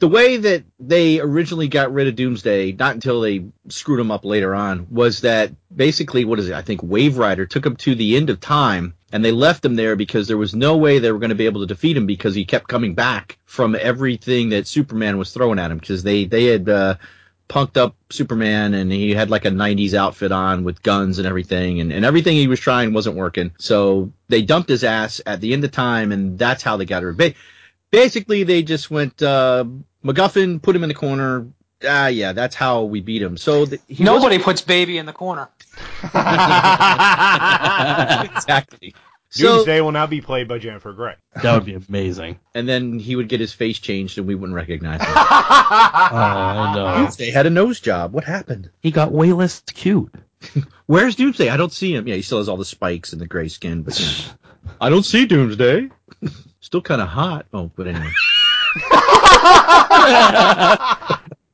the 0.00 0.08
way 0.08 0.38
that 0.38 0.64
they 0.80 1.20
originally 1.20 1.68
got 1.68 1.92
rid 1.92 2.08
of 2.08 2.16
Doomsday, 2.16 2.72
not 2.72 2.94
until 2.94 3.20
they 3.20 3.44
screwed 3.68 4.00
him 4.00 4.10
up 4.10 4.24
later 4.24 4.56
on, 4.56 4.88
was 4.90 5.20
that 5.20 5.52
basically, 5.74 6.24
what 6.24 6.40
is 6.40 6.48
it? 6.48 6.54
I 6.54 6.62
think 6.62 6.82
Waverider 6.82 7.48
took 7.48 7.64
him 7.64 7.76
to 7.76 7.94
the 7.94 8.16
end 8.16 8.28
of 8.28 8.40
time, 8.40 8.94
and 9.12 9.24
they 9.24 9.32
left 9.32 9.64
him 9.64 9.76
there 9.76 9.94
because 9.94 10.26
there 10.26 10.36
was 10.36 10.56
no 10.56 10.76
way 10.76 10.98
they 10.98 11.12
were 11.12 11.20
going 11.20 11.30
to 11.30 11.36
be 11.36 11.46
able 11.46 11.60
to 11.60 11.66
defeat 11.66 11.96
him 11.96 12.06
because 12.06 12.34
he 12.34 12.44
kept 12.44 12.66
coming 12.66 12.94
back 12.94 13.38
from 13.44 13.76
everything 13.80 14.48
that 14.48 14.66
Superman 14.66 15.16
was 15.16 15.32
throwing 15.32 15.60
at 15.60 15.70
him 15.70 15.78
because 15.78 16.02
they 16.02 16.24
they 16.24 16.46
had. 16.46 16.68
Uh, 16.68 16.96
punked 17.52 17.76
up 17.76 17.94
Superman 18.08 18.72
and 18.72 18.90
he 18.90 19.12
had 19.12 19.28
like 19.28 19.44
a 19.44 19.50
90s 19.50 19.92
outfit 19.92 20.32
on 20.32 20.64
with 20.64 20.82
guns 20.82 21.18
and 21.18 21.26
everything 21.26 21.80
and, 21.80 21.92
and 21.92 22.04
everything 22.04 22.34
he 22.34 22.46
was 22.46 22.58
trying 22.58 22.94
wasn't 22.94 23.14
working. 23.14 23.52
So 23.58 24.10
they 24.28 24.40
dumped 24.40 24.70
his 24.70 24.84
ass 24.84 25.20
at 25.26 25.42
the 25.42 25.52
end 25.52 25.62
of 25.64 25.70
time 25.70 26.12
and 26.12 26.38
that's 26.38 26.62
how 26.62 26.78
they 26.78 26.86
got 26.86 27.02
rid 27.02 27.18
ba- 27.18 27.34
Basically, 27.90 28.44
they 28.44 28.62
just 28.62 28.90
went, 28.90 29.22
uh, 29.22 29.66
MacGuffin, 30.02 30.62
put 30.62 30.74
him 30.74 30.82
in 30.82 30.88
the 30.88 30.94
corner. 30.94 31.46
Ah, 31.86 32.06
yeah, 32.06 32.32
that's 32.32 32.56
how 32.56 32.84
we 32.84 33.02
beat 33.02 33.20
him. 33.20 33.36
So 33.36 33.66
th- 33.66 33.82
he 33.86 34.02
Nobody 34.02 34.38
puts 34.38 34.62
baby 34.62 34.96
in 34.96 35.04
the 35.04 35.12
corner. 35.12 35.50
exactly. 38.34 38.94
So, 39.34 39.56
Doomsday 39.56 39.80
will 39.80 39.92
now 39.92 40.06
be 40.06 40.20
played 40.20 40.46
by 40.46 40.58
Jennifer 40.58 40.92
Grey. 40.92 41.14
That 41.42 41.54
would 41.54 41.64
be 41.64 41.72
amazing. 41.72 42.38
and 42.54 42.68
then 42.68 42.98
he 42.98 43.16
would 43.16 43.30
get 43.30 43.40
his 43.40 43.54
face 43.54 43.78
changed 43.78 44.18
and 44.18 44.26
we 44.26 44.34
wouldn't 44.34 44.54
recognize 44.54 45.00
him. 45.00 45.08
Oh 45.74 46.72
no. 46.74 46.98
Doomsday 46.98 47.30
had 47.30 47.46
a 47.46 47.50
nose 47.50 47.80
job. 47.80 48.12
What 48.12 48.24
happened? 48.24 48.68
He 48.80 48.90
got 48.90 49.10
way 49.10 49.32
less 49.32 49.60
cute. 49.60 50.14
Where's 50.86 51.16
Doomsday? 51.16 51.48
I 51.48 51.56
don't 51.56 51.72
see 51.72 51.94
him. 51.94 52.06
Yeah, 52.06 52.16
he 52.16 52.22
still 52.22 52.38
has 52.38 52.48
all 52.50 52.58
the 52.58 52.64
spikes 52.66 53.12
and 53.14 53.22
the 53.22 53.26
gray 53.26 53.48
skin, 53.48 53.82
but 53.82 53.98
you 53.98 54.04
know. 54.04 54.72
I 54.82 54.90
don't 54.90 55.04
see 55.04 55.24
Doomsday. 55.24 55.88
Still 56.60 56.82
kind 56.82 57.00
of 57.00 57.08
hot. 57.08 57.46
Oh, 57.54 57.70
but 57.74 57.86
anyway. 57.86 58.12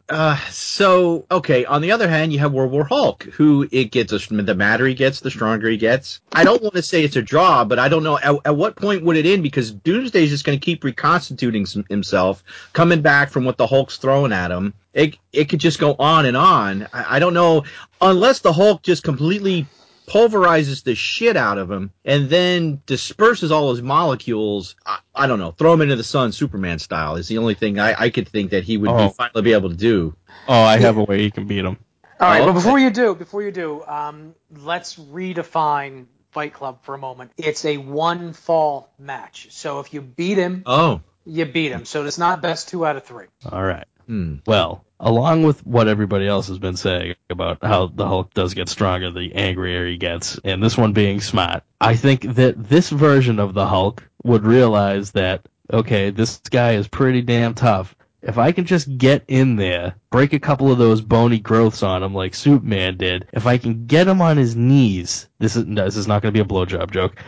Uh, 0.09 0.39
so 0.51 1.27
okay. 1.31 1.67
On 1.67 1.83
the 1.83 1.93
other 1.93 2.09
hand, 2.09 2.33
you 2.33 2.39
have 2.39 2.53
World 2.53 2.73
War 2.73 2.85
Hulk, 2.85 3.25
who 3.25 3.69
it 3.71 3.91
gets 3.91 4.11
the 4.29 4.55
madder 4.55 4.87
he 4.87 4.95
gets, 4.95 5.21
the 5.21 5.31
stronger 5.31 5.69
he 5.69 5.77
gets. 5.77 6.21
I 6.33 6.45
don't 6.45 6.63
want 6.63 6.75
to 6.77 6.83
say 6.83 7.05
it's 7.05 7.17
a 7.17 7.23
draw, 7.23 7.65
but 7.65 7.79
I 7.79 7.89
don't 7.89 8.03
know 8.03 8.19
at, 8.19 8.35
at 8.47 8.57
what 8.57 8.77
point 8.77 9.05
would 9.05 9.17
it 9.17 9.27
end 9.27 9.43
because 9.43 9.71
Doomsday 9.71 10.25
is 10.25 10.31
just 10.31 10.45
going 10.45 10.59
to 10.59 10.65
keep 10.65 10.83
reconstituting 10.83 11.67
some, 11.67 11.85
himself, 11.91 12.43
coming 12.73 13.03
back 13.03 13.29
from 13.29 13.45
what 13.45 13.59
the 13.59 13.67
Hulk's 13.67 13.99
throwing 13.99 14.33
at 14.33 14.51
him. 14.51 14.73
It 14.95 15.19
it 15.33 15.51
could 15.51 15.61
just 15.61 15.79
go 15.79 15.95
on 15.99 16.25
and 16.25 16.37
on. 16.37 16.89
I, 16.93 17.17
I 17.17 17.19
don't 17.19 17.35
know 17.35 17.65
unless 18.01 18.39
the 18.39 18.53
Hulk 18.53 18.83
just 18.83 19.03
completely 19.03 19.67
pulverizes 20.09 20.83
the 20.83 20.95
shit 20.95 21.37
out 21.37 21.59
of 21.59 21.71
him 21.71 21.93
and 22.05 22.29
then 22.31 22.83
disperses 22.87 23.53
all 23.53 23.71
his 23.71 23.83
molecules. 23.83 24.75
I, 24.87 24.99
I 25.15 25.27
don't 25.27 25.39
know. 25.39 25.53
Throw 25.53 25.73
him 25.75 25.83
into 25.83 25.97
the 25.97 26.05
sun, 26.05 26.33
Superman 26.33 26.79
style, 26.79 27.17
is 27.17 27.29
the 27.29 27.39
only 27.39 27.55
thing 27.55 27.79
I, 27.79 27.95
I 27.99 28.11
could 28.11 28.29
think 28.29 28.51
that 28.51 28.65
he 28.65 28.77
would 28.77 28.91
Oh. 28.91 29.09
be 29.09 29.13
finally 29.15 29.43
be 29.43 29.53
able 29.53 29.71
to 29.71 29.77
do. 29.77 30.15
Oh, 30.49 30.63
I 30.63 30.79
have 30.79 30.97
a 30.97 31.05
way 31.05 31.21
he 31.21 31.31
can 31.31 31.47
beat 31.47 31.65
him. 31.65 31.77
All 32.21 32.29
right, 32.29 32.41
Oh, 32.41 32.47
but 32.47 32.51
okay. 32.51 32.59
before 32.59 32.79
you 32.79 32.91
do, 32.91 33.15
before 33.15 33.43
you 33.43 33.53
do, 33.53 33.85
um, 33.87 34.35
let's 34.63 34.97
redefine 34.97 36.07
Fight 36.33 36.53
Club 36.53 36.79
for 36.83 36.95
a 36.95 36.99
moment. 36.99 37.31
It's 37.37 37.65
a 37.65 37.77
one 37.77 38.33
fall 38.33 38.91
match. 38.99 39.49
So 39.51 39.81
if 39.81 39.95
you 39.95 40.01
beat 40.01 40.37
him, 40.39 40.63
Oh. 40.67 41.01
you 41.25 41.45
beat 41.45 41.71
him. 41.71 41.85
So 41.85 42.05
it's 42.05 42.19
not 42.19 42.43
best 42.43 42.69
two 42.69 42.85
out 42.85 42.97
of 42.97 43.05
three. 43.05 43.27
All 43.51 43.63
right. 43.63 43.85
Hmm. 44.09 44.37
Well, 44.47 44.85
along 44.99 45.43
with 45.43 45.65
what 45.67 45.87
everybody 45.87 46.27
else 46.27 46.49
has 46.49 46.59
been 46.59 46.77
saying 46.77 47.15
about 47.29 47.63
how 47.63 47.87
the 47.87 48.07
Hulk 48.07 48.33
does 48.33 48.55
get 48.55 48.69
stronger 48.69 49.11
the 49.11 49.35
angrier 49.35 49.87
he 49.87 49.99
gets, 49.99 50.41
and 50.45 50.63
this 50.63 50.79
one 50.79 50.95
being 50.95 51.21
smart, 51.21 51.63
I 51.81 51.95
think 51.95 52.23
that 52.23 52.69
this 52.69 52.89
version 52.89 53.39
of 53.39 53.55
the 53.55 53.67
Hulk 53.67 54.03
would 54.25 54.45
realize 54.45 55.13
that, 55.13 55.47
okay, 55.73 56.11
this 56.11 56.39
guy 56.51 56.73
is 56.73 56.89
pretty 56.89 57.21
damn 57.21 57.55
tough. 57.55 57.95
If 58.23 58.39
I 58.39 58.51
can 58.53 58.65
just 58.65 58.99
get 58.99 59.25
in 59.29 59.57
there, 59.57 59.95
break 60.11 60.33
a 60.33 60.41
couple 60.41 60.73
of 60.73 60.79
those 60.79 61.01
bony 61.01 61.39
growths 61.39 61.83
on 61.83 62.03
him 62.03 62.15
like 62.15 62.35
Superman 62.35 62.97
did, 62.97 63.27
if 63.33 63.47
I 63.47 63.59
can 63.59 63.87
get 63.87 64.09
him 64.09 64.21
on 64.21 64.37
his 64.39 64.57
knees, 64.57 65.29
this 65.39 65.55
is 65.55 65.67
no, 65.67 65.85
this 65.85 65.97
is 65.97 66.09
not 66.09 66.23
going 66.23 66.35
to 66.35 66.37
be 66.37 66.43
a 66.43 66.49
blowjob 66.49 66.91
joke. 66.91 67.23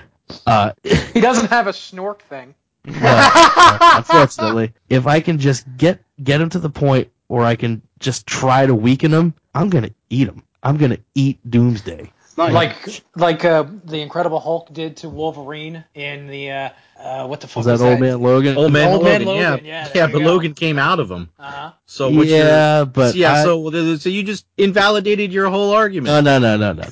Uh, 0.47 0.73
He 1.12 1.20
doesn't 1.20 1.51
have 1.51 1.66
a 1.66 1.73
snork 1.73 2.20
thing. 2.20 2.55
Well, 2.86 3.78
unfortunately, 3.97 4.73
if 4.89 5.07
I 5.07 5.20
can 5.20 5.39
just 5.39 5.66
get 5.77 6.02
get 6.23 6.40
him 6.40 6.48
to 6.51 6.59
the 6.59 6.70
point 6.70 7.11
where 7.28 7.44
I 7.44 7.55
can 7.57 7.82
just 7.98 8.27
try 8.27 8.66
to 8.66 8.74
weaken 8.74 9.12
him, 9.12 9.35
I'm 9.55 9.70
gonna 9.70 9.90
eat 10.09 10.28
him. 10.28 10.43
I'm 10.62 10.77
gonna 10.77 10.98
eat 11.15 11.39
Doomsday. 11.48 12.12
Like 12.48 13.02
like 13.16 13.44
uh, 13.44 13.64
the 13.84 14.00
Incredible 14.00 14.40
Hulk 14.40 14.72
did 14.72 14.98
to 14.98 15.08
Wolverine 15.08 15.84
in 15.94 16.26
the 16.26 16.50
uh, 16.50 16.68
uh, 16.98 17.26
what 17.26 17.40
the 17.40 17.46
fuck 17.46 17.58
Was 17.58 17.66
was, 17.66 17.80
that 17.80 17.86
old 17.86 18.00
man 18.00 18.20
Logan? 18.20 18.56
Old 18.56 18.72
man 18.72 18.88
Old 18.88 19.02
Logan, 19.02 19.24
Man 19.24 19.36
yeah, 19.36 19.50
Logan, 19.50 19.64
yeah, 19.64 19.86
yeah, 19.86 19.88
there 19.88 20.06
you 20.06 20.12
but 20.12 20.18
go. 20.18 20.24
Logan 20.26 20.54
came 20.54 20.78
out 20.78 21.00
of 21.00 21.10
him. 21.10 21.30
Uh-huh. 21.38 21.72
So 21.86 22.10
what's 22.10 22.28
Yeah, 22.30 22.84
but 22.84 23.14
yeah, 23.14 23.32
I- 23.32 23.44
so 23.44 23.96
so 23.96 24.08
you 24.08 24.22
just 24.22 24.46
invalidated 24.56 25.32
your 25.32 25.48
whole 25.48 25.72
argument. 25.72 26.24
No, 26.24 26.38
no, 26.38 26.56
no, 26.56 26.56
no, 26.56 26.72
no, 26.72 26.88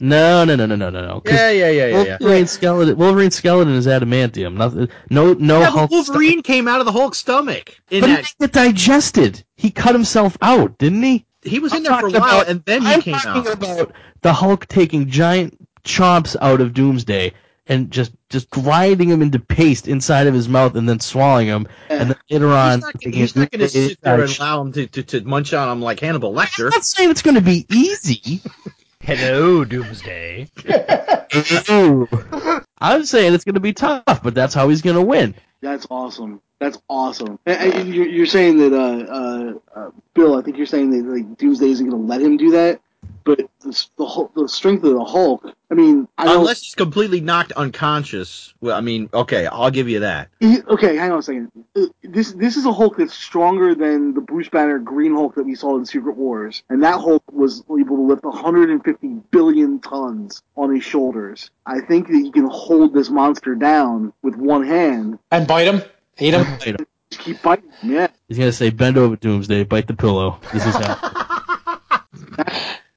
no, 0.00 0.44
no, 0.44 0.44
no, 0.44 0.54
no, 0.54 0.66
no, 0.66 0.76
no, 0.76 0.90
no, 0.90 1.06
no. 1.06 1.20
'cause 1.20 1.32
yeah, 1.34 1.50
yeah, 1.50 1.70
yeah, 1.70 1.86
yeah, 1.86 2.02
yeah. 2.04 2.16
Wolverine 2.20 2.46
skeleton. 2.46 2.96
Wolverine 2.96 3.30
skeleton 3.30 3.74
is 3.74 3.86
adamantium. 3.86 4.54
Nothing. 4.54 4.88
No, 5.10 5.34
no 5.34 5.60
yeah, 5.60 5.70
Hulk. 5.70 5.90
Wolverine 5.90 6.42
came 6.42 6.68
out 6.68 6.80
of 6.80 6.86
the 6.86 6.92
Hulk's 6.92 7.18
stomach. 7.18 7.76
In 7.90 8.00
but 8.00 8.10
he 8.10 8.16
didn't 8.16 8.34
get 8.40 8.52
digested. 8.52 9.44
He 9.56 9.70
cut 9.70 9.94
himself 9.94 10.36
out, 10.40 10.78
didn't 10.78 11.02
he? 11.02 11.26
He 11.42 11.58
was 11.58 11.72
in 11.72 11.78
I'm 11.78 11.82
there 11.84 12.00
for 12.00 12.06
a 12.08 12.10
while, 12.20 12.40
about- 12.40 12.48
and 12.48 12.64
then 12.64 12.82
he 12.82 12.88
I'm 12.94 13.02
came 13.02 13.14
talking 13.14 13.50
out. 13.50 13.62
about 13.62 13.92
the 14.22 14.32
Hulk 14.32 14.66
taking 14.66 15.08
giant 15.08 15.56
chomps 15.84 16.36
out 16.40 16.60
of 16.60 16.74
Doomsday 16.74 17.32
and 17.66 17.90
just 17.90 18.12
just 18.30 18.48
grinding 18.50 19.08
him 19.10 19.22
into 19.22 19.38
paste 19.38 19.88
inside 19.88 20.26
of 20.26 20.34
his 20.34 20.48
mouth 20.48 20.74
and 20.74 20.88
then 20.88 21.00
swallowing 21.00 21.46
him, 21.46 21.66
and 21.88 22.10
then 22.10 22.16
later 22.30 22.48
on, 22.48 22.78
He's 22.78 22.82
not, 22.82 22.92
gonna- 23.02 23.16
he's 23.16 23.36
not 23.36 23.50
going 23.50 23.60
to 23.60 23.68
sit 23.68 24.00
there 24.02 24.20
and 24.22 24.38
allow 24.38 24.60
him 24.62 24.72
to, 24.72 24.86
to, 24.86 25.02
to 25.02 25.20
munch 25.22 25.52
on 25.54 25.68
him 25.70 25.80
like 25.82 26.00
Hannibal 26.00 26.32
Lecter. 26.34 26.64
I'm 26.64 26.70
not 26.70 26.84
saying 26.84 27.10
it's 27.10 27.22
going 27.22 27.36
to 27.36 27.40
be 27.42 27.66
easy. 27.70 28.40
Hello, 29.00 29.64
Doomsday. 29.64 30.48
I'm 32.80 33.04
saying 33.04 33.34
it's 33.34 33.44
going 33.44 33.54
to 33.54 33.60
be 33.60 33.72
tough, 33.72 34.22
but 34.22 34.34
that's 34.34 34.54
how 34.54 34.68
he's 34.68 34.82
going 34.82 34.96
to 34.96 35.02
win. 35.02 35.34
That's 35.60 35.86
awesome. 35.90 36.42
That's 36.60 36.78
awesome. 36.88 37.38
And, 37.46 37.74
and 37.74 37.94
you're, 37.94 38.06
you're 38.06 38.26
saying 38.26 38.58
that, 38.58 38.72
uh, 38.72 39.12
uh, 39.12 39.54
uh, 39.74 39.90
Bill, 40.14 40.36
I 40.36 40.42
think 40.42 40.56
you're 40.56 40.66
saying 40.66 40.90
that 40.90 41.10
like 41.10 41.38
Doomsday 41.38 41.70
isn't 41.70 41.88
going 41.88 42.02
to 42.02 42.08
let 42.08 42.20
him 42.20 42.36
do 42.36 42.50
that. 42.52 42.80
But 43.28 43.50
the, 43.60 43.86
the, 43.98 44.28
the 44.34 44.48
strength 44.48 44.84
of 44.84 44.94
the 44.94 45.04
Hulk. 45.04 45.44
I 45.70 45.74
mean, 45.74 46.08
I 46.16 46.24
know. 46.24 46.38
Unless 46.40 46.62
he's 46.62 46.74
completely 46.74 47.20
knocked 47.20 47.52
unconscious. 47.52 48.54
Well, 48.62 48.74
I 48.74 48.80
mean, 48.80 49.10
okay, 49.12 49.44
I'll 49.44 49.70
give 49.70 49.86
you 49.86 50.00
that. 50.00 50.30
He- 50.40 50.62
okay, 50.62 50.96
hang 50.96 51.12
on 51.12 51.18
a 51.18 51.22
second. 51.22 51.52
Uh, 51.76 51.82
This 52.02 52.32
this 52.32 52.56
is 52.56 52.64
a 52.64 52.72
Hulk 52.72 52.96
that's 52.96 53.12
stronger 53.12 53.74
than 53.74 54.14
the 54.14 54.22
Bruce 54.22 54.48
Banner 54.48 54.78
Green 54.78 55.12
Hulk 55.14 55.34
that 55.34 55.44
we 55.44 55.54
saw 55.56 55.76
in 55.76 55.84
Secret 55.84 56.16
Wars, 56.16 56.62
and 56.70 56.82
that 56.82 56.94
Hulk 57.00 57.22
was 57.30 57.60
able 57.68 57.96
to 57.96 58.02
lift 58.02 58.24
150 58.24 59.08
billion 59.30 59.78
tons 59.80 60.42
on 60.56 60.74
his 60.74 60.82
shoulders. 60.82 61.50
I 61.66 61.80
think 61.80 62.06
that 62.06 62.14
he 62.16 62.32
can 62.32 62.46
hold 62.48 62.94
this 62.94 63.10
monster 63.10 63.54
down 63.54 64.14
with 64.22 64.36
one 64.36 64.64
hand. 64.66 65.18
And 65.30 65.46
bite 65.46 65.66
him, 65.66 65.82
eat 66.18 66.32
him. 66.32 66.46
Just 67.10 67.22
keep 67.22 67.36
fighting. 67.40 67.70
him, 67.82 67.92
Yeah. 67.92 68.06
He's 68.28 68.38
going 68.38 68.48
to 68.48 68.56
say, 68.56 68.70
bend 68.70 68.96
over, 68.96 69.16
Doomsday, 69.16 69.64
bite 69.64 69.86
the 69.86 69.92
pillow. 69.94 70.40
This 70.54 70.64
is 70.64 70.74
how. 70.74 70.96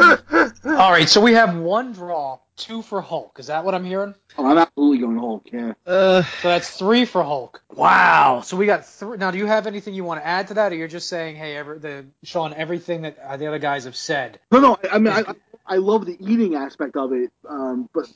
All 0.64 0.90
right, 0.92 1.08
so 1.08 1.20
we 1.20 1.32
have 1.34 1.56
one 1.56 1.92
draw, 1.92 2.38
two 2.56 2.82
for 2.82 3.00
Hulk. 3.00 3.36
Is 3.38 3.46
that 3.48 3.64
what 3.64 3.74
I'm 3.74 3.84
hearing? 3.84 4.14
Oh, 4.38 4.46
I'm 4.46 4.58
absolutely 4.58 4.98
going 4.98 5.18
Hulk. 5.18 5.46
Yeah. 5.52 5.72
Uh, 5.86 6.22
So 6.22 6.48
that's 6.48 6.76
three 6.76 7.04
for 7.04 7.22
Hulk. 7.22 7.62
Wow. 7.74 8.42
So 8.44 8.56
we 8.56 8.66
got 8.66 8.86
three. 8.86 9.16
Now, 9.18 9.30
do 9.30 9.38
you 9.38 9.46
have 9.46 9.66
anything 9.66 9.94
you 9.94 10.04
want 10.04 10.20
to 10.20 10.26
add 10.26 10.48
to 10.48 10.54
that, 10.54 10.72
or 10.72 10.76
you're 10.76 10.88
just 10.88 11.08
saying, 11.08 11.36
hey, 11.36 11.56
every, 11.56 11.78
the 11.78 12.06
Sean, 12.22 12.54
everything 12.54 13.02
that 13.02 13.18
uh, 13.18 13.36
the 13.36 13.46
other 13.46 13.58
guys 13.58 13.84
have 13.84 13.96
said? 13.96 14.38
No, 14.50 14.60
no. 14.60 14.78
I, 14.84 14.96
I 14.96 14.98
mean, 14.98 15.12
I, 15.12 15.20
I- 15.20 15.34
I 15.66 15.76
love 15.76 16.04
the 16.04 16.16
eating 16.18 16.56
aspect 16.56 16.96
of 16.96 17.12
it, 17.12 17.30
um, 17.48 17.88
but 17.94 18.10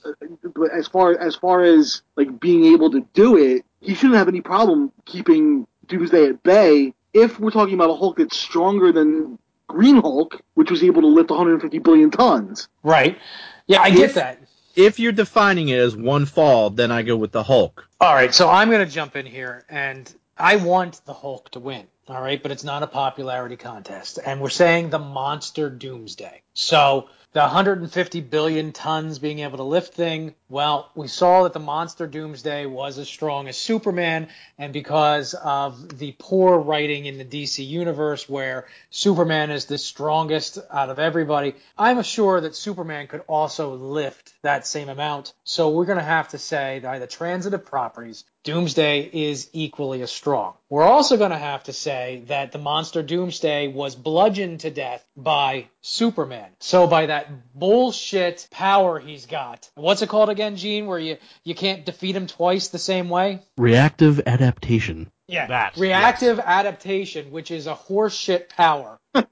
but 0.56 0.72
as 0.72 0.88
far 0.88 1.16
as 1.16 1.36
far 1.36 1.62
as 1.62 2.02
like 2.16 2.40
being 2.40 2.64
able 2.72 2.90
to 2.90 3.06
do 3.14 3.36
it, 3.38 3.64
he 3.80 3.94
shouldn't 3.94 4.16
have 4.18 4.26
any 4.26 4.40
problem 4.40 4.90
keeping 5.04 5.64
Doomsday 5.86 6.30
at 6.30 6.42
bay. 6.42 6.94
If 7.12 7.38
we're 7.38 7.52
talking 7.52 7.74
about 7.74 7.90
a 7.90 7.94
Hulk 7.94 8.16
that's 8.16 8.36
stronger 8.36 8.90
than 8.90 9.38
Green 9.68 10.00
Hulk, 10.00 10.40
which 10.54 10.70
was 10.70 10.82
able 10.82 11.02
to 11.02 11.08
lift 11.08 11.30
150 11.30 11.78
billion 11.78 12.10
tons. 12.10 12.68
Right. 12.82 13.18
Yeah, 13.66 13.80
I 13.80 13.90
get 13.90 14.14
that. 14.14 14.40
If 14.76 14.98
you're 14.98 15.12
defining 15.12 15.68
it 15.68 15.78
as 15.78 15.96
one 15.96 16.26
fall, 16.26 16.70
then 16.70 16.90
I 16.90 17.02
go 17.02 17.16
with 17.16 17.32
the 17.32 17.42
Hulk. 17.42 17.88
All 18.00 18.12
right, 18.12 18.34
so 18.34 18.50
I'm 18.50 18.70
going 18.70 18.84
to 18.84 18.92
jump 18.92 19.14
in 19.16 19.24
here, 19.24 19.64
and 19.68 20.12
I 20.36 20.56
want 20.56 21.00
the 21.06 21.14
Hulk 21.14 21.50
to 21.50 21.60
win. 21.60 21.86
All 22.08 22.20
right, 22.20 22.42
but 22.42 22.52
it's 22.52 22.64
not 22.64 22.82
a 22.82 22.86
popularity 22.86 23.56
contest, 23.56 24.18
and 24.24 24.40
we're 24.40 24.50
saying 24.50 24.90
the 24.90 24.98
monster 24.98 25.70
Doomsday. 25.70 26.42
So 26.52 27.08
the 27.34 27.40
150 27.40 28.20
billion 28.20 28.70
tons 28.70 29.18
being 29.18 29.40
able 29.40 29.56
to 29.56 29.64
lift 29.64 29.92
thing. 29.92 30.36
Well, 30.48 30.88
we 30.94 31.08
saw 31.08 31.42
that 31.42 31.52
the 31.52 31.58
monster 31.58 32.06
Doomsday 32.06 32.66
was 32.66 32.96
as 32.96 33.08
strong 33.08 33.48
as 33.48 33.58
Superman, 33.58 34.28
and 34.56 34.72
because 34.72 35.34
of 35.34 35.98
the 35.98 36.14
poor 36.16 36.60
writing 36.60 37.06
in 37.06 37.18
the 37.18 37.24
DC 37.24 37.66
universe, 37.66 38.28
where 38.28 38.66
Superman 38.90 39.50
is 39.50 39.64
the 39.64 39.78
strongest 39.78 40.60
out 40.70 40.90
of 40.90 41.00
everybody, 41.00 41.56
I'm 41.76 42.00
sure 42.04 42.40
that 42.40 42.54
Superman 42.54 43.08
could 43.08 43.24
also 43.26 43.74
lift 43.74 44.32
that 44.42 44.64
same 44.64 44.88
amount. 44.88 45.32
So 45.42 45.70
we're 45.70 45.86
going 45.86 45.98
to 45.98 46.04
have 46.04 46.28
to 46.28 46.38
say 46.38 46.78
by 46.84 47.00
the 47.00 47.08
transitive 47.08 47.66
properties, 47.66 48.22
Doomsday 48.44 49.08
is 49.12 49.48
equally 49.54 50.02
as 50.02 50.12
strong. 50.12 50.52
We're 50.68 50.84
also 50.84 51.16
going 51.16 51.30
to 51.30 51.38
have 51.38 51.64
to 51.64 51.72
say 51.72 52.22
that 52.26 52.52
the 52.52 52.58
monster 52.58 53.02
Doomsday 53.02 53.68
was 53.68 53.96
bludgeoned 53.96 54.60
to 54.60 54.70
death 54.70 55.02
by 55.16 55.66
Superman. 55.80 56.50
So 56.60 56.86
by 56.86 57.06
that 57.06 57.30
bullshit 57.58 58.46
power 58.50 58.98
he's 58.98 59.24
got, 59.24 59.70
what's 59.74 60.02
it 60.02 60.10
called 60.10 60.28
again, 60.28 60.56
Gene? 60.56 60.86
Where 60.86 60.98
you 60.98 61.16
you 61.42 61.54
can't 61.54 61.86
defeat 61.86 62.14
him 62.14 62.26
twice 62.26 62.68
the 62.68 62.78
same 62.78 63.08
way? 63.08 63.40
Reactive 63.56 64.20
adaptation. 64.26 65.10
Yeah, 65.26 65.46
That, 65.46 65.78
reactive 65.78 66.38
adaptation, 66.38 67.30
which 67.30 67.50
is 67.50 67.66
a 67.66 67.74
horseshit 67.74 68.50
power. 68.50 68.98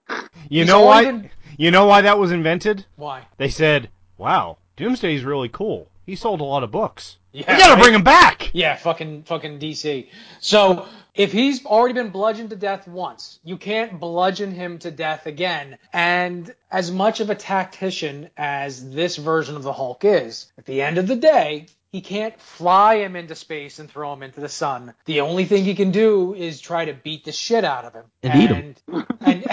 You 0.48 0.60
He's 0.62 0.68
know 0.68 0.82
why? 0.84 1.04
been- 1.04 1.30
You 1.56 1.70
know 1.70 1.86
why 1.86 2.00
that 2.02 2.18
was 2.18 2.32
invented? 2.32 2.84
Why? 2.96 3.26
They 3.38 3.48
said, 3.48 3.90
"Wow, 4.18 4.58
Doomsday's 4.76 5.22
really 5.24 5.48
cool. 5.48 5.88
He 6.12 6.16
sold 6.16 6.42
a 6.42 6.44
lot 6.44 6.62
of 6.62 6.70
books. 6.70 7.16
Yeah, 7.32 7.50
we 7.50 7.58
gotta 7.58 7.72
right? 7.76 7.82
bring 7.82 7.94
him 7.94 8.04
back." 8.04 8.50
Yeah, 8.52 8.76
fucking 8.76 9.22
fucking 9.22 9.58
DC. 9.58 10.08
So 10.40 10.84
if 11.14 11.32
he's 11.32 11.64
already 11.64 11.94
been 11.94 12.10
bludgeoned 12.10 12.50
to 12.50 12.56
death 12.56 12.86
once, 12.86 13.38
you 13.42 13.56
can't 13.56 13.98
bludgeon 13.98 14.52
him 14.52 14.78
to 14.80 14.90
death 14.90 15.24
again. 15.24 15.78
And 15.90 16.54
as 16.70 16.90
much 16.90 17.20
of 17.20 17.30
a 17.30 17.34
tactician 17.34 18.28
as 18.36 18.90
this 18.90 19.16
version 19.16 19.56
of 19.56 19.62
the 19.62 19.72
Hulk 19.72 20.04
is, 20.04 20.52
at 20.58 20.66
the 20.66 20.82
end 20.82 20.98
of 20.98 21.06
the 21.06 21.16
day, 21.16 21.68
he 21.92 22.02
can't 22.02 22.38
fly 22.38 22.96
him 22.96 23.16
into 23.16 23.34
space 23.34 23.78
and 23.78 23.90
throw 23.90 24.12
him 24.12 24.22
into 24.22 24.40
the 24.40 24.50
sun. 24.50 24.92
The 25.06 25.22
only 25.22 25.46
thing 25.46 25.64
he 25.64 25.74
can 25.74 25.92
do 25.92 26.34
is 26.34 26.60
try 26.60 26.84
to 26.84 26.92
beat 26.92 27.24
the 27.24 27.32
shit 27.32 27.64
out 27.64 27.86
of 27.86 27.94
him. 27.94 28.04
And 28.22 28.42
eat 28.42 28.50
him. 28.50 29.06
And, 29.22 29.46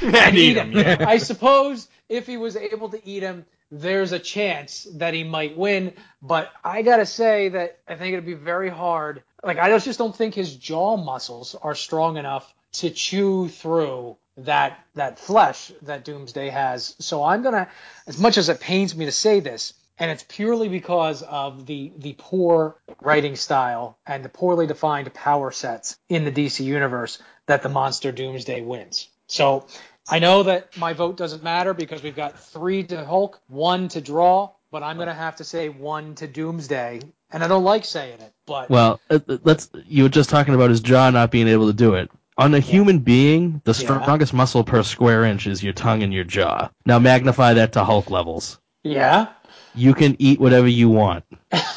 and, 0.00 0.34
eat 0.34 0.56
him. 0.56 1.06
I 1.06 1.18
suppose 1.18 1.88
if 2.08 2.26
he 2.26 2.38
was 2.38 2.56
able 2.56 2.88
to 2.88 3.06
eat 3.06 3.22
him, 3.22 3.44
there's 3.70 4.12
a 4.12 4.18
chance 4.18 4.86
that 4.94 5.14
he 5.14 5.24
might 5.24 5.56
win. 5.56 5.94
But 6.22 6.50
I 6.64 6.82
gotta 6.82 7.06
say 7.06 7.48
that 7.50 7.78
I 7.88 7.96
think 7.96 8.12
it'd 8.12 8.26
be 8.26 8.34
very 8.34 8.70
hard. 8.70 9.22
Like 9.42 9.58
I 9.58 9.76
just 9.78 9.98
don't 9.98 10.14
think 10.14 10.34
his 10.34 10.54
jaw 10.56 10.96
muscles 10.96 11.54
are 11.54 11.74
strong 11.74 12.16
enough 12.16 12.52
to 12.72 12.90
chew 12.90 13.48
through 13.48 14.16
that 14.38 14.78
that 14.94 15.18
flesh 15.18 15.72
that 15.82 16.04
Doomsday 16.04 16.50
has. 16.50 16.94
So 16.98 17.24
I'm 17.24 17.42
gonna, 17.42 17.68
as 18.06 18.18
much 18.18 18.36
as 18.38 18.48
it 18.48 18.60
pains 18.60 18.94
me 18.94 19.06
to 19.06 19.12
say 19.12 19.40
this, 19.40 19.74
and 19.98 20.10
it's 20.10 20.24
purely 20.28 20.68
because 20.68 21.22
of 21.22 21.66
the 21.66 21.92
the 21.96 22.14
poor 22.18 22.76
writing 23.00 23.36
style 23.36 23.98
and 24.06 24.24
the 24.24 24.28
poorly 24.28 24.66
defined 24.66 25.12
power 25.14 25.50
sets 25.50 25.96
in 26.08 26.24
the 26.24 26.32
DC 26.32 26.64
universe 26.64 27.18
that 27.46 27.62
the 27.62 27.68
monster 27.68 28.12
Doomsday 28.12 28.60
wins. 28.60 29.08
So 29.26 29.66
I 30.08 30.18
know 30.18 30.44
that 30.44 30.76
my 30.76 30.92
vote 30.92 31.16
doesn't 31.16 31.42
matter 31.42 31.74
because 31.74 32.02
we've 32.02 32.16
got 32.16 32.38
three 32.38 32.84
to 32.84 33.04
Hulk, 33.04 33.40
one 33.48 33.88
to 33.88 34.00
draw, 34.00 34.50
but 34.70 34.82
I'm 34.82 34.98
gonna 34.98 35.14
have 35.14 35.36
to 35.36 35.44
say 35.44 35.68
one 35.68 36.14
to 36.16 36.26
Doomsday, 36.26 37.00
and 37.30 37.42
I 37.42 37.48
don't 37.48 37.64
like 37.64 37.84
saying 37.84 38.20
it, 38.20 38.32
but 38.46 38.70
Well, 38.70 39.00
uh, 39.10 39.18
uh, 39.28 39.38
let's. 39.44 39.68
You 39.86 40.04
were 40.04 40.08
just 40.08 40.30
talking 40.30 40.54
about 40.54 40.70
his 40.70 40.80
jaw 40.80 41.10
not 41.10 41.30
being 41.30 41.48
able 41.48 41.66
to 41.66 41.72
do 41.72 41.94
it. 41.94 42.10
On 42.38 42.54
a 42.54 42.60
human 42.60 42.98
being, 42.98 43.62
the 43.64 43.72
Yeah. 43.72 44.02
strongest 44.02 44.34
muscle 44.34 44.62
per 44.62 44.82
square 44.82 45.24
inch 45.24 45.46
is 45.46 45.62
your 45.62 45.72
tongue 45.72 46.02
and 46.02 46.12
your 46.12 46.24
jaw. 46.24 46.68
Now 46.84 46.98
magnify 46.98 47.54
that 47.54 47.72
to 47.72 47.84
Hulk 47.84 48.10
levels. 48.10 48.58
yeah. 48.84 49.28
You 49.76 49.94
can 49.94 50.16
eat 50.18 50.40
whatever 50.40 50.66
you 50.68 50.88
want. 50.88 51.24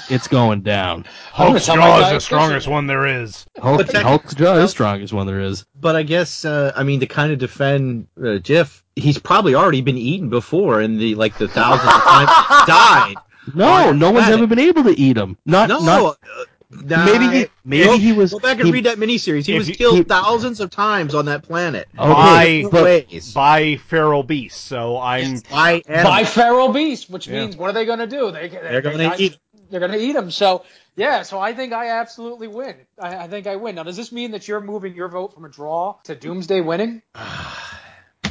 It's 0.09 0.27
going 0.27 0.61
down. 0.61 1.05
Hulk's 1.33 1.65
jaw 1.65 1.99
is 2.05 2.09
the 2.13 2.19
strongest 2.19 2.67
one 2.67 2.87
there 2.87 3.05
is. 3.05 3.45
Hulk, 3.59 3.85
that- 3.87 4.03
Hulk's 4.03 4.33
jaw 4.33 4.55
is 4.55 4.63
the 4.63 4.67
strongest 4.69 5.13
one 5.13 5.27
there 5.27 5.41
is. 5.41 5.65
But 5.79 5.95
I 5.95 6.03
guess, 6.03 6.45
uh, 6.45 6.71
I 6.75 6.83
mean, 6.83 7.01
to 7.01 7.05
kind 7.07 7.31
of 7.31 7.39
defend 7.39 8.07
uh, 8.17 8.39
Jif, 8.39 8.81
he's 8.95 9.17
probably 9.19 9.55
already 9.55 9.81
been 9.81 9.97
eaten 9.97 10.29
before 10.29 10.81
in 10.81 10.97
the 10.97 11.15
like 11.15 11.37
the 11.37 11.47
thousands 11.47 11.93
of 11.93 12.01
times 12.01 12.67
died. 12.67 13.15
No, 13.55 13.91
no 13.93 14.11
one's 14.11 14.27
ever 14.29 14.45
been 14.45 14.59
able 14.59 14.83
to 14.83 14.91
eat 14.99 15.17
him. 15.17 15.35
Not, 15.43 15.69
No, 15.69 15.79
not 15.79 16.17
uh, 16.21 16.43
nah, 16.71 17.05
maybe 17.05 17.27
he, 17.39 17.45
maybe 17.65 17.83
go, 17.85 17.97
he 17.97 18.13
was. 18.13 18.31
Go 18.31 18.39
back 18.39 18.57
and 18.59 18.67
he- 18.67 18.71
read 18.71 18.85
that 18.85 18.97
miniseries. 18.97 19.45
He 19.45 19.57
was 19.57 19.67
you- 19.69 19.75
killed 19.75 19.97
he- 19.97 20.03
thousands 20.03 20.59
of 20.59 20.69
times 20.69 21.15
on 21.15 21.25
that 21.25 21.43
planet. 21.43 21.87
Oh, 21.97 22.11
okay, 22.11 22.63
by 22.65 22.81
ways. 22.83 23.33
by 23.33 23.75
feral 23.77 24.23
beasts. 24.23 24.59
So 24.59 24.99
I'm 24.99 25.39
By 25.49 25.81
by 25.87 26.23
feral 26.25 26.69
beast, 26.69 27.09
which 27.09 27.27
Yeah. 27.27 27.41
means 27.41 27.57
what 27.57 27.69
are 27.69 27.73
they 27.73 27.85
gonna 27.85 28.07
do? 28.07 28.31
They, 28.31 28.47
They're 28.49 28.81
they- 28.81 28.91
gonna 28.91 29.15
eat. 29.17 29.37
They're 29.69 29.79
gonna 29.79 29.97
eat 29.97 30.15
him. 30.15 30.31
So 30.31 30.63
yeah, 30.95 31.21
so 31.23 31.39
I 31.39 31.53
think 31.53 31.73
I 31.73 31.99
absolutely 31.99 32.47
win. 32.47 32.75
I, 32.99 33.15
I 33.17 33.27
think 33.27 33.45
I 33.47 33.55
win. 33.55 33.75
Now, 33.75 33.83
does 33.83 33.95
this 33.97 34.11
mean 34.11 34.31
that 34.31 34.47
you're 34.47 34.61
moving 34.61 34.95
your 34.95 35.07
vote 35.09 35.33
from 35.33 35.45
a 35.45 35.49
draw 35.49 35.95
to 36.05 36.15
Doomsday 36.15 36.61
winning? 36.61 37.01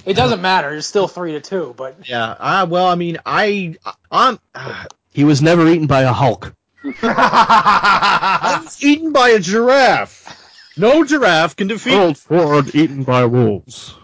It 0.06 0.15
doesn't 0.15 0.40
matter. 0.40 0.74
It's 0.74 0.86
still 0.86 1.06
three 1.09 1.32
to 1.32 1.40
two. 1.40 1.74
But 1.77 2.09
Yeah. 2.09 2.35
I, 2.39 2.65
well, 2.65 2.86
I 2.86 2.94
mean, 2.94 3.19
I, 3.27 3.74
uh, 3.85 3.93
I'm, 4.10 4.39
uh, 4.55 4.85
He 5.12 5.24
was 5.24 5.43
never 5.43 5.69
eaten 5.69 5.86
by 5.86 6.02
a 6.02 6.12
Hulk. 6.12 6.55
I 6.84 8.60
was 8.62 8.82
eaten 8.82 9.12
by 9.12 9.30
a 9.30 9.38
giraffe. 9.38 10.34
No 10.76 11.05
giraffe 11.05 11.56
can 11.56 11.66
defeat. 11.66 11.90
Gerald 11.90 12.18
Ford 12.18 12.74
eaten 12.74 13.02
by 13.02 13.24
wolves. 13.24 13.94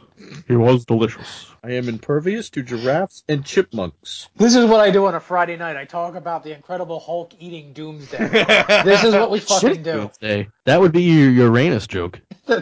He 0.49 0.57
was 0.57 0.85
delicious. 0.85 1.47
I 1.63 1.71
am 1.73 1.89
impervious 1.89 2.51
to 2.51 2.63
giraffes 2.63 3.25
and 3.27 3.43
chipmunks. 3.43 4.29
this 4.37 4.55
is 4.55 4.67
what 4.67 4.81
I 4.81 4.91
do 4.91 5.07
on 5.07 5.15
a 5.15 5.21
Friday 5.21 5.57
night. 5.57 5.77
I 5.77 5.87
talk 5.87 6.15
about 6.15 6.45
the 6.45 6.53
Incredible 6.53 7.01
Hulk 7.01 7.33
eating 7.39 7.73
Doomsday. 7.73 8.19
this 8.85 9.03
is 9.03 9.15
what 9.15 9.31
we 9.31 9.41
fucking 9.41 9.83
do. 9.83 9.93
Doomsday. 9.93 10.49
That 10.67 10.81
would 10.81 10.93
be 10.93 11.03
your 11.03 11.31
Uranus 11.31 11.87
joke. 11.87 12.21
we 12.49 12.57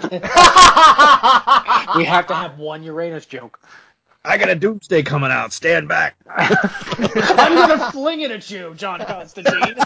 have 2.04 2.28
to 2.28 2.34
have 2.34 2.58
one 2.58 2.84
Uranus 2.84 3.26
joke. 3.26 3.58
I 4.24 4.38
got 4.38 4.48
a 4.50 4.54
doomsday 4.54 5.02
coming 5.02 5.30
out. 5.30 5.52
Stand 5.52 5.88
back. 5.88 6.16
I'm 6.28 7.54
gonna 7.54 7.90
fling 7.90 8.20
it 8.20 8.30
at 8.30 8.48
you, 8.50 8.72
John 8.76 9.00
Constantine. 9.00 9.76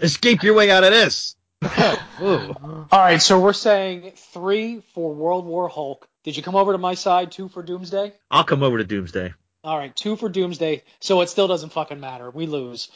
Escape 0.00 0.42
your 0.42 0.54
way 0.54 0.70
out 0.70 0.82
of 0.82 0.90
this. 0.90 1.36
All 1.62 2.88
right, 2.90 3.20
so 3.20 3.38
we're 3.38 3.52
saying 3.52 4.12
three 4.32 4.82
for 4.94 5.12
World 5.14 5.44
War 5.44 5.68
Hulk. 5.68 6.08
Did 6.24 6.36
you 6.36 6.42
come 6.42 6.56
over 6.56 6.72
to 6.72 6.78
my 6.78 6.94
side? 6.94 7.32
Two 7.32 7.48
for 7.48 7.62
Doomsday. 7.62 8.14
I'll 8.30 8.44
come 8.44 8.62
over 8.62 8.78
to 8.78 8.84
Doomsday. 8.84 9.34
All 9.62 9.76
right, 9.76 9.94
two 9.94 10.16
for 10.16 10.30
Doomsday. 10.30 10.84
So 11.00 11.20
it 11.20 11.28
still 11.28 11.48
doesn't 11.48 11.72
fucking 11.72 12.00
matter. 12.00 12.30
We 12.30 12.46
lose. 12.46 12.90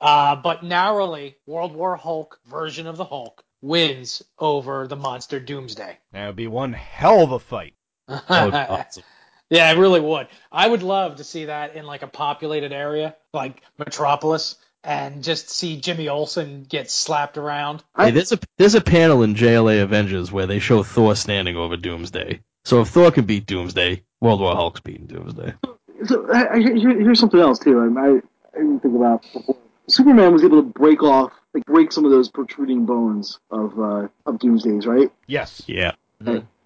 Uh, 0.00 0.34
but 0.34 0.64
narrowly, 0.64 1.36
World 1.46 1.74
War 1.74 1.96
Hulk 1.96 2.40
version 2.46 2.88
of 2.88 2.96
the 2.96 3.04
Hulk 3.04 3.44
wins 3.62 4.22
over 4.38 4.86
the 4.86 4.96
monster 4.96 5.40
Doomsday. 5.40 5.98
That 6.12 6.26
would 6.26 6.36
be 6.36 6.46
one 6.46 6.72
hell 6.72 7.22
of 7.22 7.32
a 7.32 7.38
fight. 7.38 7.74
awesome. 8.08 9.02
Yeah, 9.50 9.70
it 9.72 9.78
really 9.78 10.00
would. 10.00 10.28
I 10.52 10.68
would 10.68 10.82
love 10.82 11.16
to 11.16 11.24
see 11.24 11.46
that 11.46 11.74
in 11.74 11.86
like 11.86 12.02
a 12.02 12.06
populated 12.06 12.72
area, 12.72 13.16
like 13.32 13.62
Metropolis, 13.78 14.56
and 14.84 15.24
just 15.24 15.48
see 15.50 15.80
Jimmy 15.80 16.08
Olsen 16.08 16.64
get 16.68 16.90
slapped 16.90 17.38
around. 17.38 17.82
Hey, 17.96 18.10
there's 18.10 18.32
a 18.32 18.38
there's 18.58 18.74
a 18.74 18.80
panel 18.80 19.22
in 19.22 19.34
JLA 19.34 19.82
Avengers 19.82 20.30
where 20.30 20.46
they 20.46 20.58
show 20.58 20.82
Thor 20.82 21.16
standing 21.16 21.56
over 21.56 21.76
Doomsday. 21.76 22.40
So 22.64 22.82
if 22.82 22.88
Thor 22.88 23.10
can 23.10 23.24
beat 23.24 23.46
Doomsday, 23.46 24.02
World 24.20 24.40
War 24.40 24.54
Hulk's 24.54 24.80
beating 24.80 25.06
Doomsday. 25.06 25.54
So, 26.04 26.30
I, 26.32 26.54
I, 26.54 26.58
here- 26.58 27.00
here's 27.00 27.18
something 27.18 27.40
else 27.40 27.58
too. 27.58 27.80
I, 27.80 28.00
I, 28.00 28.08
I 28.54 28.58
didn't 28.58 28.80
think 28.80 28.94
about 28.94 29.22
before. 29.32 29.56
Superman 29.88 30.32
was 30.34 30.44
able 30.44 30.62
to 30.62 30.68
break 30.68 31.02
off, 31.02 31.32
like 31.54 31.64
break 31.64 31.92
some 31.92 32.04
of 32.04 32.10
those 32.10 32.28
protruding 32.28 32.86
bones 32.86 33.38
of 33.50 33.78
uh, 33.78 34.08
of 34.26 34.38
Doomsday's, 34.38 34.86
right? 34.86 35.10
Yes. 35.26 35.62
Yeah. 35.66 35.92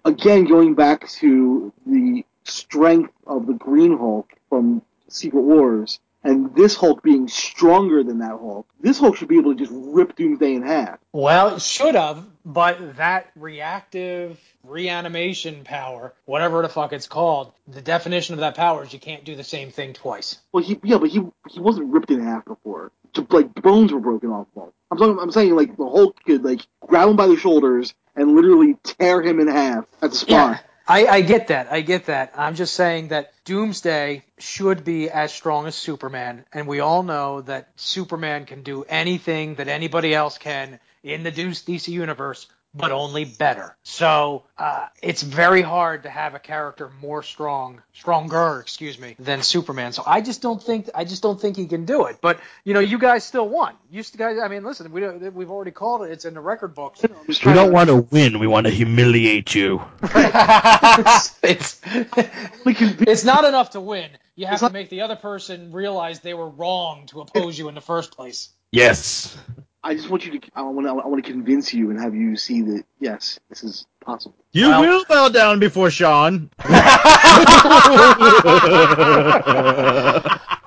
Again, 0.05 0.45
going 0.45 0.75
back 0.75 1.07
to 1.09 1.71
the 1.85 2.25
strength 2.43 3.13
of 3.25 3.47
the 3.47 3.53
Green 3.53 3.97
Hulk 3.97 4.33
from 4.49 4.81
Secret 5.07 5.41
Wars, 5.41 5.99
and 6.23 6.55
this 6.55 6.75
Hulk 6.75 7.03
being 7.03 7.27
stronger 7.27 8.03
than 8.03 8.19
that 8.19 8.39
Hulk, 8.39 8.67
this 8.79 8.99
Hulk 8.99 9.15
should 9.15 9.27
be 9.27 9.37
able 9.37 9.55
to 9.55 9.59
just 9.59 9.71
rip 9.73 10.15
Doomsday 10.15 10.55
in 10.55 10.63
half. 10.63 10.99
Well, 11.11 11.55
it 11.55 11.61
should 11.61 11.95
have, 11.95 12.25
but 12.45 12.97
that 12.97 13.29
reactive 13.35 14.39
reanimation 14.63 15.63
power, 15.63 16.13
whatever 16.25 16.61
the 16.61 16.69
fuck 16.69 16.93
it's 16.93 17.07
called, 17.07 17.51
the 17.67 17.81
definition 17.81 18.33
of 18.33 18.39
that 18.39 18.55
power 18.55 18.83
is 18.83 18.93
you 18.93 18.99
can't 18.99 19.25
do 19.25 19.35
the 19.35 19.43
same 19.43 19.71
thing 19.71 19.93
twice. 19.93 20.39
Well, 20.51 20.63
he 20.63 20.79
yeah, 20.83 20.97
but 20.97 21.09
he 21.09 21.21
he 21.49 21.59
wasn't 21.59 21.91
ripped 21.91 22.11
in 22.11 22.21
half 22.21 22.45
before. 22.45 22.91
Just, 23.13 23.31
like 23.31 23.53
bones 23.55 23.91
were 23.91 23.99
broken 23.99 24.29
off 24.29 24.47
of. 24.55 24.71
I'm 24.91 24.97
talking. 24.97 25.19
I'm 25.19 25.31
saying 25.31 25.55
like 25.55 25.75
the 25.77 25.89
Hulk 25.89 26.17
could 26.23 26.43
like 26.43 26.61
grab 26.81 27.09
him 27.09 27.15
by 27.15 27.27
the 27.27 27.37
shoulders 27.37 27.93
and 28.15 28.35
literally 28.35 28.77
tear 28.83 29.21
him 29.21 29.39
in 29.39 29.47
half 29.47 29.85
at 30.01 30.11
the 30.11 30.17
spot. 30.17 30.29
Yeah, 30.29 30.59
I, 30.87 31.07
I 31.07 31.21
get 31.21 31.47
that. 31.47 31.71
I 31.71 31.81
get 31.81 32.07
that. 32.07 32.33
I'm 32.35 32.55
just 32.55 32.73
saying 32.73 33.09
that 33.09 33.33
Doomsday 33.45 34.25
should 34.37 34.83
be 34.83 35.09
as 35.09 35.33
strong 35.33 35.67
as 35.67 35.75
Superman, 35.75 36.45
and 36.51 36.67
we 36.67 36.79
all 36.79 37.03
know 37.03 37.41
that 37.41 37.69
Superman 37.75 38.45
can 38.45 38.63
do 38.63 38.83
anything 38.83 39.55
that 39.55 39.67
anybody 39.67 40.13
else 40.13 40.37
can 40.37 40.79
in 41.03 41.23
the 41.23 41.31
DC 41.31 41.87
universe, 41.87 42.47
but 42.75 42.91
only 42.91 43.25
better. 43.25 43.75
So 43.83 44.43
uh, 44.57 44.87
it's 45.01 45.21
very 45.21 45.61
hard 45.61 46.03
to 46.03 46.09
have 46.09 46.33
a 46.33 46.39
character 46.39 46.89
more 47.01 47.21
strong, 47.21 47.81
stronger, 47.93 48.59
excuse 48.61 48.97
me, 48.97 49.15
than 49.19 49.43
Superman. 49.43 49.91
So 49.93 50.03
I 50.05 50.21
just 50.21 50.41
don't 50.41 50.61
think 50.61 50.89
I 50.95 51.05
just 51.05 51.21
don't 51.21 51.39
think 51.39 51.55
he 51.57 51.67
can 51.67 51.85
do 51.85 52.05
it. 52.05 52.17
But 52.21 52.39
you 52.63 52.73
know, 52.73 52.79
you 52.79 52.97
guys 52.97 53.23
still 53.23 53.47
won. 53.47 53.75
You 53.91 54.03
guys, 54.17 54.37
I 54.39 54.47
mean, 54.47 54.63
listen, 54.63 54.91
we 54.91 55.01
don't- 55.01 55.33
we've 55.33 55.51
already 55.51 55.71
called 55.71 56.01
it. 56.03 56.11
It's 56.11 56.25
in 56.25 56.33
the 56.33 56.39
record 56.41 56.73
books. 56.73 57.01
We 57.01 57.53
don't 57.53 57.71
want 57.71 57.89
to 57.89 57.97
win. 57.97 58.39
We 58.39 58.47
want 58.47 58.65
to 58.65 58.71
humiliate 58.71 59.53
you. 59.53 59.81
it's, 60.03 61.39
it's, 61.43 61.81
it's 62.65 63.23
not 63.23 63.45
enough 63.45 63.71
to 63.71 63.81
win. 63.81 64.09
You 64.35 64.47
have 64.47 64.59
to 64.59 64.69
make 64.71 64.89
the 64.89 65.01
other 65.01 65.15
person 65.15 65.71
realize 65.71 66.21
they 66.21 66.33
were 66.33 66.49
wrong 66.49 67.05
to 67.07 67.21
oppose 67.21 67.57
you 67.57 67.69
in 67.69 67.75
the 67.75 67.81
first 67.81 68.11
place. 68.13 68.49
Yes. 68.71 69.37
I 69.85 69.95
just 69.95 70.09
want 70.09 70.25
you 70.25 70.39
to. 70.39 70.49
I 70.55 70.61
want 70.61 70.87
to. 70.87 70.91
I 70.91 71.07
want 71.07 71.23
to 71.23 71.29
convince 71.29 71.73
you 71.73 71.89
and 71.89 71.99
have 71.99 72.15
you 72.15 72.37
see 72.37 72.61
that 72.61 72.85
yes, 72.99 73.39
this 73.49 73.63
is 73.63 73.85
possible. 73.99 74.37
You 74.53 74.69
will 74.69 75.03
bow 75.09 75.27
down 75.29 75.59
before 75.59 75.91
Sean. 75.91 76.49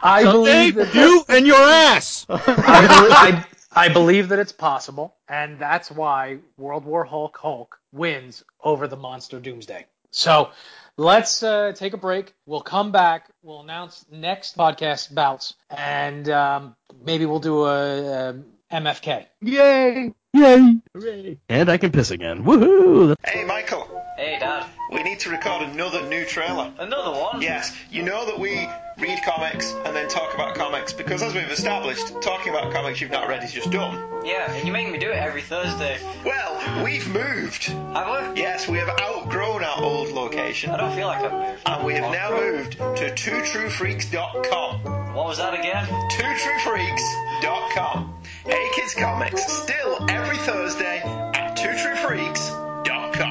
I 0.03 0.23
Someday, 0.23 0.71
believe 0.71 0.75
that 0.75 0.95
you 0.95 1.25
and 1.29 1.47
your 1.47 1.57
ass. 1.57 2.27
I, 2.29 2.87
believe, 2.87 3.13
I, 3.13 3.47
I 3.73 3.89
believe 3.89 4.29
that 4.29 4.39
it's 4.39 4.53
possible, 4.53 5.17
and 5.29 5.59
that's 5.59 5.91
why 5.91 6.39
World 6.59 6.85
War 6.85 7.05
Hulk 7.05 7.39
Hulk 7.41 7.81
wins 7.93 8.45
over 8.63 8.87
the 8.87 8.97
monster 8.97 9.41
Doomsday. 9.41 9.87
So 10.11 10.51
let's 10.97 11.43
uh, 11.43 11.73
take 11.75 11.95
a 11.95 11.99
break. 11.99 12.35
We'll 12.45 12.61
come 12.61 12.93
back. 12.93 13.31
We'll 13.43 13.61
announce 13.61 14.05
next 14.13 14.57
podcast 14.57 15.15
bouts, 15.15 15.55
and 15.71 16.29
um, 16.29 16.77
maybe 17.05 17.25
we'll 17.25 17.41
do 17.41 17.65
a, 17.65 18.31
a 18.31 18.43
MFK. 18.73 19.27
Yay! 19.43 20.13
Yay! 20.33 20.77
Hooray! 20.95 21.39
And 21.49 21.69
I 21.71 21.77
can 21.77 21.93
piss 21.93 22.11
again. 22.11 22.45
Woohoo! 22.45 23.15
Hey, 23.25 23.45
Michael. 23.45 23.89
Hey, 24.17 24.39
Dad. 24.41 24.67
We 24.93 25.03
need 25.03 25.21
to 25.21 25.31
record 25.31 25.63
another 25.63 26.03
new 26.09 26.25
trailer. 26.25 26.73
Another 26.79 27.11
one? 27.19 27.41
Yes. 27.43 27.77
You 27.91 28.03
know 28.03 28.27
that 28.27 28.39
we 28.39 28.69
read 28.99 29.19
comics 29.25 29.73
and 29.85 29.95
then 29.95 30.09
talk 30.09 30.33
about 30.35 30.55
comics 30.55 30.93
because, 30.93 31.23
as 31.23 31.35
we've 31.35 31.51
established, 31.51 32.21
talking 32.23 32.53
about 32.55 32.73
comics 32.73 33.01
you've 33.01 33.11
not 33.11 33.29
read 33.29 33.43
is 33.45 33.53
just 33.53 33.71
dumb. 33.71 33.95
Yeah, 34.25 34.51
and 34.53 34.67
you 34.67 34.73
make 34.73 34.91
me 34.91 34.99
do 34.99 35.11
it 35.11 35.17
every 35.17 35.43
Thursday. 35.43 35.99
Well, 36.25 36.85
we've 36.85 37.07
moved. 37.09 37.65
Have 37.65 38.33
we? 38.35 38.41
Yes, 38.41 38.69
we 38.69 38.79
have 38.79 38.89
outgrown 39.01 39.63
our 39.65 39.83
old 39.83 40.11
location. 40.13 40.71
I 40.71 40.77
don't 40.79 40.95
feel 40.95 41.07
like 41.09 41.23
I've 41.23 41.33
moved. 41.33 41.63
And 41.67 41.85
we 41.85 41.95
have 41.95 42.11
now 42.13 42.31
moved 42.31 42.73
to 42.73 42.79
twotruefreaks.com. 43.15 45.15
What 45.15 45.27
was 45.27 45.39
that 45.39 45.55
again? 45.55 45.87
twotruefreaks.com. 46.13 48.13
Hey 48.45 48.69
Kids 48.75 48.95
Comics, 48.95 49.45
still 49.53 50.09
every 50.11 50.37
Thursday 50.39 51.01
at 51.05 51.57
twotruefreaks.com. 51.57 53.26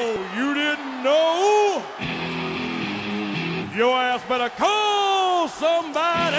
Oh, 0.00 0.14
you 0.36 0.54
didn't 0.54 1.02
know? 1.02 1.82
Your 3.76 3.96
ass 3.96 4.22
better 4.28 4.48
call 4.50 5.48
somebody! 5.48 6.36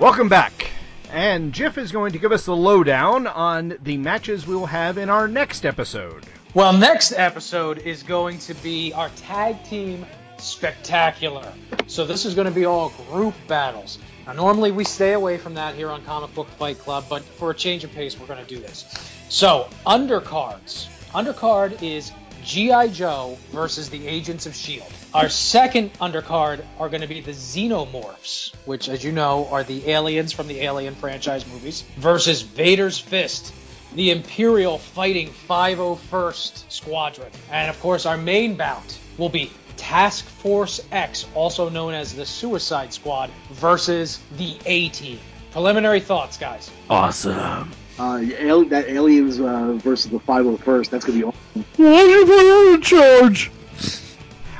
Welcome 0.00 0.30
back. 0.30 0.70
And 1.10 1.52
Jif 1.52 1.76
is 1.76 1.92
going 1.92 2.12
to 2.12 2.18
give 2.18 2.32
us 2.32 2.46
the 2.46 2.56
lowdown 2.56 3.26
on 3.26 3.76
the 3.82 3.98
matches 3.98 4.46
we 4.46 4.56
will 4.56 4.64
have 4.64 4.96
in 4.96 5.10
our 5.10 5.28
next 5.28 5.66
episode. 5.66 6.24
Well, 6.54 6.72
next 6.72 7.12
episode 7.12 7.76
is 7.76 8.02
going 8.02 8.38
to 8.38 8.54
be 8.54 8.94
our 8.94 9.10
tag 9.10 9.62
team 9.64 10.06
spectacular. 10.42 11.52
So 11.86 12.04
this 12.04 12.24
is 12.24 12.34
going 12.34 12.46
to 12.46 12.52
be 12.52 12.64
all 12.64 12.90
group 13.10 13.34
battles. 13.48 13.98
Now, 14.26 14.32
normally 14.34 14.70
we 14.70 14.84
stay 14.84 15.14
away 15.14 15.38
from 15.38 15.54
that 15.54 15.74
here 15.74 15.90
on 15.90 16.02
Comic 16.04 16.34
Book 16.34 16.48
Fight 16.50 16.78
Club, 16.78 17.06
but 17.08 17.22
for 17.22 17.50
a 17.50 17.54
change 17.54 17.84
of 17.84 17.92
pace, 17.92 18.18
we're 18.18 18.26
going 18.26 18.44
to 18.44 18.54
do 18.54 18.60
this. 18.60 18.84
So, 19.28 19.68
undercards. 19.86 20.88
Undercard 21.12 21.82
is 21.82 22.12
G.I. 22.44 22.88
Joe 22.88 23.36
versus 23.50 23.88
the 23.88 24.06
Agents 24.06 24.46
of 24.46 24.52
S.H.I.E.L.D. 24.52 24.94
Our 25.14 25.28
second 25.28 25.92
undercard 25.94 26.64
are 26.78 26.88
going 26.88 27.02
to 27.02 27.06
be 27.06 27.20
the 27.20 27.32
Xenomorphs, 27.32 28.54
which, 28.64 28.88
as 28.88 29.04
you 29.04 29.12
know, 29.12 29.46
are 29.50 29.62
the 29.62 29.90
aliens 29.90 30.32
from 30.32 30.48
the 30.48 30.60
Alien 30.60 30.94
franchise 30.94 31.46
movies, 31.46 31.84
versus 31.98 32.42
Vader's 32.42 32.98
Fist, 32.98 33.52
the 33.94 34.10
Imperial 34.10 34.78
fighting 34.78 35.28
501st 35.48 36.70
Squadron. 36.70 37.30
And 37.50 37.70
of 37.70 37.78
course, 37.80 38.06
our 38.06 38.16
main 38.16 38.56
bout 38.56 38.98
will 39.18 39.28
be 39.28 39.50
Task 39.76 40.24
Force 40.24 40.80
X, 40.92 41.26
also 41.34 41.68
known 41.68 41.94
as 41.94 42.14
the 42.14 42.24
Suicide 42.26 42.92
Squad, 42.92 43.30
versus 43.50 44.20
the 44.36 44.56
A 44.66 44.88
Team. 44.90 45.18
Preliminary 45.50 46.00
thoughts, 46.00 46.38
guys. 46.38 46.70
Awesome. 46.88 47.70
Uh, 47.98 48.18
that 48.18 48.84
aliens 48.88 49.38
uh, 49.38 49.74
versus 49.74 50.10
the 50.10 50.18
501st. 50.18 50.90
That's 50.90 51.04
gonna 51.04 51.18
be 51.18 51.24
awesome. 51.24 51.64
Why 51.76 52.04
you 52.04 52.24
put 52.24 52.74
in 52.74 52.80
charge? 52.80 53.50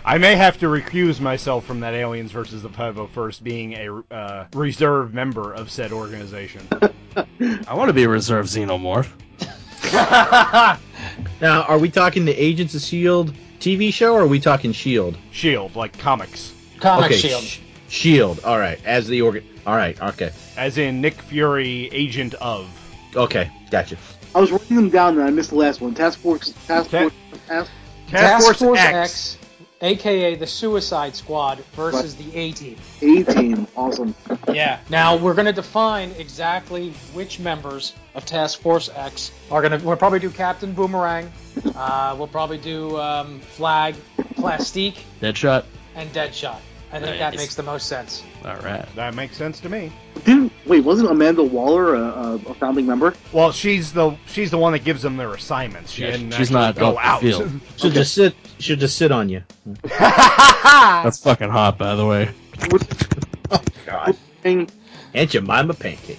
I 0.04 0.18
may 0.18 0.34
have 0.34 0.58
to 0.58 0.66
recuse 0.66 1.20
myself 1.20 1.64
from 1.64 1.78
that 1.80 1.94
Aliens 1.94 2.32
versus 2.32 2.60
the 2.62 2.68
501st 2.68 3.42
being 3.42 3.74
a 3.74 4.02
uh, 4.12 4.46
reserve 4.52 5.14
member 5.14 5.52
of 5.52 5.70
said 5.70 5.92
organization. 5.92 6.66
I 7.68 7.74
want 7.74 7.88
to 7.88 7.92
be 7.92 8.02
a 8.02 8.08
reserve 8.08 8.46
xenomorph. 8.46 9.08
Now, 11.40 11.62
are 11.62 11.78
we 11.78 11.90
talking 11.90 12.24
the 12.24 12.32
Agents 12.40 12.74
of 12.74 12.82
Shield 12.82 13.34
TV 13.62 13.94
show, 13.94 14.14
or 14.14 14.22
are 14.22 14.26
we 14.26 14.40
talking 14.40 14.72
Shield? 14.72 15.16
Shield, 15.30 15.76
like 15.76 15.96
comics. 15.98 16.52
Comic 16.80 17.06
okay, 17.06 17.16
Shield. 17.16 17.44
Sh- 17.44 17.60
Shield. 17.88 18.40
All 18.42 18.58
right, 18.58 18.84
as 18.84 19.06
the 19.06 19.22
organ. 19.22 19.44
All 19.64 19.76
right, 19.76 20.00
okay, 20.02 20.32
As 20.56 20.78
in 20.78 21.00
Nick 21.00 21.14
Fury, 21.14 21.88
agent 21.92 22.34
of. 22.34 22.68
okay, 23.14 23.48
gotcha. 23.70 23.96
I 24.34 24.40
was 24.40 24.50
writing 24.50 24.74
them 24.74 24.88
down 24.88 25.16
and 25.16 25.22
I 25.22 25.30
missed 25.30 25.50
the 25.50 25.56
last 25.56 25.80
one. 25.80 25.94
Task 25.94 26.18
Force. 26.18 26.52
Task 26.66 26.90
Ta- 26.90 27.02
Force. 27.02 27.12
Task, 27.46 27.70
Task 28.08 28.58
Force 28.58 28.80
X. 28.80 29.38
aka 29.82 30.34
the 30.36 30.46
Suicide 30.46 31.14
Squad 31.14 31.58
versus 31.74 32.14
the 32.16 32.34
A 32.36 32.52
Team. 32.52 32.76
A 33.02 33.22
team, 33.24 33.66
awesome. 33.76 34.14
Yeah. 34.52 34.80
Now 34.90 35.16
we're 35.16 35.34
going 35.34 35.46
to 35.46 35.52
define 35.52 36.10
exactly 36.12 36.90
which 37.14 37.38
members 37.40 37.94
of 38.14 38.24
Task 38.26 38.60
Force 38.60 38.88
X 38.94 39.30
are 39.50 39.60
going 39.62 39.78
to. 39.78 39.86
We'll 39.86 39.96
probably 39.96 40.18
do 40.18 40.30
Captain 40.30 40.72
Boomerang. 40.72 41.30
Uh, 41.76 42.14
we'll 42.18 42.26
probably 42.28 42.56
do 42.58 42.98
um, 42.98 43.38
Flag, 43.40 43.94
Plastique, 44.36 45.04
Deadshot. 45.20 45.64
and 45.94 46.10
Deadshot. 46.12 46.58
I 46.92 47.00
think 47.00 47.18
that 47.18 47.34
makes 47.36 47.54
the 47.54 47.62
most 47.62 47.88
sense. 47.88 48.22
All 48.44 48.56
right. 48.58 48.86
That 48.96 49.14
makes 49.14 49.36
sense 49.36 49.60
to 49.60 49.68
me. 49.70 49.90
Didn't 50.24 50.52
wait? 50.66 50.84
Wasn't 50.84 51.10
Amanda 51.10 51.42
Waller 51.42 51.94
a, 51.94 52.00
a, 52.02 52.34
a 52.34 52.54
founding 52.54 52.86
member? 52.86 53.14
Well, 53.32 53.50
she's 53.50 53.92
the 53.92 54.14
she's 54.26 54.50
the 54.50 54.58
one 54.58 54.72
that 54.74 54.84
gives 54.84 55.00
them 55.00 55.16
their 55.16 55.32
assignments. 55.32 55.92
She 55.92 56.02
Yeah, 56.02 56.10
didn't 56.12 56.32
she's 56.32 56.52
actually 56.52 56.54
not 56.54 56.76
go 56.76 56.98
out 56.98 57.22
the 57.22 57.34
out. 57.34 57.38
field. 57.48 57.60
Should 57.78 57.92
just 57.94 58.14
sit. 58.14 58.34
Should 58.58 58.78
just 58.80 58.96
sit 58.98 59.10
on 59.10 59.30
you. 59.30 59.42
That's 59.88 61.20
fucking 61.22 61.48
hot, 61.50 61.78
by 61.78 61.94
the 61.94 62.04
way. 62.06 62.28
oh 63.50 63.62
God. 63.86 64.16
Aunt 64.44 65.30
Jemima 65.30 65.74
pancake. 65.74 66.18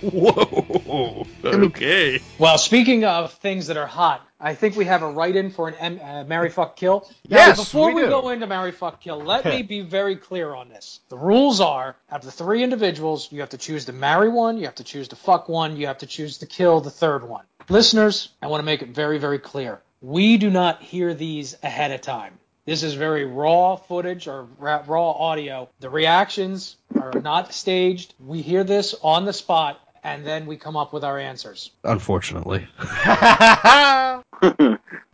Whoa. 0.00 1.26
Okay. 1.44 2.20
Well, 2.38 2.58
speaking 2.58 3.04
of 3.04 3.32
things 3.34 3.66
that 3.68 3.76
are 3.76 3.86
hot, 3.86 4.26
I 4.40 4.54
think 4.54 4.76
we 4.76 4.84
have 4.86 5.02
a 5.02 5.08
write-in 5.10 5.50
for 5.50 5.68
an 5.68 5.74
M- 5.74 6.00
uh, 6.02 6.24
Marry 6.24 6.50
Fuck 6.50 6.76
Kill. 6.76 7.08
Now, 7.28 7.36
Yes, 7.38 7.58
before 7.58 7.88
we 7.88 7.94
we, 7.94 8.02
do. 8.02 8.08
go 8.08 8.28
into 8.30 8.46
Marry 8.46 8.72
Fuck 8.72 9.00
Kill, 9.00 9.20
let 9.20 9.44
me 9.44 9.62
be 9.68 9.80
very 9.82 10.16
clear 10.16 10.54
on 10.54 10.68
this. 10.68 11.00
The 11.08 11.16
rules 11.16 11.60
are: 11.60 11.96
out 12.10 12.20
of 12.20 12.24
the 12.24 12.32
three 12.32 12.62
individuals, 12.62 13.30
you 13.30 13.40
have 13.40 13.50
to 13.50 13.58
choose 13.58 13.84
to 13.86 13.92
marry 13.92 14.28
one, 14.28 14.58
you 14.58 14.64
have 14.66 14.76
to 14.76 14.84
choose 14.84 15.08
to 15.08 15.16
fuck 15.16 15.48
one, 15.48 15.76
you 15.76 15.86
have 15.86 15.98
to 15.98 16.06
choose 16.06 16.38
to 16.38 16.46
kill 16.46 16.80
the 16.80 16.90
third 16.90 17.28
one. 17.28 17.44
Listeners, 17.68 18.28
I 18.40 18.46
want 18.48 18.60
to 18.60 18.64
make 18.66 18.82
it 18.82 18.88
very, 18.88 19.18
very 19.18 19.38
clear: 19.38 19.80
we 20.00 20.36
do 20.38 20.50
not 20.50 20.82
hear 20.82 21.14
these 21.14 21.56
ahead 21.62 21.92
of 21.92 22.00
time. 22.00 22.38
This 22.64 22.84
is 22.84 22.94
very 22.94 23.24
raw 23.24 23.74
footage 23.74 24.28
or 24.28 24.46
ra- 24.58 24.84
raw 24.86 25.10
audio. 25.10 25.68
The 25.80 25.90
reactions 25.90 26.76
are 26.94 27.12
not 27.20 27.52
staged. 27.52 28.14
We 28.20 28.40
hear 28.40 28.62
this 28.62 28.94
on 29.02 29.24
the 29.24 29.32
spot, 29.32 29.80
and 30.02 30.26
then 30.26 30.46
we 30.46 30.56
come 30.56 30.76
up 30.76 30.92
with 30.92 31.04
our 31.04 31.18
answers. 31.18 31.70
Unfortunately. 31.84 32.66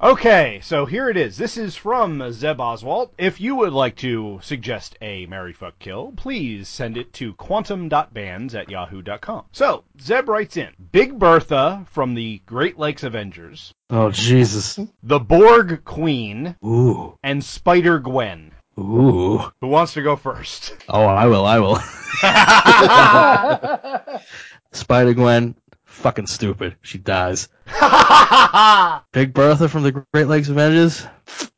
okay, 0.03 0.61
so 0.63 0.87
here 0.87 1.09
it 1.11 1.17
is. 1.17 1.37
This 1.37 1.57
is 1.57 1.77
from 1.77 2.33
Zeb 2.33 2.61
Oswald. 2.61 3.11
If 3.19 3.41
you 3.41 3.55
would 3.57 3.73
like 3.73 3.97
to 3.97 4.39
suggest 4.43 4.97
a 5.03 5.27
Mary 5.27 5.53
Fuck 5.53 5.79
Kill, 5.79 6.13
please 6.17 6.69
send 6.69 6.97
it 6.97 7.13
to 7.15 7.35
quantum.bands 7.35 8.55
at 8.55 8.71
yahoo.com. 8.71 9.45
So, 9.53 9.85
Zeb 10.01 10.29
writes 10.29 10.57
in 10.57 10.71
Big 10.93 11.19
Bertha 11.19 11.85
from 11.91 12.15
the 12.15 12.41
Great 12.47 12.79
Lakes 12.79 13.03
Avengers, 13.03 13.75
Oh 13.91 14.11
Jesus. 14.11 14.79
the 15.03 15.21
Borg 15.21 15.85
Queen, 15.85 16.57
Ooh. 16.65 17.19
and 17.23 17.45
Spider 17.45 17.99
Gwen. 17.99 18.53
Ooh. 18.79 19.39
Who 19.61 19.67
wants 19.67 19.95
to 19.95 20.03
go 20.03 20.15
first? 20.15 20.73
Oh, 20.89 21.03
I 21.03 21.27
will. 21.27 21.45
I 21.45 21.59
will. 21.59 21.79
Spider 24.79 25.13
Gwen, 25.13 25.57
fucking 25.85 26.29
stupid. 26.29 26.77
She 26.83 26.99
dies. 26.99 27.49
Big 29.13 29.35
Bertha 29.35 29.69
from 29.69 29.83
the 29.83 30.05
Great 30.13 30.29
Lakes 30.29 30.49
Avengers. 30.49 31.05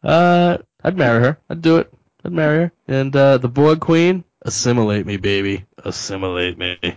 Uh, 0.02 0.58
I'd 0.82 0.96
marry 0.96 1.22
her. 1.22 1.38
I'd 1.48 1.62
do 1.62 1.76
it. 1.76 1.92
I'd 2.24 2.32
marry 2.32 2.58
her. 2.58 2.72
And 2.88 3.14
uh, 3.14 3.38
the 3.38 3.48
Borg 3.48 3.80
Queen, 3.80 4.24
assimilate 4.42 5.04
me, 5.04 5.18
baby. 5.18 5.66
Assimilate 5.84 6.58
me. 6.58 6.78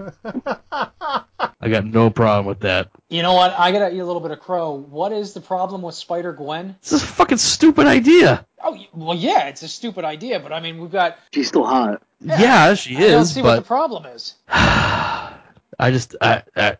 I 0.71 1.69
got 1.69 1.85
no 1.85 2.09
problem 2.09 2.45
with 2.45 2.61
that. 2.61 2.89
You 3.09 3.21
know 3.21 3.33
what? 3.33 3.53
I 3.57 3.71
gotta 3.71 3.93
eat 3.93 3.99
a 3.99 4.05
little 4.05 4.21
bit 4.21 4.31
of 4.31 4.39
crow. 4.39 4.71
What 4.71 5.11
is 5.11 5.33
the 5.33 5.41
problem 5.41 5.81
with 5.81 5.95
Spider 5.95 6.33
Gwen? 6.33 6.77
This 6.81 6.93
is 6.93 7.03
a 7.03 7.07
fucking 7.07 7.37
stupid 7.37 7.85
idea. 7.85 8.45
Oh, 8.63 8.77
well, 8.93 9.15
yeah, 9.15 9.47
it's 9.47 9.61
a 9.61 9.67
stupid 9.67 10.05
idea, 10.05 10.39
but 10.39 10.53
I 10.53 10.61
mean, 10.61 10.79
we've 10.79 10.91
got. 10.91 11.17
She's 11.33 11.49
still 11.49 11.65
hot. 11.65 12.01
Yeah, 12.21 12.73
she 12.75 12.95
I 12.95 13.01
don't 13.01 13.21
is, 13.21 13.33
see 13.33 13.41
what 13.41 13.55
the 13.55 13.61
problem 13.61 14.05
is. 14.05 14.35
I 15.79 15.91
just 15.91 16.15
I, 16.21 16.43
I 16.55 16.77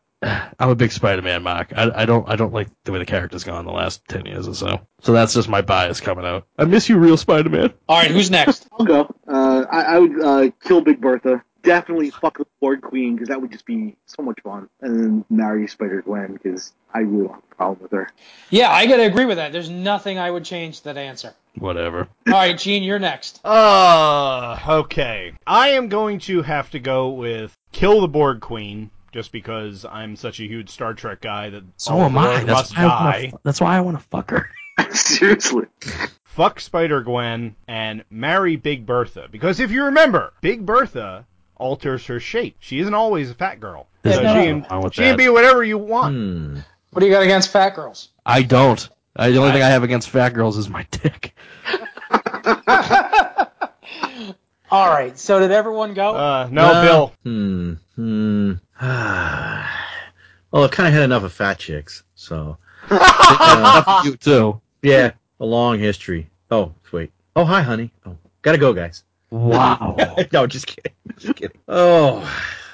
I'm 0.60 0.70
a 0.70 0.76
big 0.76 0.92
Spider-Man 0.92 1.44
mark. 1.44 1.74
I, 1.76 1.92
I 1.94 2.06
don't 2.06 2.28
I 2.30 2.36
don't 2.36 2.54
like 2.54 2.70
the 2.84 2.92
way 2.92 3.00
the 3.00 3.06
character's 3.06 3.44
gone 3.44 3.66
the 3.66 3.72
last 3.72 4.08
ten 4.08 4.26
years 4.26 4.48
or 4.48 4.54
so. 4.54 4.88
So 5.02 5.14
that's 5.14 5.34
just 5.34 5.50
my 5.50 5.62
bias 5.62 6.00
coming 6.00 6.26
out. 6.26 6.48
I 6.58 6.66
miss 6.66 6.90
you, 6.90 6.98
real 6.98 7.18
Spider-Man. 7.18 7.74
All 7.90 7.98
right, 7.98 8.12
who's 8.12 8.32
next? 8.32 8.68
I'll 8.80 8.86
go. 8.86 9.14
Uh, 9.28 9.66
I, 9.70 9.82
I 9.84 10.00
would 10.00 10.22
uh, 10.24 10.50
kill 10.64 10.82
Big 10.82 11.02
Bertha. 11.02 11.44
Definitely 11.62 12.10
fuck 12.10 12.38
the 12.38 12.46
Borg 12.60 12.82
Queen 12.82 13.16
because 13.16 13.30
that 13.30 13.42
would 13.42 13.52
just 13.52 13.66
be 13.66 13.96
so 14.06 14.22
much 14.22 14.40
fun. 14.44 14.68
And 14.82 15.00
then 15.00 15.26
marry 15.30 15.68
Spider 15.68 16.02
Gwen 16.02 16.34
because 16.34 16.74
I 16.94 17.00
really 17.00 17.28
don't 17.28 17.36
have 17.36 17.44
a 17.52 17.56
problem 17.56 17.84
with 17.84 17.92
her. 17.92 18.10
Yeah, 18.50 18.70
I 18.70 18.86
gotta 18.86 19.06
agree 19.06 19.26
with 19.26 19.38
that. 19.38 19.54
There's 19.54 19.70
nothing 19.70 20.20
I 20.20 20.30
would 20.30 20.44
change 20.44 20.80
to 20.80 20.84
that 20.86 20.98
answer. 20.98 21.34
Whatever. 21.56 22.10
All 22.28 22.34
right, 22.34 22.58
Gene, 22.58 22.84
you're 22.84 23.00
next. 23.00 23.40
Uh, 23.46 24.58
okay. 24.68 25.34
I 25.46 25.70
am 25.70 25.88
going 25.88 26.20
to 26.22 26.42
have 26.42 26.72
to 26.72 26.80
go 26.80 27.12
with 27.12 27.56
Kill 27.74 28.00
the 28.02 28.08
Borg 28.08 28.40
Queen, 28.40 28.90
just 29.12 29.32
because 29.34 29.84
I'm 29.84 30.16
such 30.16 30.40
a 30.40 30.44
huge 30.44 30.70
Star 30.70 30.94
Trek 30.94 31.20
guy 31.22 31.50
that 31.50 31.64
So 31.78 31.94
all 31.94 32.04
am 32.04 32.18
I. 32.18 32.38
Borg 32.38 32.48
That's 32.48 32.74
must 32.74 32.78
why 32.78 32.84
I, 32.84 32.86
wanna, 32.88 33.12
die. 33.12 33.30
fu- 33.32 33.40
that's 33.44 33.62
why 33.62 33.78
I 33.78 33.82
want 33.82 34.00
to 34.00 34.04
fuck 34.06 34.30
her. 34.32 34.50
Seriously. 34.92 35.66
Fuck 36.24 36.60
Spider 36.62 37.02
Gwen 37.02 37.56
and 37.68 38.04
marry 38.10 38.56
Big 38.56 38.86
Bertha. 38.86 39.28
Because 39.30 39.60
if 39.60 39.70
you 39.72 39.84
remember, 39.86 40.34
Big 40.42 40.66
Bertha 40.66 41.26
alters 41.58 42.06
her 42.08 42.20
shape. 42.20 42.56
She 42.60 42.80
isn't 42.80 42.94
always 42.94 43.30
a 43.30 43.36
fat 43.36 43.60
girl. 43.60 43.88
So 44.04 44.22
nothing 44.22 44.64
she 44.64 44.70
can, 44.70 44.92
she 44.92 45.02
can 45.02 45.18
be 45.18 45.30
whatever 45.30 45.64
you 45.64 45.78
want. 45.78 46.16
Hmm. 46.16 46.58
What 46.92 47.00
do 47.02 47.06
you 47.06 47.12
got 47.12 47.24
against 47.24 47.50
fat 47.52 47.76
girls? 47.76 48.10
I 48.26 48.44
don't. 48.44 48.88
I, 49.16 49.30
the 49.30 49.38
only 49.38 49.52
thing 49.52 49.62
I 49.62 49.70
have 49.70 49.84
against 49.84 50.10
fat 50.10 50.34
girls 50.34 50.58
is 50.58 50.70
my 50.70 50.86
dick. 50.92 51.36
All 54.74 54.90
right, 54.90 55.16
so 55.20 55.40
did 55.40 55.52
everyone 55.52 55.94
go? 55.94 56.16
Uh, 56.16 56.50
no, 56.50 56.64
Uh, 56.66 56.82
Bill. 56.82 57.14
Hmm. 57.24 57.74
Hmm. 57.96 58.54
well, 58.82 60.64
I've 60.64 60.72
kind 60.72 60.88
of 60.88 60.94
had 60.96 61.04
enough 61.04 61.22
of 61.22 61.32
fat 61.32 61.60
chicks, 61.60 62.02
so 62.16 62.58
Enough 62.90 64.06
you 64.06 64.16
too. 64.18 64.62
yeah, 64.82 65.12
a 65.40 65.46
long 65.46 65.78
history. 65.78 66.28
Oh, 66.50 66.74
wait. 66.92 67.12
Oh, 67.36 67.46
hi, 67.46 67.62
honey. 67.62 67.92
Oh, 68.04 68.18
gotta 68.42 68.58
go, 68.58 68.74
guys. 68.74 69.04
Wow. 69.30 69.96
no, 70.34 70.48
just 70.48 70.66
kidding. 70.66 70.94
Just 71.20 71.36
kidding. 71.36 71.60
Oh, 71.68 72.28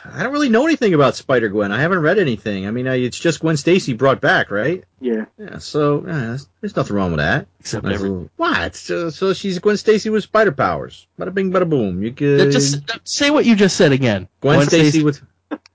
I 0.05 0.23
don't 0.23 0.31
really 0.31 0.49
know 0.49 0.65
anything 0.65 0.93
about 0.93 1.15
Spider 1.15 1.49
Gwen. 1.49 1.71
I 1.71 1.81
haven't 1.81 1.99
read 1.99 2.17
anything. 2.19 2.65
I 2.67 2.71
mean, 2.71 2.87
I, 2.87 2.95
it's 2.95 3.19
just 3.19 3.41
Gwen 3.41 3.57
Stacy 3.57 3.93
brought 3.93 4.21
back, 4.21 4.49
right? 4.51 4.83
Yeah. 5.01 5.25
Yeah. 5.37 5.57
So 5.57 6.03
yeah, 6.07 6.19
there's, 6.19 6.47
there's 6.61 6.75
nothing 6.75 6.95
wrong 6.95 7.11
with 7.11 7.19
that. 7.19 7.47
Except 7.59 7.83
That's 7.85 7.95
every- 7.95 8.09
a- 8.09 8.29
what? 8.37 8.75
So, 8.75 9.09
so 9.09 9.33
she's 9.33 9.59
Gwen 9.59 9.77
Stacy 9.77 10.09
with 10.09 10.23
spider 10.23 10.51
powers. 10.51 11.07
Bada 11.19 11.33
bing, 11.33 11.51
bada 11.51 11.69
boom. 11.69 12.01
You 12.03 12.11
could 12.13 12.51
Just 12.51 12.89
uh, 12.89 12.97
say 13.03 13.29
what 13.29 13.45
you 13.45 13.55
just 13.55 13.75
said 13.75 13.91
again. 13.91 14.27
Gwen, 14.41 14.65
Stacy 14.67 15.03
with. 15.03 15.21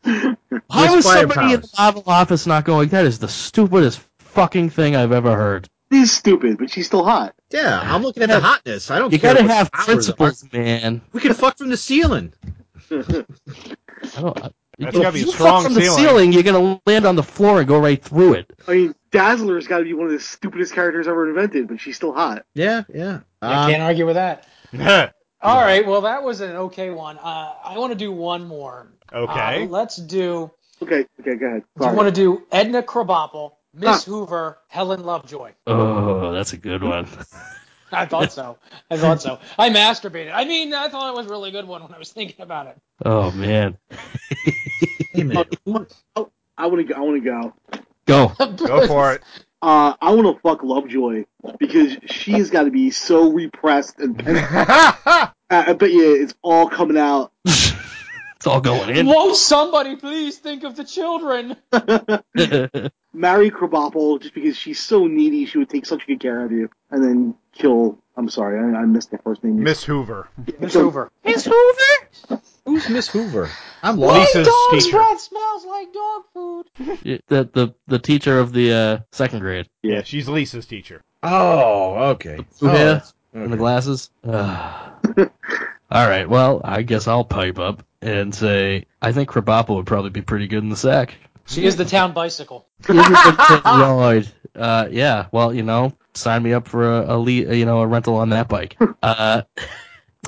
How 0.04 0.36
with 0.94 0.98
is 0.98 1.04
spider 1.04 1.28
somebody 1.28 1.54
in 1.54 1.60
the 1.60 1.68
powers. 1.68 1.78
Marvel 1.78 2.02
office 2.06 2.46
not 2.46 2.64
going? 2.64 2.88
That 2.90 3.04
is 3.06 3.18
the 3.18 3.28
stupidest 3.28 4.00
fucking 4.18 4.70
thing 4.70 4.96
I've 4.96 5.12
ever 5.12 5.34
heard. 5.36 5.68
She's 5.92 6.12
stupid, 6.12 6.58
but 6.58 6.70
she's 6.70 6.86
still 6.86 7.04
hot. 7.04 7.34
Yeah, 7.50 7.78
I'm 7.82 8.02
looking 8.02 8.22
at 8.22 8.28
the 8.28 8.40
hotness. 8.40 8.90
I 8.90 8.98
don't 8.98 9.12
You 9.12 9.18
care. 9.18 9.34
gotta 9.34 9.46
have 9.46 9.70
principles, 9.70 10.44
man. 10.52 11.02
We 11.12 11.20
can 11.20 11.34
fuck 11.34 11.58
from 11.58 11.68
the 11.68 11.76
ceiling. 11.76 12.32
I 13.00 14.20
don't. 14.20 14.44
I- 14.44 14.50
That's 14.78 14.96
if 14.96 15.02
gotta 15.02 15.12
be 15.12 15.20
you 15.20 15.28
a 15.28 15.32
strong 15.32 15.62
fuck 15.62 15.64
from 15.72 15.74
the 15.74 15.82
ceiling. 15.82 15.98
ceiling, 16.04 16.32
you're 16.32 16.42
gonna 16.42 16.80
land 16.84 17.06
on 17.06 17.14
the 17.14 17.22
floor 17.22 17.60
and 17.60 17.68
go 17.68 17.78
right 17.78 18.02
through 18.02 18.34
it. 18.34 18.52
I 18.66 18.72
mean, 18.74 18.94
Dazzler's 19.12 19.68
got 19.68 19.78
to 19.78 19.84
be 19.84 19.94
one 19.94 20.06
of 20.06 20.12
the 20.12 20.18
stupidest 20.18 20.72
characters 20.74 21.06
ever 21.06 21.28
invented, 21.28 21.68
but 21.68 21.80
she's 21.80 21.94
still 21.94 22.12
hot. 22.12 22.44
Yeah, 22.54 22.82
yeah. 22.92 23.20
I 23.40 23.66
Um, 23.66 23.70
can't 23.70 23.82
argue 23.84 24.04
with 24.04 24.16
that. 24.16 24.46
All 25.40 25.60
right, 25.60 25.86
well, 25.86 26.00
that 26.00 26.24
was 26.24 26.40
an 26.40 26.56
okay 26.56 26.90
one. 26.90 27.18
Uh, 27.18 27.52
I 27.64 27.78
want 27.78 27.92
to 27.92 27.98
do 27.98 28.10
one 28.10 28.48
more. 28.48 28.88
Uh, 29.12 29.66
let's 29.68 29.94
do. 29.96 30.50
Okay, 30.82 31.06
okay, 31.20 31.36
go 31.36 31.46
ahead. 31.46 31.62
Do 31.62 31.66
you 31.76 31.82
Sorry. 31.84 31.96
want 31.96 32.08
to 32.08 32.14
do 32.20 32.42
Edna 32.50 32.82
Krabappel, 32.82 33.52
Miss. 33.74 34.04
Hoover, 34.04 34.58
Helen 34.68 35.04
Lovejoy? 35.04 35.52
Oh, 35.68 36.32
that's 36.32 36.52
a 36.52 36.56
good 36.56 36.82
one. 36.82 37.06
I 37.92 38.06
thought 38.06 38.32
so. 38.32 38.58
I 38.90 38.96
thought 38.96 39.22
so. 39.22 39.38
I 39.58 39.70
masturbated. 39.70 40.32
I 40.34 40.44
mean, 40.44 40.74
I 40.74 40.88
thought 40.88 41.12
it 41.12 41.16
was 41.16 41.26
a 41.26 41.30
really 41.30 41.50
good 41.50 41.66
one 41.66 41.82
when 41.82 41.94
I 41.94 41.98
was 41.98 42.12
thinking 42.12 42.42
about 42.42 42.66
it. 42.66 42.78
Oh 43.04 43.30
man. 43.32 43.78
Hey, 45.12 45.22
man. 45.22 45.44
Oh, 46.16 46.30
I 46.56 46.66
want 46.66 46.86
to 46.86 46.92
go. 46.92 46.94
I 46.94 47.00
want 47.00 47.22
to 47.22 47.30
go. 47.30 47.54
Go. 48.06 48.28
Go 48.56 48.86
for 48.86 49.14
it. 49.14 49.22
Uh, 49.62 49.94
I 50.00 50.12
want 50.12 50.36
to 50.36 50.40
fuck 50.42 50.62
Lovejoy 50.62 51.24
because 51.58 51.96
she's 52.04 52.50
got 52.50 52.64
to 52.64 52.70
be 52.70 52.90
so 52.90 53.32
repressed 53.32 53.98
and. 53.98 54.20
and 54.26 54.38
I, 54.38 55.30
I 55.50 55.72
bet 55.72 55.90
you 55.90 56.22
it's 56.22 56.34
all 56.42 56.68
coming 56.68 56.98
out. 56.98 57.32
it's 57.44 58.46
all 58.46 58.60
going 58.60 58.94
in. 58.94 59.06
Won't 59.06 59.36
somebody 59.36 59.96
please 59.96 60.36
think 60.38 60.64
of 60.64 60.76
the 60.76 60.84
children? 60.84 61.56
Marry 63.14 63.50
Krabappel 63.50 64.20
just 64.20 64.34
because 64.34 64.56
she's 64.56 64.80
so 64.80 65.06
needy. 65.06 65.46
She 65.46 65.58
would 65.58 65.70
take 65.70 65.86
such 65.86 66.06
good 66.06 66.20
care 66.20 66.44
of 66.44 66.52
you, 66.52 66.68
and 66.90 67.02
then 67.02 67.34
kill. 67.52 67.98
I'm 68.16 68.28
sorry, 68.28 68.58
I, 68.58 68.78
I 68.80 68.84
missed 68.84 69.10
the 69.10 69.18
first 69.18 69.42
name. 69.42 69.62
Miss 69.62 69.82
Hoover. 69.84 70.28
Miss 70.60 70.74
Hoover. 70.74 71.10
Miss 71.24 71.44
Hoover. 71.44 72.40
Who's 72.64 72.88
Miss 72.88 73.08
Hoover? 73.08 73.50
I'm 73.82 73.98
My 73.98 74.06
lost. 74.06 74.34
Lisa's 74.36 74.46
dog's 74.70 74.84
teacher. 74.84 74.96
breath 74.98 75.20
smells 75.20 75.64
like 75.66 75.92
dog 75.92 76.22
food. 76.32 76.66
the 77.28 77.48
the 77.52 77.74
the 77.86 77.98
teacher 77.98 78.38
of 78.38 78.52
the 78.52 78.72
uh, 78.72 78.98
second 79.12 79.40
grade. 79.40 79.68
Yeah, 79.82 80.02
she's 80.02 80.28
Lisa's 80.28 80.66
teacher. 80.66 81.02
Oh, 81.22 82.10
okay. 82.12 82.36
Blue 82.60 82.68
Oh, 82.70 82.72
hair 82.72 82.84
that's- 82.94 83.14
and 83.32 83.52
the 83.52 83.56
glasses. 83.56 84.10
All 84.24 86.08
right. 86.08 86.28
Well, 86.28 86.60
I 86.64 86.82
guess 86.82 87.06
I'll 87.08 87.24
pipe 87.24 87.58
up 87.58 87.84
and 88.00 88.34
say 88.34 88.86
I 89.02 89.12
think 89.12 89.28
Krabappel 89.30 89.76
would 89.76 89.86
probably 89.86 90.10
be 90.10 90.22
pretty 90.22 90.46
good 90.46 90.62
in 90.62 90.68
the 90.70 90.76
sack. 90.76 91.14
She 91.46 91.64
is 91.64 91.76
the 91.76 91.84
town 91.84 92.12
bicycle. 92.12 92.66
Lord. 92.88 94.30
Uh, 94.54 94.88
yeah. 94.90 95.26
Well, 95.32 95.52
you 95.52 95.62
know, 95.62 95.92
sign 96.14 96.42
me 96.42 96.52
up 96.52 96.68
for 96.68 96.90
a, 97.00 97.16
a 97.16 97.18
le- 97.18 97.30
you 97.54 97.64
know 97.66 97.80
a 97.80 97.86
rental 97.86 98.16
on 98.16 98.30
that 98.30 98.48
bike. 98.48 98.76
Uh, 99.02 99.42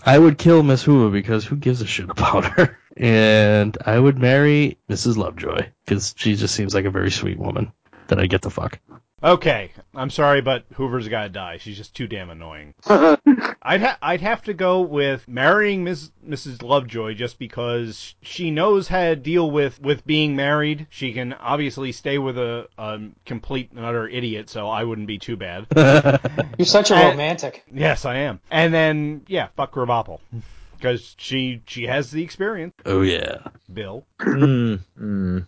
I 0.05 0.19
would 0.19 0.37
kill 0.37 0.63
Miss 0.63 0.83
Hoover 0.83 1.11
because 1.11 1.47
who 1.47 1.57
gives 1.57 1.81
a 1.81 1.87
shit 1.87 2.11
about 2.11 2.45
her? 2.45 2.79
And 2.97 3.77
I 3.87 3.99
would 3.99 4.19
marry 4.19 4.77
Mrs. 4.91 5.17
Lovejoy 5.17 5.71
because 5.85 6.15
she 6.19 6.37
just 6.37 6.55
seems 6.55 6.75
like 6.75 6.85
a 6.85 6.91
very 6.91 7.11
sweet 7.11 7.39
woman 7.39 7.73
that 8.09 8.21
I 8.21 8.27
get 8.27 8.43
to 8.43 8.51
fuck. 8.51 8.79
Okay, 9.27 9.73
I'm 9.93 10.11
sorry, 10.11 10.41
but 10.41 10.65
Hoover's 10.75 11.09
gotta 11.09 11.29
die. 11.29 11.59
She's 11.59 11.77
just 11.77 11.97
too 11.97 12.07
damn 12.07 12.31
annoying. 12.31 12.75
I'd 12.87 13.81
ha- 13.81 13.99
I'd 14.01 14.21
have 14.21 14.43
to 14.45 14.55
go 14.55 14.83
with 14.83 15.27
marrying 15.27 15.83
Miss 15.83 16.13
Mrs. 16.25 16.63
Lovejoy 16.63 17.15
just 17.15 17.37
because 17.37 18.15
she 18.23 18.53
knows 18.53 18.87
how 18.87 19.01
to 19.01 19.17
deal 19.17 19.51
with 19.51 19.81
with 19.83 20.07
being 20.07 20.37
married. 20.37 20.87
She 20.91 21.13
can 21.13 21.33
obviously 21.33 21.91
stay 21.91 22.19
with 22.19 22.39
a, 22.39 22.69
a 22.79 23.01
complete 23.25 23.73
and 23.73 23.85
utter 23.85 24.07
idiot, 24.09 24.49
so 24.49 24.69
I 24.69 24.85
wouldn't 24.85 25.09
be 25.09 25.19
too 25.19 25.37
bad. 25.37 25.67
You're 26.57 26.65
such 26.67 26.93
a 26.93 26.95
And- 26.95 27.09
romantic. 27.19 27.65
Yes, 27.73 28.05
I 28.05 28.19
am. 28.19 28.39
And 28.49 28.73
then 28.73 29.23
yeah, 29.27 29.49
fuck 29.57 29.73
Krabappel. 29.73 30.21
Because 30.77 31.15
she 31.19 31.63
she 31.67 31.85
has 31.85 32.11
the 32.11 32.23
experience. 32.23 32.75
Oh 32.85 33.01
yeah. 33.01 33.39
Bill. 33.73 34.05
Mm, 34.21 34.81
mm. 35.01 35.47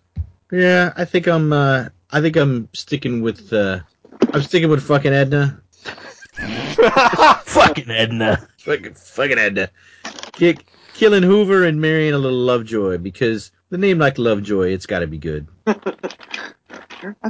Yeah, 0.51 0.93
I 0.97 1.05
think 1.05 1.27
I'm. 1.29 1.53
Uh, 1.53 1.91
I 2.11 2.21
think 2.21 2.37
I'm 2.37 2.69
sticking 2.73 3.23
with. 3.23 3.53
Uh, 3.53 3.81
I'm 4.33 4.43
sticking 4.43 4.71
with 4.71 4.83
fucking 4.83 5.13
Edna. 5.13 5.61
fucking 7.45 7.91
Edna. 7.91 8.49
Fucking 8.59 8.95
fucking 8.95 9.39
Edna. 9.39 9.71
Kick, 10.33 10.67
killing 10.95 11.23
Hoover 11.23 11.65
and 11.65 11.81
marrying 11.81 12.15
a 12.15 12.19
little 12.19 12.39
Lovejoy 12.39 12.99
because 12.99 13.51
the 13.71 13.79
name 13.79 13.99
like 13.99 14.19
Lovejoy, 14.19 14.69
it's 14.71 14.87
got 14.87 15.01
to 15.01 15.07
be 15.07 15.19
good. 15.19 15.47
I 15.67 15.75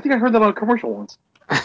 think 0.00 0.14
I 0.14 0.18
heard 0.18 0.32
that 0.34 0.42
on 0.42 0.50
a 0.50 0.52
commercial 0.52 0.94
once. 0.94 1.18
All 1.50 1.56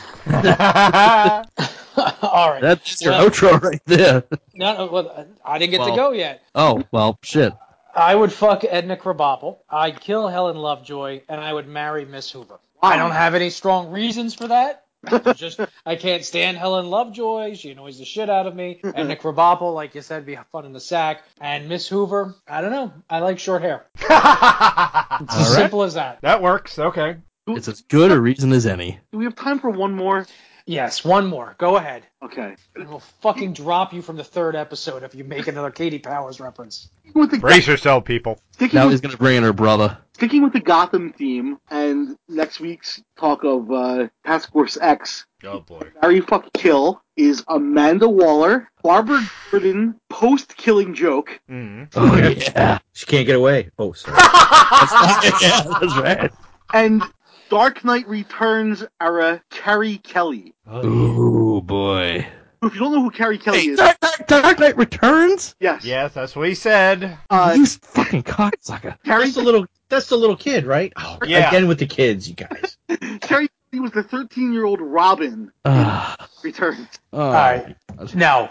right. 2.52 2.62
That's 2.62 3.02
your 3.02 3.12
Well- 3.12 3.30
outro 3.30 3.62
right 3.62 3.82
there. 3.86 4.24
No, 4.56 4.78
no, 4.78 4.86
well, 4.88 5.28
I 5.46 5.60
didn't 5.60 5.72
get 5.72 5.80
Well- 5.82 5.90
to 5.90 5.96
go 5.96 6.12
yet. 6.12 6.42
Oh 6.56 6.84
well, 6.92 7.20
shit. 7.22 7.54
I 7.96 8.16
would 8.16 8.34
fuck 8.34 8.64
Edna 8.64 8.98
Krabappel. 8.98 9.58
I'd 9.70 10.00
kill 10.02 10.28
Helen 10.28 10.58
Lovejoy, 10.58 11.22
and 11.30 11.40
I 11.40 11.54
would 11.54 11.68
marry 11.68 12.06
Miss 12.06 12.32
Hoover. 12.32 12.60
I 12.84 12.94
um, 12.94 13.00
don't 13.00 13.12
have 13.12 13.34
any 13.34 13.50
strong 13.50 13.92
reasons 13.92 14.36
for 14.36 14.50
that. 14.50 14.82
It's 15.12 15.40
just 15.40 15.60
I 15.86 15.98
can't 15.98 16.24
stand 16.24 16.56
Helen 16.56 16.90
Lovejoy. 16.90 17.56
She 17.56 17.72
annoys 17.72 18.00
the 18.00 18.06
shit 18.06 18.30
out 18.30 18.48
of 18.48 18.56
me. 18.56 18.80
Edna 18.84 19.18
Krabappel, 19.18 19.74
like 19.74 19.96
you 19.96 20.02
said, 20.02 20.26
be 20.26 20.38
fun 20.54 20.66
in 20.66 20.72
the 20.72 20.80
sack. 20.80 21.24
And 21.42 21.68
Miss 21.68 21.90
Hoover, 21.90 22.36
I 22.48 22.62
don't 22.62 22.72
know. 22.72 22.94
I 23.10 23.20
like 23.20 23.40
short 23.40 23.64
hair. 23.64 23.86
It's 24.00 25.36
as 25.36 25.38
All 25.38 25.54
right. 25.54 25.62
simple 25.62 25.84
as 25.84 25.94
that. 25.96 26.20
That 26.22 26.42
works. 26.42 26.80
Okay. 26.80 27.18
It's 27.48 27.68
as 27.68 27.82
good 27.82 28.12
a 28.12 28.20
reason 28.20 28.52
as 28.54 28.66
any. 28.66 29.00
Do 29.12 29.18
we 29.18 29.26
have 29.26 29.36
time 29.36 29.60
for 29.60 29.70
one 29.70 29.94
more? 29.94 30.26
Yes, 30.66 31.04
one 31.04 31.28
more. 31.28 31.56
Go 31.58 31.76
ahead. 31.76 32.04
Okay. 32.24 32.56
And 32.76 32.88
we'll 32.88 33.02
fucking 33.22 33.52
drop 33.54 33.92
you 33.94 34.02
from 34.02 34.16
the 34.16 34.24
third 34.24 34.56
episode 34.56 35.04
if 35.04 35.14
you 35.14 35.24
make 35.26 35.48
another 35.48 35.72
Katie 35.72 36.00
Powers 36.00 36.40
reference. 36.40 36.88
With 37.14 37.32
the 37.32 37.40
Brace 37.40 37.68
yourself, 37.68 38.06
people. 38.06 38.40
Sticking 38.52 38.78
Now 38.78 38.86
with, 38.86 38.94
he's 38.94 39.02
gonna 39.02 39.18
bring 39.18 39.36
in 39.38 39.44
her 39.44 39.52
brother. 39.52 39.98
sticking 40.14 40.42
with 40.42 40.54
the 40.54 40.62
Gotham 40.62 41.12
theme 41.12 41.58
and 41.70 42.16
next 42.30 42.60
week's 42.62 43.02
talk 43.20 43.44
of 43.44 43.70
uh, 43.72 44.08
Task 44.26 44.52
Force 44.54 44.78
X, 44.80 45.26
Oh 45.44 45.60
boy. 45.60 45.90
Marry 46.02 46.22
Fuck 46.22 46.54
Kill 46.54 47.02
is 47.18 47.44
Amanda 47.50 48.08
Waller, 48.08 48.70
Barbara 48.82 49.22
Gordon 49.52 50.00
post 50.10 50.56
killing 50.56 50.94
joke, 50.96 51.42
Mm. 51.50 51.90
Oh 51.96 52.16
yeah. 52.16 52.80
She 52.94 53.06
can't 53.06 53.28
get 53.28 53.36
away. 53.36 53.70
Oh, 53.78 53.92
sorry. 53.92 54.16
yeah, 54.18 55.64
that's 55.82 55.98
right. 55.98 56.32
and 56.74 57.04
Dark 57.50 57.84
Knight 57.86 58.08
Returns 58.08 58.84
era 59.02 59.42
Carrie 59.50 59.98
Kelly. 60.00 60.54
Ooh 60.74 61.62
boy. 61.62 62.26
If 62.64 62.74
you 62.74 62.80
don't 62.80 62.94
know 62.94 63.02
who 63.04 63.12
Carrie 63.12 63.38
Kelly 63.38 63.60
is, 63.68 63.78
Dark, 63.78 64.00
Dark, 64.00 64.28
Dark 64.28 64.60
Knight 64.60 64.78
Returns? 64.78 65.54
yes, 65.60 65.84
Yes, 65.84 66.14
that's 66.14 66.34
what 66.36 66.48
he 66.48 66.56
said. 66.56 67.18
uh, 67.30 67.54
you 67.58 67.66
fucking 67.66 68.24
cocksucker. 68.24 68.96
Carrie 69.04 69.24
That's 69.26 69.36
the 69.36 69.42
little. 69.44 69.66
That's 69.90 70.08
the 70.08 70.16
little 70.18 70.38
kid, 70.38 70.66
right? 70.66 70.92
Oh, 70.96 71.18
Yeah. 71.26 71.50
Again 71.50 71.68
with 71.68 71.78
the 71.80 71.86
kids, 71.86 72.28
you 72.28 72.36
guys. 72.36 72.78
Carrie 73.22 73.50
Kelly 73.72 73.82
was 73.82 73.92
the 73.92 74.04
13 74.04 74.54
year 74.54 74.66
old 74.66 74.80
Robin 74.82 75.52
Ah. 75.66 76.16
Returns. 76.42 76.88
Oh. 77.12 77.20
All 77.22 77.32
right. 77.34 77.76
No. 78.16 78.50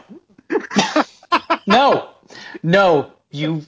no. 1.67 2.11
No. 2.63 3.13
You. 3.31 3.63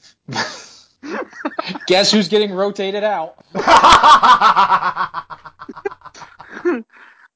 Guess 1.87 2.13
who's 2.13 2.29
getting 2.29 2.53
rotated 2.53 3.05
out? 3.05 3.37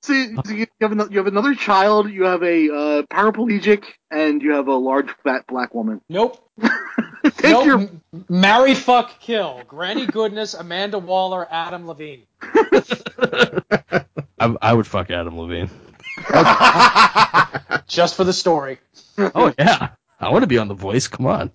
So 0.08 0.14
you, 0.14 0.38
so 0.42 0.52
you 0.52 0.66
have 0.80 0.92
another, 0.92 1.10
you 1.10 1.18
have 1.18 1.26
another 1.26 1.54
child, 1.54 2.10
you 2.10 2.24
have 2.24 2.42
a 2.42 2.70
uh, 2.70 3.02
paraplegic, 3.12 3.84
and 4.10 4.40
you 4.40 4.52
have 4.52 4.68
a 4.68 4.74
large 4.74 5.10
fat 5.22 5.46
black 5.46 5.74
woman. 5.74 6.00
Nope. 6.08 6.42
Take 7.24 7.50
nope. 7.50 7.66
your 7.66 7.80
M- 7.80 8.02
Marry, 8.28 8.74
fuck, 8.74 9.20
kill. 9.20 9.60
Granny 9.68 10.06
Goodness, 10.06 10.54
Amanda 10.54 10.98
Waller, 10.98 11.46
Adam 11.50 11.86
Levine. 11.86 12.22
I, 12.40 14.04
I 14.38 14.72
would 14.72 14.86
fuck 14.86 15.10
Adam 15.10 15.38
Levine. 15.38 15.68
Just 17.86 18.14
for 18.14 18.24
the 18.24 18.32
story. 18.32 18.78
Oh 19.18 19.52
yeah. 19.58 19.90
I 20.20 20.30
want 20.30 20.42
to 20.42 20.48
be 20.48 20.56
on 20.56 20.68
The 20.68 20.74
Voice. 20.74 21.08
Come 21.08 21.26
on. 21.26 21.50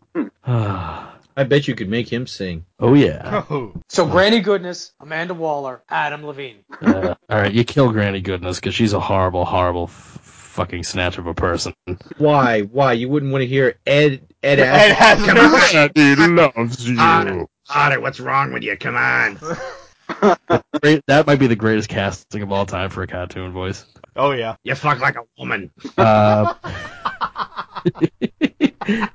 I 1.36 1.44
bet 1.44 1.68
you 1.68 1.76
could 1.76 1.90
make 1.90 2.12
him 2.12 2.28
sing. 2.28 2.66
oh 2.80 2.94
yeah. 2.94 3.44
Oh. 3.50 3.74
So 3.90 4.06
Granny 4.06 4.40
Goodness, 4.40 4.92
Amanda 5.00 5.34
Waller, 5.34 5.82
Adam 5.90 6.26
Levine. 6.26 6.64
Uh, 6.82 7.16
all 7.30 7.38
right, 7.40 7.54
you 7.54 7.64
kill 7.64 7.92
Granny 7.92 8.22
Goodness 8.22 8.58
because 8.60 8.76
she's 8.76 8.94
a 8.94 9.00
horrible, 9.00 9.46
horrible, 9.46 9.86
f- 9.86 10.20
fucking 10.22 10.84
snatch 10.84 11.18
of 11.18 11.26
a 11.28 11.34
person. 11.34 11.74
Why? 12.18 12.62
Why? 12.62 12.94
You 12.94 13.10
wouldn't 13.10 13.32
want 13.32 13.42
to 13.42 13.48
hear 13.48 13.80
Ed 13.88 14.22
Ed 14.44 14.60
Ed 14.60 14.94
Asner? 14.96 15.16
Asner. 15.16 15.26
Come 15.26 15.38
on, 15.56 15.92
Daddy 15.96 16.62
loves 16.62 16.88
you. 16.90 17.00
Otter, 17.00 17.46
Otter, 17.70 18.02
what's 18.02 18.20
wrong 18.20 18.54
with 18.54 18.64
you? 18.64 18.76
Come 18.78 18.96
on. 18.96 19.40
Great, 20.82 21.02
that 21.08 21.26
might 21.26 21.40
be 21.40 21.48
the 21.48 21.56
greatest 21.56 21.90
casting 21.90 22.42
of 22.44 22.52
all 22.52 22.66
time 22.66 22.90
for 22.90 23.02
a 23.04 23.08
cartoon 23.08 23.52
voice. 23.54 23.86
Oh 24.16 24.32
yeah. 24.32 24.56
You 24.64 24.76
fuck 24.76 25.00
like 25.00 25.16
a 25.16 25.24
woman. 25.40 25.72
Uh, 25.98 26.54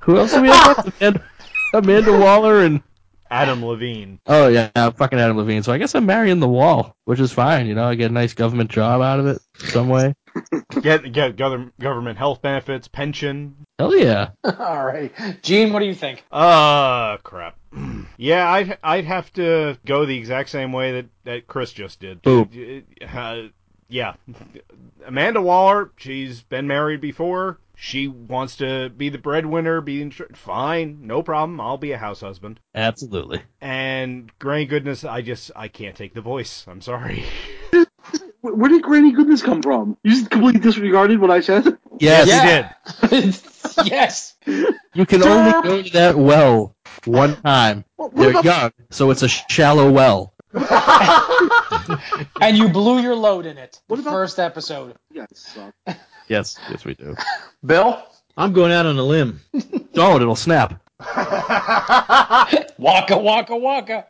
who 0.01 0.17
else 0.17 0.33
do 0.33 0.41
we 0.41 0.49
have? 0.49 1.23
Left? 1.73 1.85
Amanda, 1.85 2.09
Amanda 2.09 2.25
Waller 2.25 2.61
and 2.63 2.81
Adam 3.31 3.63
Levine. 3.63 4.19
oh 4.25 4.47
yeah, 4.47 4.69
fucking 4.89 5.19
Adam 5.19 5.37
Levine. 5.37 5.63
So 5.63 5.71
I 5.71 5.77
guess 5.77 5.93
I'm 5.95 6.05
marrying 6.05 6.39
the 6.39 6.47
wall, 6.47 6.95
which 7.05 7.19
is 7.19 7.31
fine. 7.31 7.67
You 7.67 7.75
know, 7.75 7.85
I 7.85 7.95
get 7.95 8.09
a 8.11 8.13
nice 8.13 8.33
government 8.33 8.71
job 8.71 9.01
out 9.01 9.19
of 9.19 9.27
it 9.27 9.41
some 9.55 9.89
way. 9.89 10.15
Get 10.81 11.11
get 11.11 11.35
government 11.35 11.73
government 11.79 12.17
health 12.17 12.41
benefits, 12.41 12.87
pension. 12.87 13.55
Hell 13.79 13.95
yeah. 13.97 14.29
All 14.43 14.85
right. 14.85 15.11
Gene, 15.41 15.73
what 15.73 15.79
do 15.79 15.85
you 15.85 15.95
think? 15.95 16.23
Uh 16.31 17.17
crap. 17.17 17.57
Yeah, 18.17 18.49
I'd 18.51 18.77
I'd 18.83 19.05
have 19.05 19.31
to 19.33 19.77
go 19.85 20.05
the 20.05 20.17
exact 20.17 20.49
same 20.49 20.73
way 20.73 20.91
that 20.93 21.05
that 21.23 21.47
Chris 21.47 21.71
just 21.71 21.99
did. 22.01 22.21
Boom. 22.21 22.49
Uh, 23.01 23.43
yeah, 23.87 24.15
Amanda 25.05 25.41
Waller. 25.41 25.91
She's 25.97 26.41
been 26.43 26.67
married 26.67 26.99
before. 27.01 27.59
She 27.81 28.09
wants 28.09 28.57
to 28.57 28.89
be 28.89 29.07
the 29.07 29.17
breadwinner. 29.17 29.79
Be 29.79 30.01
in, 30.01 30.11
fine, 30.11 30.99
no 31.01 31.23
problem. 31.23 31.61
I'll 31.61 31.77
be 31.77 31.93
a 31.93 31.97
house 31.97 32.19
husband. 32.19 32.59
Absolutely. 32.75 33.41
And 33.61 34.29
Granny 34.37 34.65
Goodness, 34.65 35.05
I 35.05 35.21
just 35.21 35.51
I 35.55 35.69
can't 35.69 35.95
take 35.95 36.13
the 36.13 36.19
voice. 36.21 36.65
I'm 36.67 36.81
sorry. 36.81 37.23
Where 38.41 38.53
where 38.53 38.69
did 38.69 38.83
Granny 38.83 39.13
Goodness 39.13 39.41
come 39.41 39.61
from? 39.61 39.97
You 40.03 40.11
just 40.11 40.29
completely 40.29 40.59
disregarded 40.59 41.19
what 41.19 41.31
I 41.31 41.39
said? 41.39 41.77
Yes. 41.99 42.73
You 43.01 43.09
did. 43.09 43.35
yes. 43.91 44.35
You 44.45 45.05
can 45.05 45.23
only 45.23 45.51
go 45.61 45.81
to 45.81 45.89
that 45.93 46.17
well 46.17 46.75
one 47.05 47.35
time. 47.41 47.85
What, 47.95 48.13
what 48.13 48.21
They're 48.21 48.29
about 48.31 48.43
young, 48.45 48.71
so 48.91 49.11
it's 49.11 49.23
a 49.23 49.27
shallow 49.29 49.89
well. 49.91 50.33
And 52.41 52.57
you 52.57 52.69
blew 52.69 52.99
your 53.01 53.15
load 53.15 53.45
in 53.45 53.57
it. 53.57 53.81
What 53.87 53.97
the 53.97 54.01
about- 54.03 54.11
first 54.13 54.39
episode. 54.39 54.95
Yeah, 55.11 55.23
it 55.29 55.37
sucked. 55.37 55.77
Yes, 56.29 56.57
yes 56.69 56.85
we 56.85 56.93
do. 56.93 57.15
Bill? 57.65 58.01
I'm 58.37 58.53
going 58.53 58.71
out 58.71 58.85
on 58.85 58.97
a 58.97 59.03
limb. 59.03 59.41
Don't, 59.93 60.21
it'll 60.21 60.35
snap. 60.35 60.81
Waka 62.77 63.17
waka 63.17 63.55
waka. 63.57 64.05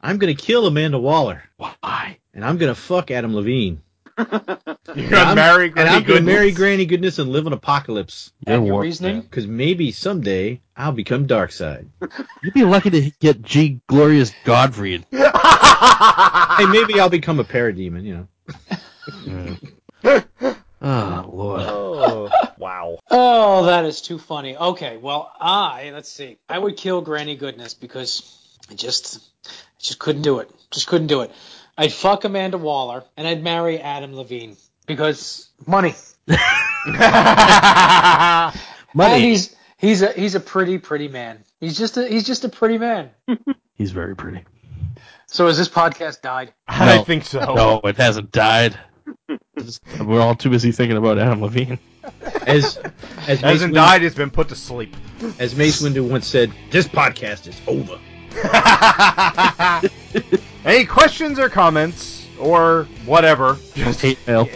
I'm 0.00 0.18
gonna 0.18 0.34
kill 0.34 0.66
Amanda 0.66 0.98
Waller, 0.98 1.42
Why? 1.56 2.18
and 2.34 2.44
I'm 2.44 2.58
gonna 2.58 2.74
fuck 2.74 3.10
Adam 3.10 3.34
Levine. 3.34 3.80
You're 4.18 4.26
And 4.28 5.10
gonna 5.10 5.16
I'm- 5.16 5.34
marry 5.36 5.64
and 5.66 5.74
Granny 5.74 5.90
I'm 5.90 6.02
gonna 6.02 6.04
Goodness. 6.20 6.34
marry 6.34 6.52
Granny 6.52 6.86
Goodness 6.86 7.18
and 7.18 7.30
live 7.30 7.46
in 7.46 7.52
Apokolips. 7.52 8.30
You're 8.46 8.56
And 8.56 8.66
your 8.66 8.74
warped, 8.74 8.84
reasoning? 8.84 9.12
man. 9.16 9.22
Because 9.22 9.46
maybe 9.46 9.90
someday 9.92 10.60
I'll 10.76 10.92
become 10.92 11.26
Darkseid. 11.26 11.86
You'd 12.42 12.54
be 12.54 12.64
lucky 12.64 12.90
to 12.90 13.10
get 13.20 13.42
G. 13.42 13.80
Glorious 13.88 14.32
Godfrey. 14.44 15.04
hey, 15.10 16.66
maybe 16.66 17.00
I'll 17.00 17.08
become 17.08 17.40
a 17.40 17.44
parademon. 17.44 18.04
You 18.04 18.28
know. 19.24 20.54
Oh 20.86 21.30
lord. 21.32 21.60
Oh, 21.64 22.30
wow. 22.58 22.98
Oh, 23.10 23.64
that 23.66 23.84
is 23.86 24.00
too 24.02 24.18
funny. 24.18 24.56
Okay, 24.56 24.96
well, 24.98 25.32
I 25.40 25.90
let's 25.94 26.10
see. 26.10 26.38
I 26.48 26.58
would 26.58 26.76
kill 26.76 27.00
Granny 27.00 27.36
Goodness 27.36 27.72
because 27.74 28.38
I 28.70 28.74
just, 28.74 29.18
I 29.46 29.50
just 29.80 29.98
couldn't 29.98 30.22
do 30.22 30.40
it. 30.40 30.50
Just 30.70 30.86
couldn't 30.86 31.06
do 31.08 31.22
it. 31.22 31.30
I'd 31.78 31.92
fuck 31.92 32.24
Amanda 32.24 32.58
Waller 32.58 33.04
and 33.16 33.26
I'd 33.26 33.42
marry 33.42 33.80
Adam 33.80 34.14
Levine 34.14 34.56
because 34.86 35.48
money. 35.66 35.94
And 36.86 38.52
Money. 38.94 39.20
he's 39.20 39.56
he's 39.78 40.02
a 40.02 40.12
he's 40.12 40.34
a 40.36 40.40
pretty 40.40 40.78
pretty 40.78 41.08
man. 41.08 41.42
He's 41.60 41.76
just 41.76 41.96
a 41.96 42.06
he's 42.06 42.24
just 42.24 42.44
a 42.44 42.48
pretty 42.48 42.78
man. 42.78 43.10
He's 43.74 43.90
very 43.90 44.14
pretty. 44.14 44.44
So 45.26 45.48
has 45.48 45.58
this 45.58 45.68
podcast 45.68 46.20
died? 46.22 46.54
I 46.68 46.94
No. 46.98 47.02
think 47.04 47.24
so. 47.24 47.40
No, 47.54 47.80
it 47.82 47.96
hasn't 47.96 48.30
died. 48.30 48.78
Just- 49.58 49.80
We're 50.00 50.20
all 50.20 50.34
too 50.34 50.50
busy 50.50 50.72
thinking 50.72 50.96
about 50.96 51.18
Adam 51.18 51.40
Levine. 51.42 51.78
As 52.46 52.78
as 53.26 53.26
Mace 53.26 53.40
Hasn't 53.40 53.72
Windu- 53.72 53.76
died, 53.76 54.02
it's 54.02 54.16
been 54.16 54.30
put 54.30 54.48
to 54.48 54.56
sleep. 54.56 54.94
As 55.38 55.54
Mace 55.54 55.80
Windu 55.80 56.08
once 56.08 56.26
said, 56.26 56.52
"This 56.70 56.88
podcast 56.88 57.46
is 57.46 57.60
over." 57.66 57.98
Any 60.64 60.84
questions 60.84 61.38
or 61.38 61.48
comments 61.48 62.26
or 62.38 62.84
whatever? 63.06 63.56
Just 63.74 64.00
Hate 64.00 64.18
mail. 64.26 64.48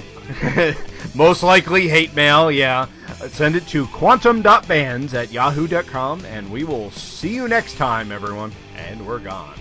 most 1.14 1.42
likely 1.42 1.88
hate 1.88 2.14
mail, 2.14 2.50
yeah. 2.50 2.86
Send 3.28 3.56
it 3.56 3.66
to 3.68 3.86
quantum.bands 3.88 5.14
at 5.14 5.32
yahoo.com 5.32 6.24
and 6.26 6.50
we 6.50 6.64
will 6.64 6.90
see 6.90 7.34
you 7.34 7.48
next 7.48 7.76
time, 7.76 8.12
everyone. 8.12 8.52
And 8.76 9.06
we're 9.06 9.18
gone. 9.20 9.54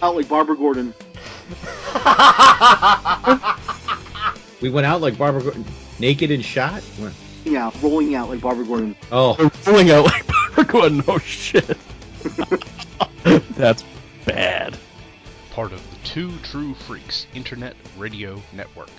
Out 0.00 0.16
like 0.16 0.28
Barbara 0.28 0.56
Gordon. 0.56 0.94
We 4.60 4.70
went 4.70 4.86
out 4.86 5.00
like 5.00 5.18
Barbara 5.18 5.42
Gordon, 5.42 5.64
naked 5.98 6.30
and 6.30 6.44
shot. 6.44 6.82
What? 6.98 7.12
Yeah, 7.44 7.70
rolling 7.82 8.14
out 8.14 8.28
like 8.28 8.40
Barbara 8.40 8.64
Gordon. 8.64 8.96
Oh, 9.12 9.36
We're 9.38 9.50
pulling 9.50 9.90
out 9.90 10.04
like 10.04 10.26
Barbara 10.26 10.64
Gordon. 10.64 11.04
Oh 11.06 11.18
shit. 11.18 11.76
That's 13.54 13.84
bad. 14.24 14.76
Part 15.50 15.72
of 15.72 15.90
the 15.90 15.96
Two 16.08 16.32
True 16.42 16.74
Freaks 16.74 17.26
Internet 17.34 17.76
Radio 17.96 18.42
Network. 18.52 18.90